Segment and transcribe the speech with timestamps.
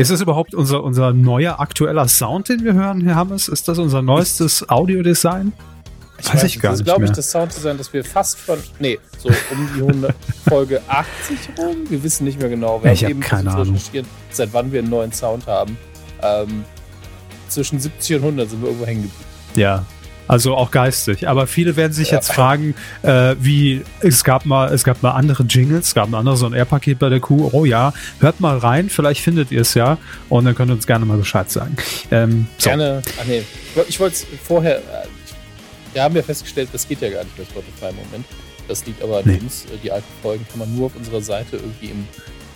[0.00, 3.48] Ist das überhaupt unser, unser neuer aktueller Sound, den wir hören, Herr Hammes?
[3.48, 5.52] Ist das unser neuestes Audiodesign?
[6.18, 6.80] Ich weiß, ich gar das nicht.
[6.80, 8.58] Das ist, glaube ich, das Sounddesign, das wir fast von.
[8.78, 10.14] Nee, so um die 100,
[10.48, 11.76] Folge 80 rum.
[11.88, 12.82] Wir wissen nicht mehr genau.
[12.82, 13.76] Wir ich haben eben keine Ahnung.
[14.30, 15.78] seit wann wir einen neuen Sound haben.
[16.22, 16.64] Ähm,
[17.48, 19.24] zwischen 70 und 100 sind wir irgendwo hängen geblieben.
[19.56, 19.84] Ja,
[20.30, 21.26] also auch geistig.
[21.26, 22.18] Aber viele werden sich ja.
[22.18, 26.14] jetzt fragen, äh, wie es gab mal, es gab mal andere Jingles, es gab ein
[26.14, 27.50] anderes so Air-Paket bei der Kuh.
[27.52, 30.86] Oh ja, hört mal rein, vielleicht findet ihr es ja und dann könnt ihr uns
[30.86, 31.76] gerne mal Bescheid sagen.
[32.12, 32.70] Ähm, so.
[32.70, 33.02] Gerne.
[33.20, 33.42] Ach nee,
[33.88, 34.76] ich wollte es vorher.
[34.78, 35.08] Äh,
[35.94, 38.24] wir haben ja festgestellt, das geht ja gar nicht bei Spotify im Moment.
[38.68, 39.40] Das liegt aber an nee.
[39.42, 39.64] uns.
[39.64, 42.06] Äh, die alten Folgen kann man nur auf unserer Seite irgendwie im,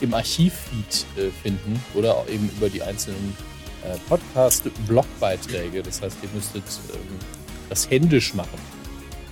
[0.00, 3.36] im Archivfeed äh, finden oder auch eben über die einzelnen
[3.82, 5.82] äh, Podcast-Blogbeiträge.
[5.82, 7.43] Das heißt, ihr müsstet ähm,
[7.74, 8.58] das händisch machen.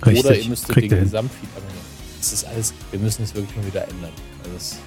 [0.05, 0.25] Richtig.
[0.25, 1.85] Oder ihr müsstet Kriegt den Gesamtfeed abonnieren.
[2.19, 4.11] Das ist alles, wir müssen es wirklich mal wieder ändern.
[4.43, 4.77] Also, das,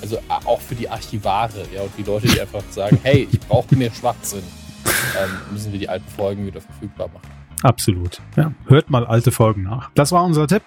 [0.00, 3.74] also auch für die Archivare, ja, und die Leute, die einfach sagen, hey, ich brauche
[3.74, 4.42] mehr Schwachsinn,
[5.20, 7.28] ähm, müssen wir die alten Folgen wieder verfügbar machen.
[7.62, 8.20] Absolut.
[8.36, 9.90] Ja, hört mal alte Folgen nach.
[9.94, 10.62] Das war unser Tipp.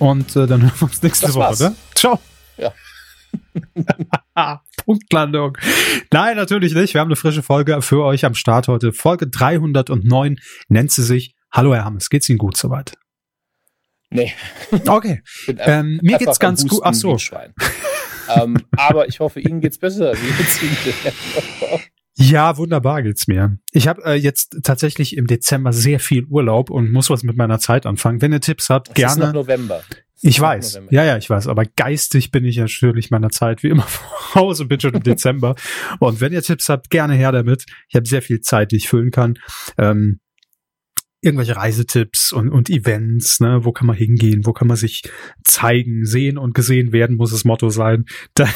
[0.00, 1.60] Und äh, dann hören wir uns nächste das Woche, war's.
[1.60, 1.74] oder?
[1.94, 2.18] Ciao.
[2.56, 2.72] Ja.
[4.84, 5.56] Punktlandung.
[6.12, 6.94] Nein, natürlich nicht.
[6.94, 8.92] Wir haben eine frische Folge für euch am Start heute.
[8.92, 11.34] Folge 309 nennt sie sich.
[11.52, 12.94] Hallo Herr Hammes, geht's Ihnen gut soweit?
[14.10, 14.32] Nee.
[14.86, 15.22] Okay.
[15.46, 16.80] Ähm, mir geht's ganz gut.
[16.82, 17.16] Ach so.
[18.36, 20.14] ähm, aber ich hoffe, Ihnen geht's besser.
[22.16, 23.58] Ja, wunderbar geht's mir.
[23.72, 27.58] Ich habe äh, jetzt tatsächlich im Dezember sehr viel Urlaub und muss was mit meiner
[27.60, 28.20] Zeit anfangen.
[28.20, 29.12] Wenn ihr Tipps habt, das gerne.
[29.12, 29.82] Ist noch November.
[30.22, 30.92] Ich weiß, November.
[30.92, 34.68] ja, ja, ich weiß, aber geistig bin ich natürlich meiner Zeit wie immer voraus und
[34.68, 35.54] bin schon im Dezember.
[35.98, 37.64] Und wenn ihr Tipps habt, gerne her damit.
[37.88, 39.38] Ich habe sehr viel Zeit, die ich füllen kann.
[39.78, 40.20] Ähm,
[41.22, 45.02] irgendwelche Reisetipps und, und Events, ne, wo kann man hingehen, wo kann man sich
[45.44, 48.04] zeigen, sehen und gesehen werden, muss das Motto sein.
[48.34, 48.48] Da,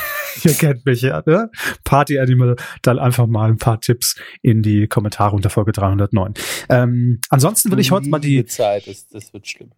[0.43, 1.51] ihr kennt mich ja, ne?
[1.85, 6.35] Party Animal, dann einfach mal ein paar Tipps in die Kommentare unter Folge 309.
[6.69, 9.71] Ähm, ansonsten will ich heute mal die Zeit, das, das wird schlimm.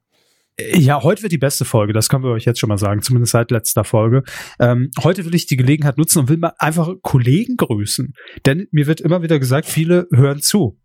[0.59, 3.33] Ja, heute wird die beste Folge, das können wir euch jetzt schon mal sagen, zumindest
[3.33, 4.22] seit letzter Folge.
[4.59, 8.15] Ähm, heute will ich die Gelegenheit nutzen und will mal einfach Kollegen grüßen.
[8.47, 10.78] Denn mir wird immer wieder gesagt, viele hören zu.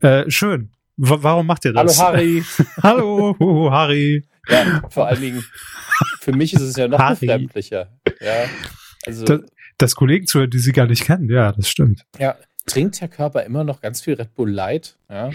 [0.00, 0.72] Äh, schön.
[0.96, 2.00] W warum macht ihr das?
[2.00, 2.44] Hallo Harry.
[2.82, 4.24] Hallo Harry.
[4.48, 5.44] Ja, vor allen Dingen,
[6.20, 7.26] für mich ist es ja noch Harry.
[7.26, 7.88] befremdlicher.
[8.20, 8.44] Ja,
[9.06, 9.24] also.
[9.26, 9.40] Das,
[9.76, 12.04] das Kollegen zu hören, die sie gar nicht kennen, ja, das stimmt.
[12.18, 12.36] Ja,
[12.66, 14.96] trinkt der Körper immer noch ganz viel Red Bull Light?
[15.10, 15.30] Ja.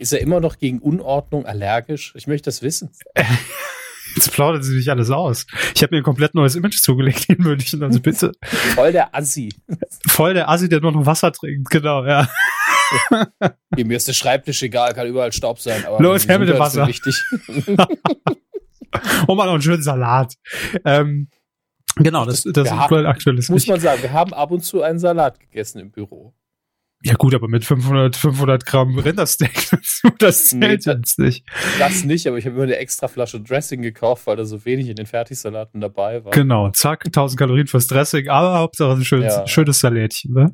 [0.00, 2.14] Ist er immer noch gegen Unordnung allergisch?
[2.16, 2.90] Ich möchte das wissen.
[4.16, 5.46] Jetzt plaudern sie sich alles aus.
[5.74, 8.32] Ich habe mir ein komplett neues Image zugelegt in München, also bitte.
[8.74, 9.50] Voll der Assi.
[10.08, 12.26] Voll der Assi, der nur noch Wasser trinkt, genau, ja.
[13.76, 15.84] Mir ist der Schreibtisch egal, kann überall Staub sein.
[15.84, 16.86] Aber Los, her mit dem Wasser.
[16.86, 17.14] Wichtig.
[19.26, 20.34] Und mal noch einen schönen Salat.
[20.86, 21.28] Ähm,
[21.96, 24.80] genau, das, das, das ist haben, aktuelles Muss man sagen, wir haben ab und zu
[24.80, 26.34] einen Salat gegessen im Büro.
[27.02, 29.70] Ja gut, aber mit 500, 500 Gramm Rindersteak
[30.18, 31.44] das zählt nee, jetzt nicht.
[31.78, 34.88] Das nicht, aber ich habe immer eine extra Flasche Dressing gekauft, weil da so wenig
[34.88, 36.32] in den Fertigsalaten dabei war.
[36.32, 39.46] Genau, zack, 1000 Kalorien fürs Dressing, aber Hauptsache ein schönes, ja.
[39.46, 40.34] schönes Salätchen.
[40.34, 40.52] Ne?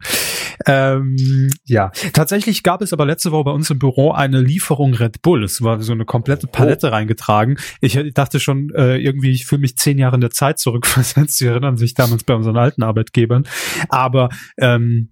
[0.66, 5.22] Ähm, ja, tatsächlich gab es aber letzte Woche bei uns im Büro eine Lieferung Red
[5.22, 5.42] Bull.
[5.42, 6.90] Es war so eine komplette Palette oh.
[6.90, 7.58] reingetragen.
[7.80, 11.38] Ich dachte schon, äh, irgendwie, ich fühle mich zehn Jahre in der Zeit zurückversetzt.
[11.38, 13.46] Sie erinnern sich damals bei unseren alten Arbeitgebern.
[13.88, 14.28] Aber
[14.58, 15.10] ähm,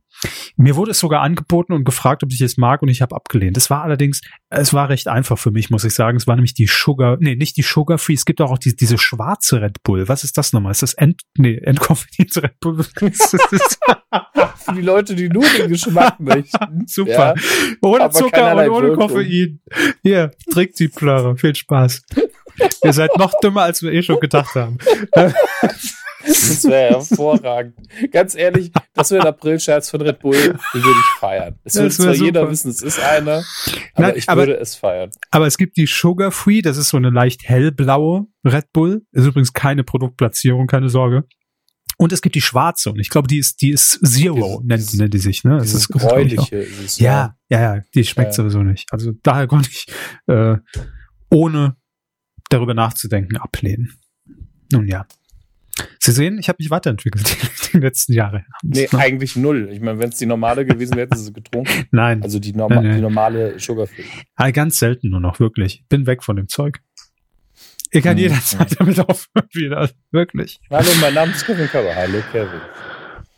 [0.56, 3.56] mir wurde es sogar angeboten und gefragt, ob ich es mag und ich habe abgelehnt.
[3.56, 4.20] Es war allerdings,
[4.50, 6.16] es war recht einfach für mich, muss ich sagen.
[6.16, 8.14] Es war nämlich die Sugar, nee, nicht die Sugar Free.
[8.14, 10.08] Es gibt auch, auch die, diese schwarze Red Bull.
[10.08, 10.72] Was ist das nochmal?
[10.72, 12.84] Ist das End, nee, Endkoffeinierte Red Bull?
[14.64, 16.84] für die Leute, die nur den Geschmack möchten.
[16.86, 17.34] Super.
[17.36, 17.42] Ja,
[17.82, 19.60] ohne Zucker und ohne Koffein.
[20.02, 21.36] Hier, trinkt die Plöre.
[21.36, 22.02] Viel Spaß.
[22.82, 24.78] Ihr seid noch dümmer, als wir eh schon gedacht haben.
[26.26, 27.74] Das wäre hervorragend.
[28.10, 31.58] Ganz ehrlich, das wäre ein April-Scherz von Red Bull, den würde ich feiern.
[31.64, 32.24] Es würde zwar super.
[32.24, 33.44] jeder wissen, es ist einer,
[33.94, 35.10] aber Nein, ich aber, würde es feiern.
[35.30, 39.02] Aber es gibt die Sugar Free, das ist so eine leicht hellblaue Red Bull.
[39.12, 41.24] Ist übrigens keine Produktplatzierung, keine Sorge.
[41.96, 45.14] Und es gibt die schwarze und ich glaube, die ist, die ist Zero, nennt, nennt
[45.14, 45.58] die sich, ne?
[45.58, 46.56] Das ist gräuliche.
[46.56, 48.32] Ist ja, ja, ja, die schmeckt ja.
[48.32, 48.92] sowieso nicht.
[48.92, 49.86] Also daher konnte ich,
[50.26, 50.56] äh,
[51.30, 51.76] ohne
[52.50, 53.92] darüber nachzudenken, ablehnen.
[54.72, 55.06] Nun ja.
[56.04, 57.34] Sie sehen, ich habe mich weiterentwickelt
[57.72, 58.44] die letzten Jahre.
[58.62, 58.98] Nee, ne?
[58.98, 59.70] eigentlich null.
[59.72, 61.86] Ich meine, wenn es die normale gewesen wäre, hätten sie getrunken.
[61.92, 62.22] Nein.
[62.22, 62.96] Also die, Norma nee.
[62.96, 64.04] die normale Sugarfree.
[64.34, 65.82] Ah, ganz selten nur noch, wirklich.
[65.88, 66.80] Bin weg von dem Zeug.
[67.90, 68.76] Ich kann hm, jederzeit hm.
[68.80, 69.90] damit aufhören wieder.
[70.10, 70.60] Wirklich.
[70.68, 71.94] Hallo, mein Name ist Kevin Cover.
[71.94, 72.60] Hallo, Kevin.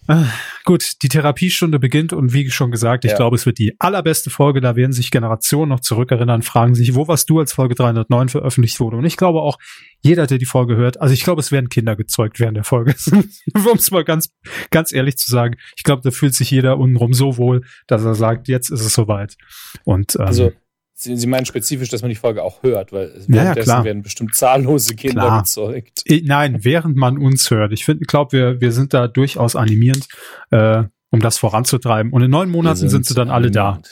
[0.08, 0.26] Ah,
[0.66, 3.16] Gut, die Therapiestunde beginnt und wie schon gesagt, ich ja.
[3.16, 4.60] glaube, es wird die allerbeste Folge.
[4.60, 8.80] Da werden sich Generationen noch zurückerinnern, fragen sich, wo warst du, als Folge 309 veröffentlicht
[8.80, 8.96] wurde?
[8.96, 9.58] Und ich glaube auch,
[10.00, 12.96] jeder, der die Folge hört, also ich glaube, es werden Kinder gezeugt während der Folge.
[13.54, 14.34] um es mal ganz,
[14.70, 15.54] ganz ehrlich zu sagen.
[15.76, 18.92] Ich glaube, da fühlt sich jeder untenrum so wohl, dass er sagt, jetzt ist es
[18.92, 19.36] soweit.
[19.84, 20.52] Und, ähm, also,
[20.98, 24.34] Sie, Sie meinen spezifisch, dass man die Folge auch hört, weil währenddessen ja, werden bestimmt
[24.34, 25.38] zahllose Kinder klar.
[25.43, 26.02] gezeugt.
[26.22, 27.72] Nein, während man uns hört.
[27.72, 30.08] Ich finde, glaube, wir, wir sind da durchaus animierend,
[30.50, 32.12] äh, um das voranzutreiben.
[32.12, 33.82] Und in neun Monaten sind, sind sie dann alle da.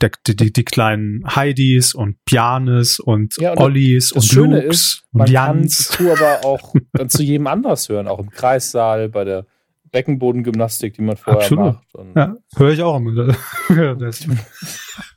[0.00, 4.76] Der, die, die, die kleinen Heidis und Pianes und, ja, und Ollis und Schöne Lukes
[4.76, 5.88] ist, und Jans.
[5.88, 9.46] Kann aber auch dann zu jedem anders hören, auch im Kreissaal, bei der
[9.90, 11.64] Beckenbodengymnastik, die man vorher Absolut.
[11.64, 12.16] macht.
[12.16, 13.34] ja, höre ich auch immer.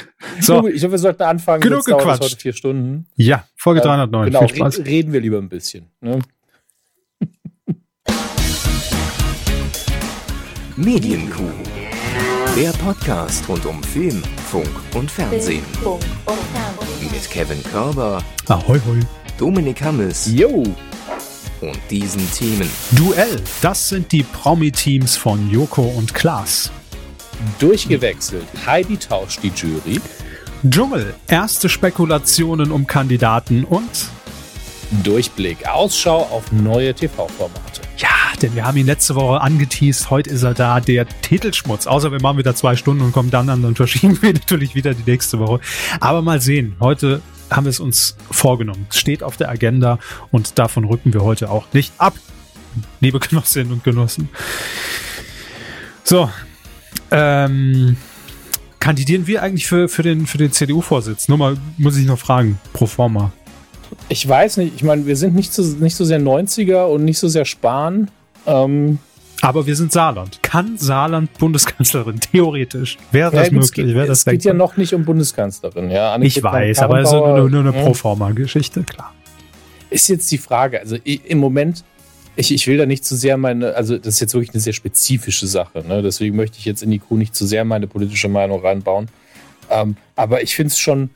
[0.40, 0.66] so.
[0.68, 1.60] Ich hoffe, wir sollten anfangen.
[1.62, 2.22] Genug Jetzt gequatscht.
[2.22, 3.06] heute vier Stunden.
[3.16, 4.26] Ja, Folge 309.
[4.26, 4.78] Genau, Viel Spaß.
[4.84, 5.90] reden wir lieber ein bisschen.
[6.00, 6.18] Ne?
[10.76, 11.50] Medienkuh.
[12.56, 15.62] Der Podcast rund um Film, Funk und Fernsehen.
[17.00, 18.22] Mit Kevin Körber.
[18.48, 19.00] Ahoi, hoi.
[19.38, 20.30] Dominik Hammes.
[20.32, 20.62] Yo.
[21.60, 22.68] Und diesen Themen.
[22.92, 23.40] Duell.
[23.62, 26.70] Das sind die Promi-Teams von Joko und Klaas
[27.58, 28.46] durchgewechselt.
[28.66, 30.00] Heidi tauscht die Jury.
[30.68, 34.08] Dschungel, erste Spekulationen um Kandidaten und
[35.02, 37.82] Durchblick, Ausschau auf neue TV-Formate.
[37.98, 38.08] Ja,
[38.40, 41.86] denn wir haben ihn letzte Woche angeteased, heute ist er da, der Titelschmutz.
[41.86, 44.94] Außer wir machen wieder zwei Stunden und kommen dann an, dann verschieben wir natürlich wieder
[44.94, 45.60] die nächste Woche.
[46.00, 48.86] Aber mal sehen, heute haben wir es uns vorgenommen.
[48.90, 49.98] Es steht auf der Agenda
[50.30, 52.14] und davon rücken wir heute auch nicht ab,
[53.00, 54.28] liebe Genossinnen und Genossen.
[56.04, 56.30] So,
[57.10, 57.96] ähm,
[58.80, 61.28] kandidieren wir eigentlich für, für den, für den CDU-Vorsitz?
[61.28, 63.32] Nur mal, muss ich noch fragen, pro forma.
[64.08, 67.18] Ich weiß nicht, ich meine, wir sind nicht so, nicht so sehr 90er und nicht
[67.18, 68.10] so sehr Spahn.
[68.46, 68.98] Ähm,
[69.42, 70.42] aber wir sind Saarland.
[70.42, 72.20] Kann Saarland Bundeskanzlerin?
[72.32, 72.96] Theoretisch.
[73.12, 73.94] Wäre das ja, möglich?
[73.94, 75.90] Wäre das es geht ja noch nicht um Bundeskanzlerin.
[75.90, 79.12] Ja, Annegret ich weiß, aber es ist nur, nur eine Proforma-Geschichte, klar.
[79.90, 80.80] Ist jetzt die Frage.
[80.80, 81.84] Also im Moment
[82.36, 84.74] ich, ich will da nicht zu sehr meine, also das ist jetzt wirklich eine sehr
[84.74, 86.02] spezifische Sache, ne?
[86.02, 89.08] deswegen möchte ich jetzt in die Kuh nicht zu sehr meine politische Meinung reinbauen.
[89.70, 91.10] Ähm, aber ich finde es schon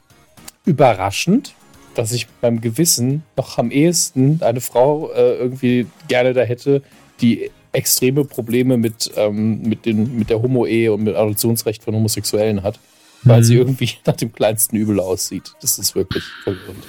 [0.64, 1.54] überraschend,
[1.94, 6.82] dass ich beim Gewissen noch am ehesten eine Frau äh, irgendwie gerne da hätte,
[7.20, 12.62] die extreme Probleme mit, ähm, mit, den, mit der Homo-Ehe und mit Adoptionsrecht von Homosexuellen
[12.62, 12.80] hat,
[13.22, 13.44] weil mhm.
[13.44, 15.52] sie irgendwie nach dem kleinsten Übel aussieht.
[15.60, 16.84] Das ist wirklich verwirrend.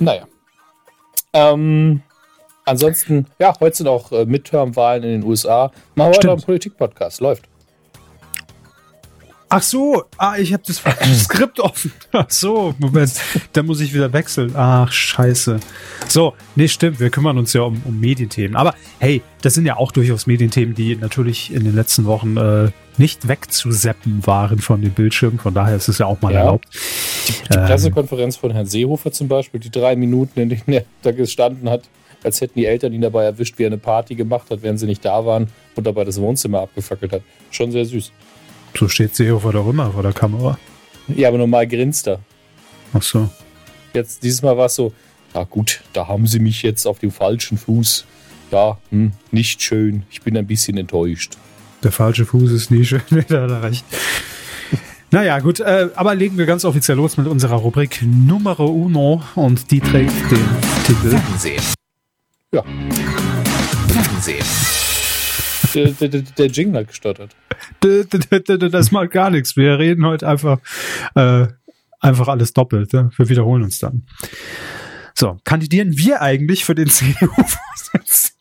[0.00, 0.26] Naja.
[1.32, 2.02] Ähm,
[2.68, 5.72] Ansonsten, ja, heute sind auch äh, Midterm-Wahlen in den USA.
[5.94, 7.20] Machen wir heute einen Politik-Podcast.
[7.20, 7.44] Läuft.
[9.50, 10.82] Ach so, ah, ich habe das
[11.24, 11.90] Skript offen.
[12.12, 13.12] Ach so, Moment,
[13.54, 14.52] da muss ich wieder wechseln.
[14.54, 15.60] Ach, scheiße.
[16.06, 18.54] So, nee, stimmt, wir kümmern uns ja um, um Medienthemen.
[18.54, 22.70] Aber hey, das sind ja auch durchaus Medienthemen, die natürlich in den letzten Wochen äh,
[22.98, 25.38] nicht wegzuseppen waren von den Bildschirmen.
[25.38, 26.40] Von daher ist es ja auch mal ja.
[26.40, 26.66] erlaubt.
[27.28, 30.84] Die, die ähm, Pressekonferenz von Herrn Seehofer zum Beispiel, die drei Minuten, in denen er
[31.00, 31.84] da gestanden hat,
[32.24, 34.86] als hätten die Eltern ihn dabei erwischt, wie er eine Party gemacht hat, während sie
[34.86, 37.22] nicht da waren und dabei das Wohnzimmer abgefackelt hat.
[37.50, 38.12] Schon sehr süß.
[38.76, 40.58] So steht Seehofer doch immer vor der Kamera.
[41.08, 42.20] Ja, aber normal grinst er.
[42.92, 43.28] Ach so.
[43.94, 44.92] Jetzt, dieses Mal war es so,
[45.34, 48.04] ja gut, da haben sie mich jetzt auf dem falschen Fuß.
[48.50, 50.04] Ja, hm, nicht schön.
[50.10, 51.36] Ich bin ein bisschen enttäuscht.
[51.82, 53.84] Der falsche Fuß ist nie schön, da hat er recht.
[55.10, 59.70] Naja, gut, äh, aber legen wir ganz offiziell los mit unserer Rubrik Numero Uno und
[59.70, 60.44] die trägt den
[60.84, 61.62] Titel Fernsehen.
[62.54, 62.64] Ja.
[63.88, 64.44] Fernsehen.
[65.74, 67.36] Der, der, der Jingle hat gestottert.
[67.80, 69.56] Das macht gar nichts.
[69.56, 70.58] Wir reden heute einfach,
[71.14, 71.46] äh,
[72.00, 72.94] einfach alles doppelt.
[72.94, 73.10] Ne?
[73.16, 74.06] Wir wiederholen uns dann.
[75.14, 78.38] So, kandidieren wir eigentlich für den CDU-Vorsitz?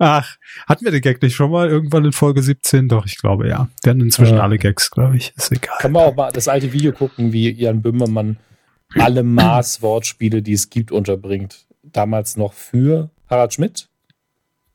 [0.00, 0.36] Ach,
[0.66, 2.88] hatten wir den Gag nicht schon mal irgendwann in Folge 17?
[2.88, 3.68] Doch, ich glaube ja.
[3.84, 4.42] Wir haben inzwischen ja.
[4.42, 5.32] alle Gags, glaube ich.
[5.36, 5.76] Ist egal.
[5.78, 8.38] Kann man auch mal das alte Video gucken, wie Jan Böhmermann
[8.96, 13.88] alle Maß-Wortspiele, die es gibt, unterbringt damals noch für Harald Schmidt?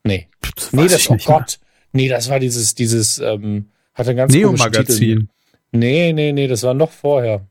[0.03, 0.27] Nee.
[0.55, 1.59] Das nee, das, oh Gott.
[1.93, 2.03] Mehr.
[2.03, 5.29] Nee, das war dieses, dieses, ähm, hat ein ganz Neo-Magazin.
[5.71, 7.47] Nee, nee, nee, das war noch vorher.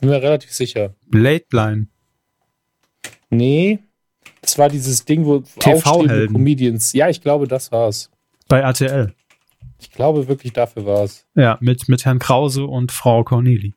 [0.00, 0.94] Bin mir relativ sicher.
[1.10, 1.86] Late Line.
[3.30, 3.80] Nee,
[4.40, 6.92] das war dieses Ding, wo aufstehende Comedians.
[6.92, 8.10] Ja, ich glaube, das war's.
[8.48, 9.14] Bei RTL.
[9.80, 11.26] Ich glaube wirklich, dafür war es.
[11.34, 13.74] Ja, mit, mit Herrn Krause und Frau Corneli.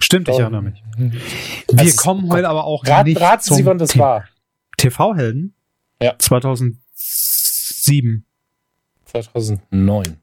[0.00, 0.82] Stimmt, ich erinnere mich.
[0.96, 4.24] Wir also, kommen heute aber auch rat, nicht raten zum Sie, wann das war.
[4.76, 5.54] TV-Helden?
[6.00, 6.14] Ja.
[6.18, 8.24] 2007.
[9.04, 10.16] 2009.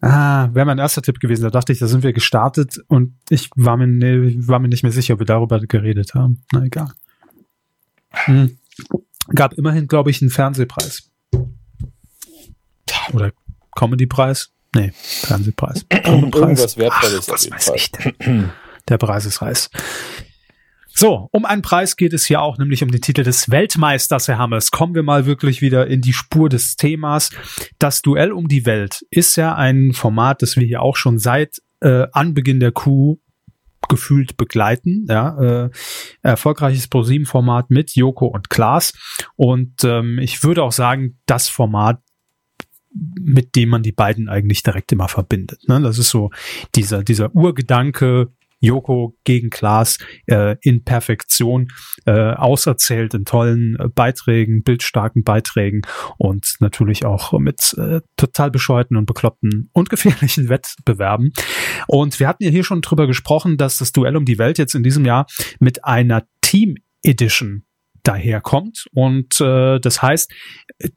[0.00, 1.44] Ah, wäre mein erster Tipp gewesen.
[1.44, 4.82] Da dachte ich, da sind wir gestartet und ich war mir, nee, war mir nicht
[4.82, 6.42] mehr sicher, ob wir darüber geredet haben.
[6.52, 6.92] Na egal.
[8.10, 8.58] Hm.
[9.34, 11.10] Gab immerhin, glaube ich, einen Fernsehpreis.
[13.12, 13.32] Oder
[13.74, 14.52] Comedy-Preis?
[14.74, 15.86] Nee, Fernsehpreis.
[15.90, 17.76] Irgendwas Wertvolles Ach, was weiß Fall.
[17.76, 18.50] ich denn?
[18.88, 19.70] Der Preis ist Reis.
[20.96, 24.38] So, um einen Preis geht es hier auch, nämlich um den Titel des Weltmeisters, Herr
[24.38, 24.70] Hammers.
[24.70, 27.30] Kommen wir mal wirklich wieder in die Spur des Themas.
[27.80, 31.60] Das Duell um die Welt ist ja ein Format, das wir hier auch schon seit
[31.80, 33.18] äh, Anbeginn der Kuh
[33.88, 35.06] gefühlt begleiten.
[35.08, 35.70] Ja, äh,
[36.22, 38.92] erfolgreiches ProSieben-Format mit Joko und Klaas.
[39.34, 42.00] Und ähm, ich würde auch sagen, das Format
[43.20, 45.68] mit dem man die beiden eigentlich direkt immer verbindet.
[45.68, 45.80] Ne?
[45.80, 46.30] Das ist so
[46.76, 48.28] dieser, dieser Urgedanke,
[48.64, 51.68] Joko gegen Klaas äh, in Perfektion
[52.06, 55.82] äh, auserzählt in tollen äh, Beiträgen, bildstarken Beiträgen
[56.18, 61.32] und natürlich auch mit äh, total bescheuerten und bekloppten und gefährlichen Wettbewerben.
[61.86, 64.74] Und wir hatten ja hier schon drüber gesprochen, dass das Duell um die Welt jetzt
[64.74, 65.26] in diesem Jahr
[65.60, 67.64] mit einer Team Edition
[68.02, 68.86] daherkommt.
[68.92, 70.32] Und äh, das heißt,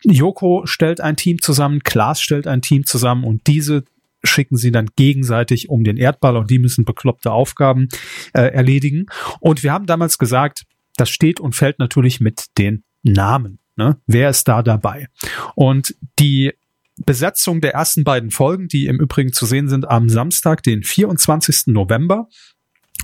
[0.03, 3.83] Joko stellt ein Team zusammen, Klaas stellt ein Team zusammen und diese
[4.27, 7.88] schicken sie dann gegenseitig um den Erdball und die müssen bekloppte Aufgaben
[8.34, 9.05] äh, erledigen.
[9.39, 10.63] Und wir haben damals gesagt,
[10.96, 13.60] das steht und fällt natürlich mit den Namen.
[13.75, 13.98] Ne?
[14.07, 15.07] Wer ist da dabei?
[15.55, 16.53] Und die
[17.05, 21.67] Besetzung der ersten beiden Folgen, die im Übrigen zu sehen sind am Samstag, den 24.
[21.67, 22.27] November,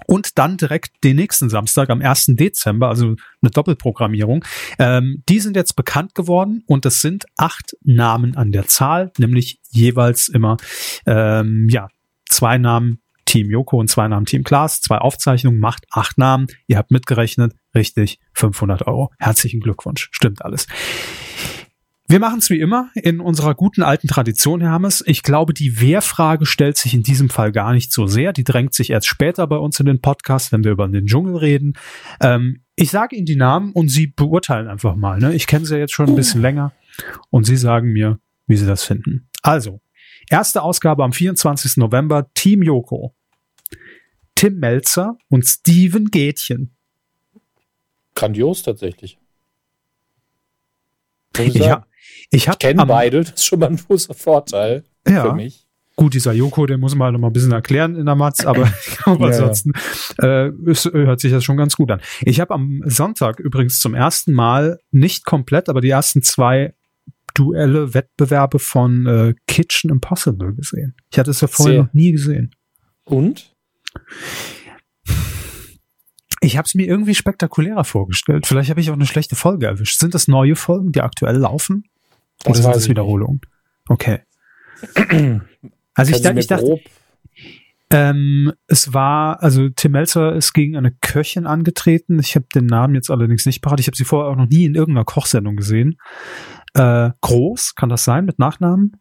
[0.08, 2.28] und dann direkt den nächsten Samstag am 1.
[2.36, 4.44] Dezember, also eine Doppelprogrammierung.
[4.80, 9.60] Ähm, die sind jetzt bekannt geworden und es sind acht Namen an der Zahl, nämlich
[9.70, 10.58] jeweils immer
[11.06, 11.88] ähm, ja
[12.30, 16.48] zwei Namen Team Joko und zwei Namen Team Klaas, zwei Aufzeichnungen, macht acht Namen.
[16.68, 19.12] Ihr habt mitgerechnet, richtig, 500 Euro.
[19.18, 20.68] Herzlichen Glückwunsch, stimmt alles.
[22.14, 25.04] Wir machen es wie immer in unserer guten alten Tradition, Herr Hammes.
[25.08, 28.34] Ich glaube, die Wehrfrage stellt sich in diesem Fall gar nicht so sehr.
[28.34, 31.38] Die drängt sich erst später bei uns in den Podcast, wenn wir über den Dschungel
[31.38, 31.74] reden.
[32.22, 35.18] Ähm, ich sage Ihnen die Namen und Sie beurteilen einfach mal.
[35.18, 35.34] Ne?
[35.34, 36.72] Ich kenne sie jetzt schon ein bisschen länger
[37.32, 39.28] und Sie sagen mir, wie Sie das finden.
[39.42, 39.82] Also,
[40.30, 41.78] erste Ausgabe am 24.
[41.78, 43.16] November, Team Joko.
[44.36, 46.76] Tim Melzer und Steven Gätchen.
[48.14, 49.18] Grandios tatsächlich.
[51.38, 51.86] Ja,
[52.30, 55.24] ich, ich kenne beide, das ist schon mal ein großer Vorteil ja.
[55.24, 55.66] für mich.
[55.96, 58.46] Gut, dieser Joko, den muss man halt noch mal ein bisschen erklären in der Matz,
[58.46, 59.74] aber ich ansonsten
[60.20, 62.02] äh, es, hört sich das schon ganz gut an.
[62.22, 66.74] Ich habe am Sonntag übrigens zum ersten Mal, nicht komplett, aber die ersten zwei
[67.36, 70.96] Duelle, Wettbewerbe von äh, Kitchen Impossible gesehen.
[71.12, 71.84] Ich hatte es ja vorher Sehr.
[71.84, 72.56] noch nie gesehen.
[73.06, 73.56] Und?
[76.44, 78.46] Ich habe es mir irgendwie spektakulärer vorgestellt.
[78.46, 80.00] Vielleicht habe ich auch eine schlechte Folge erwischt.
[80.00, 81.86] Sind das neue Folgen, die aktuell laufen?
[82.46, 83.42] Oder sind das Wiederholungen?
[83.88, 84.20] Okay.
[85.96, 86.80] Also ich, da, ich dachte,
[87.92, 92.18] ähm, es war, also Tim Melzer ist gegen eine Köchin angetreten.
[92.18, 93.80] Ich habe den Namen jetzt allerdings nicht parat.
[93.80, 96.00] Ich habe sie vorher auch noch nie in irgendeiner Kochsendung gesehen.
[96.74, 98.98] Äh, groß, kann das sein mit Nachnamen?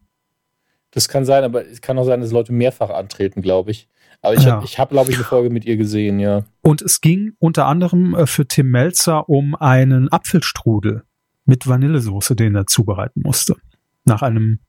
[0.91, 3.89] Das kann sein, aber es kann auch sein, dass Leute mehrfach antreten, glaube ich.
[4.23, 4.52] Aber ich ja.
[4.52, 6.45] habe, hab, glaube ich, eine Folge mit ihr gesehen, ja.
[6.62, 11.02] Und es ging unter anderem äh, für Tim Melzer um einen Apfelstrudel
[11.45, 13.57] mit Vanillesoße, den er zubereiten musste.
[14.05, 14.61] Nach einem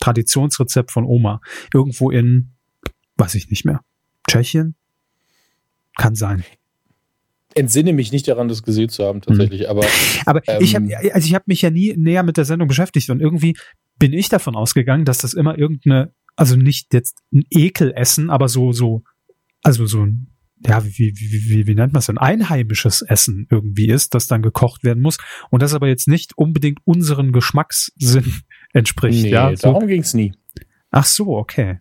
[0.00, 1.40] Traditionsrezept von Oma.
[1.72, 2.50] Irgendwo in,
[3.16, 3.80] weiß ich nicht mehr,
[4.28, 4.74] Tschechien?
[5.96, 6.44] Kann sein.
[7.54, 9.62] Entsinne mich nicht daran, das gesehen zu haben, tatsächlich.
[9.62, 9.66] Mhm.
[9.68, 9.86] Aber,
[10.26, 13.08] aber ähm, ich habe also ich habe mich ja nie näher mit der Sendung beschäftigt
[13.08, 13.56] und irgendwie
[13.98, 18.72] bin ich davon ausgegangen, dass das immer irgendeine also nicht jetzt ein Ekelessen, aber so,
[18.72, 19.02] so,
[19.62, 20.28] also so ein,
[20.64, 24.42] ja, wie, wie, wie, wie nennt man es ein einheimisches Essen irgendwie ist, das dann
[24.42, 25.18] gekocht werden muss
[25.50, 28.34] und das aber jetzt nicht unbedingt unseren Geschmackssinn
[28.72, 29.24] entspricht.
[29.24, 29.72] Nee, ja, so.
[29.72, 30.32] darum ging's nie.
[30.92, 31.80] Ach so, okay.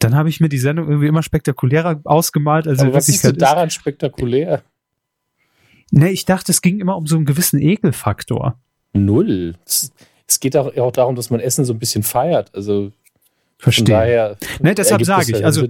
[0.00, 2.66] Dann habe ich mir die Sendung irgendwie immer spektakulärer ausgemalt.
[2.66, 3.74] Also aber was ist denn daran ist.
[3.74, 4.62] spektakulär?
[5.92, 8.60] Nee, ich dachte, es ging immer um so einen gewissen Ekelfaktor.
[8.94, 9.54] Null.
[9.64, 9.92] Es,
[10.26, 12.52] es geht auch, auch darum, dass man Essen so ein bisschen feiert.
[12.54, 12.92] Also
[13.62, 13.94] Verstehe.
[13.94, 15.68] Daher ne, deshalb sage ich, also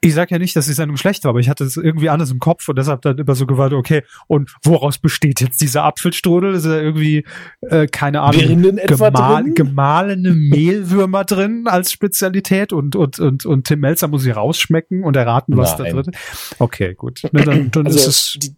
[0.00, 2.30] ich sage ja nicht, dass die Sendung schlecht war, aber ich hatte es irgendwie anders
[2.30, 6.54] im Kopf und deshalb dann immer so gewartet, okay, und woraus besteht jetzt dieser Apfelstrudel?
[6.54, 7.24] Ist da irgendwie,
[7.60, 14.08] äh, keine Ahnung, gemal, gemahlene Mehlwürmer drin als Spezialität und, und, und, und Tim Melzer
[14.08, 15.96] muss sie rausschmecken und erraten, was Nein.
[15.96, 16.56] da drin ist.
[16.58, 17.22] Okay, gut.
[17.32, 18.38] Ne, dann, dann also ist es.
[18.40, 18.56] Die,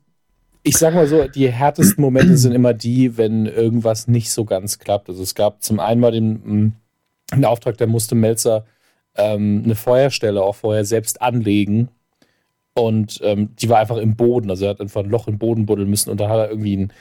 [0.62, 4.78] ich sag mal so, die härtesten Momente sind immer die, wenn irgendwas nicht so ganz
[4.78, 5.08] klappt.
[5.08, 6.74] Also es gab zum einen mal den
[7.30, 8.64] einen Auftrag, der musste Melzer
[9.16, 11.88] ähm, eine Feuerstelle auch vorher selbst anlegen.
[12.74, 14.50] Und ähm, die war einfach im Boden.
[14.50, 16.76] Also er hat einfach ein Loch im Boden buddeln müssen und da hat er irgendwie
[16.76, 16.92] ein,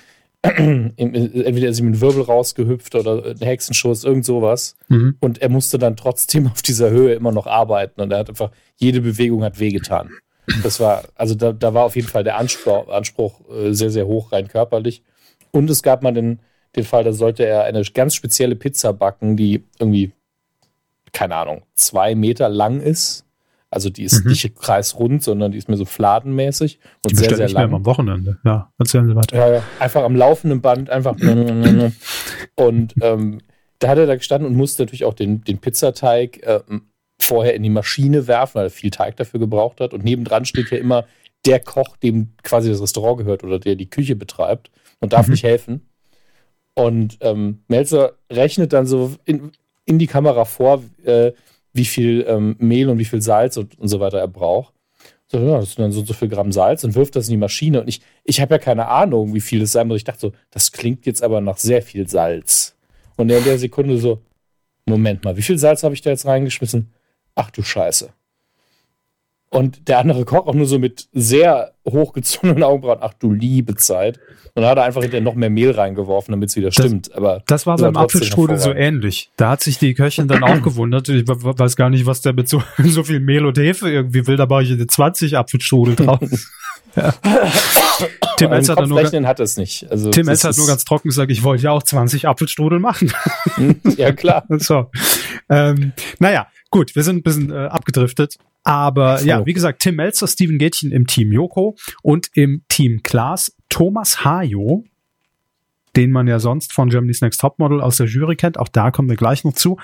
[0.98, 4.76] entweder ist ihm ein Wirbel rausgehüpft oder ein Hexenschuss, irgend sowas.
[4.88, 5.18] Mhm.
[5.20, 8.02] Und er musste dann trotzdem auf dieser Höhe immer noch arbeiten.
[8.02, 10.10] Und er hat einfach, jede Bewegung hat wehgetan.
[10.64, 14.08] Das war, also da, da war auf jeden Fall der Anspruch, Anspruch äh, sehr, sehr
[14.08, 15.04] hoch, rein körperlich.
[15.52, 16.40] Und es gab mal den,
[16.76, 20.12] den Fall, da sollte er eine ganz spezielle Pizza backen, die irgendwie
[21.14, 23.26] keine Ahnung, zwei Meter lang ist.
[23.72, 24.32] Also die ist mhm.
[24.32, 27.72] nicht kreisrund, sondern die ist mir so fladenmäßig und die sehr, sehr lang.
[27.72, 28.40] am Wochenende.
[28.44, 29.38] Ja, erzählen Sie weiter.
[29.38, 31.16] Ja, ja, einfach am laufenden Band, einfach.
[32.56, 33.42] und ähm,
[33.78, 36.62] da hat er da gestanden und musste natürlich auch den, den Pizzateig äh,
[37.20, 39.94] vorher in die Maschine werfen, weil er viel Teig dafür gebraucht hat.
[39.94, 41.06] Und nebendran steht ja immer
[41.46, 45.34] der Koch, dem quasi das Restaurant gehört oder der die Küche betreibt und darf mhm.
[45.34, 45.90] nicht helfen.
[46.74, 49.52] Und ähm, Melzer rechnet dann so in,
[49.90, 51.32] in die Kamera vor, äh,
[51.74, 54.74] wie viel ähm, Mehl und wie viel Salz und, und so weiter er braucht.
[55.28, 57.38] So, ja, das sind dann so, so viel Gramm Salz und wirft das in die
[57.38, 57.82] Maschine.
[57.82, 59.98] Und ich, ich habe ja keine Ahnung, wie viel es sein muss.
[59.98, 62.76] Ich dachte so, das klingt jetzt aber nach sehr viel Salz.
[63.16, 64.22] Und in der Sekunde so,
[64.86, 66.92] Moment mal, wie viel Salz habe ich da jetzt reingeschmissen?
[67.36, 68.10] Ach du Scheiße.
[69.52, 74.20] Und der andere Koch auch nur so mit sehr hochgezogenen Augenbrauen, ach du liebe Zeit.
[74.54, 77.08] Und dann hat er einfach hinterher noch mehr Mehl reingeworfen, damit es wieder stimmt.
[77.08, 79.32] Das, Aber das war beim Apfelstrudel so ähnlich.
[79.38, 81.10] Da hat sich die Köchin dann auch gewundert.
[81.10, 84.38] Ich weiß gar nicht, was der mit so, so viel Mehl und Hefe irgendwie will.
[84.38, 86.52] Da mache ich eine 20 Apfelstrudel draus.
[86.96, 87.14] ja.
[88.38, 89.90] Tim Elz hat, nur, hat es nicht.
[89.90, 93.12] Also Tim Elz hat nur ganz trocken gesagt, ich wollte ja auch 20 Apfelstrudel machen.
[93.98, 94.46] ja, klar.
[94.58, 94.92] so.
[95.50, 98.38] Ähm, naja, gut, wir sind ein bisschen äh, abgedriftet.
[98.64, 103.56] Aber ja, wie gesagt, Tim Melzer, Steven Gätchen im Team Joko und im Team Klaas
[103.70, 104.84] Thomas Hajo,
[105.96, 108.60] den man ja sonst von Germany's Next Topmodel aus der Jury kennt.
[108.60, 109.78] Auch da kommen wir gleich noch zu.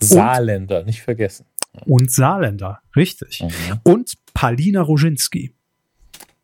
[0.00, 1.46] Saarländer, und, nicht vergessen.
[1.84, 3.42] Und Saarländer, richtig.
[3.42, 3.80] Mhm.
[3.82, 5.54] Und Palina Roginski.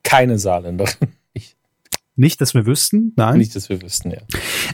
[0.03, 0.95] Keine Saarländerin.
[2.17, 3.39] Nicht, dass wir wüssten, nein.
[3.39, 4.19] Nicht, dass wir wüssten, ja.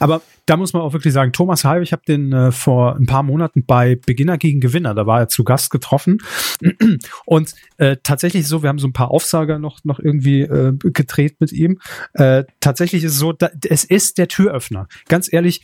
[0.00, 3.06] Aber da muss man auch wirklich sagen, Thomas Halb, ich habe den äh, vor ein
[3.06, 6.18] paar Monaten bei Beginner gegen Gewinner, da war er zu Gast getroffen.
[7.24, 11.40] Und äh, tatsächlich so, wir haben so ein paar Aufsager noch, noch irgendwie äh, gedreht
[11.40, 11.80] mit ihm.
[12.12, 14.88] Äh, tatsächlich ist es so, da, es ist der Türöffner.
[15.08, 15.62] Ganz ehrlich,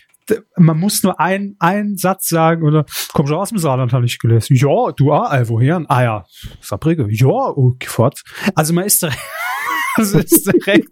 [0.57, 4.19] man muss nur ein, einen Satz sagen oder komm schon aus dem Saarland, habe ich
[4.19, 4.55] gelesen.
[4.57, 5.83] Ja, du, ah, äh, woher?
[5.89, 6.25] Ah ja,
[6.61, 7.07] Saarbrücke.
[7.11, 8.23] Ja, okay, fort.
[8.55, 9.07] Also man ist
[9.99, 10.89] es ist direkt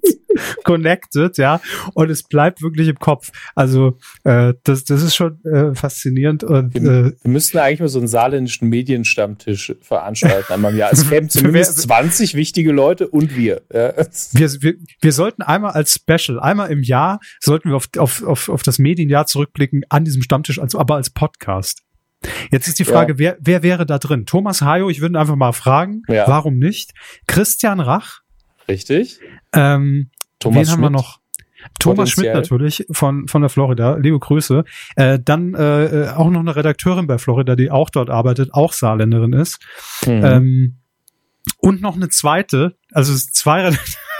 [0.65, 1.61] connected, ja.
[1.95, 3.31] Und es bleibt wirklich im Kopf.
[3.55, 6.45] Also äh, das, das ist schon äh, faszinierend.
[6.45, 10.93] Und, wir, äh, wir müssten eigentlich mal so einen saarländischen Medienstammtisch veranstalten einmal im Jahr.
[10.93, 13.63] Es kämen zumindest 20 wichtige Leute und wir.
[13.73, 13.95] Ja.
[14.33, 14.75] Wir, wir.
[15.01, 18.79] Wir sollten einmal als Special, einmal im Jahr, sollten wir auf, auf, auf, auf das
[18.79, 21.83] Medienjahr zurückblicken an diesem Stammtisch, also aber als Podcast.
[22.51, 23.19] Jetzt ist die Frage, ja.
[23.19, 24.27] wer, wer wäre da drin?
[24.27, 26.27] Thomas Hayo, ich würde einfach mal fragen, ja.
[26.27, 26.93] warum nicht?
[27.27, 28.21] Christian Rach,
[28.69, 29.21] Richtig.
[29.53, 31.21] Ähm, Thomas wen haben wir noch?
[31.81, 33.97] Thomas Schmidt natürlich von, von der Florida.
[33.97, 34.65] Liebe Grüße.
[34.97, 38.73] Äh, dann äh, äh, auch noch eine Redakteurin bei Florida, die auch dort arbeitet, auch
[38.73, 39.59] Saarländerin ist.
[40.07, 40.25] Mhm.
[40.25, 40.77] Ähm,
[41.59, 43.63] und noch eine zweite, also zwei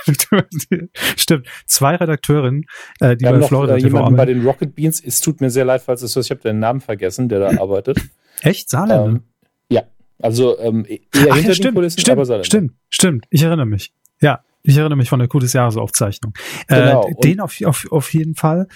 [0.07, 0.47] Redakteure,
[1.17, 2.65] stimmt, zwei Redakteurinnen,
[3.01, 5.03] äh, die wir bei noch, Florida äh, jemanden bei den Rocket Beans.
[5.05, 6.27] Es tut mir sehr leid, falls es so ist.
[6.27, 8.01] Ich habe den Namen vergessen, der da arbeitet.
[8.41, 8.71] Echt?
[8.71, 9.07] Saarländer?
[9.07, 9.23] Ähm,
[9.71, 9.83] ja,
[10.21, 12.47] also ähm, eher Ach, hinter ja, stimmt, den Kulissen, stimmt, aber Saarländer.
[12.47, 13.27] Stimmt, stimmt.
[13.31, 13.93] Ich erinnere mich.
[14.21, 16.35] Ja, ich erinnere mich von der Coup des Jahresaufzeichnung.
[16.67, 17.09] Äh, genau.
[17.09, 18.69] Äh, den auf, auf, auf jeden Fall.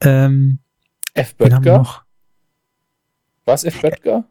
[0.00, 0.60] Ähm,
[1.14, 1.34] F.
[1.36, 2.02] Böttger?
[3.44, 3.80] Was, F.
[3.80, 4.24] Böttger?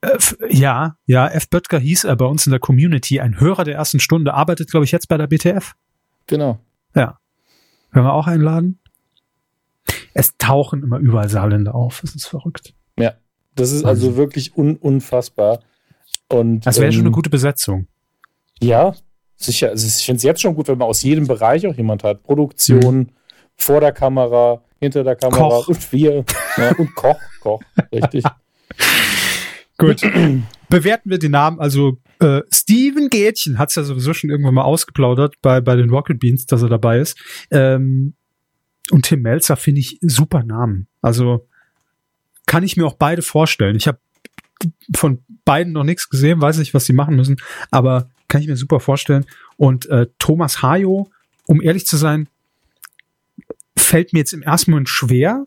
[0.00, 0.18] Äh,
[0.50, 1.48] ja, ja, F.
[1.48, 4.84] Böttger hieß er bei uns in der Community, ein Hörer der ersten Stunde, arbeitet, glaube
[4.84, 5.72] ich, jetzt bei der BTF.
[6.26, 6.58] Genau.
[6.94, 7.18] Ja.
[7.92, 8.78] Können wir auch einladen?
[10.14, 12.00] Es tauchen immer überall Saarländer auf.
[12.02, 12.74] Das ist verrückt.
[12.98, 13.14] Ja,
[13.54, 15.60] das ist also wirklich un unfassbar.
[16.28, 17.86] Und, das wäre ähm, schon eine gute Besetzung.
[18.60, 18.94] Ja,
[19.44, 22.04] sicher, also ich finde es jetzt schon gut, wenn man aus jedem Bereich auch jemand
[22.04, 22.22] hat.
[22.22, 23.08] Produktion, mhm.
[23.56, 25.68] vor der Kamera, hinter der Kamera Koch.
[25.68, 26.24] und wir.
[26.56, 28.24] Ja, und Koch, Koch, richtig.
[29.78, 30.00] gut.
[30.68, 31.60] Bewerten wir den Namen.
[31.60, 35.90] Also äh, Steven Gätchen hat es ja sowieso schon irgendwann mal ausgeplaudert bei, bei den
[35.90, 37.18] Rocket Beans, dass er dabei ist.
[37.50, 38.14] Ähm,
[38.90, 40.88] und Tim Melzer finde ich super Namen.
[41.00, 41.46] Also
[42.46, 43.76] kann ich mir auch beide vorstellen.
[43.76, 43.98] Ich habe
[44.96, 47.36] von beiden noch nichts gesehen, weiß nicht, was sie machen müssen,
[47.70, 49.26] aber kann ich mir super vorstellen.
[49.58, 51.10] Und äh, Thomas Hayo,
[51.46, 52.30] um ehrlich zu sein,
[53.76, 55.44] fällt mir jetzt im ersten Moment schwer,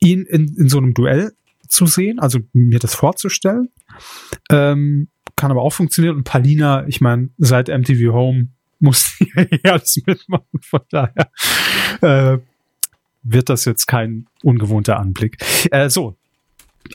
[0.00, 1.32] ihn in, in so einem Duell
[1.66, 3.70] zu sehen, also mir das vorzustellen.
[4.50, 6.16] Ähm, kann aber auch funktionieren.
[6.16, 8.48] Und Palina, ich meine, seit MTV Home
[8.80, 10.60] muss die alles mitmachen.
[10.60, 11.30] Von daher
[12.02, 12.38] äh,
[13.22, 15.38] wird das jetzt kein ungewohnter Anblick.
[15.70, 16.18] Äh, so,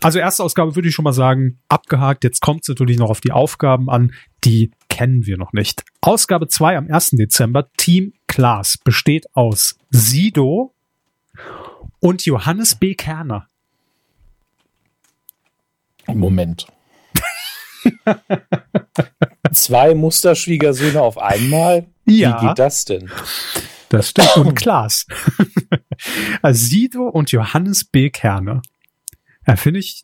[0.01, 2.23] also erste Ausgabe würde ich schon mal sagen, abgehakt.
[2.23, 4.13] Jetzt kommt es natürlich noch auf die Aufgaben an.
[4.43, 5.83] Die kennen wir noch nicht.
[6.01, 7.11] Ausgabe 2 am 1.
[7.11, 7.69] Dezember.
[7.77, 10.73] Team Klaas besteht aus Sido
[11.99, 12.95] und Johannes B.
[12.95, 13.47] Kerner.
[16.07, 16.67] Moment.
[19.53, 21.87] Zwei Musterschwiegersöhne auf einmal?
[22.05, 22.41] Ja.
[22.41, 23.09] Wie geht das denn?
[23.89, 24.37] Das stimmt.
[24.37, 25.05] Und Klaas.
[26.41, 28.09] also Sido und Johannes B.
[28.09, 28.61] Kerner.
[29.47, 30.03] Ja, finde ich,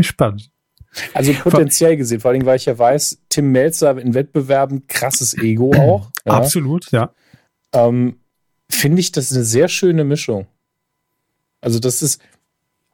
[0.00, 0.50] spannend.
[1.12, 5.72] Also potenziell gesehen, vor allem, weil ich ja weiß, Tim Melzer in Wettbewerben krasses Ego
[5.74, 6.10] auch.
[6.26, 6.32] Ja.
[6.32, 7.12] Absolut, ja.
[7.72, 8.18] Ähm,
[8.68, 10.48] Finde ich das eine sehr schöne Mischung.
[11.60, 12.20] Also, das ist,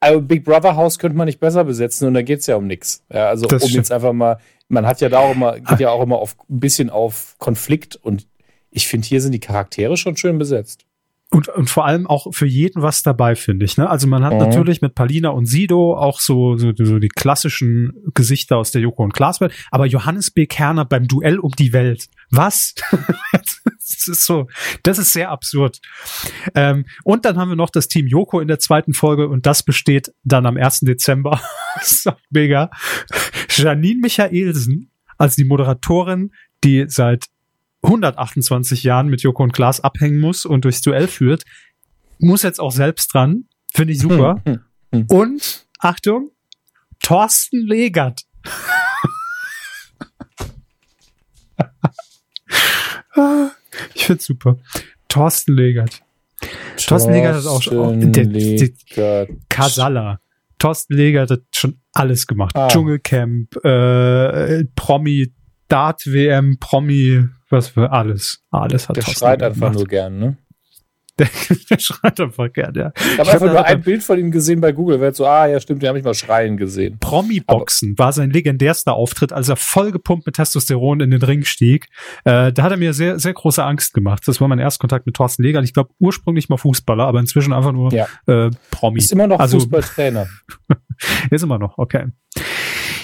[0.00, 2.66] also Big Brother Haus könnte man nicht besser besetzen und da geht es ja um
[2.66, 3.02] nichts.
[3.10, 3.84] Ja, also das um stimmt.
[3.84, 6.60] jetzt einfach mal, man hat ja da auch immer, geht ja auch immer auf ein
[6.60, 8.26] bisschen auf Konflikt und
[8.70, 10.84] ich finde, hier sind die Charaktere schon schön besetzt.
[11.32, 13.78] Und, und vor allem auch für jeden was dabei, finde ich.
[13.78, 13.88] Ne?
[13.88, 14.40] Also man hat mhm.
[14.40, 19.02] natürlich mit Palina und Sido auch so, so, so die klassischen Gesichter aus der Joko
[19.02, 20.46] und Klaas Welt, aber Johannes B.
[20.46, 22.08] Kerner beim Duell um die Welt.
[22.30, 22.74] Was?
[23.32, 24.46] das ist so,
[24.82, 25.80] das ist sehr absurd.
[26.54, 29.62] Ähm, und dann haben wir noch das Team Joko in der zweiten Folge und das
[29.62, 30.80] besteht dann am 1.
[30.80, 31.40] Dezember.
[31.80, 32.70] ist doch mega.
[33.48, 37.26] Janine Michaelsen als die Moderatorin, die seit
[37.82, 41.42] 128 Jahren mit Joko und Klaas abhängen muss und durchs Duell führt,
[42.18, 43.44] muss jetzt auch selbst dran.
[43.72, 44.40] Finde ich super.
[44.44, 44.60] Hm,
[44.92, 45.06] hm, hm.
[45.08, 46.30] Und, Achtung,
[47.02, 48.22] Thorsten Legert.
[53.94, 54.56] ich finde super.
[55.08, 56.02] Thorsten Legert.
[56.76, 58.12] Thorsten Legert hat auch schon.
[58.12, 60.20] Der, der, Kasala.
[60.58, 62.54] Thorsten Legert hat schon alles gemacht.
[62.56, 62.68] Ah.
[62.68, 65.32] Dschungelcamp, äh, Promi,
[65.68, 68.42] Dart WM, Promi, was für alles.
[68.50, 69.74] Alles hat Der schreit einfach gemacht.
[69.74, 70.36] nur gern, ne?
[71.18, 71.28] Der,
[71.68, 72.90] der schreit einfach gern, ja.
[72.96, 74.98] Ich habe einfach nur ein Bild von ihm gesehen bei Google.
[74.98, 76.96] Wer so, ah, ja, stimmt, den habe ich mal schreien gesehen.
[77.00, 81.88] Promi-Boxen war sein legendärster Auftritt, als er vollgepumpt mit Testosteron in den Ring stieg.
[82.24, 84.22] Äh, da hat er mir sehr, sehr große Angst gemacht.
[84.26, 85.62] Das war mein Erstkontakt mit Thorsten Leger.
[85.62, 88.06] Ich glaube, ursprünglich mal Fußballer, aber inzwischen einfach nur ja.
[88.26, 89.00] äh, Promi.
[89.00, 90.26] Ist immer noch also, Fußballtrainer.
[91.30, 92.06] ist immer noch, okay.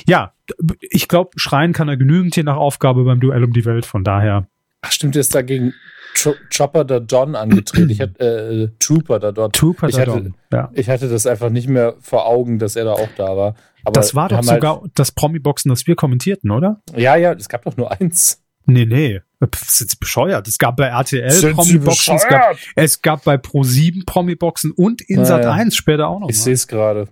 [0.09, 0.33] Ja,
[0.81, 4.05] ich glaube, schreien kann er genügend je nach Aufgabe beim Duell um die Welt, von
[4.05, 4.49] daher.
[4.81, 5.75] Ach, stimmt, er ist dagegen
[6.15, 7.91] Chopper der Don angetreten.
[7.91, 9.53] Ich hatte, äh, Trooper der Don.
[9.53, 10.71] Trooper der Don, ja.
[10.73, 13.55] Ich hatte das einfach nicht mehr vor Augen, dass er da auch da war.
[13.85, 16.81] Aber das war doch sogar halt, das Promi-Boxen, das wir kommentierten, oder?
[16.97, 18.43] Ja, ja, es gab doch nur eins.
[18.67, 19.21] Nee, nee.
[19.41, 20.49] Das ist jetzt bescheuert.
[20.49, 25.45] Es gab bei RTL Promi-Boxen, es gab, es gab bei Pro7 Promi-Boxen und in Sat
[25.45, 26.29] 1 später auch noch.
[26.29, 27.09] Ich sehe es gerade.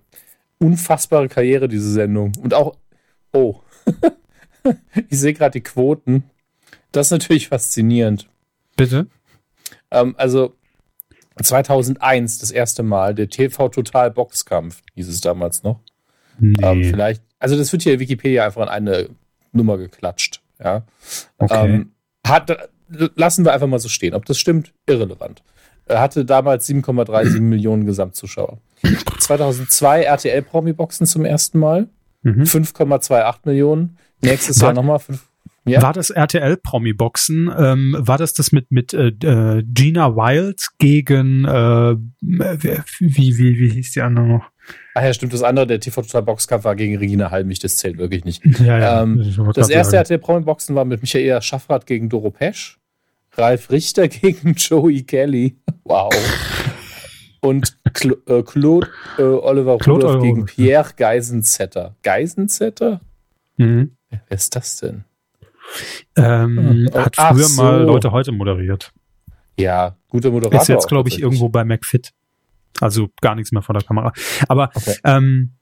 [0.59, 2.33] Unfassbare Karriere, diese Sendung.
[2.43, 2.75] Und auch
[3.33, 3.61] Oh.
[5.09, 6.25] ich sehe gerade die Quoten.
[6.93, 8.29] Das ist natürlich faszinierend.
[8.77, 9.07] Bitte?
[9.91, 10.55] Ähm, also
[11.43, 15.81] 2001 das erste Mal, der TV Total Boxkampf, hieß es damals noch.
[16.39, 16.55] Nee.
[16.62, 19.09] Ähm, vielleicht, also das wird hier in Wikipedia einfach in eine
[19.53, 20.43] Nummer geklatscht.
[20.62, 20.85] Ja.
[21.39, 21.67] Okay.
[21.67, 21.93] Ähm,
[22.27, 24.15] hat, lassen wir einfach mal so stehen.
[24.15, 25.43] Ob das stimmt, irrelevant.
[25.87, 28.59] Er hatte damals 7,37 Millionen Gesamtzuschauer.
[29.21, 31.89] 2002 RTL Promi Boxen zum ersten Mal.
[32.27, 32.43] Mhm.
[32.43, 33.99] 5,28 Millionen.
[34.21, 35.23] Nächstes war, Jahr nochmal 5.
[35.65, 35.83] Ja.
[35.83, 37.53] War das RTL Promi Boxen?
[37.57, 43.69] Ähm, war das das mit mit äh, äh Gina Wild gegen äh, wie wie wie
[43.71, 44.45] hieß die andere noch?
[44.95, 45.33] Ach ja, stimmt.
[45.33, 47.59] Das andere, der TV Total Boxkampf war gegen Regina Halmich.
[47.59, 48.45] Das zählt wirklich nicht.
[48.61, 52.79] Ja, ja, ähm, das erste RTL Promi Boxen war mit Michaela Schaffrath gegen Doro Pesch,
[53.33, 55.57] Ralf Richter gegen Joey Kelly.
[55.85, 56.12] Wow
[57.47, 61.95] und Cl äh, Claude äh, Oliver Claude Rudolph gegen Pierre Geisenzetter.
[62.03, 63.01] Geisenzetter?
[63.57, 63.97] Mhm.
[64.11, 65.05] Wer ist das denn?
[66.17, 67.63] Ähm, oh, hat früher so.
[67.63, 68.93] mal Leute heute moderiert.
[69.59, 70.61] Ja, guter Moderator.
[70.61, 72.13] Ist jetzt, glaube ich, irgendwo bei McFit.
[72.81, 74.13] Also gar nichts mehr vor der Kamera.
[74.49, 74.97] Aber okay.
[75.05, 75.57] ähm,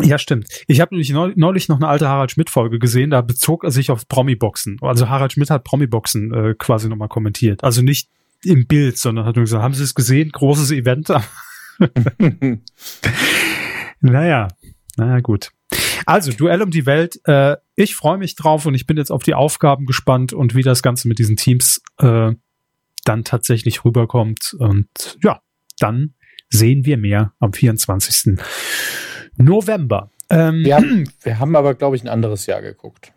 [0.00, 0.46] ja, stimmt.
[0.66, 4.08] Ich habe nämlich neulich noch eine alte Harald Schmidt-Folge gesehen, da bezog er sich auf
[4.08, 4.78] Promi-Boxen.
[4.80, 7.62] Also Harald Schmidt hat Promi-Boxen äh, quasi nochmal kommentiert.
[7.62, 8.08] Also nicht
[8.44, 10.30] im Bild, sondern hat nur gesagt, haben Sie es gesehen?
[10.30, 11.12] Großes Event.
[14.00, 14.48] naja,
[14.96, 15.50] naja, gut.
[16.06, 17.20] Also, Duell um die Welt.
[17.24, 20.62] Äh, ich freue mich drauf und ich bin jetzt auf die Aufgaben gespannt und wie
[20.62, 22.32] das Ganze mit diesen Teams äh,
[23.04, 24.54] dann tatsächlich rüberkommt.
[24.58, 25.40] Und ja,
[25.78, 26.14] dann
[26.50, 28.38] sehen wir mehr am 24.
[29.36, 30.10] November.
[30.28, 33.12] Ähm, wir, haben, wir haben aber, glaube ich, ein anderes Jahr geguckt.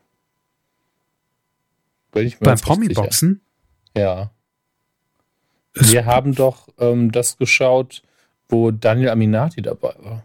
[2.12, 3.42] Beim Promi-Boxen?
[3.98, 4.32] Ja.
[5.76, 8.02] Wir haben doch ähm, das geschaut,
[8.50, 10.24] wo Daniel Aminati dabei war.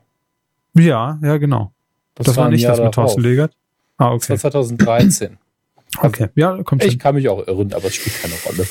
[0.74, 1.72] Ja, ja, genau.
[2.14, 3.52] Das, das war, nicht Jahr das mit Thorsten Legert?
[3.96, 4.26] Ah, okay.
[4.28, 5.38] Das war 2013.
[6.02, 6.98] okay, ja, kommt Ich hin.
[6.98, 8.66] kann mich auch irren, aber es spielt keine Rolle.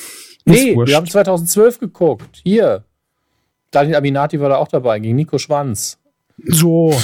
[0.46, 2.42] Nee, wir haben 2012 geguckt.
[2.44, 2.84] Hier.
[3.72, 6.00] Daniel Aminati war da auch dabei, gegen Nico Schwanz.
[6.44, 6.98] So.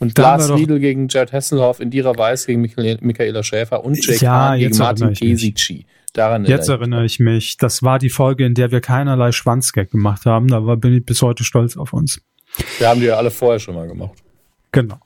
[0.00, 4.58] Und Lars Riedel gegen Jared Hasselhoff, Indira Weiß gegen Michaela Schäfer und Jake ja, Hahn
[4.58, 5.86] gegen Martin Kesici.
[6.18, 7.58] Daran Jetzt erinnere ich mich.
[7.58, 10.48] Das war die Folge, in der wir keinerlei Schwanzgag gemacht haben.
[10.48, 12.20] Da bin ich bis heute stolz auf uns.
[12.78, 14.18] Wir haben die ja alle vorher schon mal gemacht.
[14.72, 14.98] Genau.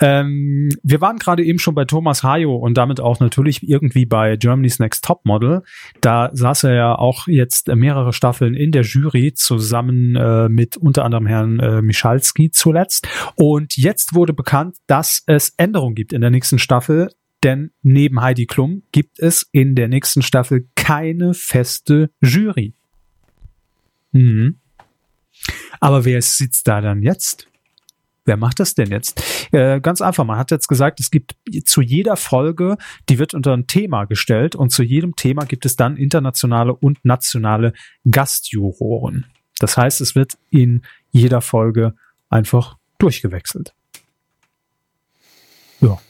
[0.00, 4.36] Ähm, wir waren gerade eben schon bei Thomas Hayo und damit auch natürlich irgendwie bei
[4.36, 5.62] Germany's Next Top Model.
[6.00, 11.04] Da saß er ja auch jetzt mehrere Staffeln in der Jury zusammen äh, mit unter
[11.04, 13.06] anderem Herrn äh, Michalski zuletzt.
[13.34, 17.10] Und jetzt wurde bekannt, dass es Änderungen gibt in der nächsten Staffel.
[17.42, 22.74] Denn neben Heidi Klum gibt es in der nächsten Staffel keine feste Jury.
[24.12, 24.58] Mhm.
[25.80, 27.48] Aber wer sitzt da dann jetzt?
[28.24, 29.20] Wer macht das denn jetzt?
[29.50, 32.76] Äh, ganz einfach, man hat jetzt gesagt, es gibt zu jeder Folge,
[33.08, 37.04] die wird unter ein Thema gestellt und zu jedem Thema gibt es dann internationale und
[37.04, 37.72] nationale
[38.08, 39.26] Gastjuroren.
[39.58, 41.94] Das heißt, es wird in jeder Folge
[42.28, 43.74] einfach durchgewechselt.
[45.80, 46.00] Ja.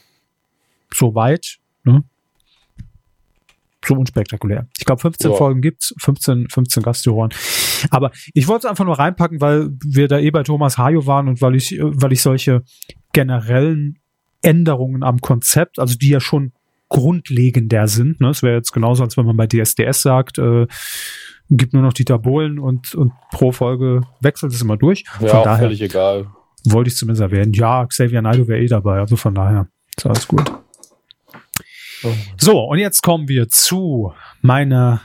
[0.94, 2.04] Soweit, ne?
[3.84, 4.68] so unspektakulär.
[4.78, 5.36] Ich glaube, 15 ja.
[5.36, 7.30] Folgen gibt's, 15, 15 Gastjuroren.
[7.90, 11.28] Aber ich wollte es einfach nur reinpacken, weil wir da eh bei Thomas Hajo waren
[11.28, 12.62] und weil ich, weil ich solche
[13.12, 13.98] generellen
[14.42, 16.52] Änderungen am Konzept, also die ja schon
[16.88, 18.20] grundlegender sind.
[18.20, 18.30] Ne?
[18.30, 20.66] Es wäre jetzt genauso, als wenn man bei DSDS sagt, äh,
[21.50, 25.04] gibt nur noch Dieter Bohlen und, und pro Folge wechselt es immer durch.
[25.20, 26.26] Ja, von daher völlig egal.
[26.64, 27.52] Wollte ich zumindest erwähnen.
[27.54, 30.50] Ja, Xavier Naidoo wäre eh dabei, also von daher ist alles gut.
[32.36, 35.02] So, und jetzt kommen wir zu meiner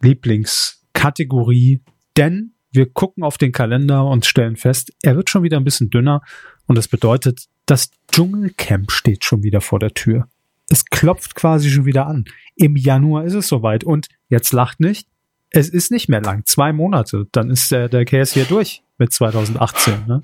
[0.00, 1.82] Lieblingskategorie,
[2.16, 5.90] denn wir gucken auf den Kalender und stellen fest, er wird schon wieder ein bisschen
[5.90, 6.22] dünner
[6.66, 10.28] und das bedeutet, das Dschungelcamp steht schon wieder vor der Tür.
[10.68, 12.24] Es klopft quasi schon wieder an.
[12.56, 15.08] Im Januar ist es soweit und jetzt lacht nicht.
[15.50, 19.12] Es ist nicht mehr lang, zwei Monate, dann ist der, der Case hier durch mit
[19.12, 20.06] 2018.
[20.06, 20.22] Ne?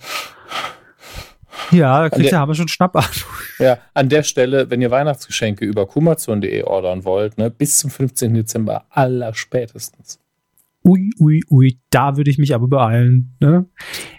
[1.71, 3.33] Ja, da kriegt der, haben wir schon Schnappatmung.
[3.59, 8.33] Ja, an der Stelle, wenn ihr Weihnachtsgeschenke über kumazon.de ordern wollt, ne, bis zum 15.
[8.33, 10.19] Dezember aller spätestens.
[10.83, 13.37] Ui, ui, ui, da würde ich mich aber beeilen.
[13.41, 13.67] Ne?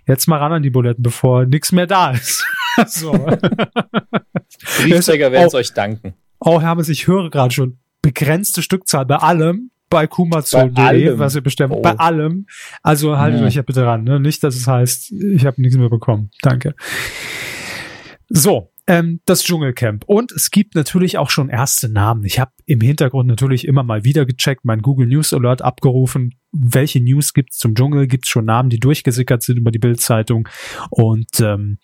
[0.06, 2.46] Jetzt mal ran an die Buletten, bevor nichts mehr da ist.
[2.88, 3.12] so.
[4.78, 6.14] Briefträger werden es euch danken.
[6.40, 11.74] Oh, Hermes, ich höre gerade schon begrenzte Stückzahl bei allem bei kumazon.de, was ihr bestimmt,
[11.76, 11.82] oh.
[11.82, 12.48] bei allem.
[12.82, 13.48] Also haltet mhm.
[13.48, 14.20] euch ja bitte ran, ne?
[14.20, 16.32] Nicht, dass es heißt, ich habe nichts mehr bekommen.
[16.42, 16.74] Danke.
[18.30, 20.06] So, ähm, das Dschungelcamp.
[20.06, 22.24] Und es gibt natürlich auch schon erste Namen.
[22.24, 26.36] Ich habe im Hintergrund natürlich immer mal wieder gecheckt, mein Google News Alert abgerufen.
[26.52, 28.08] Welche News gibt's zum Dschungel?
[28.08, 30.48] Gibt's schon Namen, die durchgesickert sind über die Bildzeitung?
[30.90, 31.78] Und ähm,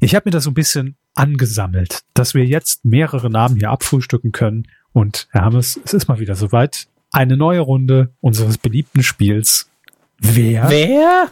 [0.00, 4.32] ich habe mir das so ein bisschen angesammelt, dass wir jetzt mehrere Namen hier abfrühstücken
[4.32, 4.64] können.
[4.92, 9.70] Und Herr Hammes, es ist mal wieder soweit eine neue Runde unseres beliebten Spiels.
[10.18, 10.68] Wer?
[10.68, 11.30] Wer?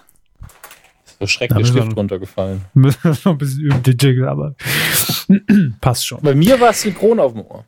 [1.20, 2.62] So schrecklich Stift runtergefallen.
[2.74, 4.54] Müssen wir noch ein bisschen üben, den Jingle, aber
[5.80, 6.22] passt schon.
[6.22, 7.64] Bei mir war es synchron auf dem Ohr.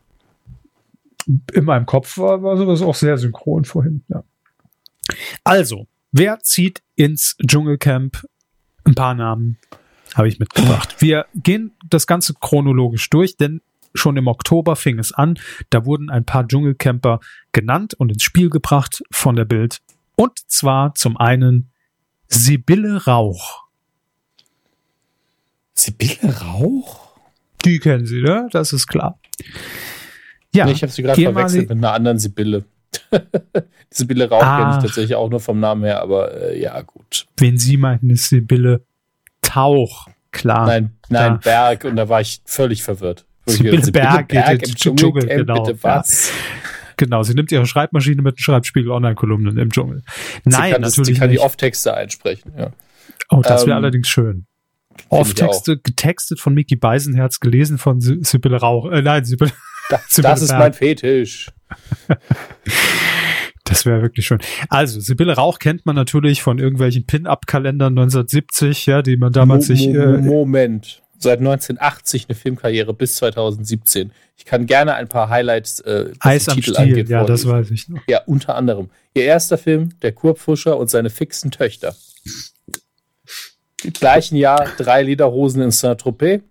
[1.53, 4.25] In meinem Kopf war, war sowas auch sehr synchron vorhin, ja.
[5.45, 8.25] Also, wer zieht ins Dschungelcamp?
[8.85, 9.59] Ein paar Namen
[10.15, 10.97] habe ich mitgebracht.
[11.01, 13.61] Wir gehen das Ganze chronologisch durch, denn
[13.95, 15.39] schon im Oktober fing es an.
[15.71, 17.21] Da wurden ein paar Dschungelcamper
[17.57, 19.81] genannt und ins Spiel gebracht von der Bild.
[20.15, 21.73] Und zwar zum einen
[22.29, 23.65] Sibylle Rauch.
[25.73, 27.17] Sibylle Rauch?
[27.65, 28.49] Die kennen Sie, ne?
[28.53, 29.19] Das ist klar.
[30.55, 32.65] Ja, nee, ich habe sie gerade verwechselt mit einer anderen Sibylle.
[33.91, 37.27] Sibylle Rauch kenne ich tatsächlich auch nur vom Namen her, aber äh, ja, gut.
[37.39, 38.85] Wen Sie meinten, ist Sibylle
[39.41, 40.09] Tauch.
[40.31, 40.67] Klar.
[40.67, 41.41] Nein, nein, ja.
[41.43, 41.85] Berg.
[41.85, 43.25] Und da war ich völlig verwirrt.
[43.47, 45.63] Sibylle Berg, Berg im Dschungel, Dschungel genau.
[45.63, 46.31] Bitte was?
[46.97, 50.03] Genau, sie nimmt ihre Schreibmaschine mit dem Schreibspiegel Online-Kolumnen im Dschungel.
[50.45, 50.97] Nein, kann natürlich.
[50.97, 51.41] Das, sie kann nicht.
[51.41, 52.71] die Off-Texte einsprechen, ja.
[53.29, 54.47] Oh, das wäre ähm, allerdings schön.
[55.09, 58.91] Off-Texte, getextet von Mickey Beisenherz, gelesen von Sibylle Rauch.
[58.91, 59.53] Äh, nein, Sibylle.
[59.91, 61.51] Das, Sibylle das ist mein Fetisch.
[63.69, 64.39] Das wäre wirklich schön.
[64.69, 69.75] Also, Sibylle Rauch kennt man natürlich von irgendwelchen Pin-Up-Kalendern 1970, ja, die man damals Mo
[69.75, 69.89] sich.
[69.89, 74.13] Äh, Moment seit 1980 eine Filmkarriere bis 2017.
[74.37, 77.71] Ich kann gerne ein paar Highlights äh, Eis am Titel Stiel, angeht, ja, das weiß
[77.71, 78.01] ich noch.
[78.09, 78.91] Ja, unter anderem.
[79.15, 81.97] Ihr erster Film, Der Kurpfuscher und seine fixen Töchter.
[83.83, 86.43] Im gleichen Jahr drei Lederhosen in Saint-Tropez.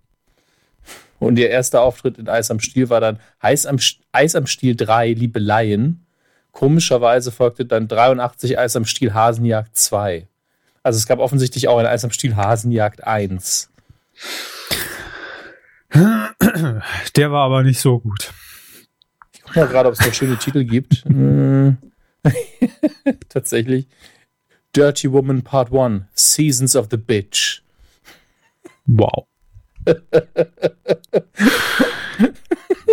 [1.20, 3.78] Und ihr erster Auftritt in Eis am Stiel war dann Eis am,
[4.12, 6.06] Eis am Stiel 3, Liebeleien.
[6.52, 10.28] Komischerweise folgte dann 83 Eis am Stiel Hasenjagd 2.
[10.84, 13.70] Also es gab offensichtlich auch ein Eis am Stiel Hasenjagd 1.
[17.16, 18.34] Der war aber nicht so gut.
[19.34, 21.04] Ich gucke mal gerade, ob es noch schöne Titel gibt.
[21.16, 21.78] Hm.
[23.30, 23.88] Tatsächlich.
[24.76, 26.06] Dirty Woman Part 1.
[26.16, 27.62] Seasons of the Bitch.
[28.88, 29.28] Wow.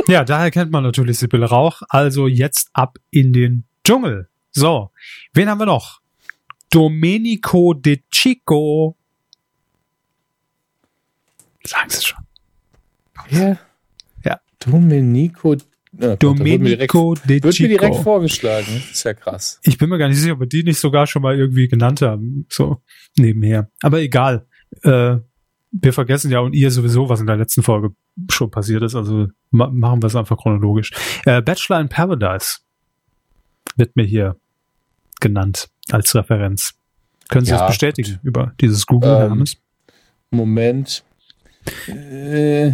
[0.06, 1.80] ja, daher kennt man natürlich Sibylle Rauch.
[1.88, 4.28] Also jetzt ab in den Dschungel.
[4.50, 4.90] So,
[5.32, 6.02] wen haben wir noch?
[6.70, 8.96] Domenico De Chico
[11.64, 12.18] Sagen Sie schon.
[13.30, 13.58] Ja.
[14.24, 14.40] Ja.
[14.58, 15.56] Domenico.
[16.00, 17.44] Oh, Domenico de Chico.
[17.44, 18.66] Wird mir direkt vorgeschlagen.
[18.66, 19.60] Das ist ja krass.
[19.62, 22.00] Ich bin mir gar nicht sicher, ob wir die nicht sogar schon mal irgendwie genannt
[22.00, 22.46] haben.
[22.48, 22.82] So
[23.16, 23.70] nebenher.
[23.82, 24.46] Aber egal.
[24.82, 25.18] Äh,
[25.72, 27.94] wir vergessen ja und ihr sowieso, was in der letzten Folge
[28.30, 28.94] schon passiert ist.
[28.94, 30.92] Also ma machen wir es einfach chronologisch.
[31.24, 32.58] Äh, Bachelor in Paradise
[33.76, 34.36] wird mir hier
[35.20, 36.74] genannt als Referenz.
[37.28, 38.20] Können Sie ja, das bestätigen gut.
[38.24, 39.30] über dieses Google?
[39.30, 39.44] Ähm,
[40.30, 41.04] Moment.
[41.86, 42.72] Äh,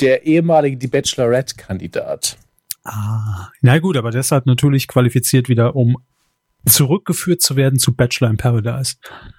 [0.00, 2.36] der ehemalige Die Bachelorette-Kandidat.
[2.84, 5.98] Ah, na gut, aber deshalb natürlich qualifiziert wieder, um
[6.66, 8.96] zurückgeführt zu werden zu Bachelor in Paradise.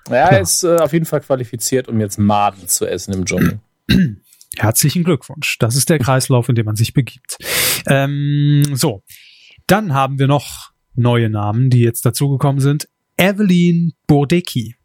[0.10, 3.60] Ja, er ist äh, auf jeden Fall qualifiziert, um jetzt Maden zu essen im Dschungel.
[4.58, 5.58] Herzlichen Glückwunsch.
[5.60, 7.38] Das ist der Kreislauf, in dem man sich begibt.
[7.88, 9.04] Ähm, so,
[9.68, 12.88] dann haben wir noch neue Namen, die jetzt dazugekommen sind.
[13.18, 14.76] Evelyn Bodecki.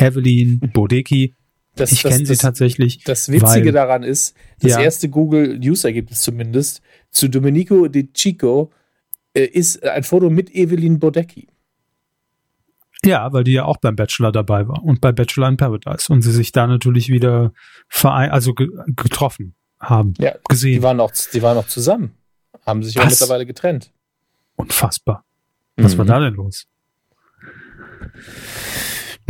[0.00, 1.34] Evelyn Bodecki.
[1.76, 3.04] Das, ich kenne sie tatsächlich.
[3.04, 4.80] Das Witzige weil, daran ist, das ja.
[4.80, 8.72] erste Google News Ergebnis zumindest zu Domenico De Chico
[9.34, 11.48] äh, ist ein Foto mit Evelyn Bodecki.
[13.04, 16.22] Ja, weil die ja auch beim Bachelor dabei war und bei Bachelor in Paradise und
[16.22, 17.52] sie sich da natürlich wieder
[17.88, 20.12] verein also ge getroffen haben.
[20.18, 20.74] Ja, gesehen.
[20.74, 22.14] Die waren noch, die waren noch zusammen.
[22.66, 23.90] Haben sich ja mittlerweile getrennt.
[24.56, 25.24] Unfassbar.
[25.76, 25.98] Was mhm.
[25.98, 26.66] war da denn los?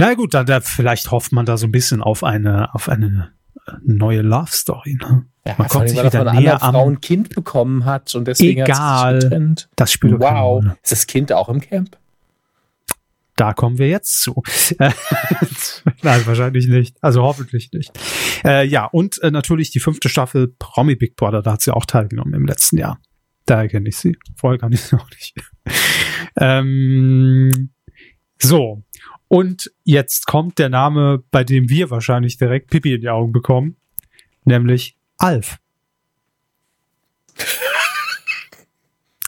[0.00, 3.32] Na gut, dann da, vielleicht hofft man da so ein bisschen auf eine, auf eine
[3.82, 4.98] neue Love Story.
[5.00, 5.26] Ne?
[5.46, 6.74] Ja, man kommt sich wieder näher an.
[6.74, 9.68] Frau ein Kind bekommen hat und deswegen Egal, hat sich getrennt.
[9.76, 10.64] Das spielt Wow.
[10.82, 11.96] Ist das Kind auch im Camp?
[13.36, 14.42] Da kommen wir jetzt zu.
[14.78, 16.96] Nein, wahrscheinlich nicht.
[17.00, 17.90] Also hoffentlich nicht.
[18.44, 21.86] Äh, ja, und äh, natürlich die fünfte Staffel Promi Big Brother, da hat sie auch
[21.86, 22.98] teilgenommen im letzten Jahr.
[23.46, 24.16] Daher kenne ich sie.
[24.36, 25.34] Vorher kann ich sie noch nicht.
[26.36, 27.70] ähm,
[28.38, 28.82] so.
[29.32, 33.76] Und jetzt kommt der Name, bei dem wir wahrscheinlich direkt Pipi in die Augen bekommen,
[34.44, 35.58] nämlich Alf.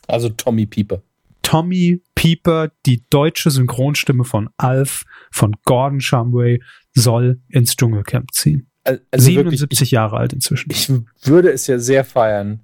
[0.08, 1.02] Also Tommy Pieper.
[1.42, 6.60] Tommy Pieper, die deutsche Synchronstimme von Alf, von Gordon Shumway,
[6.92, 8.66] soll ins Dschungelcamp ziehen.
[8.82, 10.68] Also 77 wirklich, Jahre alt inzwischen.
[10.72, 10.90] Ich
[11.28, 12.58] würde es ja sehr feiern,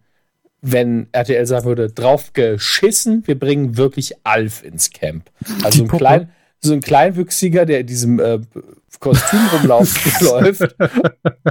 [0.61, 5.31] wenn RTL sagen würde, drauf geschissen, wir bringen wirklich Alf ins Camp.
[5.63, 8.41] Also ein, klein, so ein Kleinwüchsiger, der in diesem äh,
[9.01, 10.77] Kostüm rumlaufen läuft.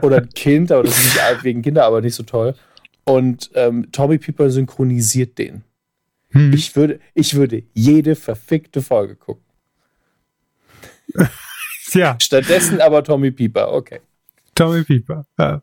[0.01, 2.55] Oder ein Kind, aber das ist nicht wegen Kinder, aber nicht so toll.
[3.05, 5.63] Und ähm, Tommy Pieper synchronisiert den.
[6.31, 6.51] Hm.
[6.53, 9.45] Ich, würde, ich würde jede verfickte Folge gucken.
[11.93, 12.17] ja.
[12.21, 14.01] Stattdessen aber Tommy Pieper, okay.
[14.55, 15.61] Tommy Pieper, ja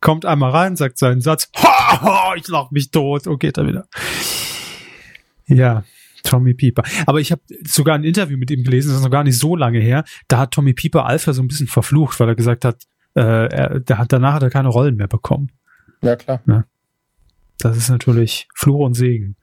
[0.00, 3.68] kommt einmal rein, sagt seinen Satz, ha, ha, ich lach mich tot und geht dann
[3.68, 3.88] wieder.
[5.46, 5.84] Ja,
[6.28, 6.82] Tommy Pieper.
[7.06, 9.56] Aber ich habe sogar ein Interview mit ihm gelesen, das ist noch gar nicht so
[9.56, 10.04] lange her.
[10.28, 12.82] Da hat Tommy Pieper Alpha so ein bisschen verflucht, weil er gesagt hat,
[13.14, 15.50] äh, er, der hat danach hat er keine Rollen mehr bekommen.
[16.02, 16.40] Ja, klar.
[16.46, 16.64] Ja.
[17.58, 19.36] Das ist natürlich Fluch und Segen.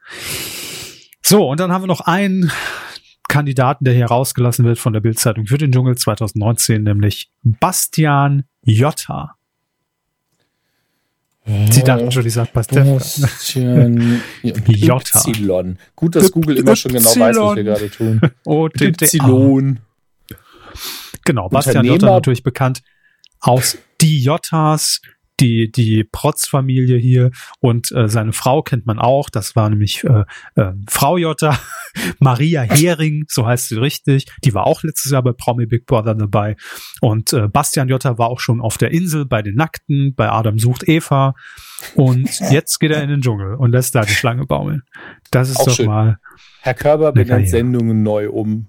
[1.22, 2.52] So, und dann haben wir noch einen
[3.28, 9.35] Kandidaten, der hier rausgelassen wird von der Bildzeitung für den Dschungel 2019, nämlich Bastian Jotta.
[11.46, 13.06] Sie dachten schon, ich sag Pastewka.
[13.54, 15.12] J.
[15.28, 15.78] Y.
[15.96, 18.20] Gut, dass Google immer schon genau weiß, was wir gerade tun.
[18.46, 19.78] Y.
[21.24, 22.82] Genau, Bastian Jotta natürlich bekannt
[23.40, 25.02] aus Die Jottas,
[25.40, 29.30] die, die Protz-Familie hier und äh, seine Frau kennt man auch.
[29.30, 30.24] Das war nämlich äh,
[30.56, 31.60] äh, Frau Jotta,
[32.20, 34.26] Maria Hering, so heißt sie richtig.
[34.44, 36.56] Die war auch letztes Jahr bei Promi Big Brother dabei.
[37.02, 40.60] Und äh, Bastian Jotta war auch schon auf der Insel bei den Nackten, bei Adam
[40.60, 41.36] sucht Eva.
[41.96, 44.84] Und jetzt geht er in den Dschungel und lässt da die Schlange baumeln.
[45.32, 45.88] Das ist auch doch schön.
[45.88, 46.20] mal.
[46.62, 48.68] Herr Körber benennt Sendungen neu um.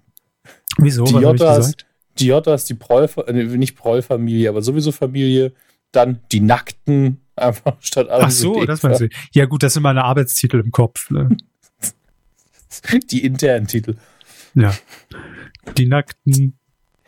[0.78, 1.04] Wieso?
[1.04, 1.74] Die Jottas,
[2.18, 5.54] die Jottas, die Proll, äh, nicht Proll-Familie, aber sowieso Familie
[5.96, 8.24] dann die Nackten einfach statt alles.
[8.24, 9.08] Ach so, das meinst du.
[9.32, 11.10] Ja gut, das sind meine Arbeitstitel im Kopf.
[11.10, 11.36] Ne?
[13.10, 13.96] die internen Titel.
[14.54, 14.74] Ja.
[15.76, 16.58] Die Nackten,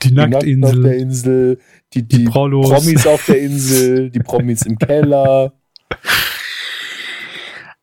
[0.03, 0.65] die, die Nacktinsel.
[0.65, 1.61] auf der Insel,
[1.95, 5.53] die, die, die Promis auf der Insel, die Promis im Keller.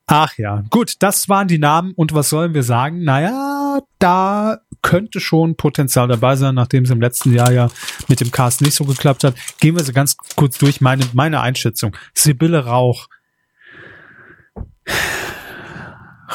[0.07, 3.03] Ach ja, gut, das waren die Namen und was sollen wir sagen?
[3.03, 3.54] Naja,
[3.99, 7.69] da könnte schon Potenzial dabei sein, nachdem es im letzten Jahr ja
[8.07, 9.35] mit dem Cast nicht so geklappt hat.
[9.59, 11.95] Gehen wir so ganz kurz durch meine, meine Einschätzung.
[12.13, 13.07] Sibylle Rauch.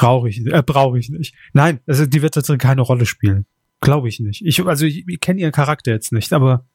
[0.01, 1.35] Rauche ich, äh, brauche ich nicht.
[1.53, 3.45] Nein, also die wird da drin keine Rolle spielen.
[3.79, 4.41] Glaube ich nicht.
[4.45, 6.65] Ich, also ich, ich kenne ihren Charakter jetzt nicht, aber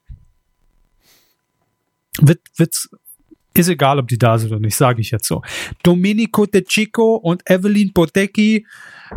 [2.20, 2.88] wird, wird
[3.56, 5.40] Ist egal, ob die da sind oder nicht, sage ich jetzt so.
[5.82, 8.66] Domenico De Chico und Evelyn Bodecki,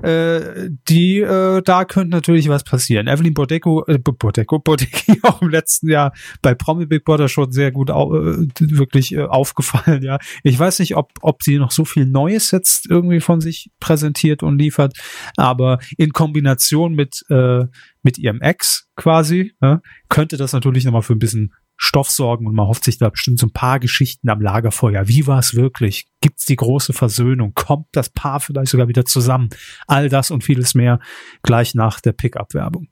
[0.01, 3.07] äh, die, äh, da könnte natürlich was passieren.
[3.07, 7.71] Evelyn Bodecco, äh, Bodecco, Bodecki auch im letzten Jahr bei Promi Big Brother schon sehr
[7.71, 10.19] gut au äh, wirklich äh, aufgefallen, ja.
[10.43, 14.41] Ich weiß nicht, ob, ob sie noch so viel Neues jetzt irgendwie von sich präsentiert
[14.41, 14.97] und liefert,
[15.35, 17.65] aber in Kombination mit, äh,
[18.03, 22.55] mit ihrem Ex quasi, ja, könnte das natürlich nochmal für ein bisschen Stoff sorgen und
[22.55, 25.07] man hofft sich da bestimmt so ein paar Geschichten am Lagerfeuer.
[25.07, 26.07] Wie war es wirklich?
[26.19, 27.53] Gibt's die große Versöhnung?
[27.55, 29.47] Kommt das Paar vielleicht sogar wieder zusammen?
[29.87, 30.99] All das und vieles mehr
[31.41, 32.89] gleich nach der Pickup-Werbung.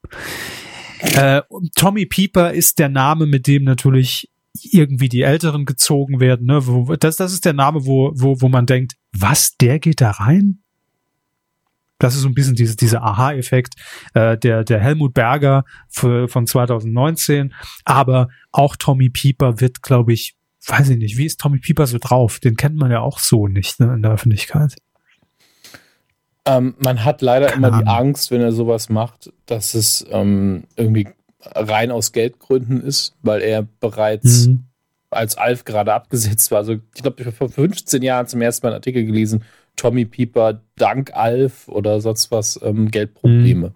[0.99, 1.41] Äh,
[1.75, 4.31] Tommy Pieper ist der Name, mit dem natürlich
[4.63, 6.47] irgendwie die Älteren gezogen werden.
[6.47, 6.97] Ne?
[6.97, 10.63] Das, das ist der Name, wo, wo, wo man denkt, was, der geht da rein?
[11.99, 13.75] Das ist so ein bisschen diese, dieser Aha-Effekt
[14.13, 17.53] äh, der, der Helmut Berger für, von 2019.
[17.85, 20.35] Aber auch Tommy Pieper wird, glaube ich,
[20.65, 22.39] weiß ich nicht, wie ist Tommy Pieper so drauf?
[22.39, 24.75] Den kennt man ja auch so nicht ne, in der Öffentlichkeit.
[26.45, 30.63] Ähm, man hat leider Keine immer die Angst, wenn er sowas macht, dass es ähm,
[30.75, 31.07] irgendwie
[31.41, 34.65] rein aus Geldgründen ist, weil er bereits mhm.
[35.09, 36.59] als Alf gerade abgesetzt war.
[36.59, 39.43] Also ich glaube, ich habe vor 15 Jahren zum ersten Mal einen Artikel gelesen
[39.77, 43.69] Tommy Pieper dank Alf oder sonst was ähm, Geldprobleme.
[43.69, 43.73] Mhm.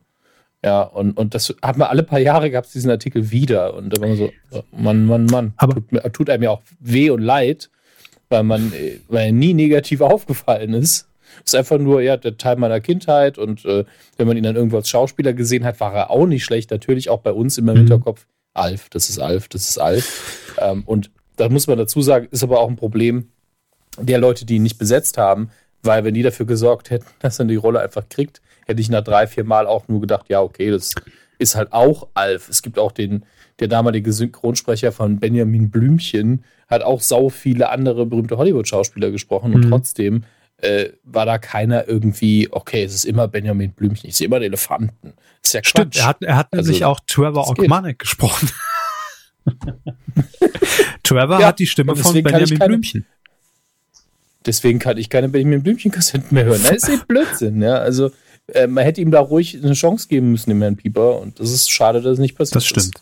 [0.64, 3.74] Ja, und, und das hat man alle paar Jahre gab es diesen Artikel wieder.
[3.74, 5.54] Und da war man so, oh, Mann, Mann, Mann.
[5.58, 7.72] Aber tut, tut einem ja auch weh und leid,
[8.30, 8.72] weil man,
[9.08, 11.08] weil er nie negativ aufgefallen ist.
[11.46, 13.86] Ist einfach nur, ja, der Teil meiner Kindheit und äh,
[14.18, 16.70] wenn man ihn dann irgendwo als Schauspieler gesehen hat, war er auch nicht schlecht.
[16.72, 17.88] Natürlich auch bei uns immer im mhm.
[17.88, 20.54] Hinterkopf, Alf, das ist Alf, das ist Alf.
[20.60, 23.30] Ähm, und da muss man dazu sagen, ist aber auch ein Problem
[23.98, 25.50] der Leute, die ihn nicht besetzt haben,
[25.84, 29.04] weil wenn die dafür gesorgt hätten, dass er die Rolle einfach kriegt, hätte ich nach
[29.04, 30.96] drei, vier Mal auch nur gedacht, ja, okay, das
[31.38, 32.50] ist halt auch Alf.
[32.50, 33.26] Es gibt auch den,
[33.60, 39.66] der damalige Synchronsprecher von Benjamin Blümchen, hat auch sau viele andere berühmte Hollywood-Schauspieler gesprochen und
[39.66, 39.70] mhm.
[39.70, 40.24] trotzdem
[40.58, 44.52] äh, war da keiner irgendwie, okay, es ist immer Benjamin Blümchen, ich sehe immer den
[44.52, 45.14] Elefanten.
[45.44, 45.70] ist ja Quatsch.
[45.70, 48.50] Stimmt, er hat, er hat also, sich auch Trevor Ogmanek gesprochen.
[51.04, 53.06] Trevor ja, hat die Stimme von Benjamin keine, Blümchen.
[54.46, 56.62] Deswegen kann ich keine Benjamin Blümchen-Kassetten mehr hören.
[56.64, 57.76] Das ist eben Blödsinn, ja.
[57.76, 58.12] Also,
[58.48, 61.20] äh, man hätte ihm da ruhig eine Chance geben müssen, dem Herrn Pieper.
[61.20, 62.96] Und das ist schade, dass es nicht passiert Das stimmt.
[62.96, 63.02] Ist.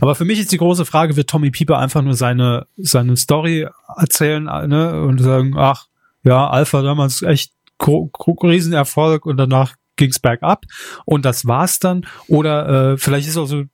[0.00, 3.66] Aber für mich ist die große Frage, wird Tommy Pieper einfach nur seine, seine Story
[3.96, 5.86] erzählen, ne, und sagen, ach,
[6.22, 10.64] ja, Alpha damals echt Riesenerfolg und danach ging's bergab
[11.04, 12.06] und das war's dann.
[12.28, 13.64] Oder äh, vielleicht ist er auch so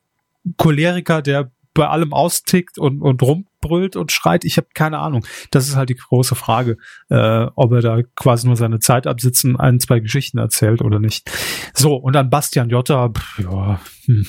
[0.57, 3.20] Choleriker, der bei allem austickt und, und
[3.63, 4.45] rumbrüllt und schreit.
[4.45, 5.27] Ich habe keine Ahnung.
[5.51, 9.59] Das ist halt die große Frage, äh, ob er da quasi nur seine Zeit absitzen,
[9.59, 11.31] ein, zwei Geschichten erzählt oder nicht.
[11.75, 14.27] So, und dann Bastian Jotta, pff, ja, hm.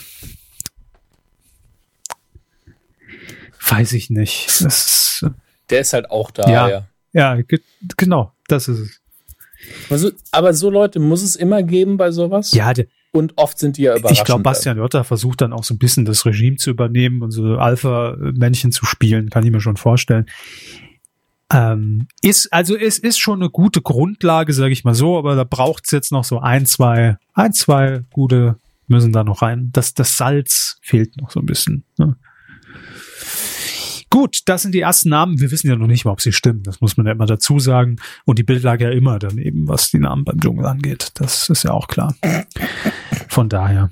[3.69, 4.47] weiß ich nicht.
[4.47, 5.25] Ist,
[5.69, 6.69] Der ist halt auch da, ja.
[6.69, 7.43] Ja, ja
[7.97, 9.01] genau, das ist es.
[9.91, 12.51] Also, aber so Leute muss es immer geben bei sowas?
[12.51, 14.19] Ja, der, und oft sind die ja überraschend.
[14.19, 17.31] Ich glaube, Bastian Jotta versucht dann auch so ein bisschen das Regime zu übernehmen und
[17.31, 20.27] so Alpha-Männchen zu spielen, kann ich mir schon vorstellen.
[21.53, 25.43] Ähm, ist, also es ist schon eine gute Grundlage, sage ich mal so, aber da
[25.43, 28.55] braucht's jetzt noch so ein, zwei, ein, zwei gute
[28.87, 29.69] müssen da noch rein.
[29.73, 31.83] Das, das Salz fehlt noch so ein bisschen.
[31.97, 32.15] Ne?
[34.11, 35.39] Gut, das sind die ersten Namen.
[35.39, 36.63] Wir wissen ja noch nicht mal, ob sie stimmen.
[36.63, 37.95] Das muss man ja immer dazu sagen.
[38.25, 41.11] Und die Bildlage ja immer daneben, was die Namen beim Dschungel angeht.
[41.13, 42.13] Das ist ja auch klar.
[43.29, 43.89] Von daher.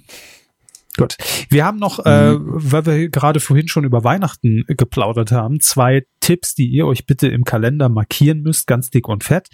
[0.97, 1.15] Gut.
[1.49, 2.41] Wir haben noch, äh, mhm.
[2.71, 7.29] weil wir gerade vorhin schon über Weihnachten geplaudert haben, zwei Tipps, die ihr euch bitte
[7.29, 9.47] im Kalender markieren müsst, ganz dick und fett.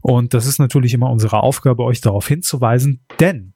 [0.00, 3.52] Und das ist natürlich immer unsere Aufgabe, euch darauf hinzuweisen, denn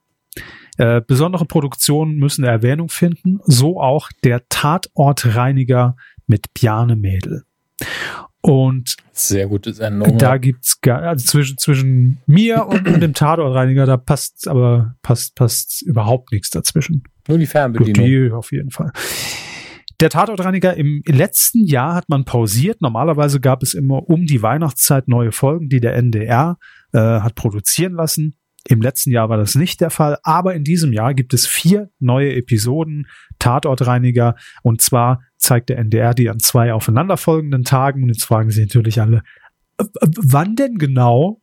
[0.77, 5.97] äh, besondere Produktionen müssen Erwähnung finden, so auch der Tatortreiniger
[6.27, 7.45] mit Bjarne Mädel.
[8.41, 10.19] Und sehr gute Sendung.
[10.19, 15.35] Da gibt's gar, also zwischen, zwischen mir und, und dem Tatortreiniger, da passt aber passt,
[15.35, 17.05] passt überhaupt nichts dazwischen.
[17.27, 18.05] Nur die Fernbedienung.
[18.05, 18.93] Die auf jeden Fall.
[20.01, 22.83] Der Tatortreiniger im letzten Jahr hat man pausiert.
[22.83, 26.59] Normalerweise gab es immer um die Weihnachtszeit neue Folgen, die der NDR
[26.93, 28.37] äh, hat produzieren lassen.
[28.67, 31.91] Im letzten Jahr war das nicht der Fall, aber in diesem Jahr gibt es vier
[31.99, 33.07] neue Episoden
[33.39, 38.63] Tatortreiniger und zwar zeigt der NDR die an zwei aufeinanderfolgenden Tagen und jetzt fragen sie
[38.63, 39.23] natürlich alle,
[39.77, 41.41] wann denn genau?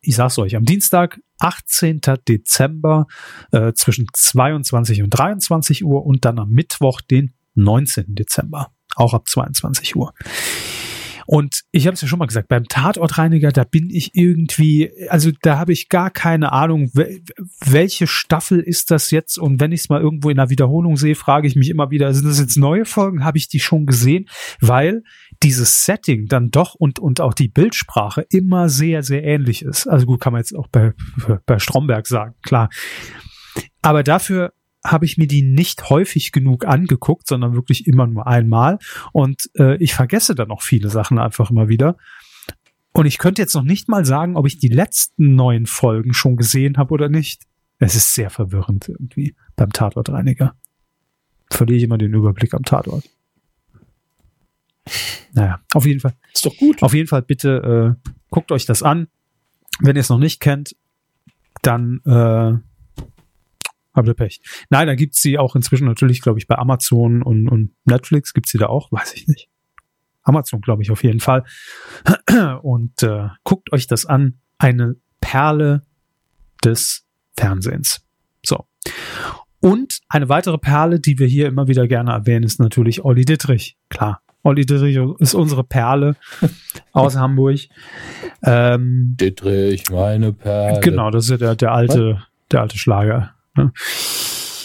[0.00, 2.00] Ich sag's euch, am Dienstag, 18.
[2.28, 3.06] Dezember
[3.50, 8.14] äh, zwischen 22 und 23 Uhr und dann am Mittwoch, den 19.
[8.14, 10.12] Dezember, auch ab 22 Uhr.
[11.26, 15.30] Und ich habe es ja schon mal gesagt, beim Tatortreiniger, da bin ich irgendwie, also
[15.42, 16.90] da habe ich gar keine Ahnung,
[17.64, 19.38] welche Staffel ist das jetzt?
[19.38, 22.12] Und wenn ich es mal irgendwo in einer Wiederholung sehe, frage ich mich immer wieder,
[22.14, 23.24] sind das jetzt neue Folgen?
[23.24, 24.28] Habe ich die schon gesehen?
[24.60, 25.02] Weil
[25.42, 29.86] dieses Setting dann doch und, und auch die Bildsprache immer sehr, sehr ähnlich ist.
[29.86, 30.92] Also gut, kann man jetzt auch bei,
[31.46, 32.70] bei Stromberg sagen, klar.
[33.82, 34.52] Aber dafür
[34.90, 38.78] habe ich mir die nicht häufig genug angeguckt, sondern wirklich immer nur einmal.
[39.12, 41.96] Und äh, ich vergesse dann noch viele Sachen einfach immer wieder.
[42.92, 46.36] Und ich könnte jetzt noch nicht mal sagen, ob ich die letzten neun Folgen schon
[46.36, 47.42] gesehen habe oder nicht.
[47.78, 50.56] Es ist sehr verwirrend irgendwie beim Tatortreiniger.
[51.50, 53.04] Verliere ich immer den Überblick am Tatort.
[55.34, 56.14] Naja, auf jeden Fall.
[56.34, 56.82] Ist doch gut.
[56.82, 59.08] Auf jeden Fall bitte äh, guckt euch das an.
[59.80, 60.74] Wenn ihr es noch nicht kennt,
[61.60, 62.54] dann äh,
[63.96, 64.40] habt ihr Pech.
[64.70, 68.52] Nein, da gibt's sie auch inzwischen natürlich, glaube ich, bei Amazon und, und Netflix gibt's
[68.52, 69.48] sie da auch, weiß ich nicht.
[70.22, 71.44] Amazon, glaube ich, auf jeden Fall.
[72.62, 74.34] Und äh, guckt euch das an.
[74.58, 75.82] Eine Perle
[76.64, 78.02] des Fernsehens.
[78.44, 78.66] So.
[79.60, 83.76] Und eine weitere Perle, die wir hier immer wieder gerne erwähnen, ist natürlich Olli Dittrich.
[83.88, 84.20] Klar.
[84.42, 86.16] Olli Dittrich ist unsere Perle
[86.92, 87.60] aus Hamburg.
[88.42, 90.80] Ähm, Dittrich, meine Perle.
[90.80, 92.22] Genau, das ist ja der, der alte,
[92.52, 93.35] der alte Schlager.
[93.56, 93.72] Ne?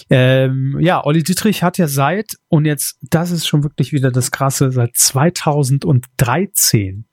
[0.10, 4.32] Ähm, ja, Olli Dietrich hat ja seit, und jetzt, das ist schon wirklich wieder das
[4.32, 7.06] Krasse, seit 2013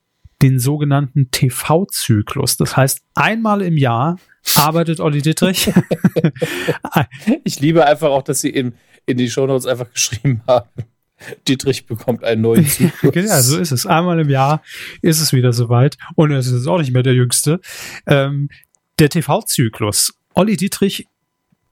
[0.43, 2.57] den sogenannten TV-Zyklus.
[2.57, 4.19] Das heißt, einmal im Jahr
[4.57, 5.73] arbeitet Olli Dietrich.
[7.45, 8.75] ich liebe einfach auch, dass sie in,
[9.07, 10.69] in die Shownotes einfach geschrieben haben.
[11.47, 13.15] Dietrich bekommt einen neuen Zyklus.
[13.15, 13.87] ja, so ist es.
[13.87, 14.63] Einmal im Jahr
[15.03, 15.97] ist es wieder soweit.
[16.15, 17.61] Und es ist auch nicht mehr der Jüngste.
[18.07, 18.49] Ähm,
[18.99, 20.15] der TV-Zyklus.
[20.35, 21.07] Olli Dietrich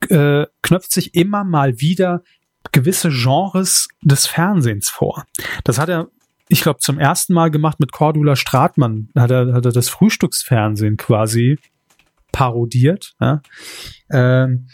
[0.08, 2.22] äh, knöpft sich immer mal wieder
[2.72, 5.24] gewisse Genres des Fernsehens vor.
[5.64, 6.08] Das hat er,
[6.48, 9.08] ich glaube, zum ersten Mal gemacht mit Cordula Stratmann.
[9.16, 11.58] Hat er, hat er das Frühstücksfernsehen quasi
[12.32, 13.14] parodiert.
[13.20, 13.40] Ja?
[14.10, 14.68] Ähm,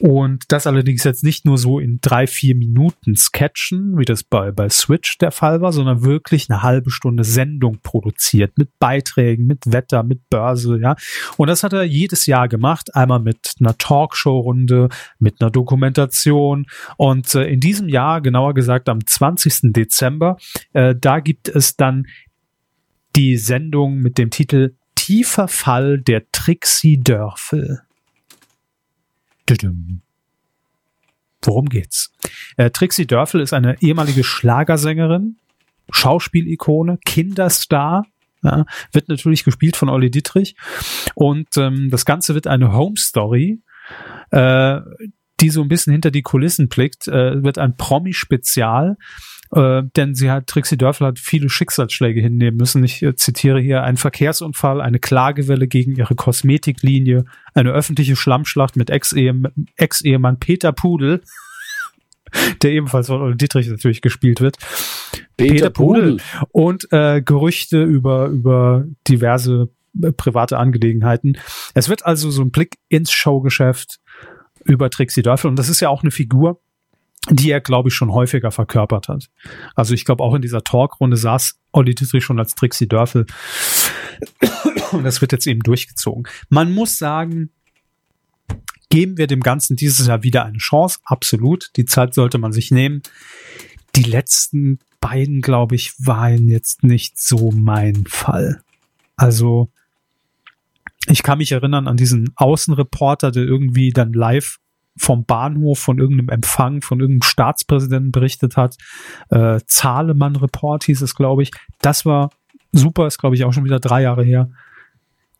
[0.00, 4.50] und das allerdings jetzt nicht nur so in drei, vier Minuten sketchen, wie das bei,
[4.50, 9.72] bei Switch der Fall war, sondern wirklich eine halbe Stunde Sendung produziert mit Beiträgen, mit
[9.72, 10.96] Wetter, mit Börse, ja.
[11.36, 14.88] Und das hat er jedes Jahr gemacht, einmal mit einer Talkshow-Runde,
[15.18, 16.66] mit einer Dokumentation.
[16.96, 19.72] Und äh, in diesem Jahr, genauer gesagt am 20.
[19.72, 20.38] Dezember,
[20.72, 22.06] äh, da gibt es dann
[23.16, 27.82] die Sendung mit dem Titel Tiefer Fall der Trixie Dörfel.
[31.42, 32.12] Worum geht's?
[32.56, 35.38] Äh, Trixie Dörfel ist eine ehemalige Schlagersängerin,
[35.90, 38.06] Schauspielikone, Kinderstar,
[38.42, 40.56] ja, wird natürlich gespielt von Olli Dietrich.
[41.14, 43.60] Und ähm, das Ganze wird eine Home Story,
[44.30, 44.80] äh,
[45.40, 48.96] die so ein bisschen hinter die Kulissen blickt, äh, wird ein Promi-Spezial
[49.52, 52.84] äh, denn sie hat, Trixie Dörfel hat viele Schicksalsschläge hinnehmen müssen.
[52.84, 57.24] Ich äh, zitiere hier, ein Verkehrsunfall, eine Klagewelle gegen ihre Kosmetiklinie,
[57.54, 60.04] eine öffentliche Schlammschlacht mit Ex-Ehemann Ex
[60.38, 61.22] Peter Pudel,
[62.62, 64.56] der ebenfalls von Dietrich natürlich gespielt wird.
[65.36, 66.18] Peter, Peter Pudel.
[66.50, 69.70] Und äh, Gerüchte über, über diverse
[70.00, 71.38] äh, private Angelegenheiten.
[71.74, 73.98] Es wird also so ein Blick ins Showgeschäft
[74.64, 75.48] über Trixie Dörfel.
[75.48, 76.60] Und das ist ja auch eine Figur,
[77.28, 79.28] die er, glaube ich, schon häufiger verkörpert hat.
[79.74, 83.26] Also ich glaube, auch in dieser Talkrunde saß Olli Dittrich schon als Trixie Dörfel.
[84.92, 86.24] Und das wird jetzt eben durchgezogen.
[86.48, 87.50] Man muss sagen,
[88.88, 90.98] geben wir dem Ganzen dieses Jahr wieder eine Chance.
[91.04, 91.70] Absolut.
[91.76, 93.02] Die Zeit sollte man sich nehmen.
[93.96, 98.62] Die letzten beiden, glaube ich, waren jetzt nicht so mein Fall.
[99.16, 99.70] Also,
[101.06, 104.58] ich kann mich erinnern an diesen Außenreporter, der irgendwie dann live
[104.96, 108.76] vom Bahnhof von irgendeinem Empfang von irgendeinem Staatspräsidenten berichtet hat.
[109.30, 111.52] Äh, Zahlemann-Report hieß es, glaube ich.
[111.80, 112.30] Das war
[112.72, 114.50] super, ist, glaube ich, auch schon wieder drei Jahre her.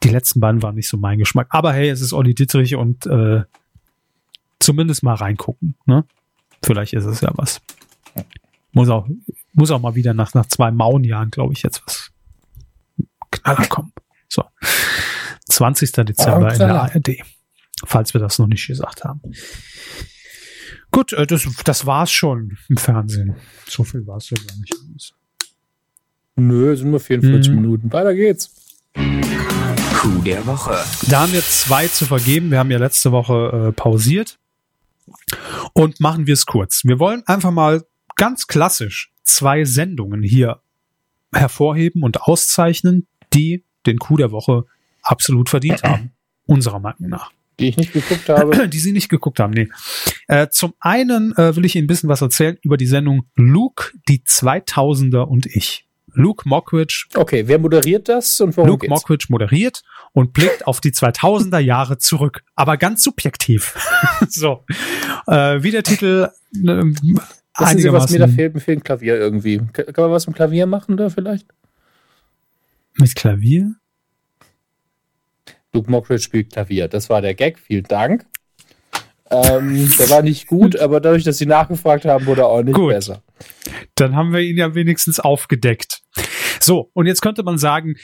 [0.03, 1.49] Die letzten beiden waren nicht so mein Geschmack.
[1.51, 3.43] Aber hey, es ist Olli Dittrich und äh,
[4.59, 5.75] zumindest mal reingucken.
[5.85, 6.05] Ne?
[6.63, 7.61] Vielleicht ist es ja was.
[8.73, 9.09] Muss auch,
[9.53, 12.13] muss auch mal wieder nach, nach zwei Mauenjahren, glaube ich, jetzt was
[13.31, 13.93] Knaller kommen.
[14.29, 14.45] So.
[15.49, 15.93] 20.
[15.93, 17.17] Dezember in der ARD
[17.87, 19.21] falls wir das noch nicht gesagt haben.
[20.91, 23.37] Gut, äh, das, das war's schon im Fernsehen.
[23.67, 25.15] So viel war es ja gar nicht.
[26.37, 27.61] Nö, sind nur 44 mhm.
[27.61, 27.93] Minuten.
[27.93, 28.55] Weiter geht's.
[28.95, 30.79] Coup der Woche.
[31.09, 32.51] Da haben wir zwei zu vergeben.
[32.51, 34.39] Wir haben ja letzte Woche äh, pausiert.
[35.75, 36.83] Und machen wir es kurz.
[36.85, 37.85] Wir wollen einfach mal
[38.17, 40.61] ganz klassisch zwei Sendungen hier
[41.33, 44.65] hervorheben und auszeichnen, die den Coup der Woche
[45.03, 46.13] absolut verdient haben.
[46.47, 47.31] Unserer Meinung nach.
[47.61, 48.69] Die ich nicht geguckt habe.
[48.69, 49.69] Die Sie nicht geguckt haben, nee.
[50.29, 53.93] Äh, zum einen äh, will ich Ihnen ein bisschen was erzählen über die Sendung Luke,
[54.09, 55.87] die 2000er und ich.
[56.13, 57.07] Luke Mockridge.
[57.15, 58.91] Okay, wer moderiert das und worum Luke geht's?
[58.91, 59.83] Mockridge moderiert
[60.13, 63.77] und blickt auf die 2000er Jahre zurück, aber ganz subjektiv.
[64.29, 64.65] so,
[65.27, 66.29] äh, wie der Titel.
[66.55, 66.85] Äh,
[67.59, 68.55] Wissen Sie, was mir da fehlt?
[68.55, 69.59] Mir fehlt ein Klavier irgendwie.
[69.73, 71.47] Kann man was mit Klavier machen da vielleicht?
[72.95, 73.75] Mit Klavier?
[75.73, 76.89] Luke Mockridge spielt Klavier.
[76.89, 77.59] Das war der Gag.
[77.59, 78.27] Vielen Dank.
[79.31, 82.75] Ähm, der war nicht gut, aber dadurch, dass sie nachgefragt haben, wurde er auch nicht
[82.75, 82.91] gut.
[82.91, 83.23] besser.
[83.95, 86.01] Dann haben wir ihn ja wenigstens aufgedeckt.
[86.59, 87.95] So, und jetzt könnte man sagen,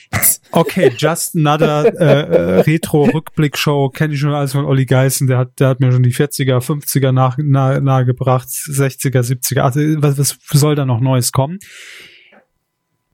[0.53, 5.59] okay, just another äh, äh, Retro-Rückblick-Show, kenne ich schon alles von Olli Geißen, der hat,
[5.59, 10.61] der hat mir schon die 40er, 50er nach, nahe, nahegebracht, 60er, 70er, also was, was
[10.61, 11.59] soll da noch Neues kommen?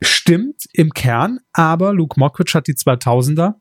[0.00, 3.54] Stimmt im Kern, aber Luke Mockridge hat die 2000er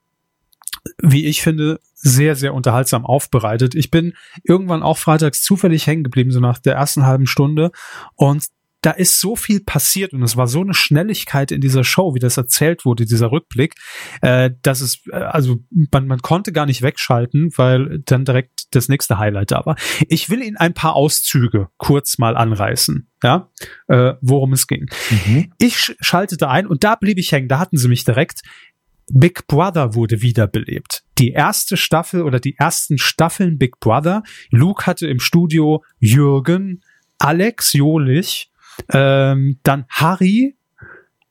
[1.02, 3.76] wie ich finde, sehr, sehr unterhaltsam aufbereitet.
[3.76, 4.14] Ich bin
[4.44, 7.72] irgendwann auch freitags zufällig hängen geblieben, so nach der ersten halben Stunde.
[8.16, 8.46] Und
[8.82, 12.20] da ist so viel passiert und es war so eine Schnelligkeit in dieser Show, wie
[12.20, 13.76] das erzählt wurde, dieser Rückblick,
[14.22, 15.60] äh, dass es, äh, also
[15.92, 19.76] man, man konnte gar nicht wegschalten, weil dann direkt das nächste Highlight da war.
[20.08, 23.52] Ich will Ihnen ein paar Auszüge kurz mal anreißen, ja,
[23.88, 24.88] äh, worum es ging.
[25.12, 25.54] Mhm.
[25.60, 28.42] Ich schaltete ein und da blieb ich hängen, da hatten sie mich direkt.
[29.14, 31.04] Big Brother wurde wiederbelebt.
[31.18, 34.24] Die erste Staffel oder die ersten Staffeln Big Brother.
[34.50, 36.82] Luke hatte im Studio Jürgen,
[37.20, 38.52] Alex Jolich,
[38.92, 40.56] ähm, dann Harry,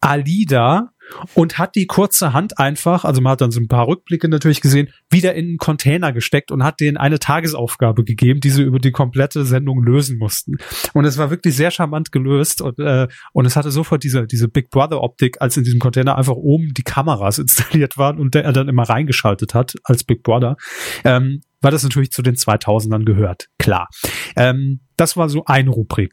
[0.01, 0.93] Alida
[1.35, 4.61] und hat die kurze Hand einfach, also man hat dann so ein paar Rückblicke natürlich
[4.61, 8.79] gesehen, wieder in einen Container gesteckt und hat denen eine Tagesaufgabe gegeben, die sie über
[8.79, 10.57] die komplette Sendung lösen mussten.
[10.95, 14.49] Und es war wirklich sehr charmant gelöst und, äh, und es hatte sofort diese, diese
[14.49, 18.51] Big Brother Optik, als in diesem Container einfach oben die Kameras installiert waren und der
[18.53, 20.57] dann immer reingeschaltet hat als Big Brother.
[21.05, 23.89] Ähm, weil das natürlich zu den 2000ern gehört, klar.
[24.35, 26.13] Ähm, das war so eine Rubrik,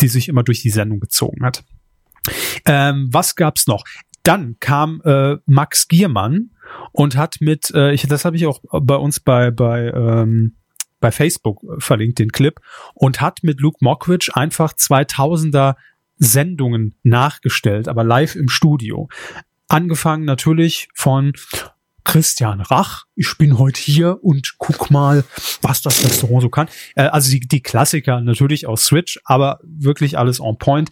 [0.00, 1.64] die sich immer durch die Sendung gezogen hat.
[2.64, 3.84] Ähm, was gab's noch?
[4.26, 6.50] Dann kam äh, Max Giermann
[6.90, 10.56] und hat mit, äh, ich, das habe ich auch bei uns bei bei ähm,
[10.98, 12.58] bei Facebook verlinkt den Clip
[12.94, 15.76] und hat mit Luke Mockridge einfach 2000er
[16.16, 19.08] Sendungen nachgestellt, aber live im Studio.
[19.68, 21.32] Angefangen natürlich von
[22.02, 25.24] Christian Rach, ich bin heute hier und guck mal,
[25.60, 26.68] was das Restaurant so kann.
[26.96, 30.90] Äh, also die, die Klassiker natürlich aus Switch, aber wirklich alles on point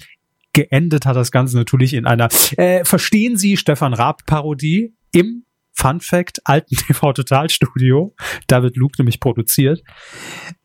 [0.55, 6.41] geendet hat das Ganze natürlich in einer, äh, verstehen Sie, Stefan Raab-Parodie im Fun Fact,
[6.45, 8.15] alten TV Total Studio.
[8.47, 9.83] Da wird Luke nämlich produziert.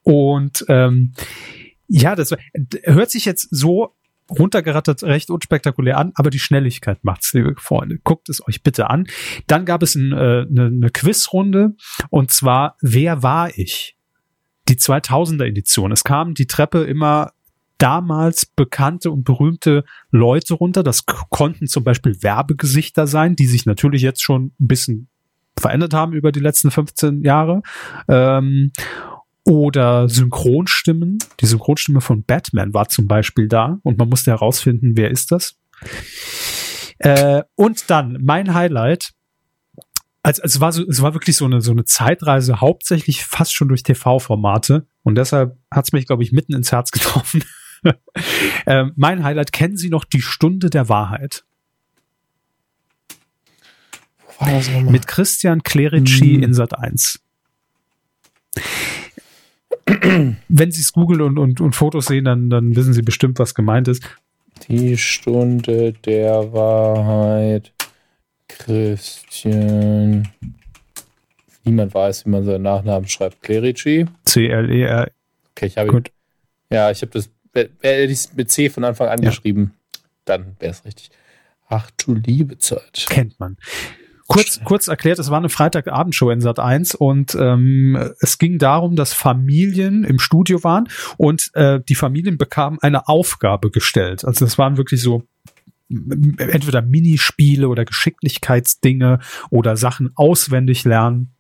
[0.03, 1.13] Und ähm,
[1.87, 2.35] ja, das
[2.83, 3.95] hört sich jetzt so
[4.29, 7.97] runtergerattert recht unspektakulär an, aber die Schnelligkeit macht's, liebe Freunde.
[8.03, 9.07] Guckt es euch bitte an.
[9.47, 11.75] Dann gab es ein, äh, eine, eine Quizrunde
[12.09, 13.97] und zwar Wer war ich?
[14.67, 15.91] Die 2000er Edition.
[15.91, 17.31] Es kam die Treppe immer
[17.80, 20.84] damals bekannte und berühmte Leute runter.
[20.84, 25.09] Das konnten zum Beispiel Werbegesichter sein, die sich natürlich jetzt schon ein bisschen
[25.57, 27.61] verändert haben über die letzten 15 Jahre.
[28.07, 28.71] Ähm,
[29.45, 31.17] oder Synchronstimmen.
[31.39, 35.57] Die Synchronstimme von Batman war zum Beispiel da und man musste herausfinden, wer ist das.
[36.99, 39.11] Äh, und dann mein Highlight.
[40.21, 43.69] Also, es war so, es war wirklich so eine, so eine Zeitreise, hauptsächlich fast schon
[43.69, 44.86] durch TV-Formate.
[45.01, 47.43] Und deshalb hat es mich, glaube ich, mitten ins Herz getroffen.
[48.65, 51.43] ähm, mein Highlight, kennen Sie noch die Stunde der Wahrheit?
[54.89, 56.43] Mit Christian Clerici hm.
[56.43, 57.19] in Sat 1.
[60.47, 63.53] Wenn Sie es googeln und, und, und Fotos sehen, dann, dann wissen Sie bestimmt, was
[63.53, 64.03] gemeint ist.
[64.67, 67.73] Die Stunde der Wahrheit.
[68.47, 70.27] Christian.
[71.63, 73.41] Niemand weiß, wie man seinen Nachnamen schreibt.
[73.41, 74.05] Clerici.
[74.25, 75.11] C-L-E-R.
[75.51, 76.03] Okay, ich habe.
[76.71, 79.30] Ja, ich habe das Wäre er mit C von Anfang an ja.
[79.30, 79.74] geschrieben,
[80.26, 81.12] dann wäre es richtig.
[81.68, 83.08] Ach du liebe Zeit.
[83.10, 83.58] Kennt man.
[84.28, 88.95] Kurz, kurz erklärt, es war eine Freitagabendshow in Sat 1 und ähm, es ging darum,
[88.95, 90.88] dass Familien im Studio waren
[91.18, 94.24] und äh, die Familien bekamen eine Aufgabe gestellt.
[94.24, 95.24] Also es waren wirklich so
[95.89, 99.20] entweder Minispiele oder Geschicklichkeitsdinge
[99.50, 101.32] oder Sachen auswendig lernen.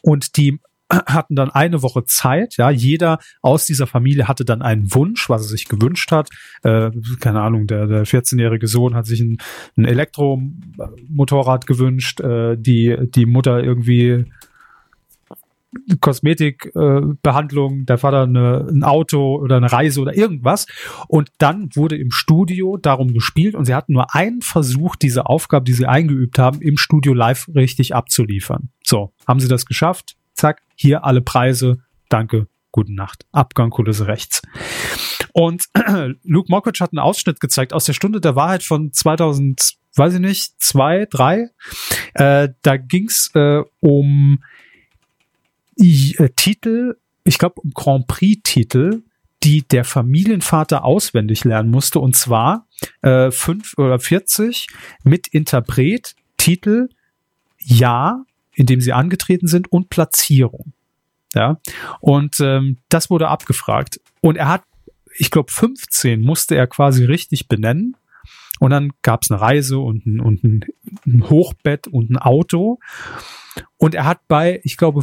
[0.00, 0.60] Und die
[1.06, 5.42] hatten dann eine Woche Zeit, ja, jeder aus dieser Familie hatte dann einen Wunsch, was
[5.42, 6.28] er sich gewünscht hat.
[6.62, 6.90] Äh,
[7.20, 9.38] keine Ahnung, der, der 14-jährige Sohn hat sich ein,
[9.76, 14.24] ein Elektromotorrad gewünscht, äh, die, die Mutter irgendwie
[16.00, 20.66] Kosmetikbehandlung, äh, der Vater eine, ein Auto oder eine Reise oder irgendwas.
[21.08, 25.64] Und dann wurde im Studio darum gespielt und sie hatten nur einen Versuch, diese Aufgabe,
[25.64, 28.68] die sie eingeübt haben, im Studio live richtig abzuliefern.
[28.84, 30.16] So, haben sie das geschafft?
[30.34, 33.26] zack, hier alle Preise, danke, gute Nacht.
[33.32, 34.42] Abgang, Kulisse rechts.
[35.32, 35.66] Und
[36.22, 40.20] Luke Mockridge hat einen Ausschnitt gezeigt aus der Stunde der Wahrheit von 2000, weiß ich
[40.20, 41.50] nicht, zwei, drei.
[42.14, 44.42] Äh, da ging's äh, um
[45.76, 49.02] äh, Titel, ich glaube um Grand Prix-Titel,
[49.42, 52.00] die der Familienvater auswendig lernen musste.
[52.00, 52.66] Und zwar
[53.02, 54.68] äh, fünf oder 40
[55.04, 56.88] mit Interpret, Titel,
[57.58, 58.24] Jahr,
[58.54, 60.72] in dem sie angetreten sind und Platzierung.
[61.34, 61.60] Ja,
[62.00, 64.00] und ähm, das wurde abgefragt.
[64.20, 64.62] Und er hat,
[65.16, 67.96] ich glaube, 15 musste er quasi richtig benennen.
[68.60, 70.64] Und dann gab es eine Reise und ein, und ein,
[71.06, 72.78] ein Hochbett und ein Auto.
[73.76, 75.00] Und er hat bei, ich glaube,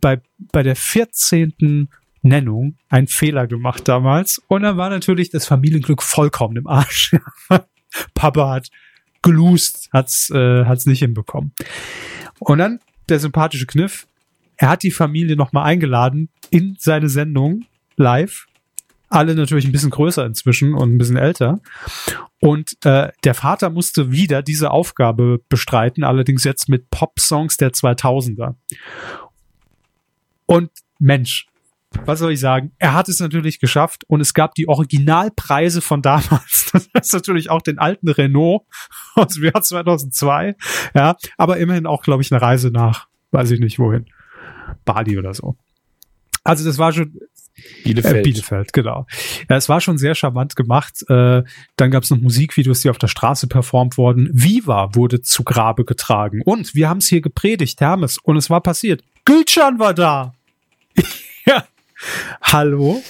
[0.00, 1.88] bei, bei der 14.
[2.22, 4.40] Nennung einen Fehler gemacht damals.
[4.48, 7.14] Und dann war natürlich das Familienglück vollkommen im Arsch.
[8.14, 8.70] Papa hat
[9.20, 11.52] gelust, hat's, äh, hat's nicht hinbekommen.
[12.38, 14.06] Und dann der sympathische Kniff.
[14.56, 17.64] Er hat die Familie nochmal eingeladen in seine Sendung
[17.96, 18.46] live.
[19.08, 21.60] Alle natürlich ein bisschen größer inzwischen und ein bisschen älter.
[22.40, 28.54] Und äh, der Vater musste wieder diese Aufgabe bestreiten, allerdings jetzt mit Pop-Songs der 2000er.
[30.46, 31.46] Und Mensch,
[32.04, 32.72] was soll ich sagen?
[32.78, 36.70] Er hat es natürlich geschafft und es gab die Originalpreise von damals.
[36.92, 38.62] Das ist natürlich auch den alten Renault
[39.14, 40.56] aus dem Jahr 2002.
[40.94, 44.06] Ja, aber immerhin auch, glaube ich, eine Reise nach, weiß ich nicht wohin.
[44.84, 45.56] Bali oder so.
[46.42, 47.18] Also das war schon
[47.84, 48.16] Bielefeld.
[48.16, 49.06] Äh, Bielefeld, genau.
[49.48, 51.02] Ja, es war schon sehr charmant gemacht.
[51.08, 51.42] Äh,
[51.76, 54.28] dann gab es noch Musikvideos, die auf der Straße performt wurden.
[54.32, 56.42] Viva wurde zu Grabe getragen.
[56.44, 58.18] Und wir haben es hier gepredigt, Hermes.
[58.18, 59.04] Und es war passiert.
[59.24, 60.34] Gülcan war da.
[61.46, 61.64] ja.
[62.42, 63.02] Hallo?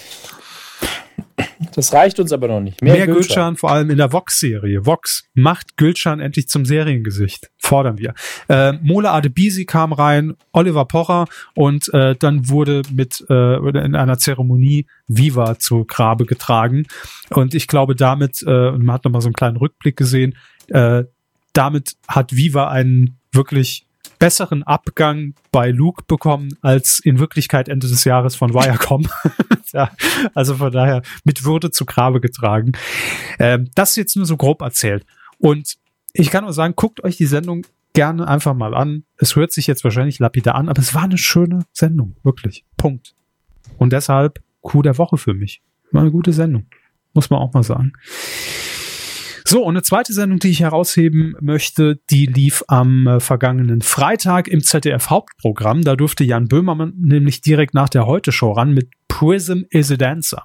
[1.74, 2.82] Das reicht uns aber noch nicht.
[2.82, 3.22] Mehr, Mehr Gülcan.
[3.26, 4.86] Gülcan, vor allem in der Vox-Serie.
[4.86, 7.50] Vox macht Gülcan endlich zum Seriengesicht.
[7.58, 8.14] Fordern wir.
[8.48, 14.18] Äh, Mola Adebisi kam rein, Oliver Pocher und äh, dann wurde mit äh, in einer
[14.18, 16.86] Zeremonie Viva zu Grabe getragen.
[17.30, 20.36] Und ich glaube damit, äh, man hat nochmal so einen kleinen Rückblick gesehen,
[20.68, 21.04] äh,
[21.52, 23.83] damit hat Viva einen wirklich
[24.18, 29.06] besseren Abgang bei Luke bekommen als in Wirklichkeit Ende des Jahres von Viacom.
[29.72, 29.90] ja,
[30.34, 32.72] also von daher mit Würde zu Grabe getragen.
[33.38, 35.04] Ähm, das ist jetzt nur so grob erzählt.
[35.38, 35.74] Und
[36.12, 39.04] ich kann nur sagen, guckt euch die Sendung gerne einfach mal an.
[39.16, 42.64] Es hört sich jetzt wahrscheinlich lapidar an, aber es war eine schöne Sendung, wirklich.
[42.76, 43.14] Punkt.
[43.78, 45.62] Und deshalb Coup der Woche für mich.
[45.92, 46.66] War eine gute Sendung.
[47.12, 47.92] Muss man auch mal sagen.
[49.54, 54.48] So, und eine zweite Sendung, die ich herausheben möchte, die lief am äh, vergangenen Freitag
[54.48, 55.84] im ZDF Hauptprogramm.
[55.84, 60.42] Da durfte Jan Böhmermann nämlich direkt nach der Heute-Show ran mit Prism is a Dancer.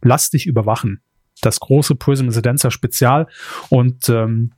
[0.00, 1.02] Lass dich überwachen.
[1.42, 3.26] Das große Prism is a Dancer Spezial.
[3.68, 4.54] Und ähm,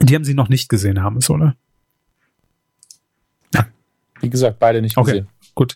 [0.00, 1.56] die haben sie noch nicht gesehen, haben es, oder?
[4.22, 5.28] Wie gesagt, beide nicht okay, gesehen.
[5.54, 5.74] Gut.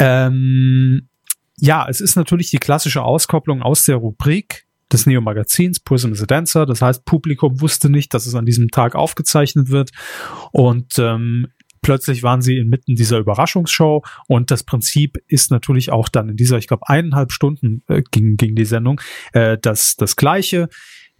[0.00, 1.08] Ähm,
[1.58, 6.26] ja, es ist natürlich die klassische Auskopplung aus der Rubrik des Neo-Magazins, Prism is a
[6.26, 6.66] Dancer.
[6.66, 9.90] Das heißt, Publikum wusste nicht, dass es an diesem Tag aufgezeichnet wird.
[10.52, 11.48] Und ähm,
[11.82, 16.58] plötzlich waren sie inmitten dieser Überraschungsshow und das Prinzip ist natürlich auch dann in dieser,
[16.58, 19.00] ich glaube, eineinhalb Stunden äh, ging, ging die Sendung,
[19.32, 20.68] äh, das, das gleiche.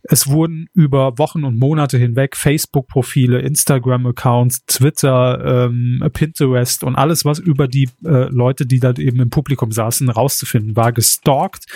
[0.03, 7.39] Es wurden über Wochen und Monate hinweg Facebook-Profile, Instagram-Accounts, Twitter, ähm, Pinterest und alles, was
[7.39, 11.67] über die äh, Leute, die da eben im Publikum saßen, rauszufinden war, gestalkt.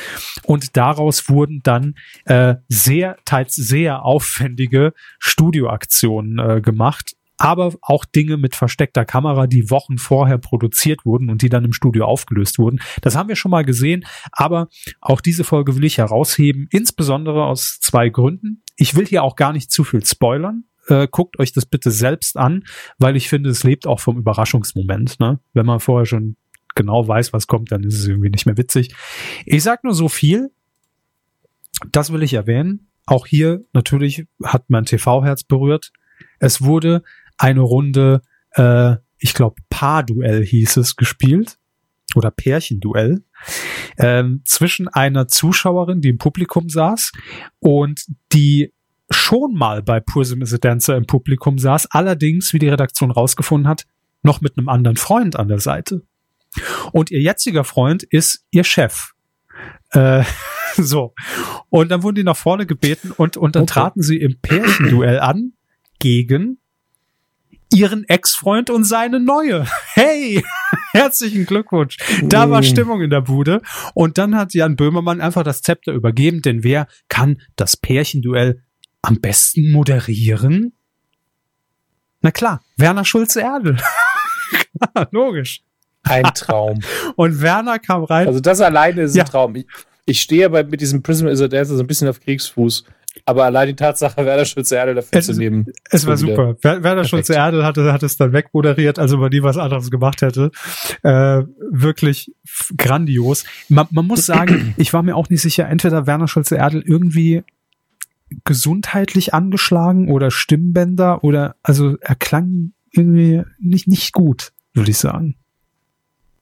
[0.44, 1.94] Und daraus wurden dann
[2.24, 9.70] äh, sehr, teils sehr aufwendige Studioaktionen äh, gemacht aber auch Dinge mit versteckter Kamera, die
[9.70, 12.80] Wochen vorher produziert wurden und die dann im Studio aufgelöst wurden.
[13.00, 14.68] Das haben wir schon mal gesehen, aber
[15.00, 18.62] auch diese Folge will ich herausheben, insbesondere aus zwei Gründen.
[18.76, 20.64] Ich will hier auch gar nicht zu viel spoilern.
[20.88, 22.64] Äh, guckt euch das bitte selbst an,
[22.98, 25.20] weil ich finde, es lebt auch vom Überraschungsmoment.
[25.20, 25.38] Ne?
[25.52, 26.36] Wenn man vorher schon
[26.74, 28.94] genau weiß, was kommt, dann ist es irgendwie nicht mehr witzig.
[29.46, 30.50] Ich sag nur so viel.
[31.90, 32.88] Das will ich erwähnen.
[33.06, 35.92] Auch hier natürlich hat mein TV-Herz berührt.
[36.38, 37.02] Es wurde
[37.42, 38.22] eine Runde,
[38.52, 41.58] äh, ich glaube, Paarduell hieß es, gespielt.
[42.14, 43.24] Oder Pärchenduell.
[43.98, 47.12] Ähm, zwischen einer Zuschauerin, die im Publikum saß,
[47.58, 48.72] und die
[49.10, 53.68] schon mal bei Prism is a Dancer im Publikum saß, allerdings, wie die Redaktion rausgefunden
[53.68, 53.86] hat,
[54.22, 56.02] noch mit einem anderen Freund an der Seite.
[56.92, 59.12] Und ihr jetziger Freund ist ihr Chef.
[59.90, 60.24] Äh,
[60.76, 61.14] so.
[61.70, 63.72] Und dann wurden die nach vorne gebeten und, und dann okay.
[63.72, 65.54] traten sie im Pärchenduell an
[65.98, 66.58] gegen
[67.72, 69.66] ihren Ex-Freund und seine neue.
[69.94, 70.42] Hey,
[70.92, 71.98] herzlichen Glückwunsch.
[72.22, 73.60] Da war Stimmung in der Bude.
[73.94, 78.62] Und dann hat Jan Böhmermann einfach das Zepter übergeben, denn wer kann das Pärchenduell
[79.02, 80.72] am besten moderieren?
[82.22, 83.76] Na klar, Werner Schulze-Erdel.
[85.10, 85.62] Logisch.
[86.04, 86.80] Ein Traum.
[87.16, 88.26] Und Werner kam rein.
[88.26, 89.24] Also das alleine ist ja.
[89.24, 89.56] ein Traum.
[89.56, 89.66] Ich,
[90.06, 92.84] ich stehe aber mit diesem Prism is a Dancer so ein bisschen auf Kriegsfuß.
[93.26, 95.66] Aber allein die Tatsache, Werder Schulze-Erdel dafür Es- zu nehmen.
[95.90, 96.56] Es war wieder super.
[96.62, 97.10] Wer- Werder perfekt.
[97.10, 100.50] Schulze Erdel hatte, hat es dann wegmoderiert, also man nie was anderes gemacht hätte.
[101.02, 102.32] Äh, wirklich
[102.76, 103.44] grandios.
[103.68, 107.42] Man, man muss sagen, ich war mir auch nicht sicher, entweder Werner Schulze Erdel irgendwie
[108.44, 115.36] gesundheitlich angeschlagen oder Stimmbänder oder also er klang irgendwie nicht, nicht gut, würde ich sagen.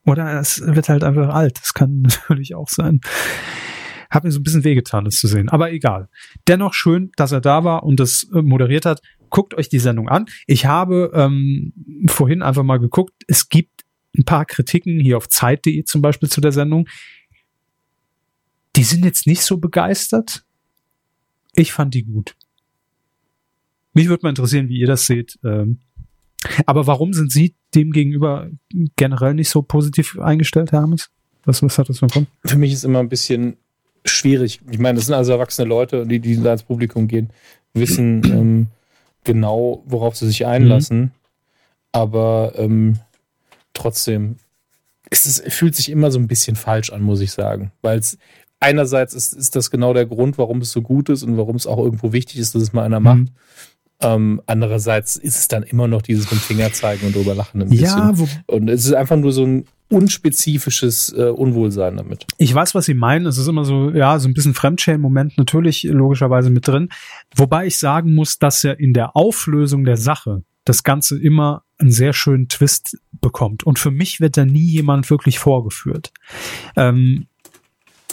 [0.06, 1.58] Oder es wird halt einfach alt.
[1.60, 3.00] Das kann natürlich auch sein.
[4.10, 5.48] Hat mir so ein bisschen wehgetan, das zu sehen.
[5.48, 6.08] Aber egal.
[6.48, 9.00] Dennoch schön, dass er da war und das äh, moderiert hat.
[9.30, 10.26] Guckt euch die Sendung an.
[10.46, 11.72] Ich habe ähm,
[12.06, 13.14] vorhin einfach mal geguckt.
[13.28, 13.84] Es gibt
[14.16, 16.88] ein paar Kritiken hier auf Zeit.de zum Beispiel zu der Sendung.
[18.76, 20.44] Die sind jetzt nicht so begeistert.
[21.54, 22.36] Ich fand die gut.
[23.92, 25.38] Mich würde mal interessieren, wie ihr das seht.
[25.44, 25.80] Ähm,
[26.66, 28.48] aber warum sind Sie dem gegenüber
[28.96, 31.10] generell nicht so positiv eingestellt, Hermes?
[31.44, 32.28] Was, was hat das Grund?
[32.44, 33.56] Für mich ist immer ein bisschen
[34.04, 34.60] schwierig.
[34.70, 37.30] Ich meine, das sind also erwachsene Leute, die, die da ins Publikum gehen,
[37.74, 38.66] wissen ähm,
[39.24, 41.12] genau, worauf sie sich einlassen.
[41.92, 42.98] Aber ähm,
[43.74, 44.36] trotzdem,
[45.10, 47.72] ist es fühlt sich immer so ein bisschen falsch an, muss ich sagen.
[47.82, 48.16] Weil es
[48.60, 51.66] einerseits ist, ist das genau der Grund, warum es so gut ist und warum es
[51.66, 53.18] auch irgendwo wichtig ist, dass es mal einer macht.
[53.18, 53.28] Mhm.
[54.02, 57.68] Ähm, andererseits ist es dann immer noch dieses mit Finger zeigen und drüber lachen ein
[57.68, 57.86] bisschen.
[57.86, 58.14] Ja,
[58.46, 62.26] Und es ist einfach nur so ein unspezifisches äh, Unwohlsein damit.
[62.38, 63.26] ich weiß, was Sie meinen.
[63.26, 66.88] Es ist immer so, ja, so ein bisschen Fremdschämen-Moment natürlich logischerweise mit drin.
[67.34, 71.90] Wobei ich sagen muss, dass er in der Auflösung der Sache das Ganze immer einen
[71.90, 73.64] sehr schönen Twist bekommt.
[73.64, 76.12] Und für mich wird da nie jemand wirklich vorgeführt.
[76.76, 77.26] Ähm,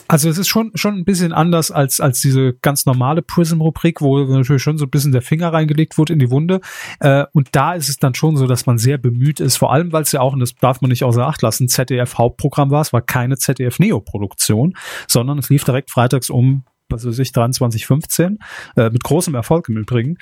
[0.07, 4.19] also es ist schon schon ein bisschen anders als als diese ganz normale Prism-Rubrik, wo
[4.19, 6.61] natürlich schon so ein bisschen der Finger reingelegt wurde in die Wunde.
[6.99, 9.91] Äh, und da ist es dann schon so, dass man sehr bemüht ist, vor allem
[9.91, 12.81] weil es ja auch, und das darf man nicht außer Acht lassen, ZDF-Hauptprogramm war.
[12.81, 14.75] Es war keine ZDF-Neo-Produktion,
[15.07, 18.37] sondern es lief direkt freitags um, was weiß ich, 23.15,
[18.77, 20.17] äh, mit großem Erfolg im Übrigen.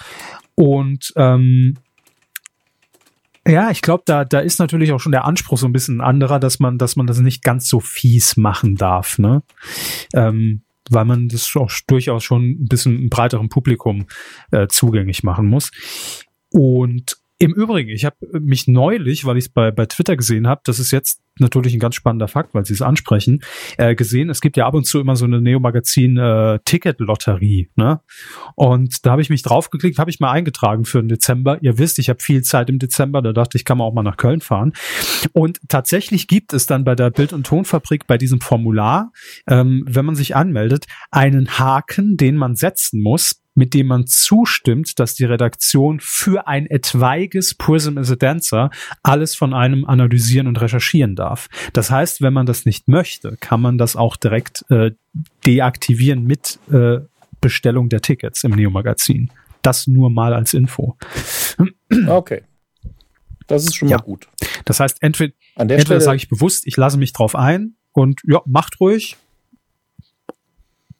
[0.56, 1.76] Und ähm,
[3.48, 6.40] ja, ich glaube, da, da ist natürlich auch schon der Anspruch so ein bisschen anderer,
[6.40, 9.44] dass man, dass man das nicht ganz so fies machen darf, ne?
[10.14, 14.06] Ähm, weil man das auch durchaus schon ein bisschen einem breiteren Publikum
[14.52, 15.72] äh, zugänglich machen muss.
[16.52, 20.62] Und im Übrigen, ich habe mich neulich, weil ich es bei, bei Twitter gesehen habe,
[20.64, 23.42] das ist jetzt natürlich ein ganz spannender Fakt, weil Sie es ansprechen,
[23.78, 26.60] äh, gesehen, es gibt ja ab und zu immer so eine Neo-Magazin äh,
[27.76, 28.02] ne?
[28.56, 31.58] Und da habe ich mich draufgeklickt, habe ich mal eingetragen für den Dezember.
[31.62, 34.04] Ihr wisst, ich habe viel Zeit im Dezember, da dachte ich, kann man auch mal
[34.04, 34.72] nach Köln fahren.
[35.34, 39.12] Und tatsächlich gibt es dann bei der Bild- und Tonfabrik bei diesem Formular,
[39.48, 45.00] ähm, wenn man sich anmeldet, einen Haken, den man setzen muss, mit dem man zustimmt,
[45.00, 48.70] dass die Redaktion für ein etwaiges Prism is a Dancer
[49.02, 51.48] alles von einem analysieren und recherchieren darf.
[51.74, 54.92] Das heißt, wenn man das nicht möchte, kann man das auch direkt äh,
[55.46, 56.98] deaktivieren mit äh,
[57.42, 59.32] Bestellung der Tickets im Neo-Magazin.
[59.62, 60.98] Das nur mal als Info.
[62.08, 62.44] Okay.
[63.48, 63.98] Das ist schon Ja.
[63.98, 64.28] mal gut.
[64.66, 68.80] Das heißt, entweder, entweder sage ich bewusst, ich lasse mich drauf ein und ja, macht
[68.80, 69.18] ruhig.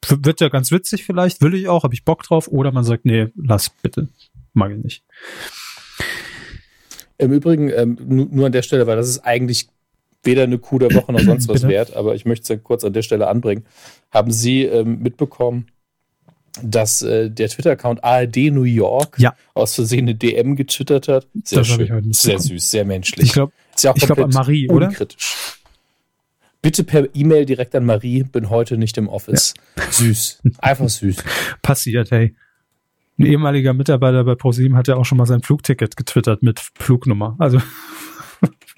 [0.10, 2.48] Wird ja ganz witzig vielleicht, will ich auch, habe ich Bock drauf.
[2.48, 4.08] Oder man sagt, nee, lass bitte,
[4.54, 5.04] mag ich nicht.
[7.18, 9.68] Im Übrigen, ähm, nu- nur an der Stelle, weil das ist eigentlich
[10.24, 12.84] weder eine Kuh der Woche noch sonst was wert, aber ich möchte es ja kurz
[12.84, 13.66] an der Stelle anbringen.
[14.12, 15.68] Haben Sie ähm, mitbekommen,
[16.62, 19.36] dass äh, der Twitter-Account ARD New York Ja.
[19.54, 21.28] aus Versehen eine DM getwittert hat?
[21.44, 23.28] Sehr Das schön, sehr süß, sehr menschlich.
[23.28, 24.92] Ich glaube, ja glaub, an Marie, oder?
[26.66, 29.54] Bitte per E-Mail direkt an Marie, bin heute nicht im Office.
[29.92, 31.18] Süß, einfach süß.
[31.62, 32.36] passiert, hey.
[33.20, 37.36] Ein ehemaliger Mitarbeiter bei ProSieben hat ja auch schon mal sein Flugticket getwittert mit Flugnummer.
[37.38, 37.62] Also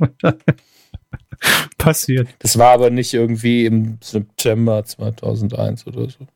[1.78, 2.28] passiert.
[2.40, 6.28] Das war aber nicht irgendwie im September 2001 oder so.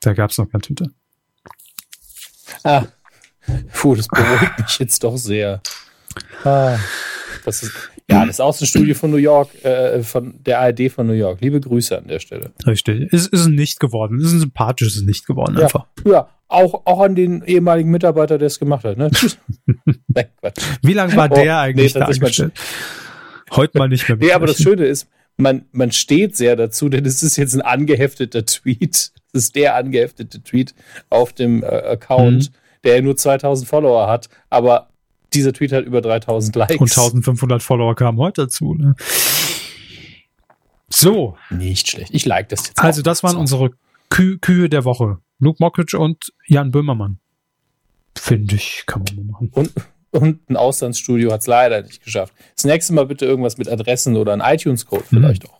[0.00, 0.86] Da gab's noch kein Twitter.
[2.62, 2.86] Ah,
[3.72, 5.60] puh, das beruhigt mich jetzt doch sehr.
[6.44, 6.78] Ah,
[7.44, 11.40] das ist, ja, das Außenstudio von New York, äh, von der ARD von New York.
[11.40, 12.52] Liebe Grüße an der Stelle.
[12.66, 13.12] Richtig.
[13.12, 14.20] Ist, ist ein nicht geworden.
[14.20, 15.64] Ist ein sympathisches Nicht geworden Ja.
[15.64, 15.86] einfach.
[16.06, 18.96] Ja, auch, auch an den ehemaligen Mitarbeiter, der es gemacht hat.
[18.98, 19.10] Ne?
[19.10, 19.38] Tschüss.
[20.08, 20.62] Nein, Quatsch.
[20.82, 22.52] Wie lange war Oh, der eigentlich nee, da angestellt?
[23.52, 24.18] Heute mal nicht mehr.
[24.18, 24.56] Nee, aber das.
[24.58, 29.12] Schöne ist, man, man steht sehr dazu, denn es ist jetzt ein angehefteter Tweet.
[29.34, 30.74] Es ist der angeheftete Tweet
[31.10, 32.54] auf dem äh, Account, Mhm.
[32.84, 34.88] der nur 2000 Follower hat, aber
[35.34, 36.76] dieser Tweet hat über 3000 Likes.
[36.80, 38.74] Und 1500 Follower kamen heute dazu.
[38.74, 38.94] Ne?
[40.88, 42.10] So, Nicht schlecht.
[42.14, 42.78] Ich like das jetzt.
[42.80, 43.04] also auch.
[43.04, 43.70] das waren unsere
[44.10, 45.18] Kü Kühe der Woche.
[45.38, 47.18] Luke Mockridge und Jan Böhmermann.
[48.16, 49.50] Finde ich, kann man mal machen.
[49.54, 49.72] Und,
[50.10, 52.34] und ein Auslandsstudio hat es leider nicht geschafft.
[52.54, 55.16] Das nächste Mal bitte irgendwas mit Adressen oder ein iTunes-Code Mhm.
[55.16, 55.58] vielleicht auch.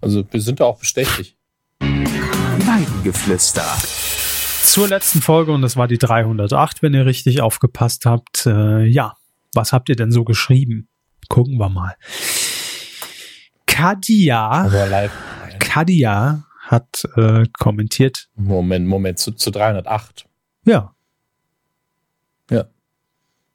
[0.00, 1.36] Also wir sind da auch bestechlich.
[1.80, 3.64] Weidengeflüster.
[4.68, 8.44] Zur letzten Folge, und das war die 308, wenn ihr richtig aufgepasst habt.
[8.44, 9.14] Äh, ja,
[9.54, 10.88] was habt ihr denn so geschrieben?
[11.30, 11.96] Gucken wir mal.
[13.66, 14.68] Kadia,
[15.58, 18.28] Kadia hat äh, kommentiert.
[18.36, 20.26] Moment, Moment, zu, zu 308.
[20.66, 20.94] Ja.
[22.50, 22.66] Ja.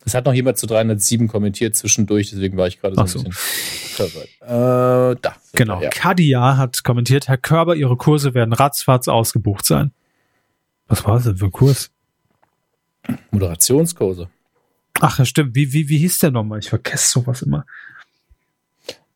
[0.05, 3.23] Es hat noch jemand zu 307 kommentiert zwischendurch, deswegen war ich gerade so ein so.
[3.23, 5.35] bisschen Äh, da.
[5.53, 5.79] Genau.
[5.79, 5.89] Ja.
[5.89, 9.93] Kadia hat kommentiert, Herr Körber, Ihre Kurse werden ratzfatz ausgebucht sein.
[10.87, 11.91] Was war das denn für ein Kurs?
[13.31, 14.29] Moderationskurse.
[14.99, 15.55] Ach, ja, stimmt.
[15.55, 16.59] Wie, wie, wie hieß der nochmal?
[16.59, 17.65] Ich vergesse sowas immer.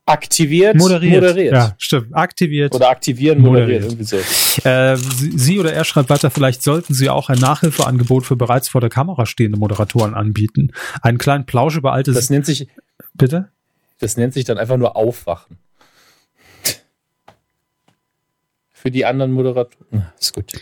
[0.06, 1.22] Aktiviert, Moderiert.
[1.22, 1.54] moderiert.
[1.54, 2.16] Ja, stimmt.
[2.16, 2.74] Aktiviert.
[2.74, 4.10] Oder aktivieren, moderiert, Moderiert.
[4.14, 4.70] irgendwie so.
[4.70, 8.70] Äh, sie, sie oder er schreibt weiter, vielleicht sollten Sie auch ein Nachhilfeangebot für bereits
[8.70, 10.72] vor der Kamera stehende Moderatoren anbieten.
[11.02, 12.14] Einen kleinen Plausch über alte...
[12.14, 12.70] Das nennt sich,
[13.16, 13.50] Bitte?
[14.00, 15.58] das nennt sich dann einfach nur Aufwachen.
[18.72, 20.06] Für die anderen Moderatoren.
[20.18, 20.54] Ist gut.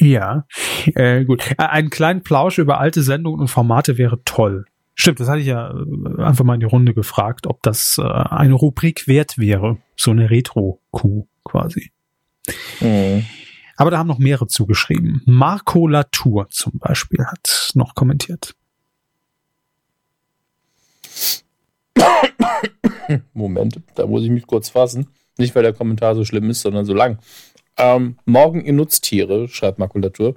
[0.00, 0.46] Ja,
[0.94, 1.44] äh, gut.
[1.58, 4.64] Einen kleinen Plausch über alte Sendungen und Formate wäre toll.
[4.94, 8.04] Stimmt, das hatte ich ja äh, einfach mal in die Runde gefragt, ob das äh,
[8.04, 9.78] eine Rubrik wert wäre.
[9.96, 11.92] So eine Retro-Kuh quasi.
[12.80, 13.24] Mhm.
[13.76, 15.22] Aber da haben noch mehrere zugeschrieben.
[15.24, 18.54] Marco Latour zum Beispiel hat noch kommentiert.
[23.32, 25.08] Moment, da muss ich mich kurz fassen.
[25.38, 27.18] Nicht, weil der Kommentar so schlimm ist, sondern so lang.
[27.78, 30.34] Ähm, morgen ihr Nutztiere, schreibt Makulatur.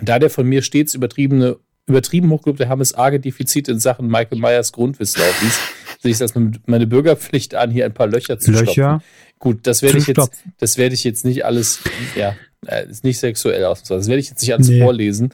[0.00, 5.58] Da der von mir stets übertriebene, übertrieben hochgelobte Hammes-Arge-Defizit in Sachen Michael Myers Grundwissen aufwies,
[6.00, 6.34] sehe ich es als
[6.66, 9.02] meine Bürgerpflicht an, hier ein paar Löcher zu Löcher stopfen.
[9.38, 11.80] Gut, das werde ich jetzt, das werde ich jetzt nicht alles,
[12.16, 12.34] ja,
[12.66, 14.00] äh, ist nicht sexuell ausnahmsweise.
[14.00, 14.80] Das werde ich jetzt nicht alles Nee.
[14.80, 15.30] vorlesen,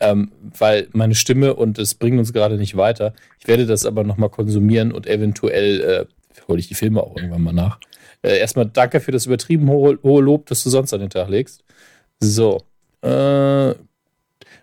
[0.00, 3.14] ähm, weil meine Stimme und es bringt uns gerade nicht weiter.
[3.40, 6.06] Ich werde das aber nochmal konsumieren und eventuell äh,
[6.46, 7.78] hole ich die Filme auch irgendwann mal nach.
[8.22, 11.28] Äh, erstmal danke für das übertrieben hohe, hohe Lob, das du sonst an den Tag
[11.28, 11.64] legst.
[12.20, 12.62] So.
[13.02, 13.68] Äh,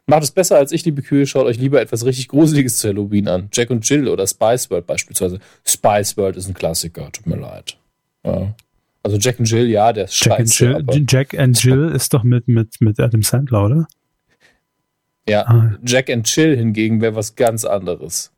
[0.08, 1.26] macht es besser als ich, liebe Kühe.
[1.26, 3.50] Schaut euch lieber etwas richtig Gruseliges zu Halloween an.
[3.52, 5.40] Jack und Jill oder Spice World beispielsweise.
[5.66, 7.78] Spice World ist ein Klassiker, tut mir leid.
[8.26, 8.54] Ja.
[9.04, 10.66] Also Jack und Jill, ja, der ist Jack, and scheiße.
[10.66, 13.88] Jill, aber, Jack and Jill ist doch mit, mit, mit Adam Sandler, oder?
[15.28, 15.76] ja, Ah.
[15.84, 18.32] Jack and Chill hingegen wäre was ganz anderes.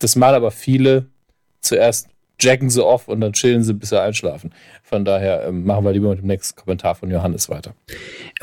[0.00, 1.06] Das machen aber viele
[1.60, 2.09] zuerst
[2.40, 4.52] jacken sie off und dann chillen sie, bis sie einschlafen.
[4.82, 7.74] Von daher ähm, machen wir lieber mit dem nächsten Kommentar von Johannes weiter.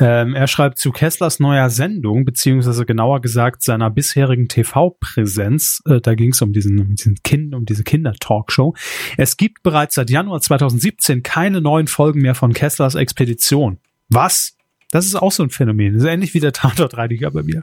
[0.00, 5.82] Ähm, er schreibt zu Kesslers neuer Sendung, beziehungsweise genauer gesagt seiner bisherigen TV-Präsenz.
[5.86, 8.74] Äh, da ging es um diesen, um diesen Kind, um diese Kinder-Talkshow.
[9.16, 13.78] Es gibt bereits seit Januar 2017 keine neuen Folgen mehr von Kesslers Expedition.
[14.08, 14.57] Was?
[14.90, 15.94] Das ist auch so ein Phänomen.
[15.94, 17.62] Das ist ähnlich wie der Tatortreiniger bei mir.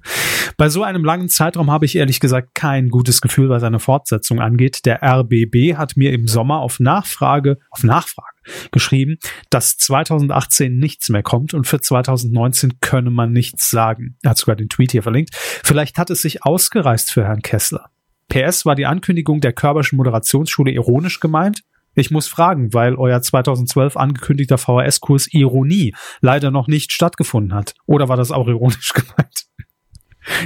[0.58, 4.40] Bei so einem langen Zeitraum habe ich ehrlich gesagt kein gutes Gefühl, was eine Fortsetzung
[4.40, 4.86] angeht.
[4.86, 8.28] Der RBB hat mir im Sommer auf Nachfrage, auf Nachfrage
[8.72, 9.18] geschrieben,
[9.50, 14.18] dass 2018 nichts mehr kommt und für 2019 könne man nichts sagen.
[14.22, 15.34] Er hat sogar den Tweet hier verlinkt.
[15.34, 17.90] Vielleicht hat es sich ausgereist für Herrn Kessler.
[18.30, 21.62] PS war die Ankündigung der Körberschen Moderationsschule ironisch gemeint?
[21.96, 27.74] Ich muss fragen, weil euer 2012 angekündigter VHS-Kurs Ironie leider noch nicht stattgefunden hat.
[27.86, 29.46] Oder war das auch ironisch gemeint?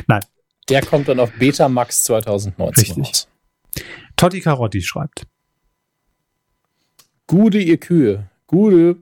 [0.07, 0.23] Nein.
[0.69, 3.07] Der kommt dann auf Betamax 2019 Richtig.
[3.07, 3.27] raus.
[4.15, 5.25] Totti Carotti schreibt.
[7.25, 8.29] Gude, ihr Kühe.
[8.45, 8.97] Gude.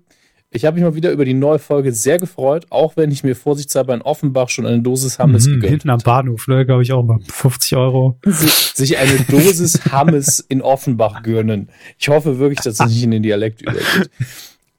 [0.58, 3.36] Ich habe mich mal wieder über die neue Folge sehr gefreut, auch wenn ich mir
[3.36, 6.92] vorsichtshalber in Offenbach schon eine Dosis Hammes Mhm, gegönnt hinten am Bahnhof, ne, glaube ich
[6.92, 8.20] auch mal 50 Euro.
[8.26, 11.70] sich, eine Dosis Hammes in Offenbach gönnen.
[12.00, 14.10] Ich hoffe wirklich, dass es nicht in den Dialekt übergeht.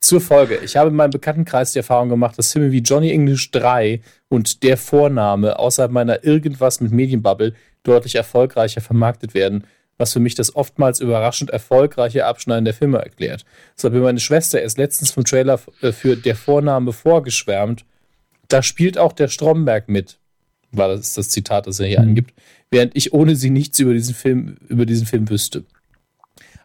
[0.01, 0.59] Zur Folge.
[0.64, 4.64] Ich habe in meinem Bekanntenkreis die Erfahrung gemacht, dass Filme wie Johnny English 3 und
[4.64, 7.55] Der Vorname außerhalb meiner irgendwas mit Medienbubble
[7.85, 9.64] deutlich erfolgreicher vermarktet werden,
[9.99, 13.45] was für mich das oftmals überraschend erfolgreiche Abschneiden der Filme erklärt.
[13.77, 17.85] So mir meine Schwester erst letztens vom Trailer äh, für Der Vorname vorgeschwärmt.
[18.49, 20.19] Da spielt auch der Stromberg mit
[20.71, 22.35] war das das Zitat, das er hier angibt,
[22.71, 25.65] während ich ohne sie nichts über diesen Film, über diesen Film wüsste.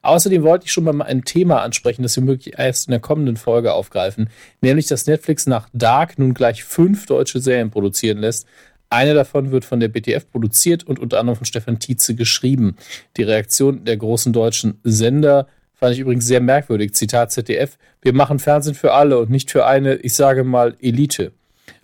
[0.01, 3.37] Außerdem wollte ich schon mal ein Thema ansprechen, das wir möglich erst in der kommenden
[3.37, 4.29] Folge aufgreifen,
[4.59, 8.45] nämlich dass Netflix nach Dark nun gleich fünf deutsche Serien produzieren lässt.
[8.93, 12.75] Eine davon wird von der BTF produziert und unter anderem von Stefan Tietze geschrieben.
[13.17, 16.93] Die Reaktion der großen deutschen Sender fand ich übrigens sehr merkwürdig.
[16.93, 21.31] Zitat ZDF, wir machen Fernsehen für alle und nicht für eine, ich sage mal, Elite.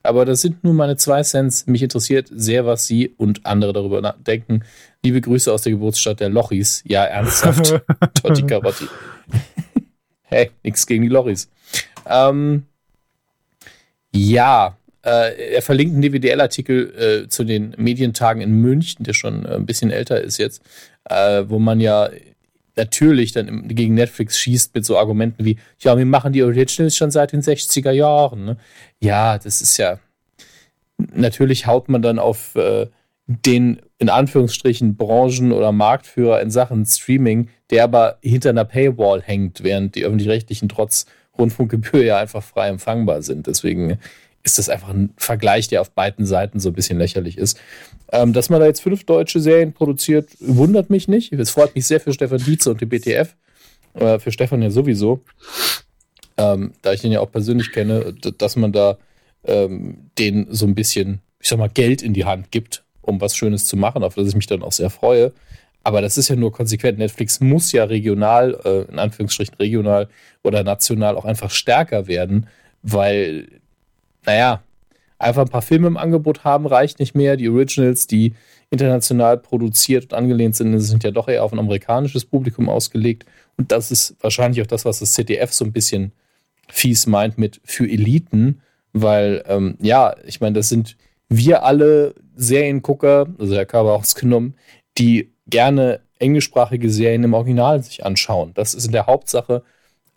[0.04, 1.66] Aber das sind nur meine zwei Cents.
[1.66, 4.64] Mich interessiert sehr, was Sie und andere darüber denken.
[5.04, 6.84] Liebe Grüße aus der Geburtsstadt der Lochis.
[6.86, 7.82] Ja, ernsthaft.
[8.22, 8.88] Totti Carotti.
[10.22, 11.50] hey, nix gegen die Lochis.
[12.06, 12.68] Ähm,
[14.14, 19.56] ja, äh, er verlinkt einen DWDL-Artikel äh, zu den Medientagen in München, der schon äh,
[19.56, 20.62] ein bisschen älter ist jetzt,
[21.06, 22.10] äh, wo man ja
[22.76, 26.96] natürlich dann im, gegen Netflix schießt mit so Argumenten wie, ja, wir machen die Originals
[26.96, 28.46] schon seit den 60er Jahren.
[28.46, 28.58] Ne?
[29.00, 30.00] Ja, das ist ja,
[31.14, 32.88] natürlich haut man dann auf äh,
[33.28, 39.64] den in Anführungsstrichen Branchen- oder Marktführer in Sachen Streaming, der aber hinter einer Paywall hängt,
[39.64, 41.06] während die öffentlich-rechtlichen trotz
[41.38, 43.48] Rundfunkgebühr ja einfach frei empfangbar sind.
[43.48, 44.00] Deswegen
[44.50, 47.60] ist das einfach ein Vergleich, der auf beiden Seiten so ein bisschen lächerlich ist.
[48.12, 51.32] Ähm, dass man da jetzt fünf deutsche Serien produziert, wundert mich nicht.
[51.34, 53.36] Es freut mich sehr für Stefan Dietze und die BTF.
[53.94, 55.22] Äh, für Stefan ja sowieso.
[56.38, 58.98] Ähm, da ich den ja auch persönlich kenne, dass man da
[59.44, 63.36] ähm, den so ein bisschen, ich sag mal, Geld in die Hand gibt, um was
[63.36, 65.34] Schönes zu machen, auf das ich mich dann auch sehr freue.
[65.84, 66.98] Aber das ist ja nur konsequent.
[66.98, 70.10] Netflix muss ja regional, äh, in Anführungsstrichen regional
[70.44, 72.48] oder national auch einfach stärker werden,
[72.82, 73.48] weil,
[74.26, 74.62] naja,
[75.18, 77.38] einfach ein paar Filme im Angebot haben reicht nicht mehr.
[77.38, 78.34] Die Originals, die
[78.70, 83.26] international produziert und angelehnt sind, sind ja doch eher auf ein amerikanisches Publikum ausgelegt.
[83.58, 86.14] Und das ist wahrscheinlich auch das, was das ZDF so ein bisschen
[86.70, 88.62] fies meint mit für Eliten,
[88.94, 90.98] weil, ähm, ja, ich meine, das sind
[91.28, 94.56] wir alle Seriengucker, also Herr Körber ausgenommen,
[94.98, 98.52] die gerne englischsprachige Serien im Original sich anschauen.
[98.54, 99.64] Das ist in der Hauptsache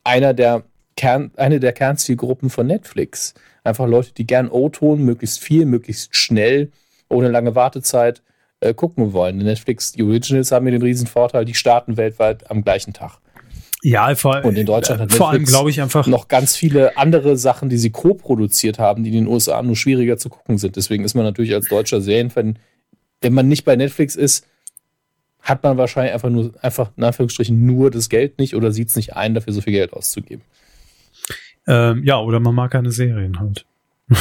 [0.05, 0.65] einer der
[0.97, 3.35] Kern, eine der Kernzielgruppen von Netflix.
[3.65, 6.71] Einfach Leute, die gern O-Ton, möglichst viel, möglichst schnell,
[7.09, 8.23] ohne lange Wartezeit
[8.61, 9.39] äh, gucken wollen.
[9.39, 13.19] Netflix, die Originals haben mir den riesen Vorteil, die starten weltweit am gleichen Tag.
[13.85, 17.37] Ja, vor, und in Deutschland hat vor allem glaube ich einfach noch ganz viele andere
[17.37, 20.77] Sachen, die sie co-produziert haben, die in den USA nur schwieriger zu gucken sind.
[20.77, 22.61] Deswegen ist man natürlich als deutscher Serienfan,
[23.21, 24.47] wenn man nicht bei Netflix ist,
[25.41, 28.97] hat man wahrscheinlich einfach nur, einfach in Anführungsstrichen nur das Geld nicht oder sieht es
[28.97, 30.43] nicht ein, dafür so viel Geld auszugeben.
[31.67, 33.67] Ähm, ja, oder man mag keine Serien halt.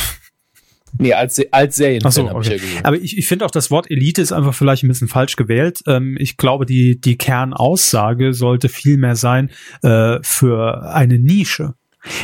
[0.98, 2.02] Nee, als, als Serien.
[2.10, 2.56] So, okay.
[2.56, 5.08] ich ja Aber ich, ich finde auch, das Wort Elite ist einfach vielleicht ein bisschen
[5.08, 5.82] falsch gewählt.
[5.88, 9.52] Ähm, ich glaube, die, die Kernaussage sollte viel mehr sein
[9.84, 11.76] äh, für eine Nische.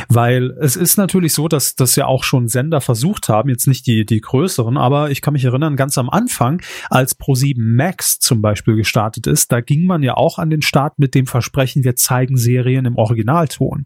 [0.08, 3.86] Weil es ist natürlich so, dass das ja auch schon Sender versucht haben, jetzt nicht
[3.86, 8.42] die, die größeren, aber ich kann mich erinnern, ganz am Anfang, als Pro7 Max zum
[8.42, 11.96] Beispiel gestartet ist, da ging man ja auch an den Start mit dem Versprechen, wir
[11.96, 13.84] zeigen Serien im Originalton.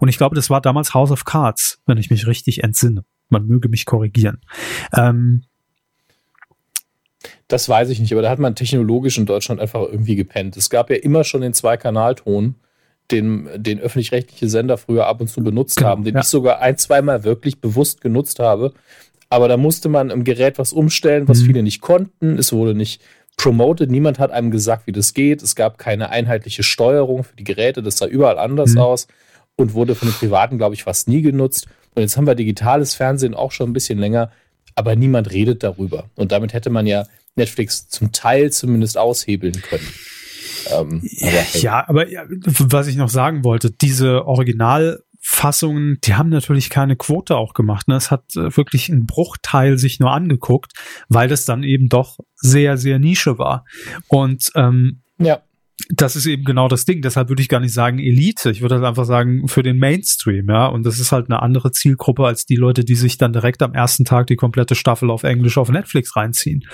[0.00, 3.04] Und ich glaube, das war damals House of Cards, wenn ich mich richtig entsinne.
[3.28, 4.40] Man möge mich korrigieren.
[4.96, 5.44] Ähm,
[7.48, 10.56] das weiß ich nicht, aber da hat man technologisch in Deutschland einfach irgendwie gepennt.
[10.56, 12.54] Es gab ja immer schon den Zwei-Kanal-Ton,
[13.10, 16.20] den, den öffentlich-rechtliche Sender früher ab und zu benutzt genau, haben, den ja.
[16.20, 18.72] ich sogar ein, zweimal wirklich bewusst genutzt habe.
[19.28, 21.46] Aber da musste man im Gerät was umstellen, was mhm.
[21.46, 22.38] viele nicht konnten.
[22.38, 23.02] Es wurde nicht
[23.36, 23.90] promoted.
[23.90, 25.42] Niemand hat einem gesagt, wie das geht.
[25.42, 27.82] Es gab keine einheitliche Steuerung für die Geräte.
[27.82, 28.78] Das sah überall anders mhm.
[28.78, 29.08] aus
[29.56, 31.66] und wurde von den Privaten, glaube ich, fast nie genutzt.
[31.94, 34.30] Und jetzt haben wir digitales Fernsehen auch schon ein bisschen länger,
[34.74, 36.04] aber niemand redet darüber.
[36.16, 39.86] Und damit hätte man ja Netflix zum Teil zumindest aushebeln können.
[40.72, 41.60] Ähm, aber hey.
[41.60, 47.36] Ja, aber ja, was ich noch sagen wollte, diese Originalfassungen, die haben natürlich keine Quote
[47.36, 47.88] auch gemacht.
[47.88, 47.96] Ne?
[47.96, 50.72] Es hat äh, wirklich ein Bruchteil sich nur angeguckt,
[51.08, 53.64] weil das dann eben doch sehr, sehr Nische war.
[54.08, 55.42] Und ähm, ja
[55.88, 57.02] das ist eben genau das Ding.
[57.02, 58.50] Deshalb würde ich gar nicht sagen Elite.
[58.50, 60.66] Ich würde halt einfach sagen für den Mainstream, ja.
[60.66, 63.74] Und das ist halt eine andere Zielgruppe als die Leute, die sich dann direkt am
[63.74, 66.64] ersten Tag die komplette Staffel auf Englisch auf Netflix reinziehen.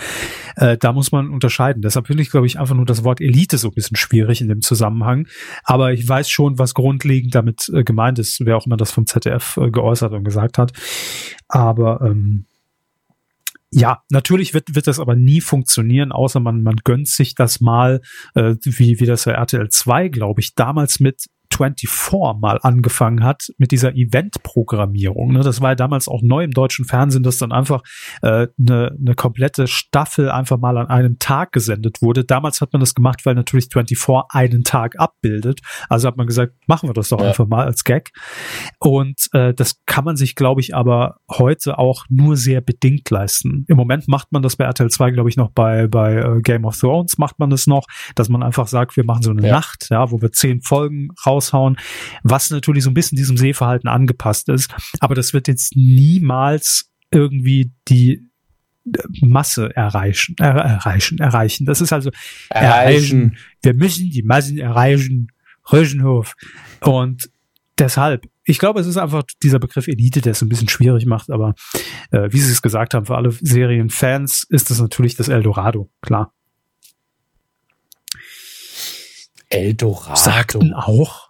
[0.57, 1.80] Äh, da muss man unterscheiden.
[1.80, 4.48] Deshalb finde ich, glaube ich, einfach nur das Wort Elite so ein bisschen schwierig in
[4.48, 5.26] dem Zusammenhang.
[5.64, 9.07] Aber ich weiß schon, was grundlegend damit äh, gemeint ist, wer auch immer das vom
[9.07, 10.72] ZDF äh, geäußert und gesagt hat.
[11.48, 12.44] Aber ähm,
[13.72, 18.00] ja, natürlich wird, wird das aber nie funktionieren, außer man, man gönnt sich das mal,
[18.34, 21.90] äh, wie, wie das bei RTL 2, glaube ich, damals mit 24
[22.40, 25.32] mal angefangen hat mit dieser Event-Programmierung.
[25.32, 25.40] Ne?
[25.40, 27.82] Das war ja damals auch neu im deutschen Fernsehen, dass dann einfach
[28.22, 32.24] äh, eine, eine komplette Staffel einfach mal an einem Tag gesendet wurde.
[32.24, 35.61] Damals hat man das gemacht, weil natürlich 24 einen Tag abbildet.
[35.88, 37.28] Also hat man gesagt, machen wir das doch ja.
[37.28, 38.11] einfach mal als Gag.
[38.78, 43.64] Und äh, das kann man sich, glaube ich, aber heute auch nur sehr bedingt leisten.
[43.68, 46.64] Im Moment macht man das bei RTL 2, glaube ich, noch bei, bei äh, Game
[46.64, 49.53] of Thrones macht man das noch, dass man einfach sagt, wir machen so eine ja.
[49.53, 51.76] Nacht, ja, wo wir zehn Folgen raus raushauen,
[52.22, 54.70] was natürlich so ein bisschen diesem Sehverhalten angepasst ist.
[55.01, 58.28] Aber das wird jetzt niemals irgendwie die
[58.86, 61.64] äh, Masse erreichen, er, erreichen, erreichen.
[61.64, 62.10] Das ist also
[62.51, 63.32] erreichen.
[63.32, 63.36] erreichen.
[63.62, 65.28] Wir müssen die Massen erreichen.
[65.73, 66.35] Röschenhof.
[66.81, 67.31] Und
[67.78, 71.31] deshalb, ich glaube, es ist einfach dieser Begriff Elite, der es ein bisschen schwierig macht,
[71.31, 71.55] aber
[72.10, 76.32] äh, wie Sie es gesagt haben, für alle Serienfans ist das natürlich das Eldorado, klar.
[79.51, 80.19] Eldorado.
[80.19, 81.30] Sagten auch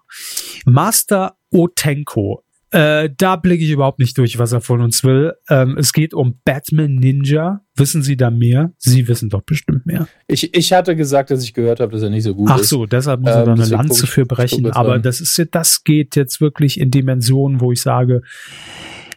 [0.67, 2.43] Master Otenko
[2.73, 5.33] Äh, da blicke ich überhaupt nicht durch, was er von uns will.
[5.49, 7.63] Ähm, es geht um Batman Ninja.
[7.75, 8.73] Wissen Sie da mehr?
[8.79, 10.07] Sie wissen doch bestimmt mehr.
[10.29, 12.69] Ich, ich hatte gesagt, dass ich gehört habe, dass er nicht so gut Ach ist.
[12.69, 14.71] so, deshalb muss er da Ähm, eine Lanze für brechen.
[14.71, 15.03] Aber rein.
[15.03, 18.23] das ist das geht jetzt wirklich in Dimensionen, wo ich sage,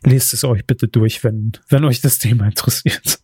[0.04, 3.20] lest es euch bitte durch, wenn, wenn euch das Thema interessiert.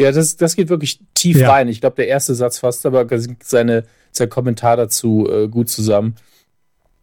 [0.00, 1.50] Ja, das, das geht wirklich tief Ja.
[1.50, 1.66] rein.
[1.68, 3.06] Ich glaube, der erste Satz fasst aber
[3.42, 6.14] seine, sein Kommentar dazu äh, gut zusammen,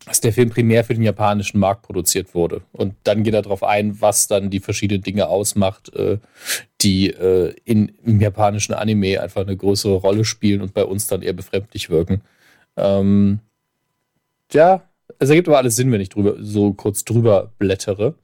[0.06, 2.62] dass der Film primär für den japanischen Markt produziert wurde.
[2.72, 6.18] Und dann geht er darauf ein, was dann die verschiedenen Dinge ausmacht, äh,
[6.82, 11.22] die äh, in, im japanischen Anime einfach eine größere Rolle spielen und bei uns dann
[11.22, 12.22] eher befremdlich wirken.
[12.78, 13.40] Ähm,
[14.52, 14.84] ja,
[15.20, 18.16] es ergibt aber alles Sinn, wenn ich drüber, so kurz drüber blättere.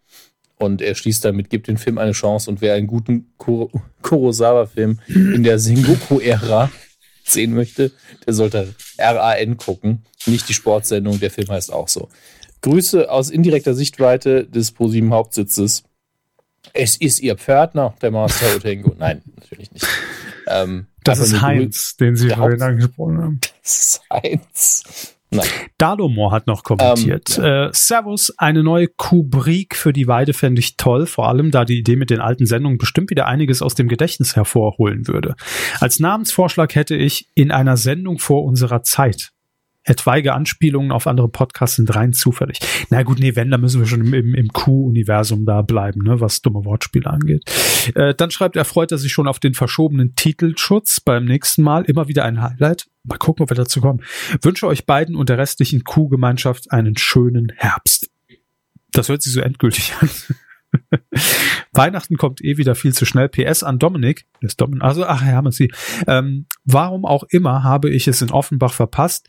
[0.58, 3.70] Und er schließt damit, gibt den Film eine Chance und wer einen guten Kuro
[4.02, 6.72] Kurosawa-Film in der Sengoku-Ära
[7.26, 7.92] sehen möchte,
[8.26, 12.10] der sollte RAN gucken, nicht die Sportsendung, der Film heißt auch so.
[12.62, 15.84] Grüße aus indirekter Sichtweite des ProSieben Hauptsitzes.
[16.74, 18.96] Es ist Ihr Pförtner, der Master Otengo.
[18.98, 19.86] Nein, natürlich nicht.
[20.48, 23.40] Ähm, Das ist Heinz, den Sie vorhin angesprochen haben.
[23.62, 25.16] Das ist Heinz.
[25.36, 25.48] Nein.
[25.78, 27.38] Dalomor hat noch kommentiert.
[27.38, 31.66] Ähm, äh, Servus, eine neue Kubrik für die Weide fände ich toll, vor allem da
[31.66, 35.36] die Idee mit den alten Sendungen bestimmt wieder einiges aus dem Gedächtnis hervorholen würde.
[35.80, 39.32] Als Namensvorschlag hätte ich in einer Sendung vor unserer Zeit.
[39.86, 42.60] Etwaige Anspielungen auf andere Podcasts sind rein zufällig.
[42.90, 46.20] Na gut, nee, wenn, dann müssen wir schon im, im, im Q-Universum da bleiben, ne,
[46.20, 47.44] was dumme Wortspiele angeht.
[47.94, 51.86] Äh, dann schreibt er, freut er sich schon auf den verschobenen Titelschutz beim nächsten Mal.
[51.86, 52.88] Immer wieder ein Highlight.
[53.04, 54.02] Mal gucken, ob wir dazu kommen.
[54.42, 58.10] Wünsche euch beiden und der restlichen Q-Gemeinschaft einen schönen Herbst.
[58.92, 60.10] Das hört sich so endgültig an.
[61.74, 63.30] Weihnachten kommt eh wieder viel zu schnell.
[63.30, 64.26] PS an Dominik.
[64.42, 64.84] Ist Dominik.
[64.84, 65.72] Also, ach, Herr Sie.
[66.08, 69.28] Ähm, warum auch immer habe ich es in Offenbach verpasst,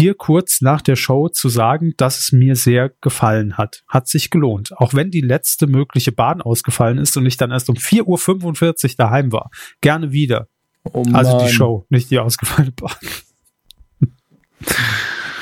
[0.00, 3.82] dir kurz nach der Show zu sagen, dass es mir sehr gefallen hat.
[3.88, 4.72] Hat sich gelohnt.
[4.76, 8.90] Auch wenn die letzte mögliche Bahn ausgefallen ist und ich dann erst um 4.45 Uhr
[8.96, 9.50] daheim war.
[9.80, 10.48] Gerne wieder.
[10.84, 11.48] Oh Also die.
[11.48, 12.96] Show, nicht die ausgefallene Bahn.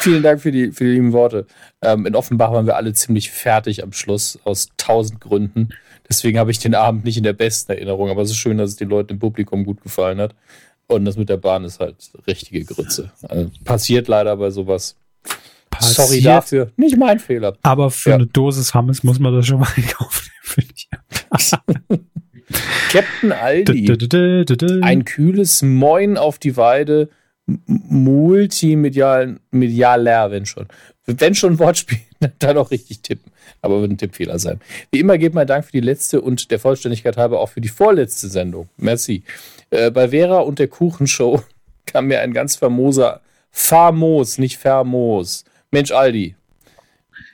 [0.00, 1.46] Vielen Dank für die, für die lieben Worte.
[1.82, 5.70] Ähm, in Offenbach waren wir alle ziemlich fertig am Schluss, aus tausend Gründen.
[6.08, 8.70] Deswegen habe ich den Abend nicht in der besten Erinnerung, aber es ist schön, dass
[8.70, 10.34] es den Leuten im Publikum gut gefallen hat.
[10.88, 11.96] Und das mit der Bahn ist halt
[12.26, 13.10] richtige Grütze.
[13.28, 14.96] Also, passiert leider bei sowas.
[15.80, 16.24] Sorry Passiert.
[16.26, 16.72] dafür.
[16.76, 17.56] Nicht mein Fehler.
[17.62, 18.14] Aber für Ja.
[18.16, 20.88] eine Dosis Hammes muss man das schon mal einkaufen, finde ich.
[22.90, 23.72] Captain Aldi.
[23.86, 24.80] Dü- dü- dü.
[24.82, 27.10] Ein kühles Moin auf die Weide.
[27.46, 30.66] M- Multimedial, medialer, wenn schon.
[31.06, 31.98] Wenn schon Wortspiel,
[32.38, 33.30] dann auch richtig tippen.
[33.62, 34.60] Aber wird ein Tippfehler sein.
[34.90, 37.68] Wie immer geht mein Dank für die letzte und der Vollständigkeit halber auch für die
[37.68, 38.68] vorletzte Sendung.
[38.76, 39.22] Merci.
[39.70, 41.42] Äh, bei Vera und der Kuchenshow
[41.86, 43.20] kam mir ein ganz famoser,
[43.50, 45.44] famos, nicht famos.
[45.70, 46.34] Mensch, Aldi.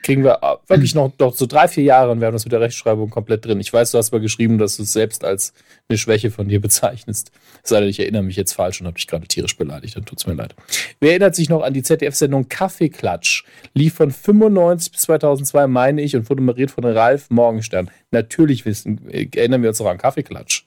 [0.05, 2.61] Kriegen wir wirklich noch, noch so drei, vier Jahre und wir haben das mit der
[2.61, 3.59] Rechtschreibung komplett drin.
[3.59, 5.51] Ich weiß, du hast mal geschrieben, dass du es selbst als
[5.89, 7.31] eine Schwäche von dir bezeichnest.
[7.63, 10.05] Es sei denn, ich erinnere mich jetzt falsch und habe dich gerade tierisch beleidigt, dann
[10.05, 10.53] tut's mir leid.
[10.99, 13.45] Wer erinnert sich noch an die ZDF-Sendung Kaffeeklatsch?
[13.73, 17.89] Lief von 95 bis 2002, meine ich, und wurde moderiert von Ralf Morgenstern.
[18.11, 20.65] Natürlich wissen, äh, erinnern wir uns noch an Kaffeeklatsch.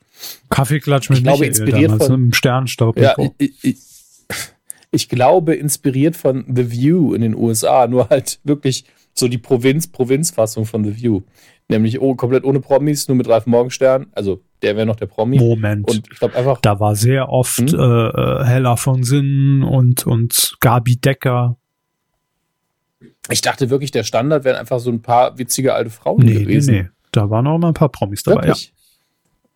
[0.51, 2.99] Kaffeeklatsch mit Ich glaube, Michael inspiriert damals, von- ne, Sternstaub.
[2.99, 3.77] Ja, ich, ich,
[4.91, 8.85] ich glaube, inspiriert von The View in den USA, nur halt wirklich
[9.19, 11.23] so die Provinz-Provinz-Fassung von The View.
[11.69, 14.07] Nämlich oh, komplett ohne Promis, nur mit Ralf Morgenstern.
[14.13, 15.39] Also, der wäre noch der Promi.
[15.39, 15.87] Moment.
[15.89, 17.69] Und ich glaube einfach, da war sehr oft Hm?
[17.79, 21.59] äh, äh, Hella von Sinnen und, und Gabi Decker.
[23.31, 26.41] ich dachte wirklich, der Standard wären einfach so ein paar witzige alte Frauen Nee, nee,
[26.45, 26.75] gewesen.
[26.75, 26.89] nee.
[27.13, 28.43] Da waren auch mal ein paar Promis dabei.
[28.43, 28.47] Ja.
[28.49, 28.73] Wirklich?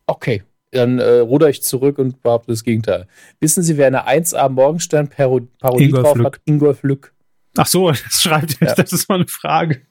[0.06, 0.42] Okay.
[0.70, 3.06] Dann äh, ruder ich zurück und behaupte das Gegenteil.
[3.40, 6.26] Wissen Sie, wer eine 1A Morgenstern Paro- Parodie Ingolf drauf Lück.
[6.26, 6.40] hat?
[6.46, 7.12] Ingolf Lück.
[7.56, 8.68] Ach so, das schreibt er.
[8.68, 8.74] Ja.
[8.74, 9.82] Das ist mal eine Frage.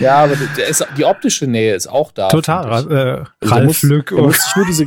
[0.00, 0.34] Ja, aber
[0.68, 2.28] ist, die optische Nähe ist auch da.
[2.28, 2.64] Total.
[2.64, 4.86] Äh, Also der Ralf muss, Lück Der muss sich nur diese,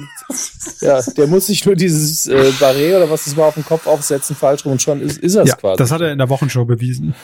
[0.86, 3.88] ja, der muss sich nur dieses äh, Barret oder was das war auf den Kopf
[3.88, 5.78] aufsetzen, falsch rum und schon ist, ist er es ja, quasi.
[5.78, 7.16] das hat er in der Wochenshow bewiesen.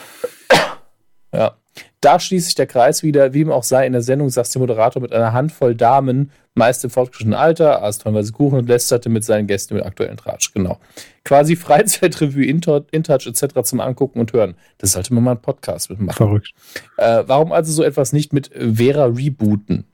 [1.34, 1.56] Ja.
[2.00, 4.60] Da schließt sich der Kreis wieder, wie ihm auch sei, in der Sendung saß der
[4.60, 9.24] Moderator mit einer Handvoll Damen, meist im fortgeschrittenen Alter, aß tonnenweise Kuchen und lästerte mit
[9.24, 10.52] seinen Gästen mit aktuellen Tratsch.
[10.54, 10.78] Genau.
[11.24, 13.62] Quasi Freizeitrevue, Intouch etc.
[13.64, 14.54] zum Angucken und Hören.
[14.78, 16.16] Das sollte man mal einen Podcast mitmachen.
[16.16, 16.52] Verrückt.
[16.96, 19.84] Äh, warum also so etwas nicht mit Vera rebooten?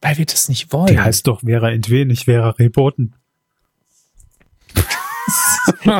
[0.00, 0.86] Weil wir das nicht wollen.
[0.86, 3.14] Die heißt doch Vera Entwen, nicht Vera Reboten.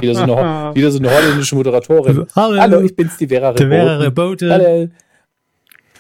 [0.00, 2.26] wieder, so eine, wieder so eine holländische Moderatorin.
[2.34, 4.50] Hallo, Hallo, ich bin's, die Vera die Vera Reboten.
[4.50, 4.50] Reboten.
[4.50, 4.88] Hallo.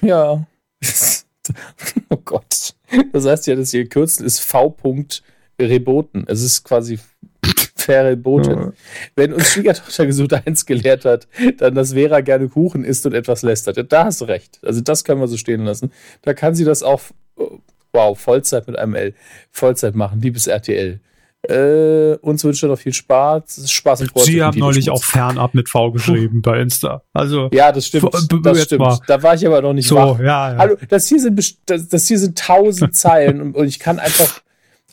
[0.02, 0.46] Ja.
[2.08, 2.74] oh Gott.
[3.12, 4.76] Das heißt ja, dass ihr Kürzel ist V.
[5.60, 6.24] Reboten.
[6.26, 6.98] Es ist quasi
[7.76, 8.58] Terre Boten.
[8.58, 8.72] Ja.
[9.16, 11.28] Wenn uns Schwiegertochter gesucht eins gelehrt hat,
[11.58, 13.76] dann, dass Vera gerne Kuchen isst und etwas lästert.
[13.76, 14.60] Ja, da hast du recht.
[14.62, 15.92] Also das können wir so stehen lassen.
[16.22, 17.00] Da kann sie das auch,
[17.92, 19.14] wow, Vollzeit mit einem L,
[19.50, 21.00] Vollzeit machen, liebes RTL.
[21.50, 24.26] Äh, uns wünscht er noch viel Spaß, Spaß und Freude.
[24.26, 27.02] Sie haben neulich auch fernab mit V geschrieben bei Insta.
[27.12, 28.14] Also ja, das stimmt.
[28.14, 28.80] Das stimmt.
[28.80, 29.00] Mal.
[29.08, 29.96] Da war ich aber noch nicht so.
[29.96, 30.20] Wach.
[30.20, 30.58] Ja, ja.
[30.58, 31.36] Hallo, das hier sind
[31.66, 34.42] das, das hier sind tausend Zeilen und, und, ich kann einfach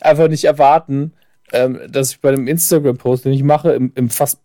[0.00, 1.12] einfach nicht erwarten,
[1.52, 4.40] ähm, dass ich bei einem Instagram-Post, den ich mache, im, im fast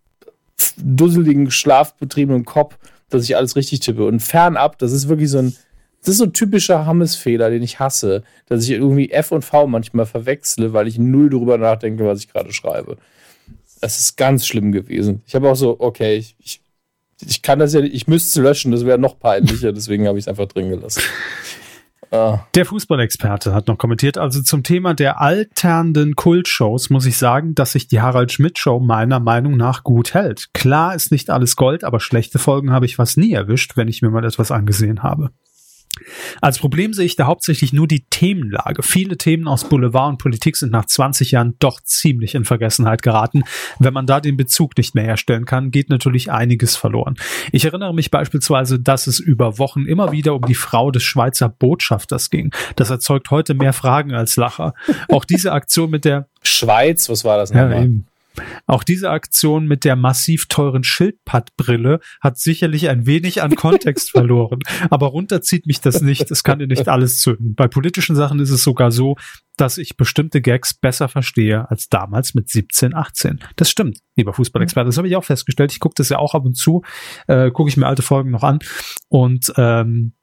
[0.77, 2.77] dusseligen, schlafbetriebenen Kopf,
[3.09, 4.05] dass ich alles richtig tippe.
[4.05, 5.55] Und fernab, das ist wirklich so ein
[6.03, 9.67] das ist so ein typischer Hammes-Fehler, den ich hasse, dass ich irgendwie F und V
[9.67, 12.97] manchmal verwechsle, weil ich null darüber nachdenke, was ich gerade schreibe.
[13.79, 15.21] Das ist ganz schlimm gewesen.
[15.25, 16.61] Ich habe auch so, okay, ich, ich,
[17.25, 20.17] ich kann das ja nicht, ich müsste es löschen, das wäre noch peinlicher, deswegen habe
[20.17, 21.01] ich es einfach drin gelassen.
[22.11, 22.45] Ah.
[22.53, 27.71] Der Fußballexperte hat noch kommentiert, also zum Thema der alternden Kultshows muss ich sagen, dass
[27.71, 30.53] sich die Harald Schmidt Show meiner Meinung nach gut hält.
[30.53, 34.03] Klar ist nicht alles Gold, aber schlechte Folgen habe ich fast nie erwischt, wenn ich
[34.03, 35.31] mir mal etwas angesehen habe.
[36.41, 38.83] Als Problem sehe ich da hauptsächlich nur die Themenlage.
[38.83, 43.43] Viele Themen aus Boulevard und Politik sind nach 20 Jahren doch ziemlich in Vergessenheit geraten.
[43.79, 47.15] Wenn man da den Bezug nicht mehr herstellen kann, geht natürlich einiges verloren.
[47.51, 51.49] Ich erinnere mich beispielsweise, dass es über Wochen immer wieder um die Frau des Schweizer
[51.49, 52.53] Botschafters ging.
[52.75, 54.73] Das erzeugt heute mehr Fragen als Lacher.
[55.09, 57.85] Auch diese Aktion mit der Schweiz, was war das nochmal?
[57.85, 57.89] Ja,
[58.65, 64.59] auch diese Aktion mit der massiv teuren Schildpattbrille hat sicherlich ein wenig an Kontext verloren.
[64.89, 66.31] Aber runterzieht mich das nicht.
[66.31, 67.55] Es kann dir nicht alles zünden.
[67.55, 69.15] Bei politischen Sachen ist es sogar so,
[69.57, 73.39] dass ich bestimmte Gags besser verstehe als damals mit 17, 18.
[73.55, 74.87] Das stimmt, lieber Fußballexperte.
[74.87, 75.71] Das habe ich auch festgestellt.
[75.71, 76.81] Ich gucke das ja auch ab und zu,
[77.27, 78.59] äh, gucke ich mir alte Folgen noch an.
[79.09, 80.13] Und ähm,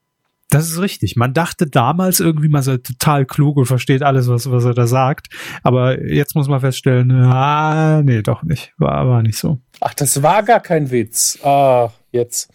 [0.51, 1.17] das ist richtig.
[1.17, 4.87] Man dachte damals irgendwie, man sei total klug und versteht alles, was, was er da
[4.87, 5.29] sagt.
[5.63, 8.73] Aber jetzt muss man feststellen, ah, nee, doch nicht.
[8.77, 9.61] War, war nicht so.
[9.81, 11.39] Ach, das war gar kein Witz.
[11.45, 12.51] Ah, jetzt.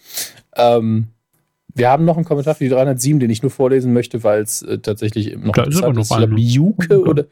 [0.55, 1.07] Ähm,
[1.73, 4.61] wir haben noch einen Kommentar für die 307, den ich nur vorlesen möchte, weil es
[4.61, 5.81] äh, tatsächlich noch da ist.
[5.81, 6.11] Aber noch ist.
[6.11, 7.25] Ich glaube, Juke oder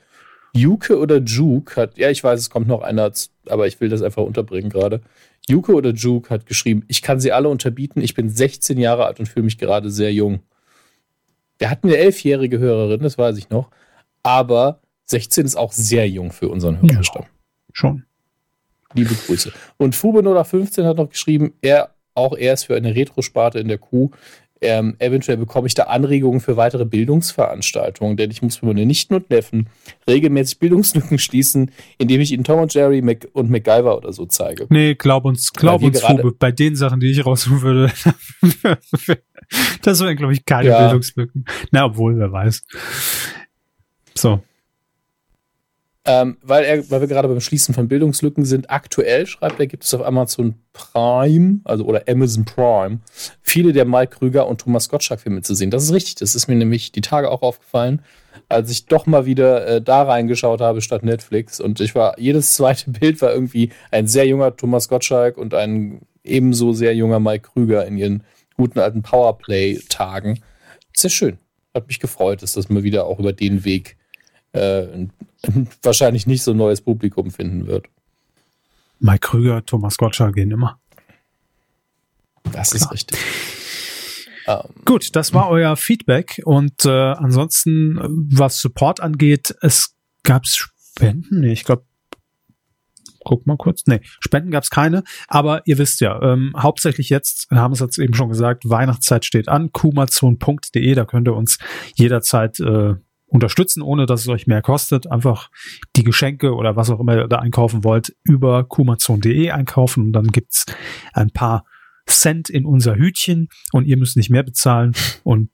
[0.55, 3.11] Juke oder Juke hat, ja, ich weiß, es kommt noch einer,
[3.49, 5.01] aber ich will das einfach unterbringen gerade.
[5.47, 9.19] Juke oder Juke hat geschrieben, ich kann sie alle unterbieten, ich bin 16 Jahre alt
[9.19, 10.39] und fühle mich gerade sehr jung.
[11.63, 13.69] Wir hatten eine elfjährige Hörerin, das weiß ich noch.
[14.21, 17.21] Aber 16 ist auch sehr jung für unseren Hörerstamm.
[17.21, 17.29] Ja,
[17.71, 18.03] schon.
[18.95, 19.53] Liebe Grüße.
[19.77, 23.77] Und Fube 15 hat noch geschrieben, er, auch er ist für eine Retro-Sparte in der
[23.77, 24.11] Kuh.
[24.63, 29.13] Ähm, eventuell bekomme ich da Anregungen für weitere Bildungsveranstaltungen, denn ich muss für meine Nichten
[29.13, 29.67] und Neffen
[30.07, 34.67] regelmäßig Bildungslücken schließen, indem ich ihnen Tom und Jerry Mac und MacGyver oder so zeige.
[34.69, 37.91] Nee, glaub uns, glaub uns, Fube, bei den Sachen, die ich raussuchen würde,
[39.81, 40.79] das wären, glaube ich, keine ja.
[40.83, 41.45] Bildungslücken.
[41.71, 42.63] Na, obwohl, wer weiß.
[44.15, 44.41] So.
[46.05, 49.85] Ähm, weil, er, weil wir gerade beim Schließen von Bildungslücken sind, aktuell, schreibt er, gibt
[49.85, 52.99] es auf Amazon Prime, also oder Amazon Prime,
[53.41, 55.71] viele der Mike Krüger und Thomas Gottschalk-Filme zu sehen.
[55.71, 56.15] Das ist richtig.
[56.15, 58.01] Das ist mir nämlich die Tage auch aufgefallen,
[58.49, 61.61] als ich doch mal wieder äh, da reingeschaut habe statt Netflix.
[61.61, 66.01] Und ich war, jedes zweite Bild war irgendwie ein sehr junger Thomas Gottschalk und ein
[66.25, 68.23] ebenso sehr junger Mike Krüger in ihren
[68.57, 70.41] guten alten Powerplay-Tagen.
[70.93, 71.37] Sehr schön.
[71.73, 73.95] Hat mich gefreut, dass das mal wieder auch über den Weg
[74.53, 75.11] äh, ein,
[75.43, 77.87] ein wahrscheinlich nicht so neues Publikum finden wird.
[78.99, 80.79] Mike Krüger, Thomas Gottschalk gehen immer.
[82.51, 82.81] Das Klar.
[82.81, 83.19] ist richtig.
[84.45, 90.45] Um, ähm, Gut, das war euer Feedback und äh, ansonsten, was Support angeht, es gab
[90.45, 91.41] Spenden.
[91.41, 91.85] Nee, ich glaube,
[93.23, 93.83] guck mal kurz.
[93.87, 97.97] Nee, Spenden gab es keine, aber ihr wisst ja, ähm, hauptsächlich jetzt, haben es jetzt
[97.97, 101.57] eben schon gesagt, Weihnachtszeit steht an, kumazon.de, da könnt ihr uns
[101.95, 102.95] jederzeit äh,
[103.33, 105.11] unterstützen, ohne dass es euch mehr kostet.
[105.11, 105.49] Einfach
[105.95, 110.27] die Geschenke oder was auch immer ihr da einkaufen wollt, über kumazon.de einkaufen und dann
[110.27, 110.65] gibt's
[111.13, 111.65] ein paar
[112.07, 114.93] Cent in unser Hütchen und ihr müsst nicht mehr bezahlen
[115.23, 115.49] und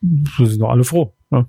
[0.00, 1.14] wir sind doch alle froh.
[1.30, 1.46] Ne?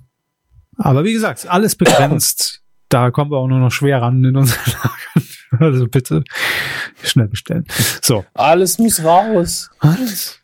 [0.76, 2.62] Aber wie gesagt, alles begrenzt.
[2.88, 5.26] Da kommen wir auch nur noch schwer ran in unser Lager.
[5.58, 6.22] Also bitte
[7.02, 7.64] schnell bestellen.
[8.02, 8.26] So.
[8.34, 9.70] Alles muss raus.
[9.78, 10.40] Alles.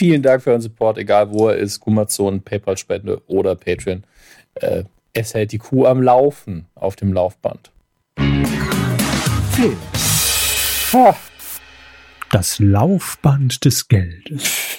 [0.00, 4.02] Vielen Dank für euren Support, egal wo er ist, Gumazon, PayPal-Spende oder Patreon.
[4.54, 7.70] Äh, es hält die Kuh am Laufen auf dem Laufband.
[10.94, 11.14] Ah.
[12.32, 14.78] Das Laufband des Geldes.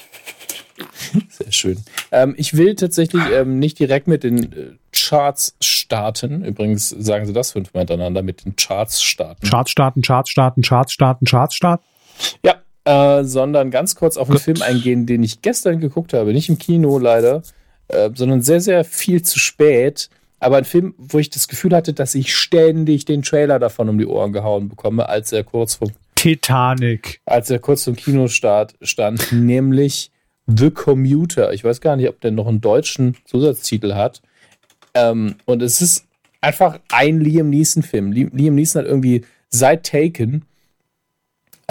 [1.30, 1.78] Sehr schön.
[2.12, 6.44] Ähm, ich will tatsächlich ähm, nicht direkt mit den äh, Charts starten.
[6.44, 9.48] Übrigens sagen sie das fünfmal hintereinander mit den Charts starten.
[9.48, 11.84] Charts starten, Charts starten, Charts starten, Charts starten.
[12.44, 12.56] Ja,
[12.86, 14.44] äh, sondern ganz kurz auf einen Gut.
[14.44, 16.34] Film eingehen, den ich gestern geguckt habe.
[16.34, 17.44] Nicht im Kino leider,
[17.88, 20.10] äh, sondern sehr, sehr viel zu spät.
[20.40, 23.98] aber ein Film, wo ich das Gefühl hatte, dass ich ständig den Trailer davon um
[24.00, 27.22] die Ohren gehauen bekomme, als er kurz vor Titanic.
[27.26, 30.12] Als er kurz zum Kinostart stand, nämlich
[30.48, 31.54] The Commuter.
[31.54, 34.22] Ich weiß gar nicht, ob der noch einen deutschen Zusatztitel hat.
[34.94, 36.06] Ähm, und es ist
[36.42, 38.12] einfach ein Liam Neeson-Film.
[38.12, 40.46] Liam Neeson hat irgendwie seit Taken,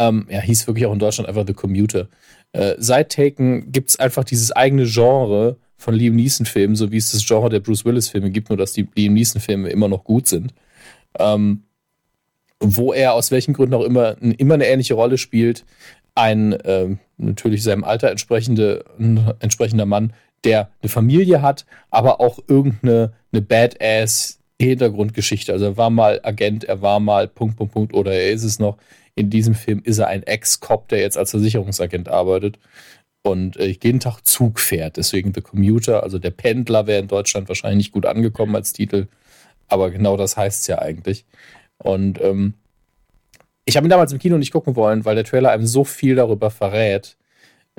[0.01, 2.09] ähm, ja, hieß wirklich auch in Deutschland einfach The Commuter.
[2.53, 7.13] Äh, seit Taken gibt es einfach dieses eigene Genre von Liam Neeson-Filmen, so wie es
[7.13, 10.55] das Genre der Bruce Willis-Filme gibt, nur dass die Liam Neeson-Filme immer noch gut sind.
[11.19, 11.65] Ähm,
[12.61, 15.65] wo er aus welchen Gründen auch immer immer eine ähnliche Rolle spielt.
[16.15, 18.85] Ein äh, natürlich seinem Alter entsprechende,
[19.39, 20.13] entsprechender Mann,
[20.45, 25.53] der eine Familie hat, aber auch irgendeine eine Badass Hintergrundgeschichte.
[25.53, 28.59] Also er war mal Agent, er war mal Punkt, Punkt, Punkt oder er ist es
[28.59, 28.77] noch.
[29.15, 32.59] In diesem Film ist er ein Ex-Cop, der jetzt als Versicherungsagent arbeitet
[33.23, 34.97] und äh, jeden Tag Zug fährt.
[34.97, 39.09] Deswegen The Commuter, also der Pendler, wäre in Deutschland wahrscheinlich nicht gut angekommen als Titel.
[39.69, 41.25] Aber genau das heißt es ja eigentlich.
[41.79, 42.55] Und ähm,
[43.65, 46.15] ich habe ihn damals im Kino nicht gucken wollen, weil der Trailer einem so viel
[46.15, 47.17] darüber verrät,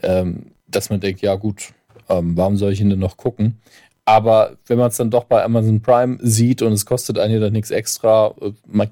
[0.01, 1.73] ähm, dass man denkt, ja gut,
[2.07, 3.59] ähm, warum soll ich ihn denn noch gucken?
[4.05, 7.53] Aber wenn man es dann doch bei Amazon Prime sieht und es kostet einen dann
[7.53, 8.89] nichts extra, äh, man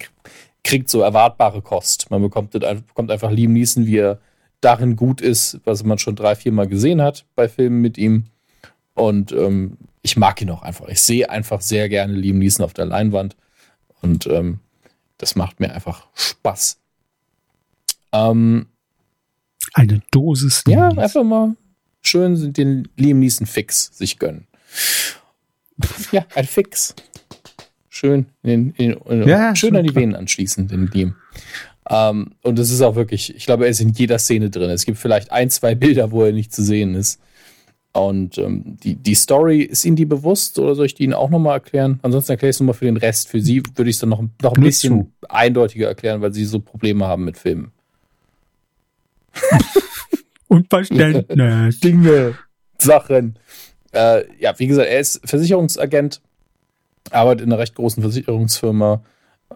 [0.63, 2.11] kriegt so erwartbare Kost.
[2.11, 4.19] Man bekommt, bekommt einfach Liam Neeson, wie er
[4.61, 8.25] darin gut ist, was man schon drei, vier Mal gesehen hat bei Filmen mit ihm.
[8.93, 10.87] Und ähm, ich mag ihn auch einfach.
[10.87, 13.35] Ich sehe einfach sehr gerne Liam Neeson auf der Leinwand.
[14.01, 14.59] Und ähm,
[15.17, 16.79] das macht mir einfach Spaß.
[18.11, 18.67] Ähm,
[19.73, 20.63] Eine Dosis.
[20.67, 21.55] Ja, einfach mal
[22.01, 24.47] schön den Liam Neeson Fix sich gönnen.
[26.11, 26.93] Ja, ein Fix.
[27.99, 31.15] Schön, in, in, in, ja, schön an die Venen anschließen, den Liam.
[31.89, 34.69] Ähm, und es ist auch wirklich, ich glaube, er ist in jeder Szene drin.
[34.69, 37.19] Es gibt vielleicht ein, zwei Bilder, wo er nicht zu sehen ist.
[37.91, 41.29] Und ähm, die, die Story, ist Ihnen die bewusst oder soll ich die Ihnen auch
[41.29, 41.99] nochmal erklären?
[42.01, 43.27] Ansonsten erkläre ich es nochmal für den Rest.
[43.27, 45.11] Für Sie würde ich es dann noch, noch ein bisschen zu.
[45.27, 47.73] eindeutiger erklären, weil Sie so Probleme haben mit Filmen.
[50.47, 51.79] Unverständnis.
[51.83, 52.35] Dinge,
[52.77, 53.37] Sachen.
[53.91, 56.21] Äh, ja, wie gesagt, er ist Versicherungsagent,
[57.13, 59.03] arbeitet in einer recht großen Versicherungsfirma,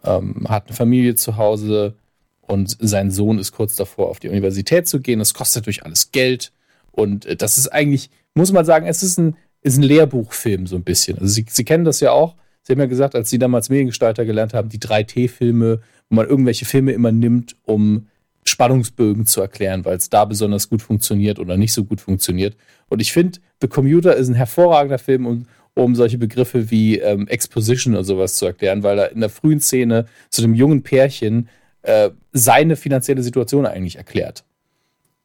[0.04, 1.96] ähm, hat eine Familie zu Hause
[2.42, 5.20] und sein Sohn ist kurz davor, auf die Universität zu gehen.
[5.20, 6.52] Das kostet natürlich alles Geld
[6.92, 10.76] und äh, das ist eigentlich, muss man sagen, es ist ein, ist ein Lehrbuchfilm so
[10.76, 11.18] ein bisschen.
[11.18, 12.36] Also Sie, Sie kennen das ja auch.
[12.64, 16.66] Sie haben ja gesagt, als Sie damals Mediengestalter gelernt haben, die 3T-Filme, wo man irgendwelche
[16.66, 18.08] Filme immer nimmt, um
[18.46, 22.56] Spannungsbögen zu erklären, weil es da besonders gut funktioniert oder nicht so gut funktioniert.
[22.90, 27.28] Und ich finde, The Commuter ist ein hervorragender Film, um, um solche Begriffe wie ähm,
[27.28, 31.50] Exposition und sowas zu erklären, weil er in der frühen Szene zu dem jungen Pärchen
[31.82, 34.44] äh, seine finanzielle Situation eigentlich erklärt.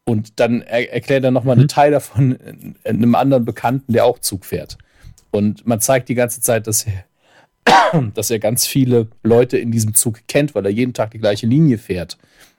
[0.05, 1.61] Und dann er erklärt er nochmal mhm.
[1.61, 2.39] einen Teil davon
[2.85, 4.79] einem anderen Bekannten, der auch Zug fährt.
[5.31, 9.95] Und man zeigt die ganze Zeit, dass er, dass er ganz viele Leute in diesem
[9.95, 12.17] Zug kennt, weil er jeden Tag die gleiche Linie fährt.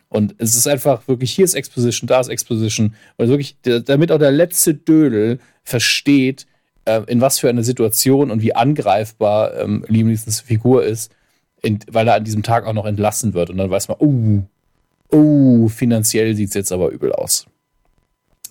[0.09, 2.95] Und es ist einfach wirklich, hier ist Exposition, da ist Exposition.
[3.17, 6.47] Und wirklich, damit auch der letzte Dödel versteht,
[6.89, 11.11] äh, in was für eine Situation und wie angreifbar ähm, Liam Neesons Figur ist,
[11.61, 13.49] in, weil er an diesem Tag auch noch entlassen wird.
[13.49, 17.45] Und dann weiß man, oh, oh, finanziell sieht es jetzt aber übel aus.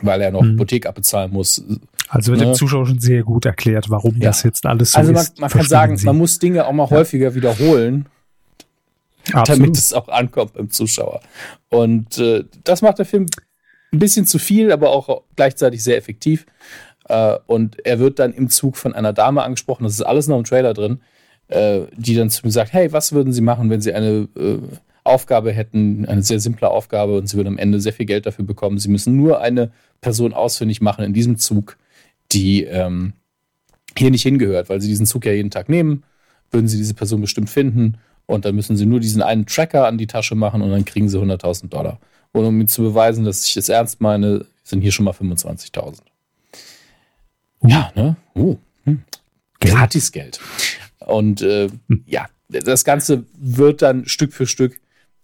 [0.01, 0.53] Weil er noch mhm.
[0.53, 1.65] Hypothek abbezahlen muss.
[2.09, 2.47] Also wird ne?
[2.49, 4.29] dem Zuschauer schon sehr gut erklärt, warum ja.
[4.29, 5.41] das jetzt alles so also man, ist.
[5.41, 6.07] Man kann sagen, Sie.
[6.07, 6.91] man muss Dinge auch mal ja.
[6.91, 8.07] häufiger wiederholen,
[9.33, 9.49] Absolut.
[9.49, 11.21] damit es auch ankommt beim Zuschauer.
[11.69, 13.27] Und äh, das macht der Film
[13.93, 16.47] ein bisschen zu viel, aber auch gleichzeitig sehr effektiv.
[17.09, 20.39] Äh, und er wird dann im Zug von einer Dame angesprochen, das ist alles noch
[20.39, 21.01] im Trailer drin,
[21.49, 24.59] äh, die dann zu mir sagt, hey, was würden Sie machen, wenn Sie eine äh,
[25.09, 28.45] Aufgabe hätten, eine sehr simple Aufgabe und sie würden am Ende sehr viel Geld dafür
[28.45, 28.79] bekommen.
[28.79, 29.71] Sie müssen nur eine
[30.01, 31.77] Person ausfindig machen in diesem Zug,
[32.31, 33.15] die ähm,
[33.97, 36.05] hier nicht hingehört, weil sie diesen Zug ja jeden Tag nehmen,
[36.51, 39.99] würden sie diese Person bestimmt finden und dann müssen sie nur diesen einen Tracker an
[39.99, 41.99] die Tasche machen und dann kriegen sie 100.000 Dollar.
[42.33, 46.01] Und um ihnen zu beweisen, dass ich das ernst meine, sind hier schon mal 25.000.
[47.63, 47.69] Uh.
[47.69, 48.17] Ja, ne?
[48.35, 48.57] Uh.
[48.85, 49.03] Hm.
[49.61, 50.41] Gratisgeld.
[50.99, 52.05] Und äh, hm.
[52.07, 54.81] ja, das Ganze wird dann Stück für Stück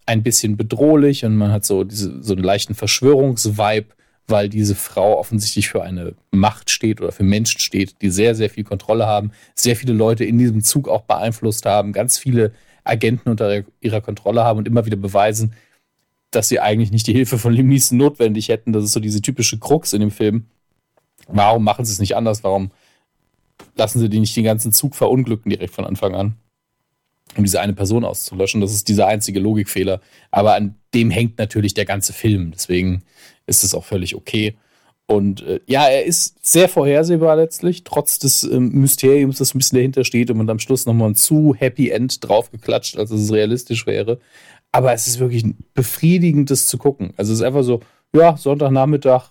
[0.07, 3.87] ein bisschen bedrohlich und man hat so diese, so einen leichten Verschwörungsvibe,
[4.27, 8.51] weil diese Frau offensichtlich für eine Macht steht oder für Menschen steht, die sehr, sehr
[8.51, 12.53] viel Kontrolle haben, sehr viele Leute in diesem Zug auch beeinflusst haben, ganz viele
[12.85, 15.55] Agenten unter ihrer Kontrolle haben und immer wieder beweisen,
[16.31, 18.73] dass sie eigentlich nicht die Hilfe von Liam Neeson notwendig hätten.
[18.73, 20.47] Das ist so diese typische Krux in dem Film.
[21.29, 22.45] Warum machen sie es nicht anders?
[22.45, 22.71] Warum
[23.77, 26.37] lassen sie die nicht den ganzen Zug verunglücken direkt von Anfang an?
[27.37, 28.61] um diese eine Person auszulöschen.
[28.61, 30.01] Das ist dieser einzige Logikfehler.
[30.31, 32.53] Aber an dem hängt natürlich der ganze Film.
[32.53, 33.03] Deswegen
[33.47, 34.57] ist es auch völlig okay.
[35.07, 39.77] Und äh, ja, er ist sehr vorhersehbar letztlich, trotz des ähm, Mysteriums, das ein bisschen
[39.77, 43.87] dahinter steht und man am Schluss nochmal ein zu Happy End draufgeklatscht, als es realistisch
[43.87, 44.19] wäre.
[44.73, 45.45] Aber es ist wirklich
[45.75, 47.13] befriedigend, das zu gucken.
[47.17, 47.81] Also es ist einfach so,
[48.15, 49.31] ja, Sonntagnachmittag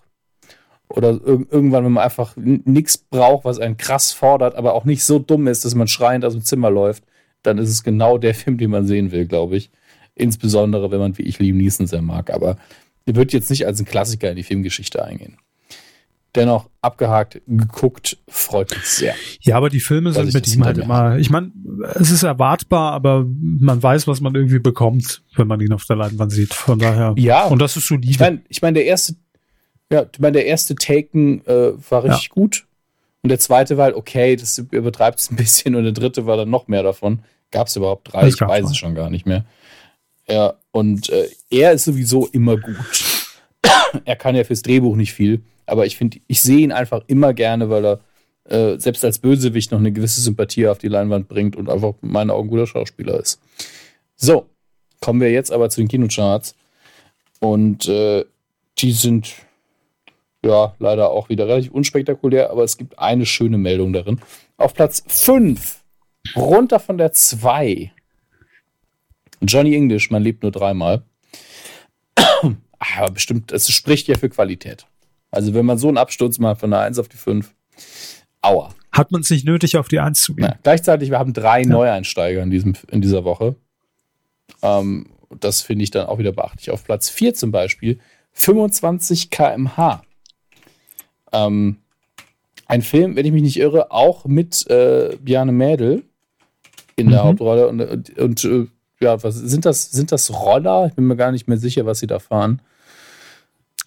[0.95, 5.03] oder ir irgendwann, wenn man einfach nichts braucht, was einen krass fordert, aber auch nicht
[5.03, 7.03] so dumm ist, dass man schreiend aus dem Zimmer läuft,
[7.41, 9.71] dann ist es genau der Film, den man sehen will, glaube ich.
[10.15, 12.31] Insbesondere, wenn man wie ich Liam Neeson sehr mag.
[12.31, 12.57] Aber
[13.07, 15.37] er wird jetzt nicht als ein Klassiker in die Filmgeschichte eingehen
[16.35, 19.13] dennoch abgehakt, geguckt, freut mich sehr.
[19.41, 21.51] Ja, aber die Filme sind mit ihm halt immer, ich meine,
[21.95, 25.95] es ist erwartbar, aber man weiß, was man irgendwie bekommt, wenn man ihn auf der
[25.95, 26.53] Leinwand sieht.
[26.53, 27.13] Von daher.
[27.17, 27.45] Ja.
[27.45, 28.09] Und das ist solide.
[28.09, 29.15] Ich meine, ich mein, der erste,
[29.91, 32.33] ja, ich meine, der erste Taken äh, war richtig ja.
[32.33, 32.65] gut.
[33.21, 35.75] Und der zweite war halt okay, das übertreibt es ein bisschen.
[35.75, 37.19] Und der dritte war dann noch mehr davon.
[37.51, 38.27] Gab es überhaupt drei?
[38.27, 39.45] Ich, ich weiß es schon gar nicht mehr.
[40.27, 42.75] Ja, und äh, er ist sowieso immer gut.
[44.05, 45.43] er kann ja fürs Drehbuch nicht viel.
[45.65, 47.99] Aber ich finde, ich sehe ihn einfach immer gerne, weil er
[48.45, 52.11] äh, selbst als Bösewicht noch eine gewisse Sympathie auf die Leinwand bringt und einfach in
[52.11, 53.39] meinen Augen guter Schauspieler ist.
[54.15, 54.49] So,
[54.99, 56.55] kommen wir jetzt aber zu den Kinocharts.
[57.39, 58.25] Und äh,
[58.79, 59.33] die sind
[60.45, 64.19] ja leider auch wieder relativ unspektakulär, aber es gibt eine schöne Meldung darin.
[64.57, 65.81] Auf Platz 5,
[66.35, 67.91] runter von der 2.
[69.41, 71.03] Johnny English, man lebt nur dreimal.
[72.79, 74.85] Aber bestimmt, es spricht ja für Qualität.
[75.31, 77.53] Also wenn man so einen Absturz macht von der 1 auf die 5,
[78.41, 78.69] aua.
[78.91, 80.45] Hat man es nicht nötig, auf die 1 zu gehen?
[80.45, 81.67] Ja, gleichzeitig, wir haben drei ja.
[81.67, 83.55] Neueinsteiger in, diesem, in dieser Woche.
[84.61, 85.07] Ähm,
[85.39, 86.69] das finde ich dann auch wieder beachtlich.
[86.69, 87.99] Auf Platz 4 zum Beispiel
[88.33, 90.03] 25 kmh.
[91.33, 91.77] Ähm,
[92.67, 96.03] ein Film, wenn ich mich nicht irre, auch mit äh, Bjarne Mädel
[96.95, 97.27] in der mhm.
[97.27, 97.67] Hauptrolle.
[97.67, 98.67] Und, und, und äh,
[98.99, 99.91] ja, was sind das?
[99.91, 100.87] Sind das Roller?
[100.87, 102.61] Ich bin mir gar nicht mehr sicher, was sie da fahren.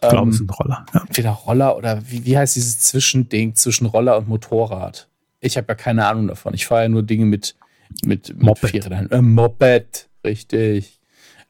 [0.02, 0.84] Ich glaube, ähm, es sind Roller.
[0.92, 1.00] Ja.
[1.00, 5.08] Entweder Roller oder wie, wie heißt dieses Zwischending zwischen Roller und Motorrad?
[5.40, 6.54] Ich habe ja keine Ahnung davon.
[6.54, 7.56] Ich fahre ja nur Dinge mit,
[8.04, 8.72] mit, Moped.
[8.74, 11.00] mit äh, Moped, richtig.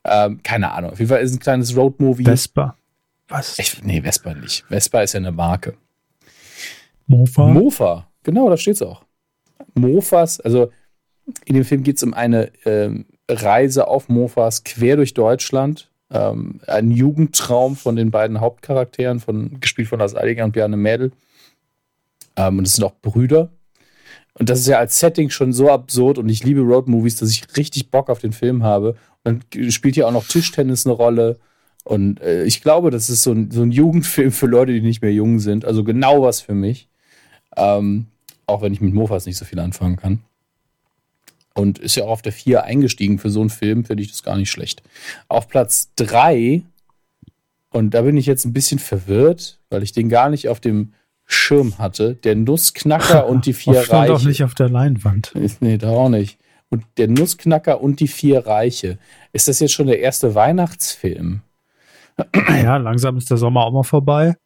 [0.05, 0.93] Ähm, keine Ahnung.
[0.93, 2.24] Auf jeden Fall ist es ein kleines Roadmovie.
[2.24, 2.77] Vespa.
[3.28, 3.59] Was?
[3.59, 4.64] Ich, nee, Vespa nicht.
[4.68, 5.74] Vespa ist ja eine Marke.
[7.07, 7.47] Mofa?
[7.49, 9.05] Mofa, genau, da steht es auch.
[9.74, 10.70] Mofas, also
[11.45, 16.61] in dem Film geht es um eine ähm, Reise auf Mofas quer durch Deutschland ähm,
[16.66, 21.12] ein Jugendtraum von den beiden Hauptcharakteren, von, gespielt von Lars Eidinger und Bjarne Mädel.
[22.37, 23.51] Ähm, und es sind auch Brüder.
[24.35, 27.57] Und das ist ja als Setting schon so absurd und ich liebe Roadmovies, dass ich
[27.57, 28.97] richtig Bock auf den Film habe.
[29.24, 31.39] Und dann spielt hier auch noch Tischtennis eine Rolle.
[31.85, 35.03] Und äh, ich glaube, das ist so ein, so ein Jugendfilm für Leute, die nicht
[35.03, 35.65] mehr jung sind.
[35.65, 36.89] Also genau was für mich.
[37.57, 38.07] Ähm,
[38.47, 40.20] auch wenn ich mit Mofas nicht so viel anfangen kann.
[41.55, 44.23] Und ist ja auch auf der 4 eingestiegen für so einen Film, finde ich das
[44.23, 44.83] gar nicht schlecht.
[45.28, 46.62] Auf Platz 3,
[47.70, 50.93] und da bin ich jetzt ein bisschen verwirrt, weil ich den gar nicht auf dem
[51.27, 53.87] Schirm hatte, der Nussknacker und die vier Reiche.
[53.87, 55.33] Stand auch nicht auf der Leinwand.
[55.61, 56.39] Nee, da auch nicht.
[56.69, 58.99] Und der Nussknacker und die vier Reiche.
[59.33, 61.43] Ist das jetzt schon der erste Weihnachtsfilm?
[62.49, 64.37] Ja, langsam ist der Sommer auch mal vorbei.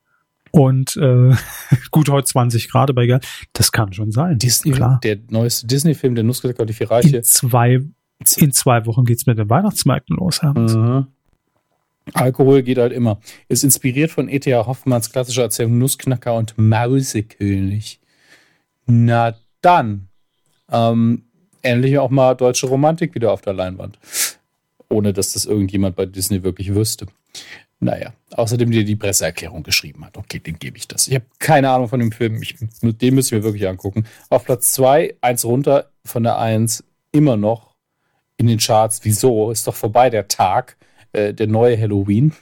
[0.53, 1.35] Und äh,
[1.91, 3.21] gut, heute 20 Grad, aber egal.
[3.53, 4.39] Das kann schon sein.
[4.39, 5.01] Disney, klar.
[5.03, 7.17] Der neueste Disney-Film, der Nussknacker und die vier Reiche.
[7.17, 7.81] In zwei,
[8.37, 11.07] in zwei Wochen geht's mit den Weihnachtsmärkten los, mhm.
[12.15, 13.21] Alkohol geht halt immer.
[13.49, 14.67] Ist inspiriert von E.T.A.
[14.67, 18.01] Hoffmanns klassischer Erzählung Nussknacker und Mausekönig.
[18.87, 20.09] Na dann.
[20.73, 21.25] Ähm,
[21.63, 23.99] ähnlich auch mal deutsche Romantik wieder auf der Leinwand.
[24.91, 27.07] Ohne dass das irgendjemand bei Disney wirklich wüsste.
[27.79, 30.19] Naja, außerdem dir die Presseerklärung geschrieben hat.
[30.19, 31.09] Okay, den gebe ich das.
[31.09, 32.43] Ich habe keine Ahnung von dem Film.
[32.43, 34.05] Ich, den müssen wir wirklich angucken.
[34.29, 37.75] Auf Platz 2, eins runter von der 1, immer noch
[38.37, 39.01] in den Charts.
[39.05, 39.51] Wieso?
[39.51, 40.77] Ist doch vorbei der Tag,
[41.13, 42.35] äh, der neue Halloween.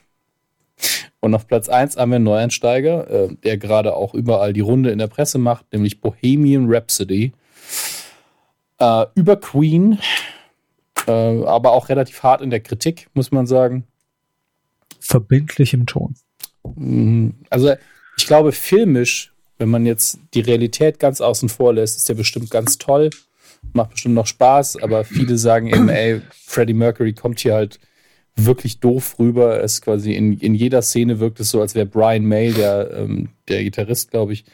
[1.21, 4.91] Und auf Platz 1 haben wir einen Neueinsteiger, äh, der gerade auch überall die Runde
[4.91, 7.33] in der Presse macht, nämlich Bohemian Rhapsody.
[8.79, 9.99] Äh, über Queen,
[11.09, 13.85] äh, aber auch relativ hart in der Kritik, muss man sagen
[15.01, 16.15] verbindlichem Ton.
[16.77, 17.35] Mhm.
[17.51, 17.75] Also
[18.17, 22.51] ich glaube, filmisch, wenn man jetzt die Realität ganz außen vor lässt, ist der bestimmt
[22.51, 23.11] ganz toll,
[23.73, 27.81] macht bestimmt noch Spaß, aber viele sagen eben, ey, Freddie Mercury kommt hier halt
[28.37, 29.63] wirklich doof rüber.
[29.63, 33.31] Es quasi in, in jeder Szene wirkt es so, als wäre Brian May, der, ähm,
[33.49, 34.45] der Gitarrist, glaube ich,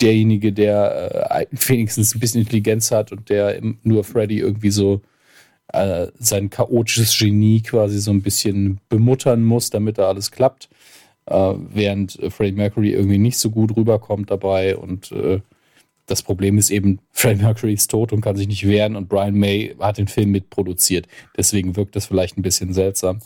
[0.00, 5.00] derjenige, der äh, wenigstens ein bisschen Intelligenz hat und der nur Freddie irgendwie so
[5.72, 10.68] äh, sein chaotisches Genie quasi so ein bisschen bemuttern muss, damit da alles klappt.
[11.26, 15.40] Äh, während Freddie Mercury irgendwie nicht so gut rüberkommt dabei und äh,
[16.06, 19.34] das Problem ist eben, Freddie Mercury ist tot und kann sich nicht wehren und Brian
[19.34, 21.06] May hat den Film mitproduziert.
[21.36, 23.20] Deswegen wirkt das vielleicht ein bisschen seltsam.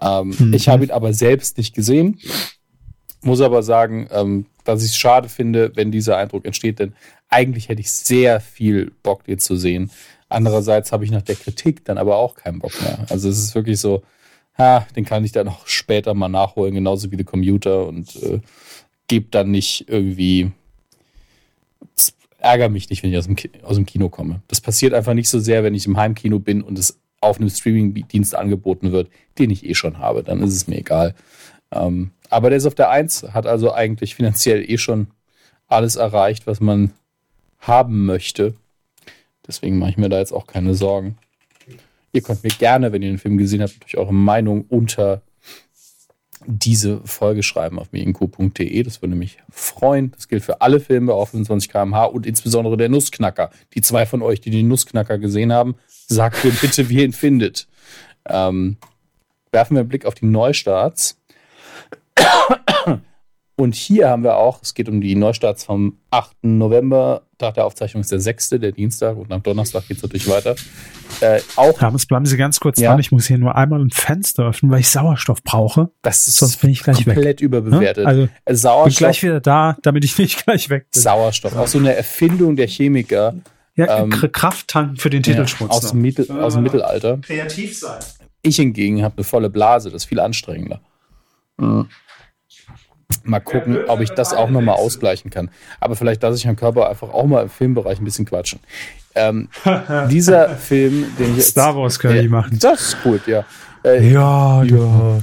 [0.00, 0.54] Ähm, mhm.
[0.54, 2.18] Ich habe ihn aber selbst nicht gesehen.
[3.22, 6.92] muss aber sagen, ähm, dass ich es schade finde, wenn dieser Eindruck entsteht, denn
[7.28, 9.90] eigentlich hätte ich sehr viel Bock, den zu sehen.
[10.30, 13.04] Andererseits habe ich nach der Kritik dann aber auch keinen Bock mehr.
[13.10, 14.02] Also es ist wirklich so,
[14.56, 18.40] ha, den kann ich dann auch später mal nachholen, genauso wie der Commuter und äh,
[19.08, 20.52] gebe dann nicht irgendwie,
[22.38, 24.40] ärgere mich nicht, wenn ich aus dem, aus dem Kino komme.
[24.46, 27.50] Das passiert einfach nicht so sehr, wenn ich im Heimkino bin und es auf einem
[27.50, 30.22] Streaming-Dienst angeboten wird, den ich eh schon habe.
[30.22, 31.14] Dann ist es mir egal.
[31.72, 35.08] Ähm, aber der ist auf der 1, hat also eigentlich finanziell eh schon
[35.66, 36.92] alles erreicht, was man
[37.58, 38.54] haben möchte.
[39.50, 41.18] Deswegen mache ich mir da jetzt auch keine Sorgen.
[42.12, 45.22] Ihr könnt mir gerne, wenn ihr den Film gesehen habt, durch eure Meinung unter
[46.46, 48.82] diese Folge schreiben auf medienco.de.
[48.84, 50.12] Das würde mich freuen.
[50.12, 53.50] Das gilt für alle Filme auf 25 km/h und insbesondere der Nussknacker.
[53.74, 57.12] Die zwei von euch, die den Nussknacker gesehen haben, sagt mir bitte, wie ihr ihn
[57.12, 57.66] findet.
[58.28, 58.76] Ähm,
[59.50, 61.18] werfen wir einen Blick auf die Neustarts.
[63.60, 66.44] Und hier haben wir auch, es geht um die Neustarts vom 8.
[66.44, 67.26] November.
[67.36, 69.18] Tag der Aufzeichnung ist der 6., der Dienstag.
[69.18, 70.54] Und am Donnerstag geht es natürlich weiter.
[71.20, 72.88] Äh, auch, Thomas, bleiben Sie ganz kurz ja.
[72.88, 73.00] dran.
[73.00, 75.90] Ich muss hier nur einmal ein Fenster öffnen, weil ich Sauerstoff brauche.
[76.00, 77.40] Das ist Sonst bin ich gleich komplett weg.
[77.42, 78.06] überbewertet.
[78.06, 81.02] Also, äh, Sauerstoff, bin gleich wieder da, damit ich nicht gleich weg bin.
[81.02, 83.34] Sauerstoff, auch so eine Erfindung der Chemiker.
[83.74, 85.70] Ja, ähm, Krafttank für den Titelschmutz.
[85.70, 87.18] Ja, aus, dem Mittel, aus dem Mittelalter.
[87.18, 88.00] Kreativ sein.
[88.40, 90.80] Ich hingegen habe eine volle Blase, das ist viel anstrengender.
[91.58, 91.90] Mhm.
[93.24, 95.50] Mal gucken, ob ich das auch nochmal ausgleichen kann.
[95.80, 98.60] Aber vielleicht lasse ich meinen Körper einfach auch mal im Filmbereich ein bisschen quatschen.
[99.14, 99.48] Ähm,
[100.10, 102.58] dieser Film, den ich Star Wars kann äh, ich machen.
[102.60, 103.44] Das ist gut, ja.
[103.84, 105.20] Äh, ja, ja.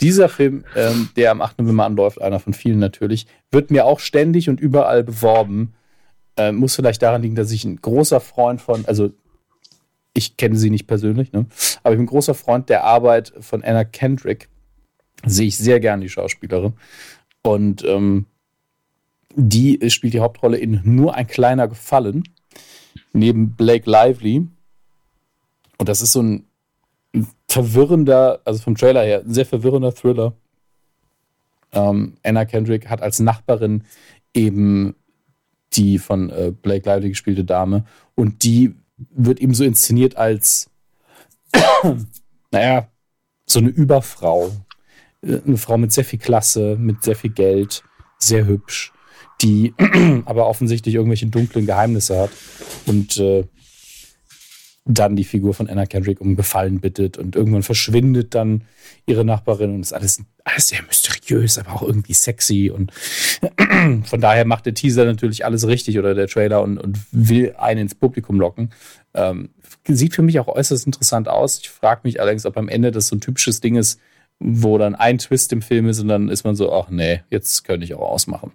[0.00, 1.58] Dieser Film, ähm, der am 8.
[1.58, 5.74] November anläuft, einer von vielen natürlich, wird mir auch ständig und überall beworben.
[6.36, 9.10] Äh, muss vielleicht daran liegen, dass ich ein großer Freund von, also
[10.14, 11.46] ich kenne sie nicht persönlich, ne?
[11.82, 14.48] aber ich bin ein großer Freund der Arbeit von Anna Kendrick
[15.26, 16.74] sehe ich sehr gern die Schauspielerin.
[17.42, 18.26] Und ähm,
[19.34, 22.24] die spielt die Hauptrolle in Nur ein kleiner Gefallen
[23.12, 24.46] neben Blake Lively.
[25.78, 26.46] Und das ist so ein
[27.48, 30.34] verwirrender, also vom Trailer her, ein sehr verwirrender Thriller.
[31.72, 33.84] Ähm, Anna Kendrick hat als Nachbarin
[34.32, 34.94] eben
[35.72, 37.84] die von äh, Blake Lively gespielte Dame
[38.14, 38.74] und die
[39.10, 40.70] wird eben so inszeniert als,
[42.50, 42.88] naja,
[43.46, 44.50] so eine Überfrau,
[45.24, 47.82] eine Frau mit sehr viel Klasse, mit sehr viel Geld,
[48.18, 48.92] sehr hübsch,
[49.40, 49.74] die
[50.24, 52.30] aber offensichtlich irgendwelche dunklen Geheimnisse hat
[52.86, 53.44] und äh,
[54.86, 58.64] dann die Figur von Anna Kendrick um Gefallen bittet und irgendwann verschwindet dann
[59.06, 62.92] ihre Nachbarin und ist alles, alles sehr mysteriös, aber auch irgendwie sexy und
[64.04, 67.80] von daher macht der Teaser natürlich alles richtig oder der Trailer und, und will einen
[67.80, 68.72] ins Publikum locken.
[69.14, 69.50] Ähm,
[69.88, 71.60] sieht für mich auch äußerst interessant aus.
[71.60, 74.00] Ich frage mich allerdings, ob am Ende das so ein typisches Ding ist,
[74.38, 77.64] wo dann ein Twist im Film ist und dann ist man so, ach nee, jetzt
[77.64, 78.52] könnte ich auch ausmachen.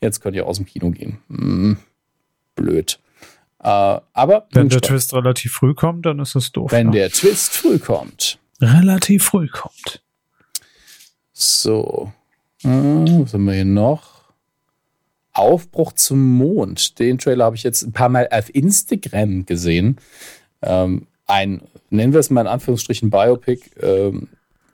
[0.00, 1.18] Jetzt könnte ich auch aus dem Kino gehen.
[1.28, 1.78] Hm,
[2.54, 2.98] blöd.
[3.60, 6.72] Äh, aber wenn der Twist relativ früh kommt, dann ist es doof.
[6.72, 6.92] Wenn ja.
[6.92, 8.38] der Twist früh kommt.
[8.60, 10.02] Relativ früh kommt.
[11.32, 12.12] So.
[12.64, 14.18] Äh, was haben wir hier noch?
[15.32, 16.98] Aufbruch zum Mond.
[16.98, 19.98] Den Trailer habe ich jetzt ein paar Mal auf Instagram gesehen.
[20.62, 24.28] Ähm, ein, nennen wir es mal in Anführungsstrichen Biopic, ähm,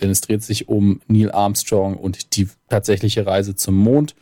[0.05, 4.15] denn es dreht sich um Neil Armstrong und die tatsächliche Reise zum Mond.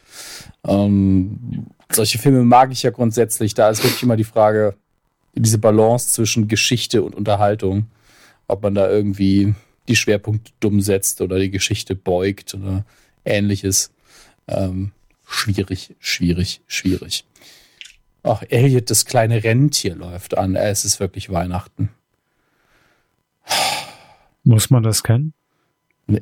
[0.64, 3.54] Ähm, solche Filme mag ich ja grundsätzlich.
[3.54, 4.76] Da ist wirklich immer die Frage,
[5.34, 7.86] diese Balance zwischen Geschichte und Unterhaltung,
[8.46, 9.54] ob man da irgendwie
[9.88, 12.84] die Schwerpunkte dumm setzt oder die Geschichte beugt oder
[13.24, 13.90] ähnliches.
[14.46, 14.92] Ähm,
[15.26, 17.24] schwierig, schwierig, schwierig.
[18.22, 20.54] Ach, Elliot, das kleine Rentier läuft an.
[20.54, 21.88] Es ist wirklich Weihnachten.
[24.44, 25.34] Muss man das kennen?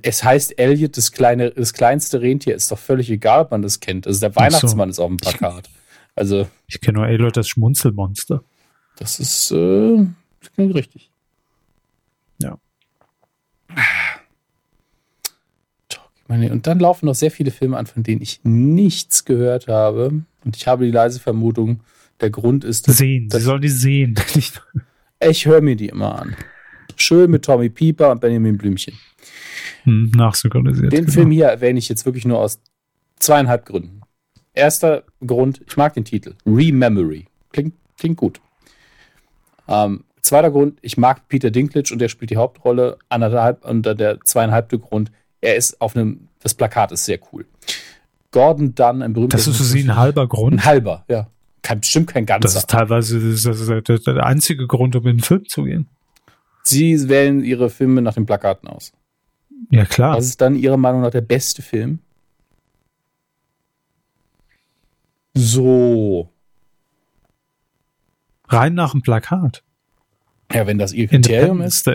[0.03, 2.55] Es heißt Elliot, das, kleine, das kleinste Rentier.
[2.55, 4.07] Ist doch völlig egal, ob man das kennt.
[4.07, 4.91] Also der Weihnachtsmann so.
[4.91, 5.69] ist auf dem Plakat.
[6.15, 8.43] Also, ich kenne nur Elliot, das Schmunzelmonster.
[8.97, 10.07] Das ist, äh,
[10.41, 11.11] das klingt richtig.
[12.39, 12.59] Ja.
[16.29, 20.23] Und dann laufen noch sehr viele Filme an, von denen ich nichts gehört habe.
[20.45, 21.81] Und ich habe die leise Vermutung,
[22.21, 22.87] der Grund ist.
[22.87, 24.15] Dass, sehen, dass, sie sollen die sehen.
[25.21, 26.37] ich höre mir die immer an.
[27.01, 28.95] Schön mit Tommy Pieper und Benjamin Blümchen.
[29.85, 30.93] Hm, nachsynchronisiert.
[30.93, 31.13] Den genau.
[31.13, 32.61] Film hier erwähne ich jetzt wirklich nur aus
[33.19, 34.03] zweieinhalb Gründen.
[34.53, 36.35] Erster Grund, ich mag den Titel.
[36.45, 37.27] Rememory.
[37.53, 38.41] Klingt, klingt gut.
[39.67, 42.99] Ähm, zweiter Grund, ich mag Peter Dinklage und der spielt die Hauptrolle.
[43.09, 45.11] Anderthalb, und der zweieinhalbte Grund,
[45.41, 47.47] er ist auf einem, das Plakat ist sehr cool.
[48.31, 49.39] Gordon Dunn, ein berühmter.
[49.39, 50.55] Das ist für Sie ein halber Grund?
[50.55, 51.29] Ein halber, ja.
[51.63, 52.43] Kein, bestimmt kein ganzer.
[52.43, 55.89] Das ist teilweise das ist der einzige Grund, um in den Film zu gehen.
[56.71, 58.93] Sie wählen Ihre Filme nach den Plakaten aus.
[59.71, 60.17] Ja, klar.
[60.17, 61.99] Was ist dann Ihrer Meinung nach der beste Film?
[65.35, 66.29] So.
[68.49, 69.63] Rein nach dem Plakat.
[70.53, 71.89] Ja, wenn das ihr Kriterium ist.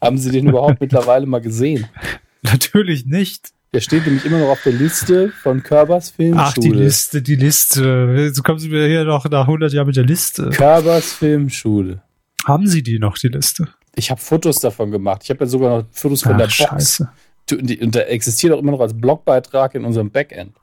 [0.00, 1.88] Haben Sie den überhaupt mittlerweile mal gesehen?
[2.42, 3.52] Natürlich nicht.
[3.72, 6.44] Der steht nämlich immer noch auf der Liste von Körbers Filmschule.
[6.46, 8.30] Ach, die Liste, die Liste.
[8.34, 10.50] So kommen Sie mir hier noch nach 100 Jahren mit der Liste.
[10.50, 12.02] Körbers Filmschule.
[12.44, 13.68] Haben Sie die noch, die Liste?
[13.94, 15.22] Ich habe Fotos davon gemacht.
[15.24, 16.54] Ich habe ja sogar noch Fotos von Ach, der Box.
[16.54, 17.12] Scheiße.
[17.50, 20.56] Und der existiert auch immer noch als Blogbeitrag in unserem Backend.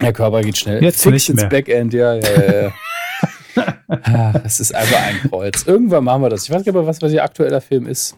[0.00, 0.82] Der Körper geht schnell.
[0.82, 1.48] Jetzt Fix nicht ins mehr.
[1.50, 4.32] Backend, ja, ja, ja.
[4.32, 5.64] das ist einfach ein Kreuz.
[5.66, 6.44] Irgendwann machen wir das.
[6.44, 8.16] Ich weiß gar nicht, was, was ihr aktueller Film ist.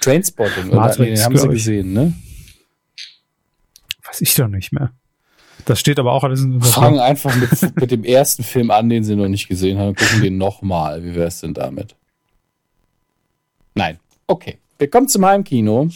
[0.00, 1.06] Trainspotting, Matrix, oder?
[1.06, 2.12] Den haben sie gesehen, ne?
[4.06, 4.92] Weiß ich doch nicht mehr.
[5.64, 9.04] Das steht aber auch alles in Fangen einfach mit, mit, dem ersten Film an, den
[9.04, 11.04] sie noch nicht gesehen haben, und gucken den nochmal.
[11.04, 11.94] Wie wäre es denn damit?
[13.74, 13.98] Nein.
[14.26, 14.58] Okay.
[14.78, 15.88] Wir kommen zum Heimkino.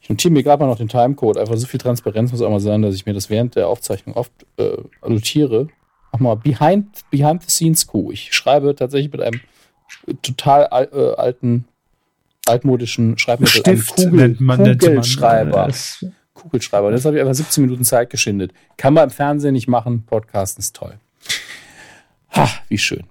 [0.00, 1.38] Ich notiere mir gerade mal noch den Timecode.
[1.38, 4.16] Einfach so viel Transparenz muss auch mal sein, dass ich mir das während der Aufzeichnung
[4.16, 4.76] oft äh,
[5.06, 5.68] notiere.
[6.12, 8.12] Mach mal behind, behind the scenes Coup.
[8.12, 9.40] Ich schreibe tatsächlich mit einem
[10.22, 11.66] total äh, alten,
[12.46, 15.68] altmodischen Schreibmittel Stift einen Kugel, man, Kugelschreiber.
[15.68, 16.88] Man, Kugelschreiber.
[16.88, 18.52] Und jetzt habe ich einfach 17 Minuten Zeit geschindet.
[18.76, 20.04] Kann man im Fernsehen nicht machen.
[20.04, 20.98] Podcast ist toll.
[22.34, 23.04] Ha, wie schön.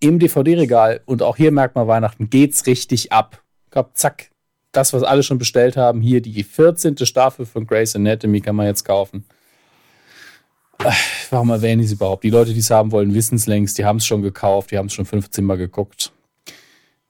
[0.00, 3.42] Im DVD-Regal, und auch hier merkt man Weihnachten, geht's richtig ab.
[3.64, 4.30] Ich glaube, zack,
[4.70, 6.96] das, was alle schon bestellt haben, hier die 14.
[6.98, 9.24] Staffel von Grey's Anatomy kann man jetzt kaufen.
[11.30, 12.22] Warum erwähne ich es überhaupt?
[12.22, 13.78] Die Leute, die es haben wollen, wissen es längst.
[13.78, 16.12] Die haben es schon gekauft, die haben es schon 15 Mal geguckt.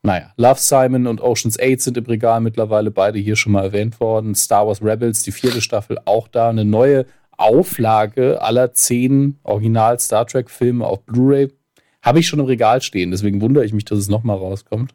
[0.08, 4.00] Naja, Love Simon und Ocean's 8 sind im Regal mittlerweile beide hier schon mal erwähnt
[4.00, 4.34] worden.
[4.34, 6.48] Star Wars Rebels, die vierte Staffel, auch da.
[6.48, 7.04] Eine neue
[7.36, 11.52] Auflage aller zehn Original Star Trek Filme auf Blu-ray
[12.00, 13.10] habe ich schon im Regal stehen.
[13.10, 14.94] Deswegen wundere ich mich, dass es nochmal rauskommt.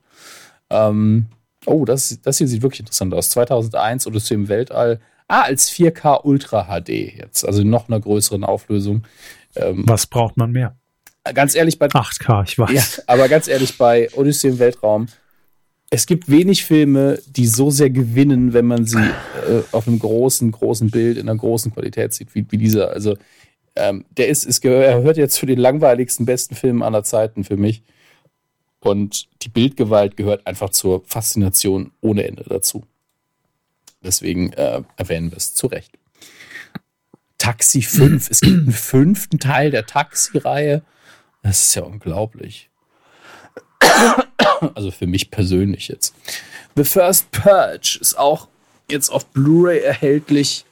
[0.72, 1.28] Ähm,
[1.68, 3.30] oh, das, das hier sieht wirklich interessant aus.
[3.30, 5.00] 2001 Odyssey im Weltall.
[5.28, 7.46] Ah, als 4K Ultra HD jetzt.
[7.46, 9.04] Also noch einer größeren Auflösung.
[9.56, 10.76] Ähm, Was braucht man mehr?
[11.34, 12.98] Ganz ehrlich, bei 8K, ich weiß.
[12.98, 15.08] Ja, aber ganz ehrlich, bei Odyssey im Weltraum,
[15.90, 20.52] es gibt wenig Filme, die so sehr gewinnen, wenn man sie äh, auf einem großen,
[20.52, 22.90] großen Bild in einer großen Qualität sieht, wie, wie dieser.
[22.90, 23.16] Also,
[23.76, 27.58] ähm, der ist, ist, er gehört jetzt zu den langweiligsten besten Filmen aller Zeiten für
[27.58, 27.84] mich.
[28.80, 32.84] Und die Bildgewalt gehört einfach zur Faszination ohne Ende dazu.
[34.04, 35.92] Deswegen äh, erwähnen wir es zu Recht.
[37.38, 38.30] Taxi 5.
[38.30, 40.82] es gibt einen fünften Teil der Taxi-Reihe.
[41.44, 42.70] Das ist ja unglaublich.
[44.76, 46.16] Also für mich persönlich jetzt.
[46.76, 48.48] The First Purge ist auch
[48.90, 50.66] jetzt auf Blu-ray erhältlich.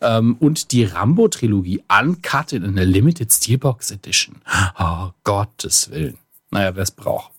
[0.00, 4.36] Ähm, und die Rambo-Trilogie Uncut in einer Limited Steelbox Edition.
[4.78, 6.18] Oh, Gottes Willen.
[6.50, 7.30] Naja, wer es braucht.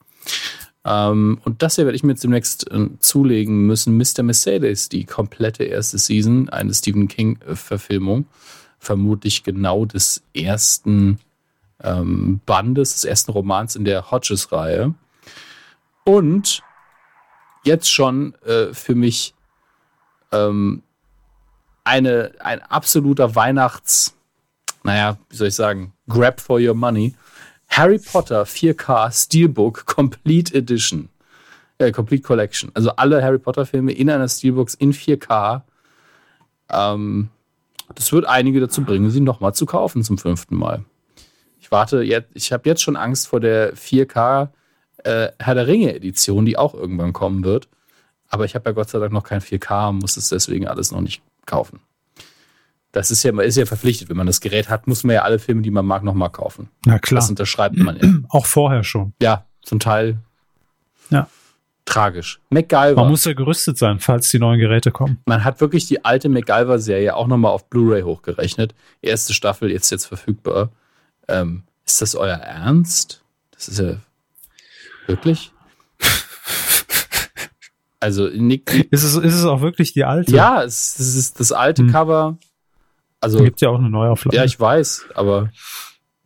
[0.83, 3.97] Ähm, und das hier werde ich mir jetzt demnächst äh, zulegen müssen.
[3.97, 4.23] Mr.
[4.23, 8.25] Mercedes, die komplette erste Season, eine Stephen King-Verfilmung.
[8.79, 11.19] Vermutlich genau des ersten
[11.83, 14.93] ähm, Bandes, des ersten Romans in der Hodges-Reihe.
[16.03, 16.63] Und
[17.63, 19.35] jetzt schon äh, für mich
[20.31, 20.83] ähm,
[21.83, 24.15] eine, ein absoluter Weihnachts,
[24.83, 27.15] naja, wie soll ich sagen, Grab for your money.
[27.69, 31.09] Harry Potter 4K Steelbook Complete Edition.
[31.77, 32.71] Äh, Complete Collection.
[32.73, 35.61] Also alle Harry Potter Filme in einer Steelbox in 4K.
[36.69, 37.29] Ähm,
[37.93, 40.83] das wird einige dazu bringen, sie nochmal zu kaufen zum fünften Mal.
[41.59, 44.49] Ich warte jetzt, ich habe jetzt schon Angst vor der 4K
[45.03, 47.67] äh, Herr der Ringe Edition, die auch irgendwann kommen wird.
[48.29, 51.01] Aber ich habe ja Gott sei Dank noch kein 4K, muss es deswegen alles noch
[51.01, 51.79] nicht kaufen.
[52.91, 54.09] Das ist ja, man ist ja verpflichtet.
[54.09, 56.69] Wenn man das Gerät hat, muss man ja alle Filme, die man mag, nochmal kaufen.
[56.85, 57.21] Na klar.
[57.21, 58.09] Das unterschreibt man ja.
[58.29, 59.13] Auch vorher schon.
[59.21, 60.17] Ja, zum Teil.
[61.09, 61.29] Ja.
[61.85, 62.41] Tragisch.
[62.49, 62.95] MacGyver.
[62.95, 65.21] Man muss ja gerüstet sein, falls die neuen Geräte kommen.
[65.25, 68.75] Man hat wirklich die alte MacGyver-Serie auch nochmal auf Blu-ray hochgerechnet.
[69.01, 70.71] Erste Staffel jetzt jetzt verfügbar.
[71.27, 73.23] Ähm, ist das euer Ernst?
[73.51, 73.97] Das ist ja
[75.07, 75.51] wirklich.
[77.99, 80.31] Also Nick, ist es ist es auch wirklich die alte?
[80.31, 81.91] Ja, es, es ist das alte hm.
[81.91, 82.37] Cover.
[83.19, 84.37] Also gibt ja auch eine Neuauflage.
[84.37, 85.49] Ja, ich weiß, aber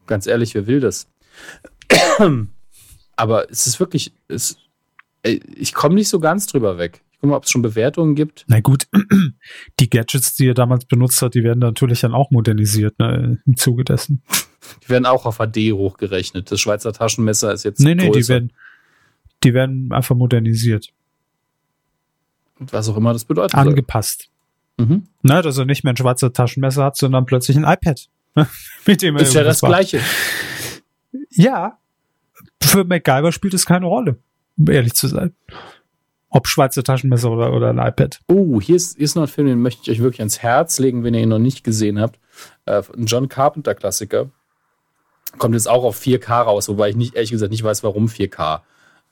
[0.06, 1.08] ganz ehrlich, wer will das?
[3.16, 4.58] aber es ist wirklich, es,
[5.24, 7.02] ich komme nicht so ganz drüber weg.
[7.14, 8.44] Ich gucke mal, ob es schon Bewertungen gibt.
[8.48, 8.88] Na gut,
[9.80, 13.56] die Gadgets, die er damals benutzt hat, die werden natürlich dann auch modernisiert ne, im
[13.56, 14.24] Zuge dessen.
[14.84, 16.52] Die werden auch auf HD hochgerechnet.
[16.52, 17.80] Das Schweizer Taschenmesser ist jetzt.
[17.80, 18.20] Nee, nee, größer.
[18.20, 18.54] die werden,
[19.44, 20.94] die werden einfach modernisiert.
[22.60, 23.56] Was auch immer das bedeutet.
[23.56, 24.30] Angepasst.
[24.78, 25.08] Mhm.
[25.24, 28.08] Ne, dass er nicht mehr ein schwarzer Taschenmesser hat, sondern plötzlich ein iPad.
[28.86, 29.70] mit dem er ist ja das war.
[29.70, 30.00] Gleiche.
[31.32, 31.78] Ja.
[32.62, 34.20] Für MacGyver spielt es keine Rolle,
[34.58, 35.34] um ehrlich zu sein.
[36.30, 38.20] Ob Schweizer Taschenmesser oder, oder ein iPad.
[38.28, 40.80] Oh, hier ist, hier ist noch ein Film, den möchte ich euch wirklich ans Herz
[40.80, 42.20] legen, wenn ihr ihn noch nicht gesehen habt.
[42.66, 44.30] Äh, ein John Carpenter-Klassiker.
[45.38, 48.62] Kommt jetzt auch auf 4K raus, wobei ich nicht, ehrlich gesagt nicht weiß, warum 4K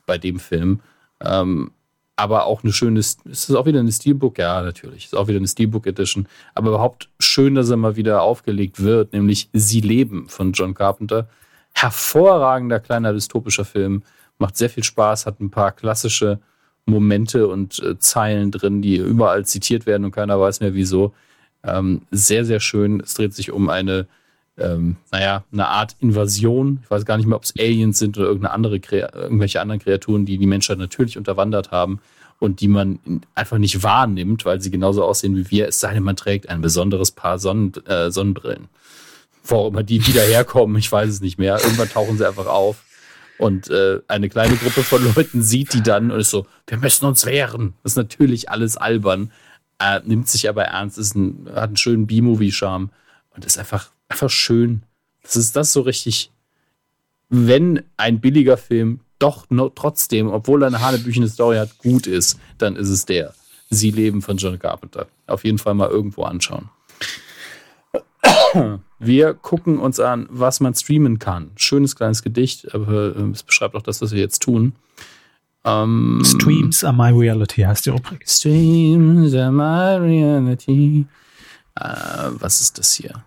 [0.06, 0.82] bei dem Film.
[1.22, 1.72] Ähm,
[2.20, 4.38] aber auch eine schöne, ist es auch wieder eine Steelbook?
[4.38, 5.06] Ja, natürlich.
[5.06, 6.28] Ist auch wieder eine Steelbook Edition.
[6.54, 11.30] Aber überhaupt schön, dass er mal wieder aufgelegt wird, nämlich Sie leben von John Carpenter.
[11.72, 14.04] Hervorragender kleiner dystopischer Film.
[14.38, 16.40] Macht sehr viel Spaß, hat ein paar klassische
[16.86, 21.14] Momente und äh, Zeilen drin, die überall zitiert werden und keiner weiß mehr wieso.
[21.64, 23.00] Ähm, sehr, sehr schön.
[23.00, 24.08] Es dreht sich um eine,
[24.60, 26.80] ähm, naja, eine Art Invasion.
[26.84, 30.26] Ich weiß gar nicht mehr, ob es Aliens sind oder irgendeine andere, irgendwelche anderen Kreaturen,
[30.26, 32.00] die die Menschheit natürlich unterwandert haben
[32.40, 33.00] und die man
[33.36, 36.62] einfach nicht wahrnimmt, weil sie genauso aussehen wie wir, es sei denn, man trägt ein
[36.62, 38.70] besonderes Paar Sonnen, äh, Sonnenbrillen.
[39.44, 41.60] Wo immer die wieder herkommen, ich weiß es nicht mehr.
[41.62, 42.84] Irgendwann tauchen sie einfach auf.
[43.38, 47.06] Und äh, eine kleine Gruppe von Leuten sieht die dann und ist so, wir müssen
[47.06, 47.74] uns wehren.
[47.84, 49.32] Das ist natürlich alles albern,
[49.80, 52.90] äh, nimmt sich aber ernst, ist ein, hat einen schönen B-Movie-Charme
[53.34, 54.84] und ist einfach, einfach schön.
[55.24, 56.32] Das ist das so richtig,
[57.30, 59.46] wenn ein billiger Film doch
[59.76, 63.34] trotzdem, obwohl er eine hanebüchene Story hat, gut ist, dann ist es der.
[63.70, 65.08] Sie leben von John Carpenter.
[65.28, 66.70] Auf jeden Fall mal irgendwo anschauen.
[69.00, 71.52] Wir gucken uns an, was man streamen kann.
[71.56, 74.74] Schönes kleines Gedicht, aber äh, es beschreibt auch das, was wir jetzt tun.
[75.64, 78.28] Ähm, Streams are my reality heißt die Rubrik.
[78.28, 81.06] Streams are my reality.
[81.76, 81.84] Äh,
[82.32, 83.24] was ist das hier?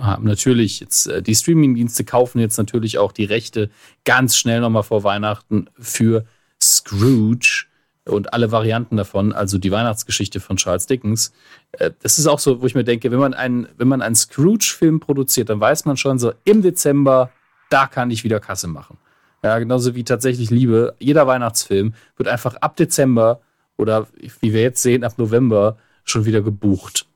[0.00, 3.70] Haben natürlich jetzt äh, die Streamingdienste kaufen jetzt natürlich auch die Rechte
[4.04, 6.24] ganz schnell nochmal vor Weihnachten für
[6.62, 7.66] Scrooge
[8.04, 11.32] und alle Varianten davon, also die Weihnachtsgeschichte von Charles Dickens.
[11.72, 14.14] Äh, das ist auch so, wo ich mir denke, wenn man einen, wenn man einen
[14.14, 17.30] Scrooge-Film produziert, dann weiß man schon so, im Dezember,
[17.70, 18.98] da kann ich wieder Kasse machen.
[19.42, 20.94] Ja, genauso wie tatsächlich Liebe.
[20.98, 23.40] Jeder Weihnachtsfilm wird einfach ab Dezember
[23.76, 24.06] oder
[24.40, 27.06] wie wir jetzt sehen, ab November schon wieder gebucht.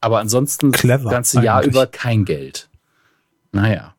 [0.00, 2.68] Aber ansonsten Clever, das ganze Jahr über kein Geld.
[3.52, 3.94] Naja.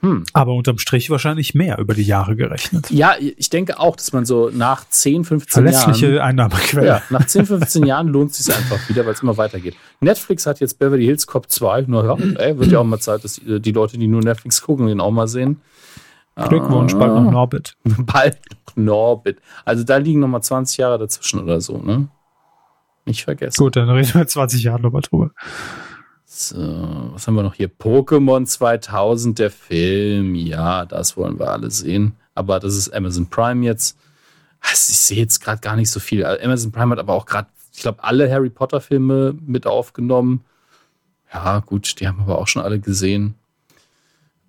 [0.00, 0.24] Hm.
[0.32, 2.90] Aber unterm Strich wahrscheinlich mehr über die Jahre gerechnet.
[2.90, 6.28] Ja, ich denke auch, dass man so nach 10, 15 Verlässliche Jahren.
[6.28, 6.86] Einnahmequelle.
[6.86, 9.76] Ja, nach 10, 15 Jahren lohnt es sich einfach wieder, weil es immer weitergeht.
[10.00, 11.84] Netflix hat jetzt Beverly Hills Cop 2.
[11.86, 14.60] Na ja, ey, wird ja auch mal Zeit, dass die, die Leute, die nur Netflix
[14.62, 15.60] gucken, den auch mal sehen.
[16.34, 17.76] Glückwunsch, bald noch Norbit.
[17.84, 19.38] Bald noch Norbit.
[19.64, 22.08] Also da liegen noch mal 20 Jahre dazwischen oder so, ne?
[23.04, 23.62] Nicht vergessen.
[23.62, 25.30] Gut, dann reden wir 20 Jahre nochmal drüber.
[26.24, 26.56] So,
[27.12, 27.68] was haben wir noch hier?
[27.68, 30.34] Pokémon 2000, der Film.
[30.34, 32.16] Ja, das wollen wir alle sehen.
[32.34, 33.98] Aber das ist Amazon Prime jetzt.
[34.60, 36.24] Also ich sehe jetzt gerade gar nicht so viel.
[36.24, 40.44] Amazon Prime hat aber auch gerade, ich glaube, alle Harry Potter Filme mit aufgenommen.
[41.32, 43.34] Ja, gut, die haben wir aber auch schon alle gesehen.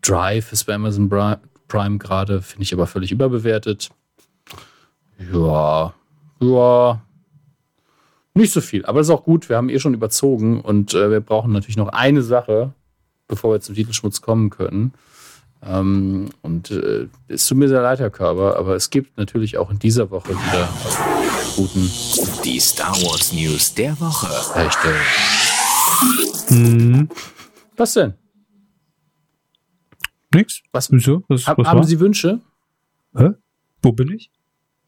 [0.02, 3.90] Drive ist bei Amazon Prime gerade, finde ich aber völlig überbewertet.
[5.32, 5.94] Ja,
[6.40, 7.02] ja,
[8.34, 9.50] nicht so viel, aber das ist auch gut.
[9.50, 12.74] Wir haben eh schon überzogen und äh, wir brauchen natürlich noch eine Sache,
[13.28, 14.94] bevor wir zum Titelschmutz kommen können.
[15.66, 19.70] Ähm, und äh, es tut mir sehr leid, Herr Körber, aber es gibt natürlich auch
[19.72, 20.70] in dieser Woche wieder
[21.56, 21.90] guten.
[22.44, 24.28] Die Star Wars News der Woche.
[24.60, 24.92] Richtig.
[26.48, 27.10] Hm.
[27.78, 28.14] Was denn?
[30.34, 30.62] Nix.
[30.72, 30.92] Was?
[30.92, 31.24] Wieso?
[31.28, 31.86] Was, Hab, was haben war?
[31.86, 32.42] Sie Wünsche?
[33.16, 33.30] Hä?
[33.82, 34.32] Wo bin ich?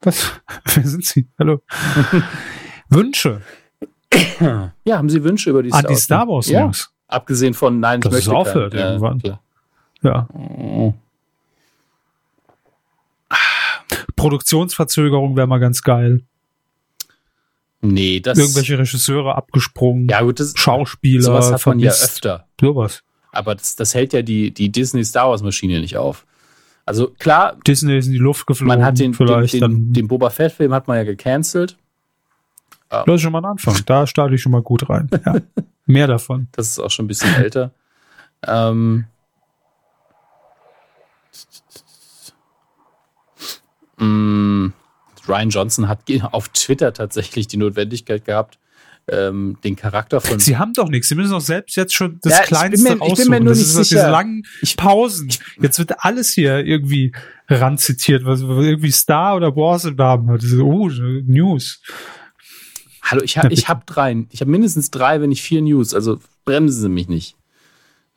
[0.02, 0.32] Was?
[0.74, 1.28] Wer sind Sie?
[1.38, 1.62] Hallo.
[2.96, 3.42] Wünsche.
[4.86, 6.66] Ja, haben Sie Wünsche über die Star, ah, die Star Wars ja.
[6.66, 6.92] News?
[7.08, 9.22] Abgesehen von Nein, ich möchte aufhört kein, irgendwann.
[9.24, 9.40] Ja.
[10.02, 10.28] ja.
[10.34, 10.94] Oh.
[14.16, 16.24] Produktionsverzögerung wäre mal ganz geil.
[17.82, 18.38] Nee, das.
[18.38, 20.08] Irgendwelche Regisseure abgesprungen.
[20.08, 21.24] Ja, gut, das, Schauspieler.
[21.24, 22.48] Sowas hat man ja öfter.
[22.60, 23.04] Sowas.
[23.32, 26.26] Aber das, das hält ja die, die Disney Star Wars Maschine nicht auf.
[26.86, 27.58] Also klar.
[27.68, 28.80] Disney ist in die Luft geflogen.
[28.80, 31.78] Man hat den, vielleicht den, den, den Boba Fett Film hat man ja gecancelt.
[32.90, 33.76] Das ist schon mal ein Anfang.
[33.86, 35.10] Da starte ich schon mal gut rein.
[35.26, 35.36] Ja.
[35.86, 36.48] Mehr davon.
[36.54, 37.72] Das ist auch schon ein bisschen älter.
[38.46, 39.06] Ähm,
[43.98, 44.74] mm,
[45.28, 46.00] Ryan Johnson hat
[46.32, 48.60] auf Twitter tatsächlich die Notwendigkeit gehabt,
[49.08, 50.40] ähm, den Charakter von.
[50.40, 51.10] Sie haben doch nichts.
[51.10, 53.40] Sie müssen doch selbst jetzt schon das ja, Kleinste ich bin mir, ich bin mir
[53.40, 54.02] nur das nicht ist sicher.
[54.02, 54.44] Diese langen
[54.78, 55.30] Pausen.
[55.62, 57.12] Jetzt wird alles hier irgendwie
[57.48, 60.44] ranzitiert, was irgendwie Star oder Wars im Namen hat.
[60.60, 61.82] Oh, News.
[63.06, 64.26] Hallo, ich, ha, ich habe drei.
[64.32, 65.94] Ich habe mindestens drei, wenn nicht vier News.
[65.94, 67.36] Also bremsen Sie mich nicht.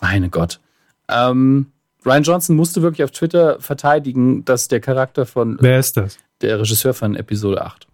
[0.01, 0.61] Meine Gott.
[1.09, 1.67] Ähm,
[2.07, 5.59] Ryan Johnson musste wirklich auf Twitter verteidigen, dass der Charakter von.
[5.61, 6.19] Wer ist das?
[6.41, 7.87] Der Regisseur von Episode 8.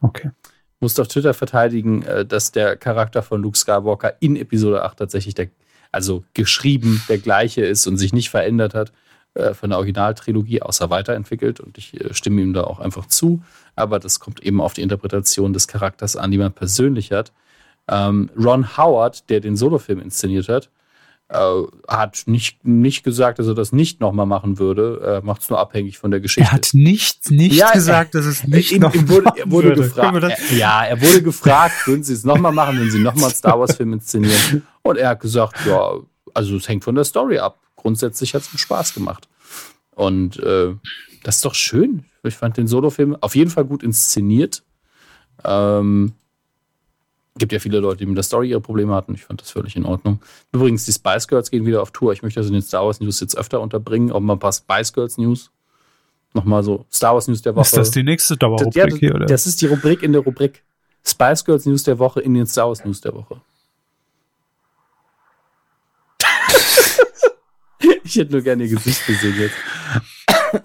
[0.00, 0.30] Okay.
[0.78, 5.34] Musste auf Twitter verteidigen, äh, dass der Charakter von Luke Skywalker in Episode 8 tatsächlich
[5.34, 5.48] der,
[5.90, 8.92] also geschrieben der gleiche ist und sich nicht verändert hat.
[9.36, 13.42] Äh, von der Originaltrilogie außer weiterentwickelt und ich äh, stimme ihm da auch einfach zu.
[13.74, 17.32] Aber das kommt eben auf die Interpretation des Charakters an, die man persönlich hat.
[17.88, 20.70] Ähm, Ron Howard, der den Solofilm inszeniert hat,
[21.28, 25.00] äh, hat nicht, nicht gesagt, dass er das nicht nochmal machen würde.
[25.04, 26.48] Er macht es nur abhängig von der Geschichte.
[26.48, 29.74] Er hat nicht, nicht ja, gesagt, dass es nicht ihm, noch ihm wurde, er wurde
[29.74, 30.22] gefragt.
[30.22, 33.60] Er, ja, er wurde gefragt, würden Sie es nochmal machen, wenn Sie nochmal einen Star
[33.60, 34.62] Wars-Film inszenieren?
[34.82, 35.94] Und er hat gesagt, ja,
[36.32, 37.58] also es hängt von der Story ab.
[37.86, 39.28] Grundsätzlich hat es mir Spaß gemacht.
[39.94, 40.74] Und äh,
[41.22, 42.04] das ist doch schön.
[42.24, 44.64] Ich fand den Solo-Film auf jeden Fall gut inszeniert.
[45.44, 46.12] Ähm,
[47.38, 49.14] gibt ja viele Leute, die mit der Story ihre Probleme hatten.
[49.14, 50.18] Ich fand das völlig in Ordnung.
[50.50, 52.12] Übrigens, die Spice Girls gehen wieder auf Tour.
[52.12, 54.10] Ich möchte das in den Star Wars News jetzt öfter unterbringen.
[54.10, 55.52] Auch mal ein paar Spice Girls News.
[56.34, 57.66] Nochmal so Star Wars News der Woche.
[57.66, 59.26] Ist das die nächste Dauerrubrik ja, hier, oder?
[59.26, 60.64] Das ist die Rubrik in der Rubrik.
[61.04, 63.40] Spice Girls News der Woche in den Star Wars News der Woche.
[68.04, 69.56] Ich hätte nur gerne ihr Gesicht gesehen jetzt.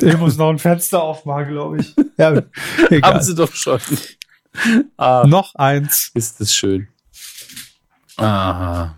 [0.03, 1.95] Ich muss noch ein Fenster aufmachen, glaube ich.
[2.17, 2.41] Ja,
[2.89, 3.13] egal.
[3.13, 3.79] Haben sie doch schon.
[4.97, 6.11] Ah, noch eins.
[6.13, 6.87] Ist es schön.
[8.17, 8.95] Aha.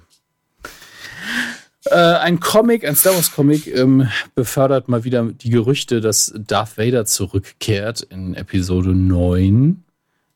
[1.86, 6.78] Äh, ein Comic, ein Star Wars Comic, ähm, befördert mal wieder die Gerüchte, dass Darth
[6.78, 9.83] Vader zurückkehrt in Episode 9.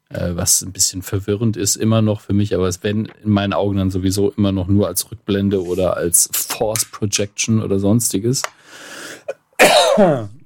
[0.10, 3.52] Äh, was ein bisschen verwirrend ist, immer noch für mich, aber es werden in meinen
[3.52, 8.42] Augen dann sowieso immer noch nur als Rückblende oder als Force Projection oder sonstiges.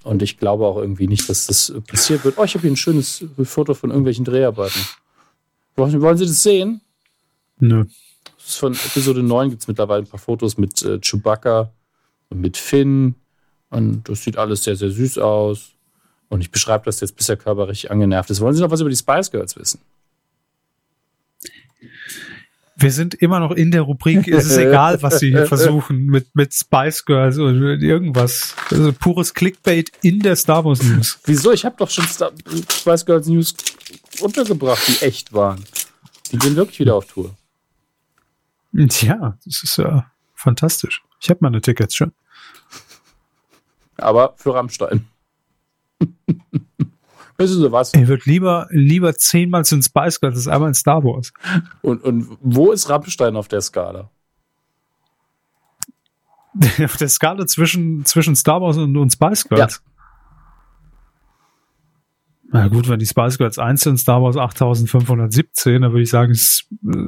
[0.04, 2.38] Und ich glaube auch irgendwie nicht, dass das passiert wird.
[2.38, 4.82] Oh, ich habe hier ein schönes Foto von irgendwelchen Dreharbeiten.
[5.76, 6.82] Wollen Sie das sehen?
[7.60, 7.86] Nö.
[8.38, 11.72] Von Episode 9 gibt es mittlerweile ein paar Fotos mit äh, Chewbacca
[12.30, 13.16] und mit Finn.
[13.70, 15.74] Und das sieht alles sehr, sehr süß aus.
[16.32, 18.40] Und ich beschreibe das jetzt, bis der Körper richtig angenervt ist.
[18.40, 19.82] Wollen Sie noch was über die Spice Girls wissen?
[22.78, 26.34] Wir sind immer noch in der Rubrik, es ist egal, was sie hier versuchen mit,
[26.34, 28.56] mit Spice Girls oder mit irgendwas.
[28.72, 31.20] Also pures Clickbait in der Star Wars News.
[31.26, 31.52] Wieso?
[31.52, 32.32] Ich habe doch schon Star
[32.72, 33.54] Spice Girls News
[34.22, 35.62] untergebracht, die echt waren.
[36.32, 37.36] Die gehen wirklich wieder auf Tour.
[38.88, 41.04] Tja, das ist ja fantastisch.
[41.20, 42.14] Ich habe meine Tickets schon.
[43.98, 45.11] Aber für Rammstein.
[47.38, 47.94] Wissen Sie was?
[47.94, 51.34] Er wird lieber, lieber zehnmal in Spice Girls als einmal in Star Wars.
[51.82, 54.10] Und, und wo ist Rammstein auf der Skala?
[56.84, 59.82] auf der Skala zwischen, zwischen Star Wars und, und Spice Girls?
[59.84, 59.92] Ja.
[62.54, 66.34] Na gut, wenn die Spice Girls 1 sind, Star Wars 8517, dann würde ich sagen,
[66.34, 67.08] ist äh,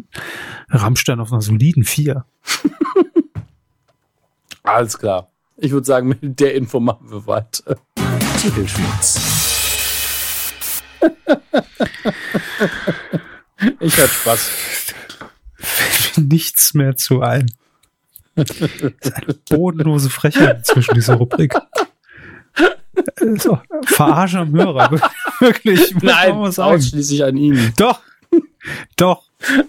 [0.70, 2.26] Rammstein auf einer soliden 4.
[4.64, 5.30] Alles klar.
[5.58, 7.76] Ich würde sagen, mit der Info machen wir weiter.
[8.44, 9.16] Titelschmutz.
[13.80, 14.50] ich hatte Spaß.
[15.56, 17.50] Fällt mir nichts mehr zu ein.
[18.36, 21.56] Das ist eine bodenlose Frechheit zwischen dieser Rubrik.
[23.38, 24.92] So, Verarsche am Hörer.
[25.40, 25.96] Wirklich.
[26.02, 27.72] Nein, ausschließlich an ihn.
[27.78, 28.02] Doch.
[28.98, 29.24] Doch.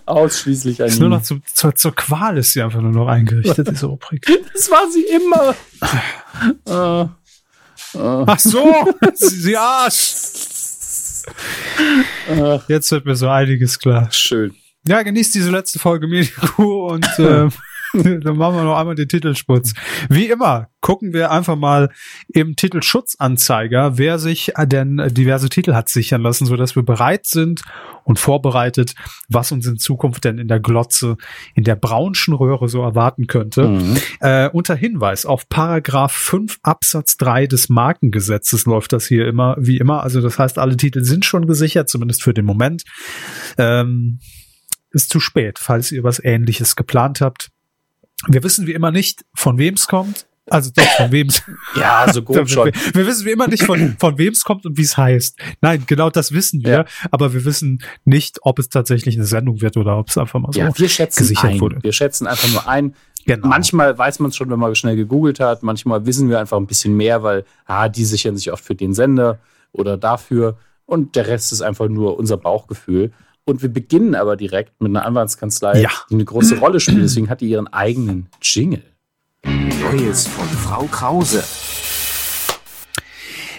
[0.05, 0.99] Ausschließlich an ihn.
[0.99, 4.27] Nur noch zu, zu, zur Qual ist sie einfach nur noch eingerichtet, diese Rubrik.
[4.53, 5.55] Das war sie immer.
[6.69, 7.09] uh.
[7.97, 8.73] Ach so,
[9.15, 10.15] sie Arsch.
[12.69, 14.09] Jetzt wird mir so einiges klar.
[14.11, 14.55] Schön.
[14.87, 17.49] Ja, genießt diese letzte Folge Medienkuh und äh,
[18.23, 19.75] dann machen wir noch einmal den Titelschutz.
[20.09, 21.89] Wie immer gucken wir einfach mal
[22.29, 27.62] im Titelschutzanzeiger, wer sich denn diverse Titel hat sichern lassen, so dass wir bereit sind
[28.05, 28.95] und vorbereitet,
[29.31, 31.16] was uns in Zukunft denn in der Glotze,
[31.55, 33.69] in der braunschen Röhre so erwarten könnte.
[33.69, 33.97] Mhm.
[34.21, 39.79] Äh, unter Hinweis auf Paragraph 5 Absatz 3 des Markengesetzes läuft das hier immer, wie
[39.79, 40.03] immer.
[40.03, 42.85] Also das heißt, alle Titel sind schon gesichert, zumindest für den Moment.
[43.57, 44.19] Ähm,
[44.91, 47.51] ist zu spät, falls ihr was ähnliches geplant habt.
[48.29, 50.27] Wir wissen wie immer nicht, von wem es kommt.
[50.51, 51.43] Also doch, von wem es.
[51.77, 52.67] ja, so gut schon.
[52.67, 55.39] Wir, wir, wissen wie immer nicht, von, von wem es kommt und wie es heißt.
[55.63, 56.73] Nein, genau das wissen wir.
[56.73, 56.85] Ja.
[57.11, 60.53] Aber wir wissen nicht, ob es tatsächlich eine Sendung wird oder ob es einfach mal
[60.53, 61.61] so ja, wir schätzen gesichert ein.
[61.61, 61.79] wurde.
[61.83, 62.95] Wir schätzen einfach nur ein.
[63.27, 63.49] Genau.
[63.49, 65.63] Manchmal weiß man es schon, wenn man schnell gegoogelt hat.
[65.63, 68.93] Manchmal wissen wir einfach ein bisschen mehr, weil ah, die sichern sich oft für den
[68.93, 69.39] Sender
[69.73, 70.59] oder dafür.
[70.85, 73.13] Und der Rest ist einfach nur unser Bauchgefühl.
[73.47, 75.91] Und wir beginnen aber direkt mit einer Anwaltskanzlei, ja.
[76.09, 77.03] die eine große Rolle spielt.
[77.03, 78.83] Deswegen hat die ihren eigenen Jingle.
[79.45, 81.45] Neues von Frau Krause.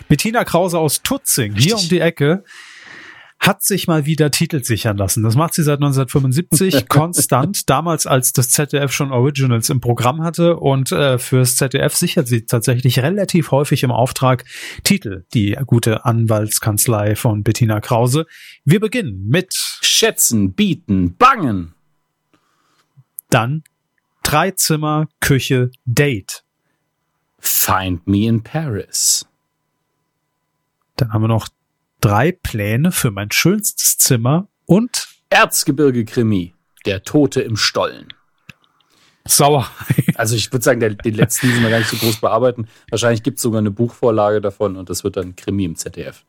[0.07, 1.65] Bettina Krause aus Tutzing, Richtig.
[1.65, 2.43] hier um die Ecke,
[3.39, 5.21] hat sich mal wieder Titel sichern lassen.
[5.21, 10.57] Das macht sie seit 1975 konstant, damals als das ZDF schon Originals im Programm hatte
[10.57, 14.45] und äh, fürs ZDF sichert sie tatsächlich relativ häufig im Auftrag
[14.83, 18.25] Titel, die gute Anwaltskanzlei von Bettina Krause.
[18.63, 21.73] Wir beginnen mit Schätzen, Bieten, Bangen.
[23.29, 23.63] Dann
[24.23, 26.43] drei Zimmer, Küche, Date.
[27.39, 29.27] Find Me in Paris.
[30.95, 31.47] Dann haben wir noch
[32.01, 36.53] drei Pläne für mein schönstes Zimmer und Erzgebirge-Krimi.
[36.85, 38.07] Der Tote im Stollen.
[39.27, 39.69] Sauer.
[40.15, 42.69] Also ich würde sagen, der, den letzten müssen wir gar nicht so groß bearbeiten.
[42.89, 46.23] Wahrscheinlich gibt es sogar eine Buchvorlage davon und das wird dann Krimi im ZDF.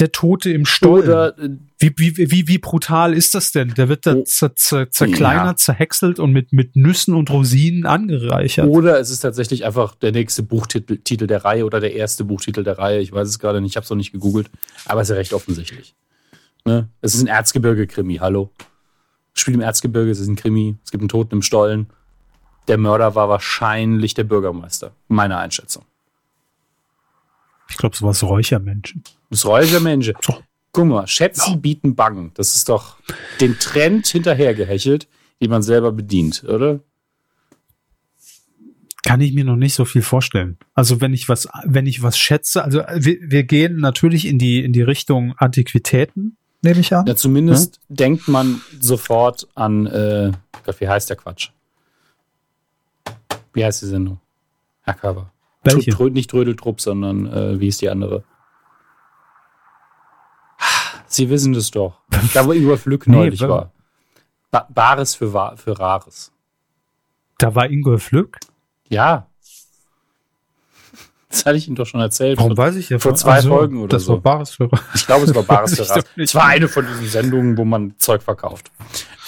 [0.00, 1.04] Der Tote im Stollen.
[1.04, 3.74] Oder, äh, wie, wie, wie, wie brutal ist das denn?
[3.74, 5.56] Der wird da oh, zer, zer, zerkleinert, ja.
[5.56, 8.68] zerhäckselt und mit, mit Nüssen und Rosinen angereichert.
[8.68, 12.64] Oder es ist tatsächlich einfach der nächste Buchtitel Titel der Reihe oder der erste Buchtitel
[12.64, 13.00] der Reihe.
[13.00, 14.50] Ich weiß es gerade nicht, ich habe es noch nicht gegoogelt,
[14.86, 15.94] aber es ist ja recht offensichtlich.
[16.64, 16.88] Ne?
[17.00, 18.50] Es ist ein Erzgebirge-Krimi, hallo.
[19.34, 21.88] Spiel im Erzgebirge, es ist ein Krimi, es gibt einen Toten im Stollen.
[22.68, 25.84] Der Mörder war wahrscheinlich der Bürgermeister, meiner Einschätzung.
[27.68, 29.02] Ich glaube, so was Räuchermenschen.
[29.30, 30.14] Das Räuchermenschen.
[30.20, 30.42] So.
[30.72, 31.56] Guck mal, Schätze ja.
[31.56, 32.32] bieten Bangen.
[32.34, 32.96] Das ist doch
[33.40, 35.08] den Trend hinterhergehechelt,
[35.40, 36.80] den man selber bedient, oder?
[39.04, 40.58] Kann ich mir noch nicht so viel vorstellen.
[40.74, 44.64] Also wenn ich was, wenn ich was schätze, also wir, wir gehen natürlich in die
[44.64, 47.06] in die Richtung Antiquitäten, nehme ich an.
[47.06, 47.96] Ja, zumindest hm?
[47.96, 50.32] denkt man sofort an, äh,
[50.78, 51.50] wie heißt der Quatsch?
[53.52, 54.20] Wie heißt die Sendung?
[54.82, 55.30] Herr Körber.
[55.64, 55.90] Welche?
[55.90, 58.24] Trö nicht Trödeltrupp, sondern äh, wie ist die andere?
[61.06, 62.00] Sie wissen das doch.
[62.32, 63.72] Da wo Ingolf Flück neulich nee, war.
[64.50, 66.32] Ba Bares für, für Rares.
[67.38, 68.38] Da war Ingolf Flück?
[68.88, 69.26] Ja.
[71.30, 72.38] Das hatte ich Ihnen doch schon erzählt.
[72.38, 74.14] Warum vor, weiß ich ja Vor zwei also, Folgen oder das so.
[74.14, 74.84] Das war Bares für Rares.
[74.94, 76.04] Ich glaube, es war Bares für Rares.
[76.14, 78.70] Es war eine von diesen Sendungen, wo man Zeug verkauft.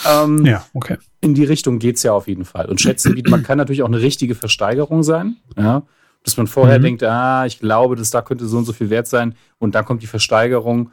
[0.08, 0.98] Ähm, ja, okay.
[1.20, 2.66] In die Richtung geht's ja auf jeden Fall.
[2.66, 5.38] Und schätzen, man kann natürlich auch eine richtige Versteigerung sein.
[5.56, 5.82] Ja
[6.26, 6.82] dass man vorher mhm.
[6.82, 9.84] denkt, ah, ich glaube, dass da könnte so und so viel wert sein und dann
[9.84, 10.90] kommt die Versteigerung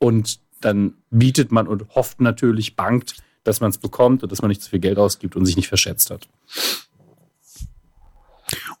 [0.00, 3.14] und dann bietet man und hofft natürlich, bangt,
[3.44, 5.68] dass man es bekommt und dass man nicht zu viel Geld ausgibt und sich nicht
[5.68, 6.28] verschätzt hat.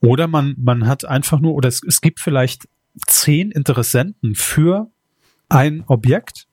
[0.00, 2.68] Oder man, man hat einfach nur, oder es, es gibt vielleicht
[3.06, 4.90] zehn Interessenten für
[5.48, 6.48] ein Objekt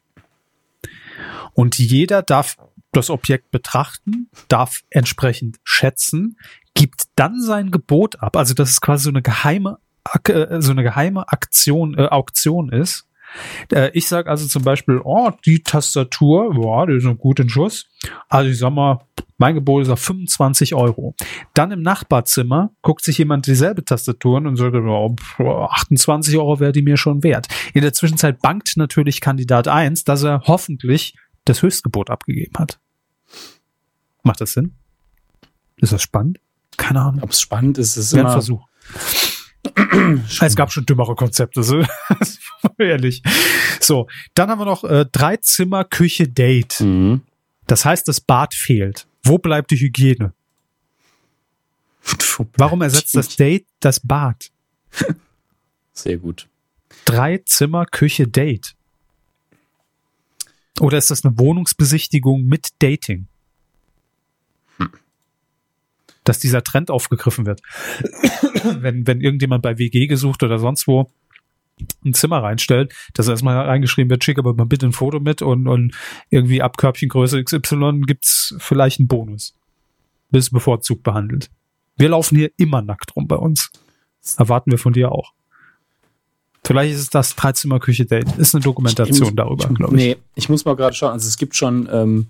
[1.54, 2.58] und jeder darf
[2.92, 6.38] das Objekt betrachten, darf entsprechend schätzen,
[6.80, 8.38] gibt dann sein Gebot ab.
[8.38, 9.80] Also das ist quasi so eine geheime,
[10.24, 13.06] äh, so eine geheime Aktion, äh, Auktion ist.
[13.70, 17.50] Äh, ich sage also zum Beispiel, oh, die Tastatur, boah, die ist noch gut in
[17.50, 17.90] Schuss.
[18.30, 19.06] Also ich sag mal,
[19.38, 21.16] mein Gebot ist auf 25 Euro.
[21.54, 26.82] Dann im Nachbarzimmer guckt sich jemand dieselbe Tastatur und sagt, oh, 28 Euro wäre die
[26.82, 27.48] mir schon wert.
[27.74, 32.80] In der Zwischenzeit bankt natürlich Kandidat 1, dass er hoffentlich das Höchstgebot abgegeben hat.
[34.24, 34.76] Macht das Sinn?
[35.76, 36.40] Ist das spannend?
[36.80, 37.22] Keine Ahnung.
[37.22, 38.26] Ob es spannend ist, ist immer...
[38.26, 38.66] ein Versuch.
[40.42, 41.84] es gab schon dümmere Konzepte, so
[42.78, 43.22] ehrlich.
[43.82, 46.80] So, dann haben wir noch äh, drei Zimmer Küche Date.
[46.80, 47.22] Mhm.
[47.68, 49.06] Das heißt, das Bad fehlt.
[49.24, 50.34] Wo bleibt die Hygiene?
[52.58, 54.50] Warum ersetzt das Date das Bad?
[55.94, 56.48] Sehr gut.
[57.04, 58.76] Drei Zimmer Küche Date.
[60.80, 63.28] Oder ist das eine Wohnungsbesichtigung mit Dating?
[64.78, 64.92] Hm.
[66.30, 67.62] Dass dieser Trend aufgegriffen wird.
[68.64, 71.10] wenn, wenn irgendjemand bei WG gesucht oder sonst wo
[72.06, 75.68] ein Zimmer reinstellt, dass erstmal reingeschrieben wird, schick aber mal bitte ein Foto mit und,
[75.68, 75.96] und
[76.30, 79.56] irgendwie ab Körbchengröße XY gibt's vielleicht einen Bonus.
[80.30, 81.50] Bis bevorzugt behandelt.
[81.98, 83.72] Wir laufen hier immer nackt rum bei uns.
[84.38, 85.34] Erwarten wir von dir auch.
[86.64, 88.38] Vielleicht ist es das Dreizimmer-Küche-Date.
[88.38, 90.04] Ist eine Dokumentation muss, darüber, glaube ich.
[90.04, 91.14] Nee, ich muss mal gerade schauen.
[91.14, 91.90] Also es gibt schon.
[91.92, 92.28] Ähm,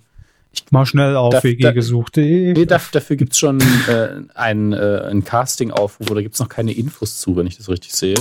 [0.71, 2.17] mal schnell auf WG gesucht.
[2.17, 6.71] Nee, dafür gibt es schon äh, ein, äh, ein Casting-Aufruf oder gibt es noch keine
[6.71, 8.15] Infos zu, wenn ich das richtig sehe.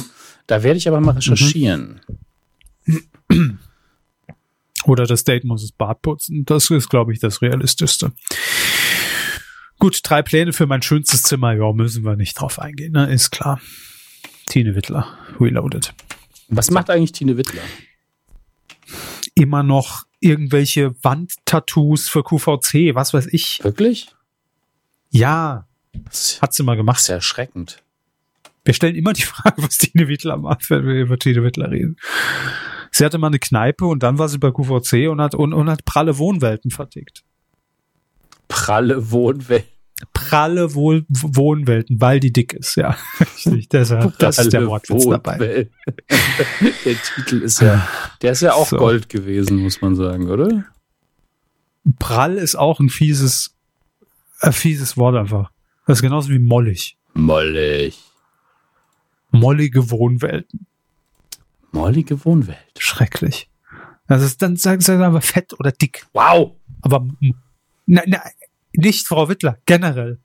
[0.47, 2.01] Da werde ich aber mal recherchieren.
[2.85, 3.59] Mhm.
[4.85, 6.45] Oder das Date muss das Bad putzen.
[6.47, 8.13] Das ist, glaube ich, das Realistischste.
[9.79, 11.53] Gut, drei Pläne für mein schönstes Zimmer.
[11.53, 13.13] Ja, müssen wir nicht drauf eingehen, ne?
[13.13, 13.61] ist klar.
[14.47, 15.93] Tine Wittler, Reloaded.
[16.49, 17.63] Was macht eigentlich Tine Wittler?
[19.35, 23.63] Immer noch irgendwelche Wandtattoos für QVC, was weiß ich.
[23.63, 24.09] Wirklich?
[25.11, 25.67] Ja.
[26.41, 27.01] Hat sie mal gemacht.
[27.01, 27.83] Sehr erschreckend.
[28.65, 31.97] Wir stellen immer die Frage, was Tine Wittler macht, wenn wir über Tine Wittler reden.
[32.91, 35.71] Sie hatte mal eine Kneipe und dann war sie bei QVC und hat, und, und
[35.71, 37.23] hat pralle Wohnwelten vertickt.
[38.49, 39.78] Pralle Wohnwelten?
[40.13, 42.97] Pralle Wohl Wohnwelten, weil die dick ist, ja.
[43.73, 45.39] Deshalb, das ist der Wortwitz dabei.
[46.85, 47.87] der Titel ist ja,
[48.23, 48.77] der ist ja auch so.
[48.77, 50.65] Gold gewesen, muss man sagen, oder?
[51.99, 53.57] Prall ist auch ein fieses,
[54.41, 55.51] ein fieses Wort einfach.
[55.87, 56.97] Das ist genauso wie mollig.
[57.15, 57.99] Mollig.
[59.31, 60.67] Mollige Wohnwelten.
[61.73, 62.59] Mollige Wohnwelt.
[62.79, 63.51] Schrecklich.
[64.07, 66.07] Das ist dann sagen sie aber fett oder dick.
[66.13, 66.53] Wow.
[66.83, 67.07] Aber
[67.87, 68.23] na, na,
[68.79, 70.21] nicht Frau Wittler, generell.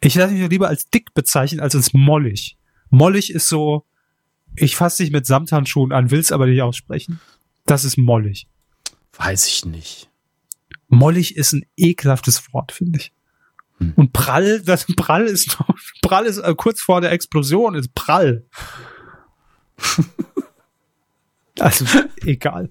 [0.00, 2.56] Ich lasse mich lieber als dick bezeichnen als als mollig.
[2.90, 3.86] Mollig ist so,
[4.56, 7.20] ich fasse dich mit Samthandschuhen an, will's aber nicht aussprechen.
[7.66, 8.48] Das ist mollig.
[9.16, 10.10] Weiß ich nicht.
[10.88, 13.12] Mollig ist ein ekelhaftes Wort, finde ich.
[13.78, 13.92] Hm.
[13.94, 15.56] Und prall, das prall ist
[16.02, 18.44] prall ist äh, kurz vor der Explosion ist prall.
[21.60, 21.84] also
[22.24, 22.68] egal.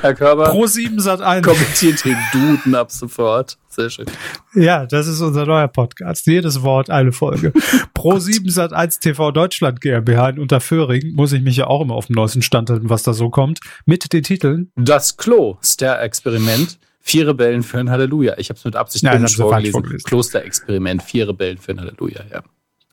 [0.00, 0.50] Herr Körber.
[0.50, 1.46] Pro 7 Sat 1.
[1.46, 3.58] Kommentiert den Duden ab sofort.
[3.68, 4.06] Sehr schön.
[4.54, 6.26] Ja, das ist unser neuer Podcast.
[6.26, 7.52] Jedes Wort eine Folge.
[7.94, 11.94] Pro 7 Sat 1 TV Deutschland GmbH in Unterföhring muss ich mich ja auch immer
[11.94, 13.60] auf dem neuesten Stand halten, was da so kommt.
[13.84, 14.72] Mit den Titeln.
[14.76, 16.78] Das Klo, Star-Experiment.
[17.02, 18.34] Vier Rebellen für ein Halleluja.
[18.38, 19.72] Ich habe es mit Absicht ja, vorgelesen.
[19.72, 20.06] vorgelesen.
[20.06, 22.42] Klosterexperiment, vier Rebellen für ein Halleluja, ja.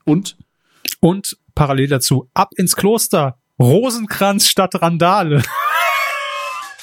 [0.04, 0.36] Und?
[1.00, 3.38] Und parallel dazu, ab ins Kloster.
[3.60, 5.42] Rosenkranz statt Randale.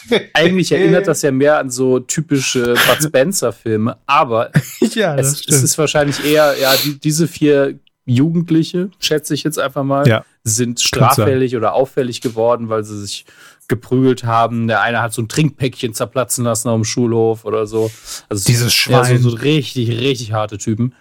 [0.34, 4.52] Eigentlich erinnert das ja mehr an so typische Bud Spencer-Filme, aber
[4.94, 9.84] ja, es, es, ist wahrscheinlich eher, ja, die, diese vier Jugendliche, schätze ich jetzt einfach
[9.84, 13.26] mal, ja, sind straffällig oder auffällig geworden, weil sie sich
[13.68, 14.68] geprügelt haben.
[14.68, 17.92] Der eine hat so ein Trinkpäckchen zerplatzen lassen auf dem Schulhof oder so.
[18.30, 19.16] Also dieses Schwein.
[19.16, 20.94] Ja, so, so richtig, richtig harte Typen.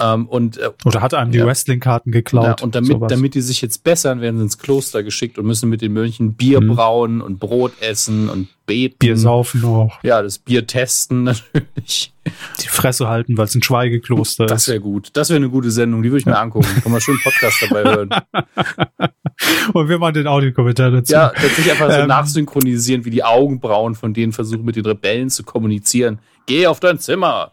[0.00, 2.60] Ähm, und, äh, Oder hat einem die ja, Wrestling-Karten geklaut.
[2.60, 5.68] Ja, und damit, damit die sich jetzt bessern, werden sie ins Kloster geschickt und müssen
[5.68, 6.74] mit den Mönchen Bier mhm.
[6.74, 8.96] brauen und Brot essen und beten.
[8.98, 10.02] Bier saufen auch.
[10.02, 12.14] Ja, das Bier testen natürlich.
[12.62, 14.68] Die Fresse halten, weil es ein Schweigekloster das ist.
[14.68, 15.10] Das wäre gut.
[15.12, 16.68] Das wäre eine gute Sendung, die würde ich mir angucken.
[16.82, 18.10] Kann man schön Podcast dabei hören.
[19.74, 21.12] und wir machen den Audiokommentar dazu.
[21.12, 25.28] Ja, tatsächlich einfach so ähm, nachsynchronisieren, wie die Augenbrauen von denen versuchen, mit den Rebellen
[25.28, 26.20] zu kommunizieren.
[26.46, 27.52] Geh auf dein Zimmer.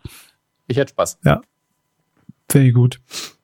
[0.67, 1.19] Ich hätte Spaß.
[1.25, 1.41] Ja.
[2.49, 2.99] Finde ich gut.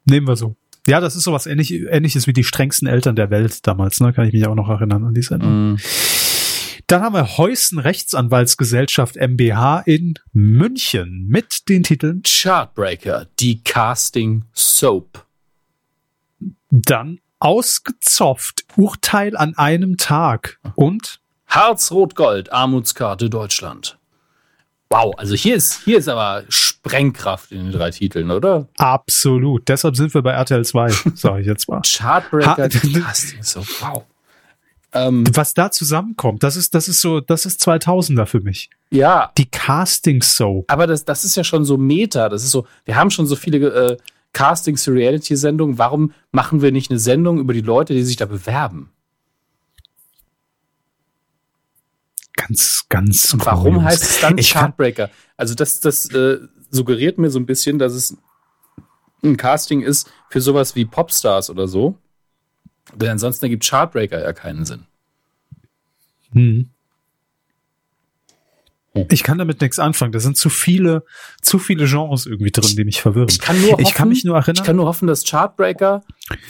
[0.06, 0.56] Nehmen wir so.
[0.88, 4.14] Ja, das ist sowas ähnlich, ähnliches wie die strengsten Eltern der Welt damals, ne?
[4.14, 5.74] Kann ich mich auch noch erinnern an die Sendung.
[5.74, 5.78] Mm.
[6.88, 15.26] Dann haben wir Heusen Rechtsanwaltsgesellschaft MBH in München mit den Titeln Chartbreaker, die Casting Soap.
[16.70, 23.98] Dann ausgezopft, Urteil an einem Tag und Harz-Rot-Gold, Armutskarte Deutschland.
[24.90, 26.44] Wow, also hier ist, hier ist aber
[26.86, 28.68] Sprengkraft in den drei Titeln, oder?
[28.78, 29.68] Absolut.
[29.68, 31.82] Deshalb sind wir bei RTL 2, sage ich jetzt mal.
[31.82, 32.70] Chartbreaker,
[33.04, 34.04] Casting, so, wow.
[34.94, 38.70] Ähm, Was da zusammenkommt, das ist, das ist so, das ist 2000er für mich.
[38.92, 39.32] Ja.
[39.38, 40.72] Die Casting Soap.
[40.72, 42.30] Aber das, das ist ja schon so Meta.
[42.30, 43.98] Das ist so, wir haben schon so viele äh,
[44.32, 45.78] Castings für Reality-Sendungen.
[45.78, 48.92] Warum machen wir nicht eine Sendung über die Leute, die sich da bewerben?
[52.48, 53.34] ganz, ganz.
[53.34, 55.10] Und warum heißt es dann ich Chartbreaker?
[55.38, 58.18] Also das, das äh, suggeriert mir so ein bisschen, dass es
[59.24, 61.98] ein Casting ist für sowas wie Popstars oder so.
[62.94, 64.86] Denn ansonsten ergibt Chartbreaker ja keinen Sinn.
[66.32, 66.70] Hm.
[69.10, 70.14] Ich kann damit nichts anfangen.
[70.14, 71.04] Da sind zu viele,
[71.42, 73.28] zu viele Genres irgendwie drin, die mich verwirren.
[73.30, 74.56] Ich kann, nur hoffen, ich kann mich nur erinnern.
[74.56, 76.04] Ich kann nur hoffen, dass Chartbreaker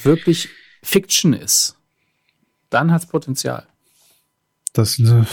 [0.04, 0.50] wirklich
[0.84, 1.78] Fiction ist.
[2.70, 3.66] Dann hat's Potenzial.
[4.74, 5.24] Das, äh,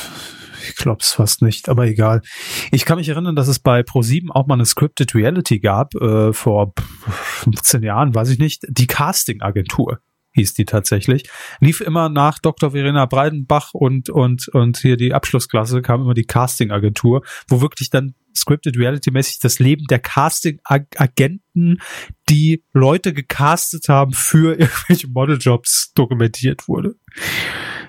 [0.68, 2.22] ich glaube es fast nicht, aber egal.
[2.70, 6.32] Ich kann mich erinnern, dass es bei Pro7 auch mal eine Scripted Reality gab, äh,
[6.32, 6.72] vor
[7.09, 10.01] 15 Jahren, weiß ich nicht, die Casting-Agentur
[10.34, 11.24] hieß die tatsächlich.
[11.60, 12.72] Lief immer nach Dr.
[12.72, 18.14] Verena Breidenbach und, und, und hier die Abschlussklasse kam immer die Casting-Agentur, wo wirklich dann
[18.34, 21.82] Scripted Reality-mäßig das Leben der Casting-Agenten,
[22.30, 26.94] die Leute gecastet haben für irgendwelche Modeljobs dokumentiert wurde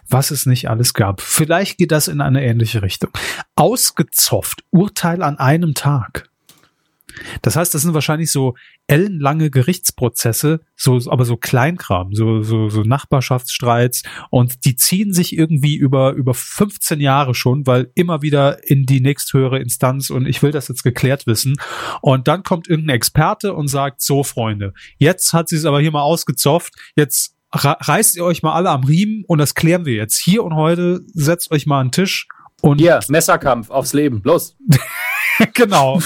[0.07, 1.21] was es nicht alles gab.
[1.21, 3.11] Vielleicht geht das in eine ähnliche Richtung.
[3.55, 6.29] Ausgezopft, Urteil an einem Tag.
[7.41, 8.55] Das heißt, das sind wahrscheinlich so
[8.87, 15.75] ellenlange Gerichtsprozesse, so, aber so Kleinkram, so, so, so Nachbarschaftsstreits und die ziehen sich irgendwie
[15.75, 20.51] über, über 15 Jahre schon, weil immer wieder in die nächsthöhere Instanz und ich will
[20.51, 21.55] das jetzt geklärt wissen.
[22.01, 25.91] Und dann kommt irgendein Experte und sagt, so Freunde, jetzt hat sie es aber hier
[25.91, 30.17] mal ausgezopft, jetzt reißt ihr euch mal alle am Riemen und das klären wir jetzt.
[30.17, 32.27] Hier und heute setzt euch mal an den Tisch
[32.61, 32.79] und.
[32.79, 34.55] Hier, Messerkampf aufs Leben, los.
[35.53, 35.99] genau.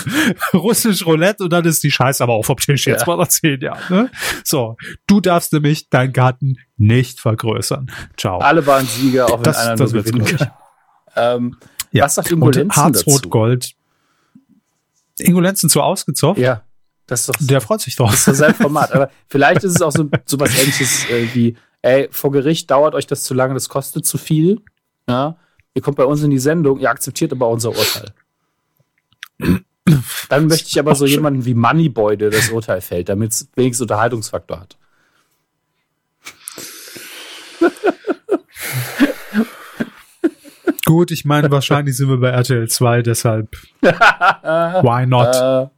[0.54, 3.08] Russisch Roulette und dann ist die Scheiße aber auch vom Tisch jetzt ja.
[3.08, 3.82] mal nach zehn Jahren.
[3.90, 4.12] Ne?
[4.44, 4.76] So,
[5.08, 7.92] du darfst nämlich deinen Garten nicht vergrößern.
[8.18, 8.40] Ciao.
[8.40, 10.52] Alle waren Sieger, auch wenn das, einer das nur gewinnen kann.
[11.16, 11.58] Ähm,
[11.92, 12.06] ja.
[12.06, 13.72] Was sagt Ingo Lenzen Harzrot Gold.
[15.20, 16.40] Ingo Lenzen zu ausgezopft?
[16.40, 16.64] Ja.
[17.08, 18.12] Das ist doch, der freut sich doch.
[18.12, 18.92] Das ist doch sein Format.
[18.92, 22.94] Aber vielleicht ist es auch so, so was ähnliches äh, wie, ey, vor Gericht dauert
[22.94, 24.62] euch das zu lange, das kostet zu viel.
[25.08, 25.38] Ja,
[25.74, 28.14] ihr kommt bei uns in die Sendung, ihr akzeptiert aber unser Urteil.
[30.28, 33.84] Dann möchte ich aber so jemanden wie Moneyboy, der das Urteil fällt, damit es wenigstens
[33.84, 34.78] Unterhaltungsfaktor hat.
[40.84, 45.72] Gut, ich meine, wahrscheinlich sind wir bei RTL 2, deshalb why not?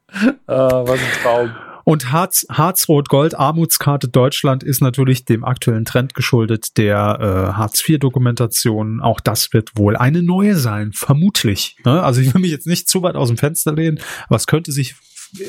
[0.48, 1.52] Uh, was ein Traum.
[1.90, 9.02] Und Harz, Harz-Rot-Gold, Armutskarte Deutschland ist natürlich dem aktuellen Trend geschuldet der äh, Hartz-IV-Dokumentation.
[9.02, 11.78] Auch das wird wohl eine neue sein, vermutlich.
[11.86, 12.04] Ne?
[12.04, 14.72] Also ich will mich jetzt nicht zu weit aus dem Fenster lehnen, aber es könnte
[14.72, 14.94] sich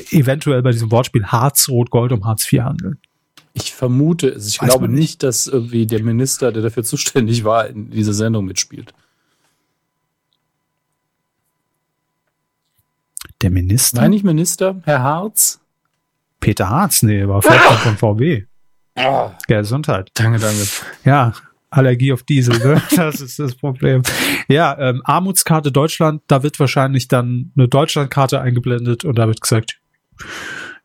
[0.09, 2.97] eventuell bei diesem Wortspiel Harz-Rot-Gold um Hartz IV handeln.
[3.53, 7.67] Ich vermute, also ich Weiß glaube nicht, dass irgendwie der Minister, der dafür zuständig war,
[7.67, 8.93] in dieser Sendung mitspielt.
[13.41, 14.01] Der Minister?
[14.01, 15.59] Nein, nicht Minister, Herr Harz.
[16.39, 18.43] Peter Harz, nee, war Vorstand von VW.
[18.95, 19.31] Ah.
[19.47, 20.11] Gesundheit.
[20.13, 20.63] Danke, danke.
[21.05, 21.33] Ja,
[21.69, 22.81] Allergie auf Diesel, ne?
[22.95, 24.03] das ist das Problem.
[24.47, 29.79] Ja, ähm, Armutskarte Deutschland, da wird wahrscheinlich dann eine Deutschlandkarte eingeblendet und da wird gesagt,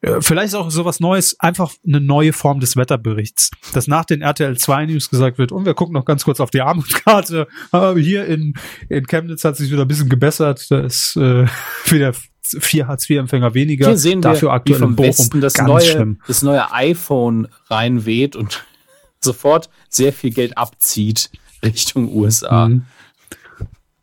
[0.02, 4.56] äh, vielleicht auch sowas Neues, einfach eine neue Form des Wetterberichts, dass nach den RTL
[4.56, 8.26] 2 News gesagt wird, und wir gucken noch ganz kurz auf die Armutskarte, aber hier
[8.26, 8.54] in,
[8.88, 11.46] in Chemnitz hat sich wieder ein bisschen gebessert, da ist äh,
[11.86, 12.12] wieder
[12.60, 13.86] vier Hartz-IV-Empfänger weniger.
[13.86, 16.20] Hier sehen Dafür wir, aktuell wie vom Bochum Westen das neue, schlimm.
[16.26, 18.64] das neue iPhone reinweht und
[19.20, 21.30] sofort sehr viel Geld abzieht
[21.62, 22.68] Richtung USA.
[22.68, 22.82] Mhm.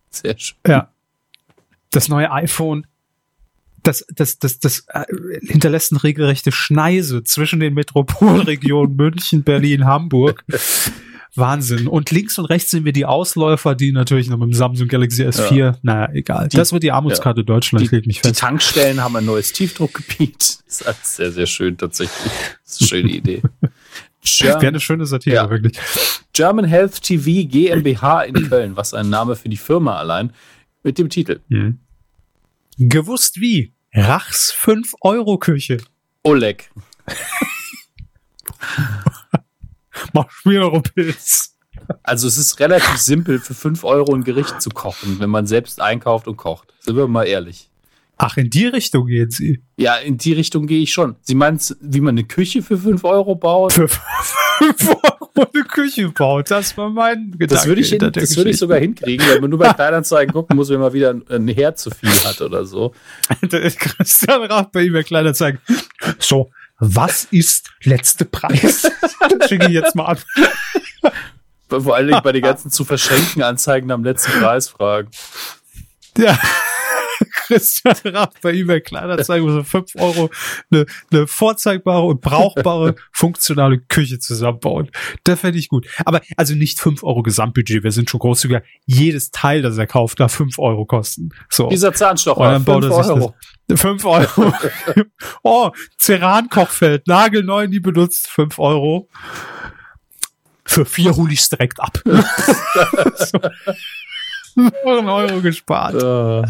[0.10, 0.58] Sehr schön.
[0.68, 0.90] Ja.
[1.92, 2.88] Das neue iPhone,
[3.84, 5.04] das, das, das, das äh,
[5.42, 10.44] hinterlässt eine regelrechte Schneise zwischen den Metropolregionen München, Berlin, Hamburg.
[11.36, 11.88] Wahnsinn.
[11.88, 15.24] Und links und rechts sehen wir die Ausläufer, die natürlich noch mit dem Samsung Galaxy
[15.24, 15.78] S4, ja.
[15.82, 16.50] naja, egal.
[16.50, 17.46] Die, das wird die Armutskarte ja.
[17.46, 18.36] Deutschland, die, mich fest.
[18.36, 20.60] Die Tankstellen haben ein neues Tiefdruckgebiet.
[20.74, 22.34] Das ist sehr, sehr schön tatsächlich.
[22.64, 23.44] Das ist eine schöne Idee.
[24.40, 25.50] Wäre eine schöne Satire, ja.
[25.50, 25.78] wirklich.
[26.34, 30.34] German Health TV GmbH in Köln, was ein Name für die Firma allein,
[30.82, 31.42] mit dem Titel.
[31.50, 31.78] Mhm.
[32.80, 33.72] Gewusst wie?
[33.94, 35.78] Rachs 5-Euro-Küche.
[36.24, 36.72] Oleg.
[40.14, 41.56] Mach Schmieropilz.
[42.04, 45.82] Also es ist relativ simpel, für 5 Euro ein Gericht zu kochen, wenn man selbst
[45.82, 46.74] einkauft und kocht.
[46.80, 47.70] Sind wir mal ehrlich.
[48.18, 49.64] Ach, in die Richtung geht sie.
[49.76, 51.16] Ja, in die Richtung gehe ich schon.
[51.22, 53.74] Sie meint, wie man eine Küche für 5 Euro baut?
[53.74, 54.02] Für 5
[54.90, 57.48] Euro eine Küche baut, das war mein Gedanke.
[57.48, 60.56] Das würde ich, hin, das würde ich sogar hinkriegen, wenn man nur bei Kleinanzeigen gucken
[60.56, 62.94] muss, wenn man wieder ein Herd zu viel hat oder so.
[63.50, 65.60] Christian Rath bei eBay Kleinanzeigen.
[66.20, 68.84] So, was ist letzte Preis?
[69.20, 70.18] das schicke ich jetzt mal an.
[71.70, 75.10] Vor allen Dingen bei den ganzen zu verschenken Anzeigen am letzten Preis fragen.
[76.18, 76.38] Ja.
[77.48, 80.30] Christian Raff bei eBay Kleinanzeigen so 5 Euro
[80.72, 84.90] eine, eine vorzeigbare und brauchbare funktionale Küche zusammenbauen.
[85.24, 85.88] Das fände ich gut.
[86.06, 88.64] Aber also nicht 5 Euro Gesamtbudget, wir sind schon großzügiger.
[88.86, 91.30] Jedes Teil, das er kauft, darf 5 Euro kosten.
[91.50, 91.70] So.
[91.70, 93.36] Dieser Zahnstocher, er sich Euro.
[93.68, 94.54] Das, 5 Euro.
[95.44, 99.10] oh, Ceran-Kochfeld, nagelneu, nie benutzt, 5 Euro.
[100.66, 102.00] Für vier hole ich es direkt ab.
[102.06, 103.40] so.
[104.86, 105.96] Euro gespart.
[105.96, 106.44] Uh.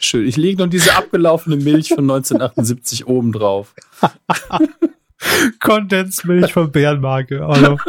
[0.00, 0.26] Schön.
[0.26, 3.74] Ich lege noch diese abgelaufene Milch von 1978 oben drauf.
[5.60, 7.44] Kondensmilch von Bärenmarke.
[7.44, 7.78] Also.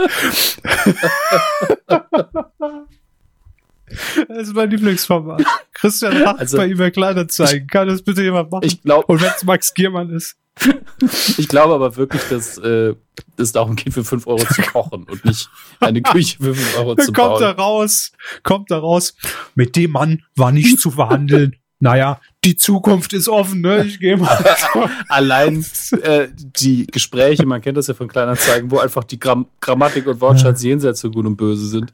[4.30, 5.44] Das ist mein Lieblingsformat.
[5.74, 7.68] Christian Rach also, bei eBay Kleinanzeigen.
[7.68, 8.64] Kann das bitte jemand machen?
[8.64, 9.06] Ich glaube.
[9.08, 10.38] Und wenn es Max Giermann ist.
[11.38, 12.96] ich glaube aber wirklich, dass äh,
[13.36, 15.50] es darum geht, für 5 Euro zu kochen und nicht
[15.82, 17.30] eine Küche für 5 Euro zu kommt bauen.
[17.30, 18.12] Kommt da raus,
[18.44, 19.14] kommt da raus.
[19.56, 23.84] Mit dem Mann war nicht zu verhandeln naja, die Zukunft ist offen, ne?
[23.84, 24.38] Ich gehe mal.
[25.10, 25.66] Allein
[26.04, 30.22] äh, die Gespräche, man kennt das ja von Kleinanzeigen, wo einfach die Gramm Grammatik und
[30.22, 31.92] Wortschatz jenseits von Gut und Böse sind.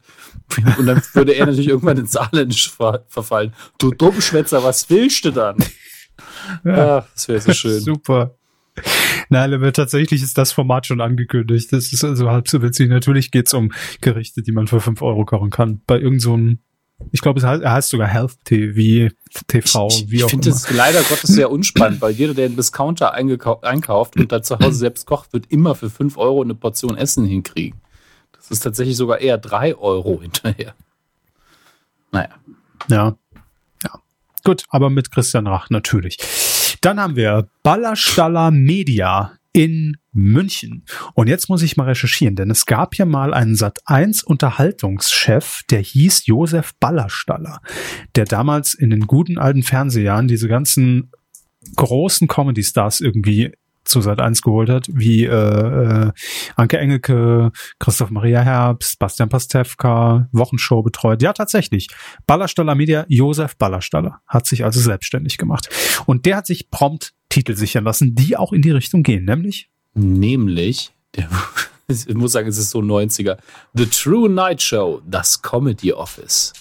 [0.77, 3.53] Und dann würde er natürlich irgendwann ins Saarländisch ver verfallen.
[3.77, 5.55] Du Dummschwätzer, was willst du dann?
[6.65, 6.99] Ja.
[6.99, 7.80] Ach, das wäre so schön.
[7.80, 8.35] Super.
[9.30, 11.72] Nein, aber tatsächlich ist das Format schon angekündigt.
[11.72, 12.89] Das ist also halb so witzig.
[12.89, 15.81] Natürlich geht's um Gerichte, die man für fünf Euro kochen kann.
[15.88, 16.57] Bei irgendeinem so
[17.11, 19.14] ich glaube, er heißt sogar Health TV,
[19.48, 22.56] TV, ich, wie auch Ich finde es leider Gottes sehr unspannend, weil jeder, der einen
[22.56, 26.98] Discounter einkauft und da zu Hause selbst kocht, wird immer für fünf Euro eine Portion
[26.98, 27.80] Essen hinkriegen.
[28.34, 30.74] Das ist tatsächlich sogar eher drei Euro hinterher.
[32.11, 32.30] Naja.
[32.90, 33.15] Ja.
[33.84, 34.02] Ja.
[34.44, 36.18] Gut, aber mit Christian Rach natürlich.
[36.82, 40.84] Dann haben wir Ballerstaller Media in München.
[41.14, 45.80] Und jetzt muss ich mal recherchieren, denn es gab ja mal einen Sat1 Unterhaltungschef, der
[45.80, 47.61] hieß Josef Ballerstaller,
[48.15, 51.11] der damals in den guten alten Fernsehjahren diese ganzen
[51.76, 53.53] großen Comedy Stars irgendwie
[53.88, 56.11] zu Sat 1 geholt hat, wie äh, äh,
[56.56, 61.22] Anke Engelke, Christoph Maria Herbst, Bastian Pastewka, Wochenshow betreut.
[61.22, 61.88] Ja, tatsächlich.
[62.26, 65.69] Ballerstaller Media, Josef Ballerstaller, hat sich also selbstständig gemacht.
[66.06, 69.69] Und der hat sich prompt Titel sichern lassen, die auch in die Richtung gehen, nämlich?
[69.98, 71.28] Nämlich, der,
[71.88, 73.38] ich muss sagen, es ist so 90er.
[73.74, 76.53] The True Night Show, das Comedy Office.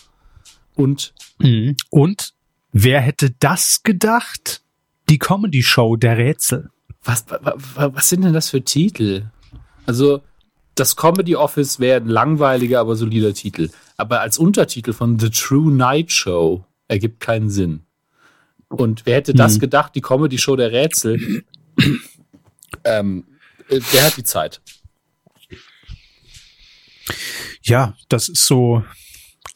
[0.75, 1.13] Und?
[1.39, 1.77] Mhm.
[1.91, 2.33] Und
[2.73, 4.63] wer hätte das gedacht?
[5.11, 6.71] Die Comedy Show der Rätsel.
[7.05, 9.27] Was, was, was sind denn das für Titel?
[9.85, 10.23] Also,
[10.75, 13.71] das Comedy Office wäre ein langweiliger, aber solider Titel.
[13.97, 17.83] Aber als Untertitel von The True Night Show ergibt keinen Sinn.
[18.69, 19.61] Und wer hätte das hm.
[19.61, 21.45] gedacht, die Comedy Show der Rätsel?
[22.85, 23.25] Ähm,
[23.69, 24.61] äh, der hat die Zeit.
[27.63, 28.83] Ja, das ist so,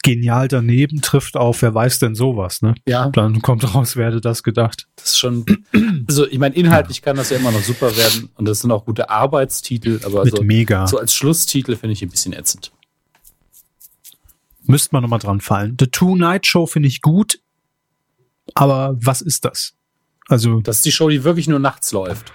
[0.03, 2.75] genial daneben trifft auf, wer weiß denn sowas, ne?
[2.85, 3.09] Ja.
[3.09, 4.87] Dann kommt raus, wer hätte das gedacht.
[4.95, 5.45] Das ist schon,
[6.07, 8.85] also ich meine, inhaltlich kann das ja immer noch super werden und das sind auch
[8.85, 10.87] gute Arbeitstitel, aber Mit so, mega.
[10.87, 12.71] so als Schlusstitel finde ich ein bisschen ätzend.
[14.63, 15.75] Müsste man nochmal dran fallen.
[15.79, 17.39] The Two Night Show finde ich gut,
[18.53, 19.73] aber was ist das?
[20.27, 20.61] Also.
[20.61, 22.31] Das ist die Show, die wirklich nur nachts läuft.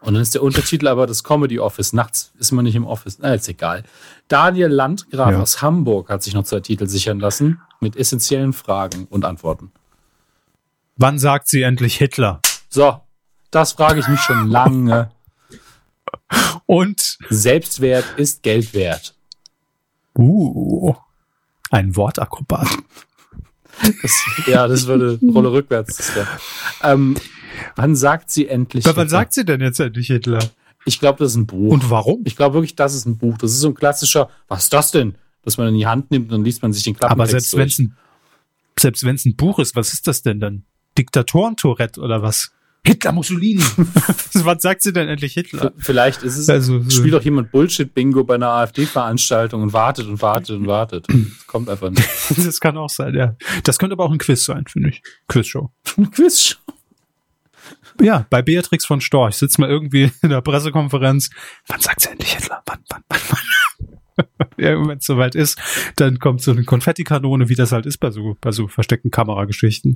[0.00, 1.92] Und dann ist der Untertitel aber das Comedy Office.
[1.92, 3.18] Nachts ist man nicht im Office.
[3.20, 3.84] Na, ist egal.
[4.28, 5.40] Daniel Landgraf ja.
[5.40, 9.72] aus Hamburg hat sich noch zwei Titel sichern lassen mit essentiellen Fragen und Antworten.
[10.96, 12.40] Wann sagt sie endlich Hitler?
[12.68, 13.00] So,
[13.50, 15.10] das frage ich mich schon lange.
[16.66, 17.18] Und?
[17.28, 19.14] Selbstwert ist Geld wert.
[20.16, 20.94] Uh,
[21.70, 22.68] ein Wortakrobat.
[24.02, 24.12] Das,
[24.46, 26.12] ja, das würde Rolle rückwärts.
[26.82, 27.16] Ähm,
[27.76, 30.40] Wann sagt sie endlich Aber Wann sagt sie denn jetzt endlich Hitler?
[30.86, 31.72] Ich glaube, das ist ein Buch.
[31.72, 32.22] Und warum?
[32.24, 33.36] Ich glaube wirklich, das ist ein Buch.
[33.38, 35.14] Das ist so ein klassischer, was ist das denn?
[35.42, 37.56] Dass man in die Hand nimmt und dann liest man sich den Klappentext Aber selbst
[37.56, 37.96] wenn es ein,
[38.78, 40.64] selbst ein Buch ist, was ist das denn dann?
[40.96, 42.52] Diktatoren-Tourette oder was?
[42.84, 43.60] Hitler Mussolini.
[44.32, 45.72] was sagt sie denn endlich Hitler?
[45.76, 50.56] Vielleicht ist es, also, spielt doch jemand Bullshit-Bingo bei einer AfD-Veranstaltung und wartet und wartet
[50.56, 51.06] und wartet.
[51.08, 52.08] Das kommt einfach nicht.
[52.36, 53.36] das kann auch sein, ja.
[53.64, 55.02] Das könnte aber auch ein Quiz sein, finde ich.
[55.28, 55.70] Quizshow.
[56.12, 56.58] Quizshow.
[58.00, 61.30] Ja, bei Beatrix von Storch sitzt man irgendwie in der Pressekonferenz.
[61.66, 62.62] Wann sagt sie endlich Hitler?
[62.66, 63.38] Wann, wann, wann, wann?
[64.58, 65.58] ja, wenn es soweit ist,
[65.96, 69.94] dann kommt so eine Konfettikanone, wie das halt ist bei so, bei so versteckten Kamerageschichten.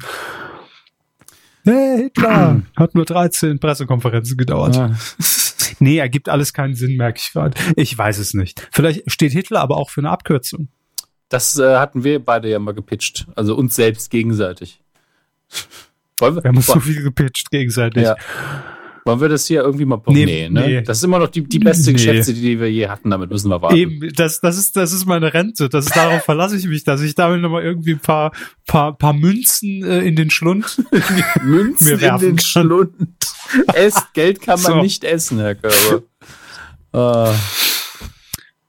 [1.65, 2.63] Hey, Hitler!
[2.77, 4.77] Hat nur 13 Pressekonferenzen gedauert.
[4.77, 4.95] Ja.
[5.79, 7.59] nee, ergibt alles keinen Sinn, merke ich gerade.
[7.77, 8.69] Ich weiß es nicht.
[8.73, 10.69] Vielleicht steht Hitler aber auch für eine Abkürzung.
[11.31, 13.27] Das äh, hatten wir beide ja mal gepitcht.
[13.35, 14.81] Also uns selbst gegenseitig.
[16.21, 18.05] Wollen wir, wir haben uns so viel gepitcht gegenseitig.
[18.05, 18.17] Ja.
[19.07, 20.67] Wollen wir das hier irgendwie mal nee, nee, ne?
[20.67, 20.83] Nee.
[20.83, 21.95] Das ist immer noch die, die beste nee.
[21.95, 23.11] Geschäfte, die wir je hatten.
[23.11, 23.77] Damit müssen wir warten.
[23.77, 25.69] Eben, das, das, ist, das ist meine Rente.
[25.69, 28.33] Das ist, darauf verlasse ich mich, dass ich damit nochmal irgendwie ein paar,
[28.67, 30.83] paar, paar Münzen äh, in den Schlund
[31.43, 32.39] Münzen in den kann.
[32.39, 32.95] Schlund.
[33.75, 34.81] Esst, Geld kann man so.
[34.81, 36.03] nicht essen, Herr Körber.
[36.95, 37.35] Uh.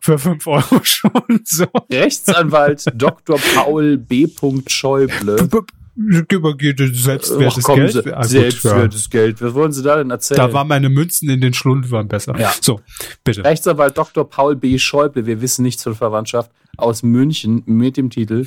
[0.01, 1.41] Für fünf Euro schon.
[1.45, 1.65] So.
[1.89, 3.39] Rechtsanwalt Dr.
[3.55, 4.27] Paul B.
[4.67, 5.47] Schäuble
[5.95, 7.91] selbstwertes Ach, Geld.
[7.93, 9.41] Sie, ah, selbstwertes Geld.
[9.41, 10.37] Was wollen Sie da denn erzählen?
[10.37, 12.37] Da waren meine Münzen in den Schlund waren besser.
[12.37, 12.53] Ja.
[12.59, 12.81] So,
[13.23, 13.43] bitte.
[13.43, 14.29] Rechtsanwalt Dr.
[14.29, 14.77] Paul B.
[14.77, 18.45] Schäuble, wir wissen nichts von Verwandtschaft, aus München mit dem Titel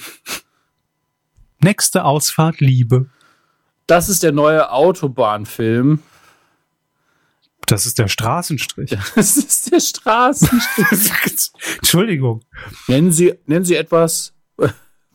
[1.60, 3.06] Nächste Ausfahrt Liebe.
[3.86, 6.00] Das ist der neue Autobahnfilm.
[7.66, 8.96] Das ist der Straßenstrich.
[9.14, 11.50] Das ist der Straßenstrich.
[11.78, 12.44] Entschuldigung.
[12.86, 14.34] Nennen Sie, nennen Sie etwas,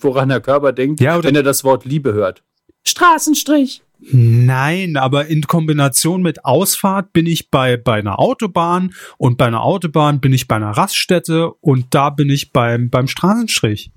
[0.03, 2.43] woran der Körper denkt, ja, wenn er das Wort Liebe hört.
[2.85, 3.81] Straßenstrich.
[4.11, 9.63] Nein, aber in Kombination mit Ausfahrt bin ich bei, bei einer Autobahn und bei einer
[9.63, 13.91] Autobahn bin ich bei einer Raststätte und da bin ich beim, beim Straßenstrich.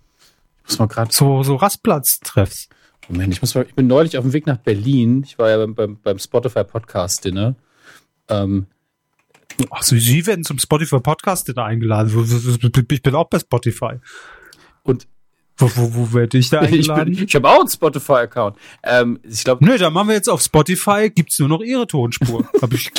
[0.67, 2.69] Muss man gerade so, so Rastplatztreffs.
[3.09, 5.25] Moment, ich muss mal, ich bin neulich auf dem Weg nach Berlin.
[5.25, 7.57] Ich war ja beim, beim, beim Spotify Podcast Dinner.
[8.29, 8.67] Ähm,
[9.71, 12.13] Ach so, Sie werden zum Spotify Podcast Dinner eingeladen.
[12.91, 13.95] Ich bin auch bei Spotify.
[14.83, 15.07] Und
[15.59, 17.13] wo, wo, wo werde ich da eingeladen?
[17.13, 18.57] Ich, ich habe auch einen Spotify-Account.
[18.83, 19.65] Ähm, ich glaube.
[19.65, 22.49] Nö, dann machen wir jetzt auf Spotify, gibt's nur noch ihre Tonspur.
[22.63, 22.91] hab ich,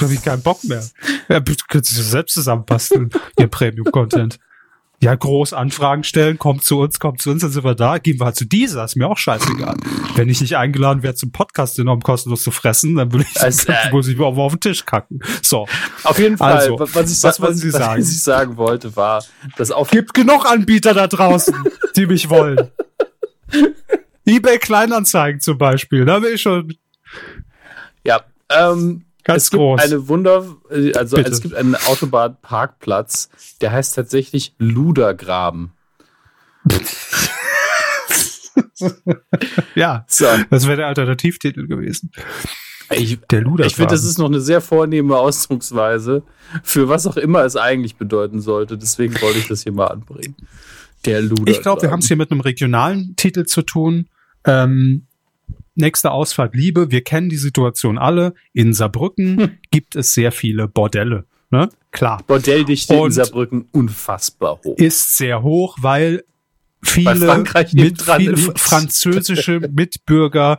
[0.00, 0.84] hab ich keinen Bock mehr.
[1.28, 4.38] Ja, könnt ihr selbst zusammenbasteln, ihr Premium-Content
[5.04, 8.18] ja, groß Anfragen stellen, kommt zu uns, kommt zu uns, dann sind wir da, gehen
[8.18, 9.76] wir halt zu dieser, ist mir auch scheißegal.
[10.14, 13.38] Wenn ich nicht eingeladen werde zum Podcast, den um kostenlos zu fressen, dann würde ich,
[13.42, 15.20] also, äh, muss ich auf, auf den Tisch kacken.
[15.42, 15.66] So.
[16.04, 18.00] Auf jeden Fall, also, was, ich, was, was, Sie was, sagen?
[18.00, 19.22] was ich sagen wollte, war,
[19.58, 21.54] dass auf Gibt genug Anbieter da draußen,
[21.96, 22.70] die mich wollen.
[24.24, 26.72] eBay Kleinanzeigen zum Beispiel, da will ich schon.
[28.04, 29.80] Ja, ähm, Ganz es groß.
[29.80, 31.30] gibt eine Wunder, äh, also Bitte.
[31.30, 33.30] es gibt einen Autobahnparkplatz,
[33.60, 35.72] der heißt tatsächlich Ludergraben.
[39.74, 40.26] ja, so.
[40.50, 42.12] das wäre der Alternativtitel gewesen.
[42.90, 43.66] Ich, der Ludergraben.
[43.66, 46.22] Ich finde, das ist noch eine sehr vornehme Ausdrucksweise
[46.62, 48.76] für was auch immer es eigentlich bedeuten sollte.
[48.76, 50.36] Deswegen wollte ich das hier mal anbringen.
[51.06, 51.52] Der Ludergraben.
[51.52, 54.08] Ich glaube, wir haben es hier mit einem regionalen Titel zu tun.
[54.44, 55.06] Ähm,
[55.74, 56.90] nächste Ausfahrt Liebe.
[56.90, 58.34] Wir kennen die Situation alle.
[58.52, 59.50] In Saarbrücken hm.
[59.70, 61.24] gibt es sehr viele Bordelle.
[61.50, 61.68] Ne?
[61.90, 62.22] Klar.
[62.26, 64.76] Bordelldichte in Saarbrücken unfassbar hoch.
[64.78, 66.24] Ist sehr hoch, weil
[66.82, 70.58] viele, mit, viele französische Mitbürger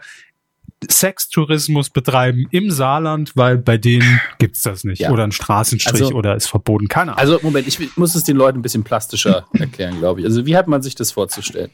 [0.89, 4.99] Sextourismus betreiben im Saarland, weil bei denen gibt's das nicht.
[4.99, 5.11] Ja.
[5.11, 6.87] Oder ein Straßenstrich Also- oder ist verboten.
[6.87, 7.19] Keine Ahnung.
[7.19, 10.25] Also, Moment, ich muss es den Leuten ein bisschen plastischer erklären, glaube ich.
[10.25, 11.71] Also, wie hat man sich das vorzustellen?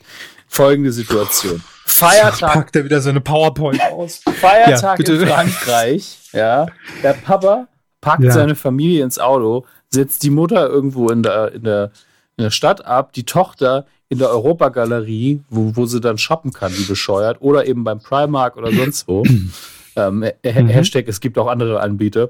[0.48, 1.64] Folgende Situation.
[1.86, 4.22] Feiertag, packt er wieder seine PowerPoint aus.
[4.40, 6.68] Feiertag Ja, in Frankreich, ja.
[7.03, 7.68] Der Papa
[7.99, 8.32] packt Ja.
[8.32, 11.91] seine Familie ins Auto, setzt die Mutter irgendwo in der, in der,
[12.38, 16.73] in der Stadt ab, die Tochter in der Europagalerie, wo, wo sie dann shoppen kann,
[16.77, 19.23] wie bescheuert, oder eben beim Primark oder sonst wo.
[19.95, 20.67] ähm, Mhm.
[20.67, 22.29] Hashtag, es gibt auch andere Anbieter.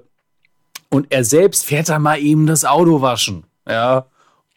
[0.89, 3.45] Und er selbst fährt da mal eben das Auto waschen.
[3.67, 4.05] Ja.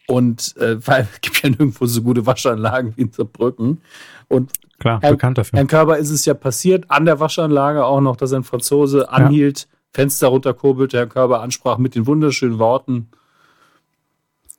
[0.07, 3.81] Und äh, weil es gibt ja nirgendwo so gute Waschanlagen wie in Saarbrücken.
[4.27, 5.57] Und Klar, Herr- bekannt dafür.
[5.57, 9.67] Herrn Körber ist es ja passiert, an der Waschanlage auch noch, dass ein Franzose anhielt,
[9.93, 13.07] Fenster runterkurbelte, Herr Körber ansprach mit den wunderschönen Worten,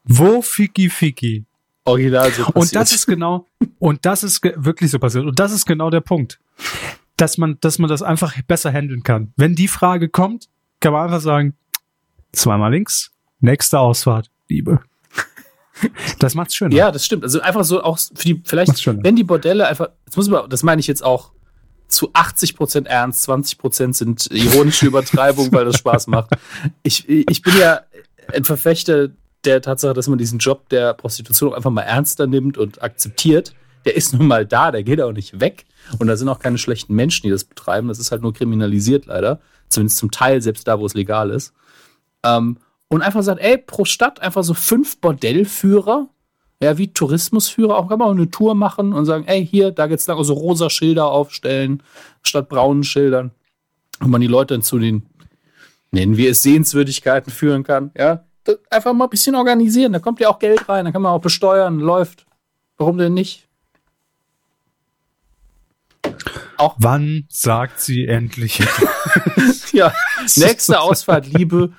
[0.05, 1.45] Wo Fiki Fiki?
[1.87, 2.57] Original so passiert.
[2.57, 3.47] Und das ist genau,
[3.79, 5.25] und das ist ge- wirklich so passiert.
[5.27, 6.39] Und das ist genau der Punkt.
[7.17, 9.33] Dass man, dass man das einfach besser handeln kann.
[9.37, 10.49] Wenn die Frage kommt,
[10.81, 11.55] kann man einfach sagen,
[12.33, 13.11] zweimal links,
[13.41, 14.81] nächste Ausfahrt, Liebe.
[16.19, 16.75] Das macht's schöner.
[16.75, 17.23] ja, das stimmt.
[17.23, 20.63] Also einfach so auch für die, vielleicht, wenn die Bordelle einfach, das muss man, das
[20.63, 21.33] meine ich jetzt auch
[21.89, 26.31] zu 80 Prozent ernst, 20 Prozent sind ironische Übertreibung, weil das Spaß macht.
[26.83, 27.81] Ich, ich bin ja
[28.33, 29.09] ein Verfechter
[29.47, 33.55] der Tatsache, dass man diesen Job der Prostitution einfach mal ernster nimmt und akzeptiert.
[33.85, 35.65] Der ist nun mal da, der geht auch nicht weg.
[35.99, 37.89] Und da sind auch keine schlechten Menschen, die das betreiben.
[37.89, 39.41] Das ist halt nur kriminalisiert leider.
[39.69, 41.53] Zumindest zum Teil, selbst da, wo es legal ist.
[42.25, 42.59] Ähm,
[42.89, 46.09] und einfach sagt, ey, pro Stadt einfach so fünf Bordellführer,
[46.61, 49.87] ja, wie Tourismusführer, auch kann man auch eine Tour machen und sagen, ey, hier, da
[49.87, 51.83] geht's lang, also rosa Schilder aufstellen,
[52.23, 53.33] statt braunen Schildern.
[54.01, 55.07] Und man die Leute dann zu den,
[55.91, 58.25] nennen wir es Sehenswürdigkeiten führen kann, ja.
[58.71, 61.21] Einfach mal ein bisschen organisieren, da kommt ja auch Geld rein, da kann man auch
[61.21, 62.27] besteuern, läuft.
[62.79, 63.47] Warum denn nicht?
[66.79, 68.63] Wann sagt sie endlich?
[69.73, 69.93] Ja,
[70.37, 71.73] nächste Ausfahrt, Liebe.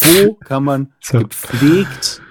[0.00, 1.18] Wo kann man So.
[1.18, 2.22] gepflegt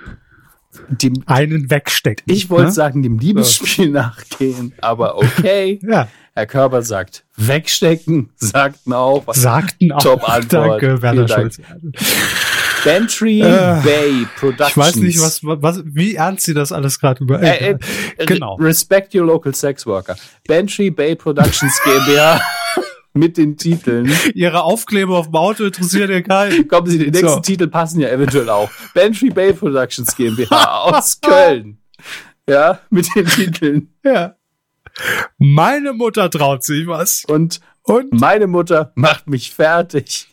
[0.87, 2.33] dem, einen wegstecken?
[2.33, 2.71] ich wollte ne?
[2.71, 5.79] sagen, dem Liebesspiel nachgehen, aber okay.
[5.89, 9.25] Ja, Herr Körber sagt, wegstecken, sagten auch.
[9.33, 10.01] Sagten auch.
[10.01, 10.81] Top Antwort.
[10.81, 11.53] Danke, Werner Vielen Dank.
[11.55, 11.61] Schulz.
[12.83, 14.69] Bantry Äh, Bay Productions.
[14.71, 17.41] Ich weiß nicht, was, was, wie ernst sie das alles gerade über.
[17.41, 17.77] Äh, äh,
[18.25, 18.55] genau.
[18.55, 20.15] Respect your local sex worker.
[20.47, 22.41] Bantry Bay Productions GmbH
[23.13, 24.11] mit den Titeln.
[24.33, 26.67] Ihre Aufkleber auf dem Auto interessiert ja keinen.
[26.69, 27.39] Kommen Sie, die nächsten So.
[27.39, 28.69] Titel passen ja eventuell auch.
[28.93, 31.77] Bantry Bay Productions GmbH aus Köln.
[32.47, 33.93] Ja, mit den Titeln.
[34.03, 34.35] Ja.
[35.37, 37.23] Meine Mutter traut sich was.
[37.27, 40.27] Und Und meine Mutter macht mich fertig.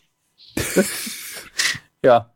[2.03, 2.31] ja,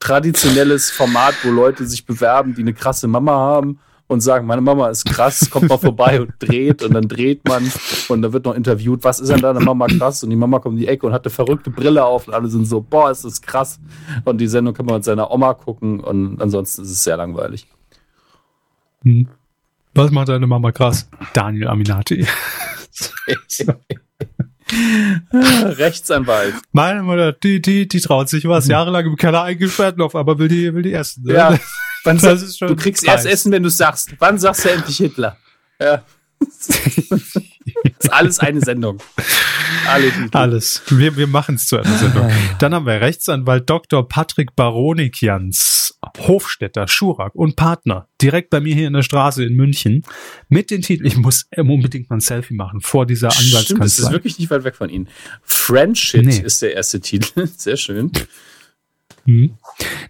[0.00, 4.88] traditionelles Format, wo Leute sich bewerben, die eine krasse Mama haben und sagen, meine Mama
[4.88, 7.70] ist krass, kommt mal vorbei und dreht und dann dreht man
[8.08, 10.22] und dann wird noch interviewt, was ist denn deine Mama krass?
[10.22, 12.48] Und die Mama kommt in die Ecke und hat eine verrückte Brille auf und alle
[12.48, 13.80] sind so, boah, ist das krass.
[14.24, 17.66] Und die Sendung kann man mit seiner Oma gucken und ansonsten ist es sehr langweilig.
[19.02, 19.28] Hm.
[19.94, 21.08] was macht deine Mama krass?
[21.34, 22.26] Daniel Aminati.
[25.32, 26.54] Rechtsanwalt.
[26.72, 28.66] Meine Mutter, die, die, die traut sich was.
[28.66, 31.24] Jahrelang im Keller eingesperrt noch, aber will die, will die essen.
[31.24, 31.34] ne?
[31.34, 31.58] Ja.
[32.04, 33.26] Wann Das ist schon du kriegst dreist.
[33.26, 34.14] erst Essen, wenn du sagst.
[34.18, 35.36] Wann sagst du endlich Hitler?
[35.80, 36.02] Ja.
[38.04, 38.98] das ist alles eine Sendung.
[39.88, 40.36] Alle Titel.
[40.36, 40.82] Alles.
[40.88, 42.30] Wir, wir machen es zu einer Sendung.
[42.58, 44.06] Dann haben wir Rechtsanwalt Dr.
[44.08, 50.02] Patrick Baronikians, Hofstädter, Schurak und Partner, direkt bei mir hier in der Straße in München,
[50.48, 53.70] mit den Titeln, ich muss unbedingt mal ein Selfie machen vor dieser Stimmt, das ist
[53.72, 54.12] Anwaltskanzlei.
[54.12, 55.08] wirklich nicht weit weg von Ihnen.
[55.42, 56.38] Friendship Nee.
[56.38, 57.46] ist der erste Titel.
[57.56, 58.10] Sehr schön.
[59.26, 59.56] Mhm.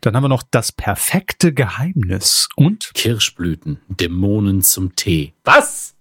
[0.00, 5.34] Dann haben wir noch das perfekte Geheimnis und Kirschblüten, Dämonen zum Tee.
[5.44, 5.94] Was?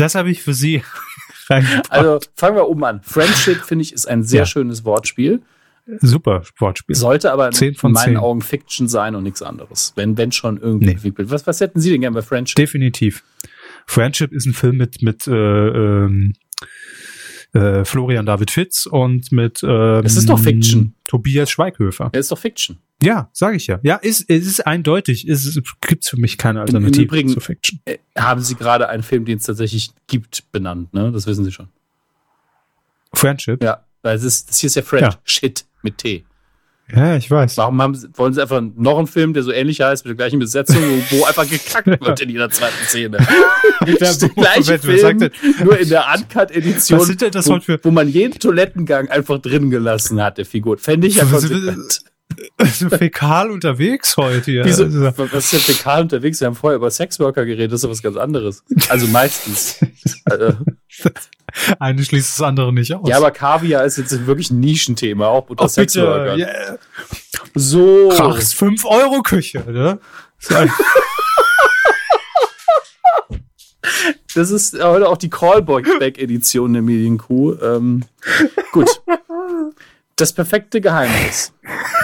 [0.00, 0.82] Das habe ich für Sie.
[1.88, 3.00] Also fangen wir oben an.
[3.02, 4.46] Friendship, finde ich, ist ein sehr Ja.
[4.46, 5.42] schönes Wortspiel.
[6.00, 6.94] Super Sportspiel.
[6.94, 8.16] Sollte aber in meinen zehn.
[8.16, 9.92] Augen Fiction sein und nichts anderes.
[9.96, 10.92] Wenn, wenn schon irgendwie Nee.
[10.92, 11.28] entwickelt.
[11.32, 12.54] Was, was hätten Sie denn gern bei Friendship?
[12.54, 13.24] Definitiv.
[13.86, 16.34] Friendship ist ein Film mit mit äh, ähm,
[17.52, 20.94] äh, Florian David Fitz und mit ähm, Es ist doch Fiction.
[21.08, 22.12] Tobias Schweighöfer.
[22.14, 22.78] Ja, ist doch Fiction.
[23.02, 23.78] Ja, sage ich ja.
[23.82, 25.26] Ja, ist es ist eindeutig.
[25.28, 27.80] Es ist, gibt's für mich keine Alternative Übrigen- zu Fiction.
[27.86, 31.10] Äh, haben Sie gerade einen Film, den es tatsächlich gibt, benannt, ne?
[31.12, 31.68] Das wissen Sie schon.
[33.14, 33.62] Friendship.
[33.62, 33.84] Ja.
[34.02, 35.02] Weil es ist, das hier ist ja Friend.
[35.02, 35.18] Ja.
[35.24, 36.24] Shit mit T.
[36.92, 37.56] Ja, ich weiß.
[37.56, 40.16] Warum haben Sie, wollen Sie einfach noch einen Film, der so ähnlich heißt, mit der
[40.16, 40.76] gleichen Besetzung,
[41.10, 43.18] wo, wo einfach gekackt wird in jeder zweiten Szene?
[43.86, 49.08] Der gleiche Moment, wer sagt Film, nur in der Uncut-Edition, wo, wo man jeden Toilettengang
[49.08, 50.76] einfach drin gelassen hat, der Figur.
[50.76, 51.92] Fände ich ja Was- konsequent.
[51.92, 52.00] so
[52.90, 54.52] fäkal unterwegs heute.
[54.52, 54.64] Ja.
[54.64, 55.12] Wieso, also.
[55.16, 56.40] Was ist denn fäkal unterwegs?
[56.40, 58.64] Wir haben vorher über Sexworker geredet, das ist was ganz anderes.
[58.88, 59.80] Also meistens.
[60.24, 60.56] also.
[61.80, 63.08] Eine schließt das andere nicht aus.
[63.08, 66.38] Ja, aber Kaviar ist jetzt wirklich ein Nischenthema, auch unter oh, Sexworkern.
[66.38, 66.78] Yeah.
[67.54, 68.08] So.
[68.10, 69.98] Krachs 5-Euro-Küche, ne?
[74.34, 77.54] Das ist heute auch die Callback-Edition der Medienkuh.
[77.60, 78.04] Ähm,
[78.70, 78.88] gut.
[80.20, 81.54] Das perfekte Geheimnis.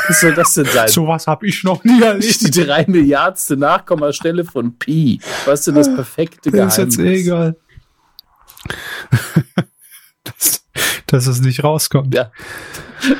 [0.09, 0.89] Was soll das denn sein?
[0.89, 2.57] Sowas habe ich noch nie erlebt.
[2.57, 5.21] Die drei Milliardste Nachkommastelle von Pi.
[5.45, 6.79] Was ist denn das perfekte Geheimnis?
[6.79, 7.57] Ist jetzt egal.
[10.25, 10.65] dass,
[11.07, 12.15] dass es nicht rauskommt.
[12.15, 12.33] Ja.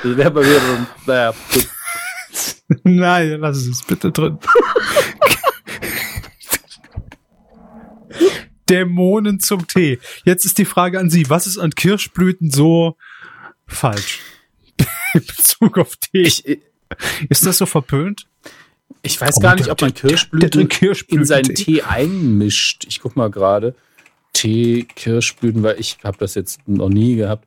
[0.03, 1.69] Das wäre bei mir so, naja, gut.
[2.85, 4.39] Nein, lass es bitte drin.
[8.71, 9.99] Dämonen zum Tee.
[10.25, 12.97] Jetzt ist die Frage an Sie, was ist an Kirschblüten so
[13.67, 14.21] falsch?
[15.17, 16.23] In Bezug auf Tee.
[16.23, 16.45] Ich,
[17.29, 18.27] ist das so verpönt?
[19.03, 22.85] Ich weiß oh, gar nicht, ob man Kirschblüten, Kirschblüten in seinen Tee einmischt.
[22.89, 23.75] Ich guck mal gerade.
[24.33, 27.47] Tee, Kirschblüten, weil ich habe das jetzt noch nie gehabt.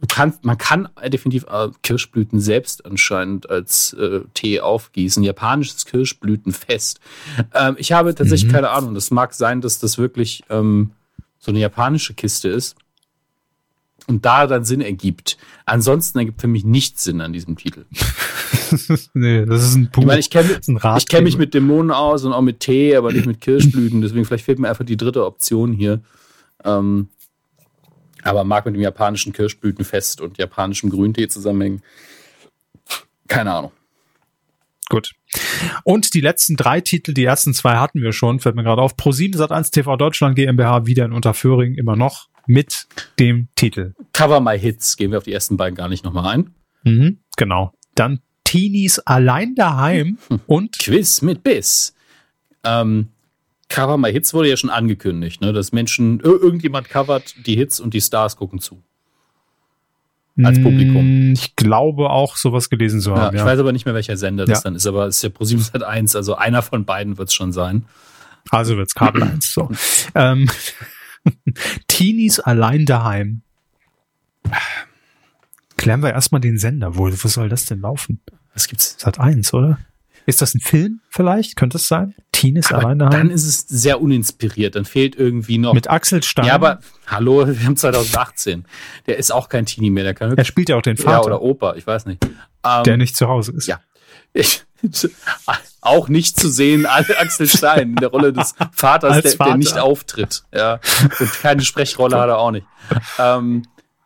[0.00, 5.22] Du kannst, man kann definitiv äh, Kirschblüten selbst anscheinend als äh, Tee aufgießen.
[5.22, 7.00] Japanisches Kirschblütenfest.
[7.54, 8.54] Ähm, ich habe tatsächlich mhm.
[8.54, 8.94] keine Ahnung.
[8.94, 10.90] Das mag sein, dass das wirklich ähm,
[11.38, 12.76] so eine japanische Kiste ist
[14.06, 15.38] und da dann Sinn ergibt.
[15.64, 17.86] Ansonsten ergibt für mich nichts Sinn an diesem Titel.
[19.14, 19.98] nee, das ist ein Punkt.
[19.98, 23.26] Ich meine, ich kenne kenn mich mit Dämonen aus und auch mit Tee, aber nicht
[23.26, 24.00] mit Kirschblüten.
[24.02, 26.00] Deswegen vielleicht fehlt mir einfach die dritte Option hier.
[26.64, 27.08] Ähm,
[28.22, 31.82] aber mag mit dem japanischen Kirschblütenfest und japanischem Grüntee zusammenhängen.
[33.28, 33.72] Keine Ahnung.
[34.88, 35.12] Gut.
[35.82, 38.94] Und die letzten drei Titel, die ersten zwei hatten wir schon, fällt mir gerade auf.
[38.96, 42.86] Pro7 Sat1 TV Deutschland GmbH wieder in Unterföhring immer noch mit
[43.18, 43.94] dem Titel.
[44.12, 46.50] Cover My Hits, gehen wir auf die ersten beiden gar nicht nochmal ein.
[46.84, 47.72] Mhm, genau.
[47.94, 51.94] Dann Teenies allein daheim und Quiz mit Biss.
[52.62, 53.08] Ähm,
[53.68, 55.52] Cover My Hits wurde ja schon angekündigt, ne?
[55.52, 58.82] dass Menschen, irgendjemand covert die Hits und die Stars gucken zu.
[60.42, 61.30] Als Publikum.
[61.30, 63.20] Mm, ich glaube auch, sowas gelesen zu haben.
[63.20, 63.46] Ja, ich ja.
[63.46, 64.62] weiß aber nicht mehr, welcher Sender das ja.
[64.64, 67.34] dann ist, aber es ist ja ProSieben Sat 1, also einer von beiden wird es
[67.34, 67.84] schon sein.
[68.50, 69.70] Also wird es Kabel 1, so.
[70.16, 70.50] ähm,
[71.88, 73.42] Teenies allein daheim.
[75.76, 76.96] Klären wir erstmal den Sender.
[76.96, 78.20] Wo, wo soll das denn laufen?
[78.52, 78.96] Was gibt's?
[78.98, 79.78] Sat 1, oder?
[80.26, 81.56] Ist das ein Film vielleicht?
[81.56, 82.14] Könnte es sein?
[82.32, 83.12] Teenies aber allein daheim?
[83.12, 84.74] Dann ist es sehr uninspiriert.
[84.74, 85.74] Dann fehlt irgendwie noch.
[85.74, 86.46] Mit Axel Stein.
[86.46, 88.64] Ja, aber hallo, wir haben 2018.
[89.06, 90.04] Der ist auch kein Teenie mehr.
[90.04, 91.18] Der kann er spielt ja auch den Vater.
[91.18, 92.24] Ja, oder Opa, ich weiß nicht.
[92.64, 93.66] Ähm, der nicht zu Hause ist.
[93.66, 93.80] Ja.
[94.32, 94.63] Ich,
[95.80, 99.50] auch nicht zu sehen, Axel Stein in der Rolle des Vaters, der, Vater.
[99.50, 100.44] der, nicht auftritt.
[100.52, 100.80] Ja.
[101.20, 102.66] Und keine Sprechrolle hat er auch nicht.
[103.18, 103.64] Ähm,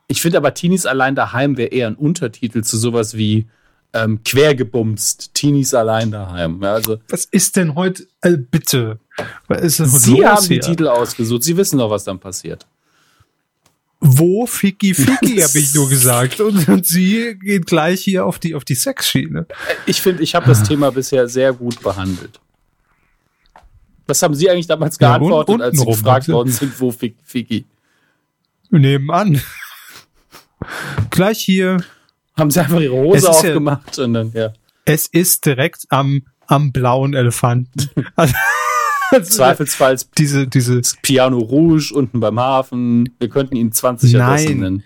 [0.08, 3.48] ich finde aber Teenies allein daheim wäre eher ein Untertitel zu sowas wie
[3.92, 6.60] ähm, quergebumst, Teenies allein daheim.
[6.62, 8.98] Ja, also, was ist denn heute, äh, bitte?
[9.46, 11.42] Was ist denn Sie haben die Titel ausgesucht.
[11.42, 12.66] Sie wissen doch, was dann passiert.
[14.00, 16.40] Wo Ficky Ficky, habe ich nur gesagt.
[16.40, 19.46] Und, und, sie geht gleich hier auf die, auf die Sexschiene.
[19.86, 22.40] Ich finde, ich habe das Thema bisher sehr gut behandelt.
[24.06, 27.66] Was haben Sie eigentlich damals geantwortet, ja, als Sie gefragt worden sind, wo Ficky?
[28.70, 29.40] Nebenan.
[31.10, 31.78] gleich hier.
[32.36, 34.52] Haben Sie einfach Ihre Hose aufgemacht ja, und dann, ja.
[34.84, 37.90] Es ist direkt am, am blauen Elefanten.
[39.22, 43.14] Zweifelsfalls diese, diese Piano Rouge unten beim Hafen.
[43.18, 44.44] Wir könnten ihn 20 Nein.
[44.44, 44.84] nennen.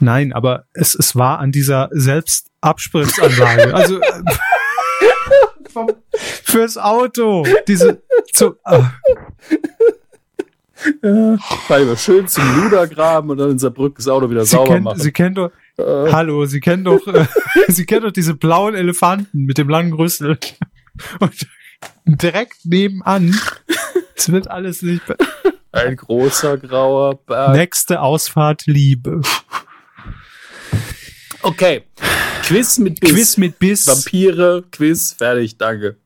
[0.00, 3.74] Nein, aber es, es war an dieser Selbstabspritzanlage.
[3.74, 4.22] also äh,
[6.44, 7.44] fürs Auto.
[7.68, 8.02] Diese
[8.32, 8.82] zu, äh.
[11.02, 14.74] Ja, weil wir schön zum Ludergraben und dann in Saarbrücken das Auto wieder Sie sauber
[14.74, 15.00] kennt, machen.
[15.00, 16.12] Sie kennen doch, äh.
[16.12, 17.26] hallo, Sie kennen doch, äh,
[17.68, 20.38] Sie kennen doch diese blauen Elefanten mit dem langen Rüssel.
[21.20, 21.46] Und
[22.04, 23.38] direkt nebenan.
[24.16, 25.02] Es wird alles nicht.
[25.72, 27.56] Ein großer grauer Berg.
[27.56, 29.20] Nächste Ausfahrt Liebe.
[31.42, 31.82] Okay.
[32.42, 33.10] Quiz mit Biss.
[33.10, 33.86] Quiz mit Biss.
[33.88, 35.96] Vampire, Quiz, fertig, danke.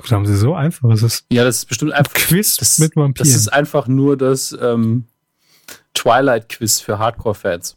[0.00, 0.88] Das haben sie so einfach.
[0.90, 2.14] Das ist ja, das ist bestimmt einfach.
[2.14, 3.28] Quiz das, mit Vampiren.
[3.28, 5.04] Das ist einfach nur das ähm,
[5.94, 7.76] Twilight-Quiz für Hardcore-Fans.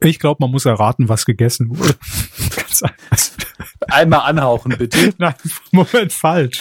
[0.00, 1.94] Ich glaube, man muss erraten, was gegessen wurde.
[3.88, 5.12] Einmal anhauchen, bitte.
[5.18, 5.34] Nein,
[5.70, 6.60] Moment, falsch.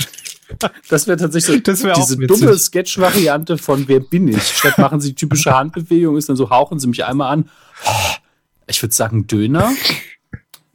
[0.89, 4.43] Das wäre tatsächlich so das wär diese dumme Sketch-Variante von Wer bin ich?
[4.43, 7.49] Statt machen sie typische Handbewegung, ist dann so, hauchen sie mich einmal an.
[8.67, 9.71] Ich würde sagen, Döner.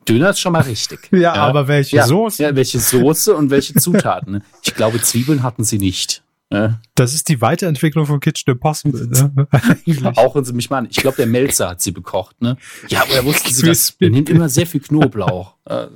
[0.08, 1.08] Döner ist schon mal richtig.
[1.10, 1.34] Ja, ja.
[1.34, 2.42] aber welche ja, Soße?
[2.42, 4.42] Ja, welche Soße und welche Zutaten?
[4.62, 6.23] Ich glaube, Zwiebeln hatten sie nicht.
[6.52, 6.81] Ja.
[6.94, 9.08] Das ist die Weiterentwicklung von Kitchen Impossible.
[9.08, 9.49] Ne?
[10.16, 10.86] Auch sie mich meinen.
[10.91, 12.41] Ich glaube, der Melzer hat sie bekocht.
[12.41, 12.57] Ne?
[12.89, 13.97] Ja, aber er wusste sie das.
[13.99, 15.57] Er nimmt immer sehr viel Knoblauch.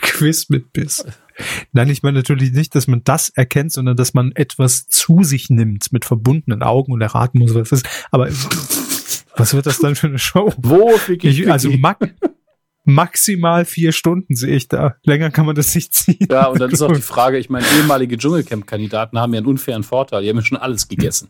[0.00, 1.04] Quiz mit Biss.
[1.72, 5.50] Nein, ich meine natürlich nicht, dass man das erkennt, sondern dass man etwas zu sich
[5.50, 7.88] nimmt mit verbundenen Augen und erraten muss, was das ist.
[8.10, 8.28] Aber
[9.36, 10.52] was wird das dann für eine Show?
[10.56, 10.90] Wo?
[11.20, 11.98] Ich, also mag,
[12.88, 14.96] maximal vier Stunden sehe ich da.
[15.04, 16.26] Länger kann man das nicht ziehen.
[16.30, 19.82] Ja, und dann ist auch die Frage, ich meine, ehemalige Dschungelcamp-Kandidaten haben ja einen unfairen
[19.82, 20.22] Vorteil.
[20.22, 21.28] Die haben ja schon alles gegessen.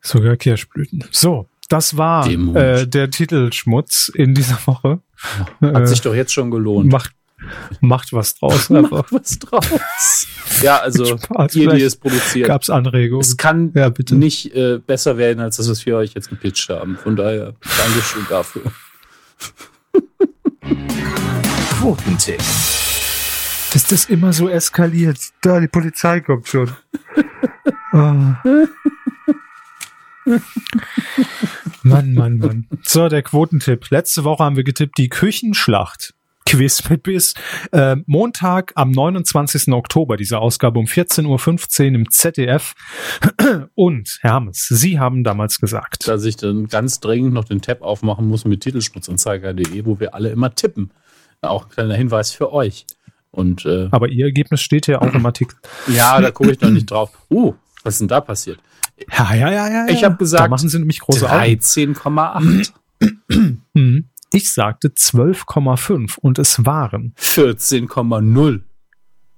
[0.00, 1.04] Sogar Kirschblüten.
[1.10, 5.00] So, das war äh, der Titelschmutz in dieser Woche.
[5.60, 6.90] Hat äh, sich doch jetzt schon gelohnt.
[6.90, 7.12] Macht
[7.80, 9.10] macht was draus einfach.
[9.10, 10.26] Macht was draus.
[10.62, 12.46] ja, also Spaß, ihr, die es produziert.
[12.48, 13.20] Gab's Anregungen.
[13.20, 14.14] Es kann ja, bitte.
[14.16, 16.96] nicht äh, besser werden, als das, was wir euch jetzt gepitcht haben.
[16.96, 18.62] Von daher, Dankeschön dafür.
[21.80, 22.42] Quotentipp.
[23.72, 25.18] Dass das immer so eskaliert.
[25.42, 26.70] Da, die Polizei kommt schon.
[27.92, 28.32] oh.
[31.82, 32.66] Mann, Mann, Mann.
[32.82, 33.90] So, der Quotentipp.
[33.90, 36.14] Letzte Woche haben wir getippt, die Küchenschlacht.
[36.48, 37.34] Quiz mit Biss.
[37.72, 39.70] Äh, Montag am 29.
[39.74, 41.26] Oktober, diese Ausgabe um 14.15
[41.90, 42.74] Uhr im ZDF.
[43.74, 46.08] Und, Herr Hammes, Sie haben damals gesagt.
[46.08, 50.30] Dass ich dann ganz dringend noch den Tab aufmachen muss mit titelschmutzanzeiger.de, wo wir alle
[50.30, 50.90] immer tippen.
[51.42, 52.86] Auch ein kleiner Hinweis für euch.
[53.30, 55.58] Und, äh, Aber Ihr Ergebnis steht ja auch im Artikel.
[55.86, 57.10] Ja, da gucke ich noch nicht drauf.
[57.30, 57.52] Uh,
[57.82, 58.58] was ist denn da passiert?
[59.12, 59.86] Ja, ja, ja, ja.
[59.90, 62.72] Ich habe gesagt, da machen Sie nämlich große 13,8.
[64.38, 68.60] Ich sagte 12,5 und es waren 14,0.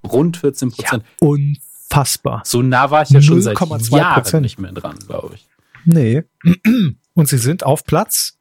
[0.04, 1.04] Rund 14 Prozent.
[1.22, 2.42] Ja, unfassbar.
[2.44, 5.48] So nah war ich ja schon seit Jahren nicht mehr dran, glaube ich.
[5.86, 6.24] Nee.
[7.14, 8.36] Und sie sind auf Platz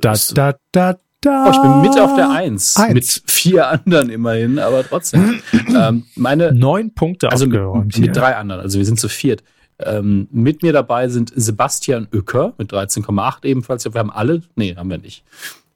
[0.00, 1.46] da, da, da, da.
[1.46, 2.94] Oh, ich bin mit auf der Eins, Eins.
[2.94, 5.40] Mit vier anderen immerhin, aber trotzdem.
[5.68, 8.60] ähm, meine neun Punkte also mit, mit drei anderen.
[8.60, 9.44] Also wir sind zu viert.
[9.78, 13.84] Ähm, mit mir dabei sind Sebastian Oecker mit 13,8 ebenfalls.
[13.84, 15.24] Wir haben alle, nee, haben wir nicht.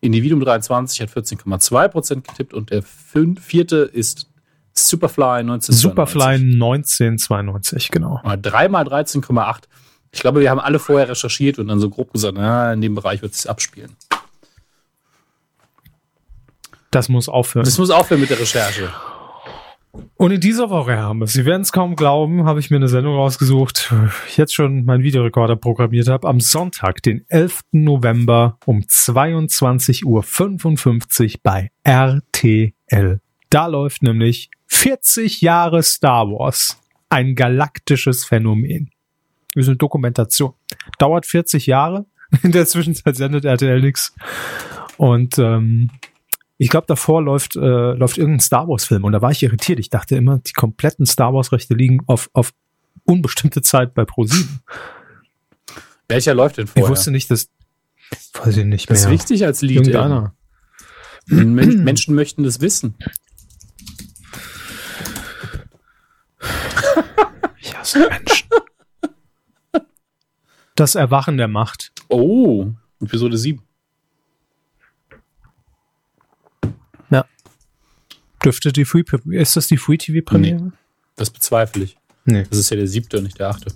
[0.01, 4.29] Individuum 23 hat 14,2 Prozent getippt und der vierte ist
[4.73, 5.77] Superfly 1992.
[5.77, 8.21] Superfly 1992, genau.
[8.43, 9.63] Dreimal 13,8.
[10.13, 12.95] Ich glaube, wir haben alle vorher recherchiert und dann so grob gesagt, na, in dem
[12.95, 13.97] Bereich wird es abspielen.
[16.91, 17.65] Das muss aufhören.
[17.65, 18.93] Das muss aufhören mit der Recherche.
[20.17, 22.89] Und in dieser Woche, haben wir, Sie werden es kaum glauben, habe ich mir eine
[22.89, 23.93] Sendung rausgesucht,
[24.37, 27.61] jetzt schon meinen Videorekorder programmiert habe, am Sonntag, den 11.
[27.73, 30.05] November um 22.55
[31.35, 33.21] Uhr bei RTL.
[33.51, 36.81] Da läuft nämlich 40 Jahre Star Wars.
[37.09, 38.91] Ein galaktisches Phänomen.
[39.55, 40.55] Das ist eine Dokumentation.
[40.99, 42.07] Dauert 40 Jahre.
[42.43, 44.15] In der Zwischenzeit sendet RTL nichts.
[44.97, 45.91] Und ähm,
[46.59, 49.79] ich glaube, davor läuft, äh, läuft irgendein Star Wars-Film und da war ich irritiert.
[49.79, 52.53] Ich dachte immer, die kompletten Star Wars-Rechte liegen auf, auf
[53.05, 54.47] unbestimmte Zeit bei Pro7.
[56.09, 56.85] Welcher läuft denn vorher?
[56.85, 57.51] Ich wusste nicht, dass.
[58.35, 58.95] Weiß ich nicht mehr.
[58.95, 59.79] Das ist wichtig als Lied.
[59.79, 60.35] Irgendeiner.
[61.27, 62.97] Men Menschen möchten das wissen.
[67.59, 68.49] Ich hasse Menschen.
[70.77, 71.93] Das Erwachen der Macht.
[72.09, 72.67] Oh,
[73.01, 73.66] Episode 7.
[78.47, 80.63] Dürfte die Free ist das die Free TV Premiere?
[80.67, 80.73] Nee,
[81.17, 81.97] das bezweifle ich.
[82.27, 82.45] Nee.
[82.49, 83.73] Das ist ja der siebte und nicht der achte.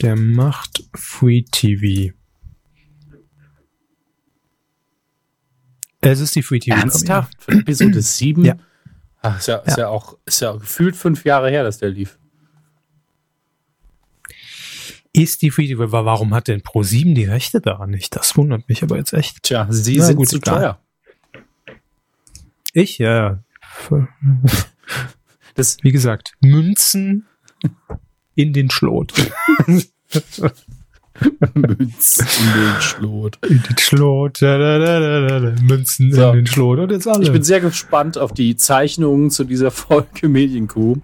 [0.00, 2.14] Der macht Free TV.
[6.00, 6.76] Es ist die Free TV.
[6.76, 7.42] Ernsthaft?
[7.42, 8.44] Von Episode 7?
[8.44, 8.56] Ja.
[9.20, 9.84] Ach, ist ja, ist ja.
[9.84, 12.20] ja auch, ist ja gefühlt fünf Jahre her, dass der lief.
[15.12, 18.14] Ist die Free TV, warum hat denn Pro7 die Rechte daran nicht?
[18.14, 19.42] Das wundert mich aber jetzt echt.
[19.42, 20.83] Tja, sie Na, sind gut, zu teuer.
[22.74, 23.42] Ich, ja.
[25.56, 27.26] Das, wie gesagt, Münzen
[28.34, 29.12] in den Schlot.
[31.54, 33.38] Münzen in den Schlot.
[33.46, 34.42] In den Schlot.
[34.42, 36.30] Da, da, da, Münzen so.
[36.30, 36.80] in den Schlot.
[36.80, 37.22] Und jetzt alle.
[37.22, 40.96] Ich bin sehr gespannt auf die Zeichnungen zu dieser Folge Medienkuh.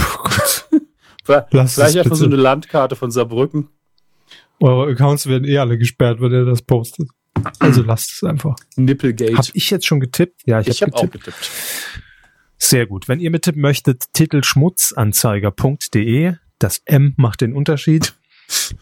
[0.00, 0.68] Oh Gott.
[1.52, 3.68] Lass Vielleicht einfach so eine Landkarte von Saarbrücken.
[4.58, 7.08] Eure Accounts werden eh alle gesperrt, wenn ihr das postet.
[7.58, 8.56] Also lasst es einfach.
[8.76, 9.36] Nipplegate.
[9.36, 10.42] Habe ich jetzt schon getippt?
[10.46, 11.50] Ja, ich, ich habe hab auch getippt.
[12.58, 13.08] Sehr gut.
[13.08, 16.34] Wenn ihr mittippen möchtet, titelschmutzanzeiger.de.
[16.58, 18.14] Das M macht den Unterschied.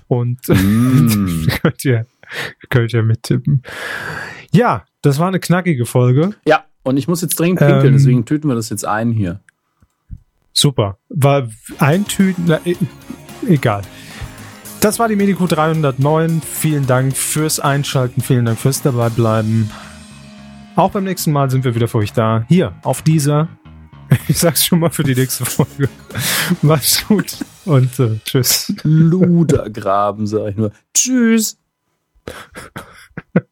[0.07, 1.47] Und mm.
[1.62, 2.07] könnt, ihr,
[2.69, 3.62] könnt ihr mittippen.
[4.53, 6.35] Ja, das war eine knackige Folge.
[6.45, 9.41] Ja, und ich muss jetzt dringend pinkeln, ähm, deswegen tüten wir das jetzt ein hier.
[10.53, 10.99] Super.
[11.09, 11.49] War
[11.79, 12.77] ein Tüten, na, e,
[13.49, 13.83] egal.
[14.81, 16.41] Das war die Medico 309.
[16.41, 19.70] Vielen Dank fürs Einschalten, vielen Dank fürs Dabeibleiben.
[20.75, 22.47] Auch beim nächsten Mal sind wir wieder für euch da.
[22.49, 23.49] Hier, auf dieser.
[24.26, 25.89] Ich sag's schon mal für die nächste Folge.
[26.62, 28.73] Macht's gut und äh, tschüss.
[28.83, 30.73] Ludergraben, sag ich nur.
[30.92, 31.57] Tschüss.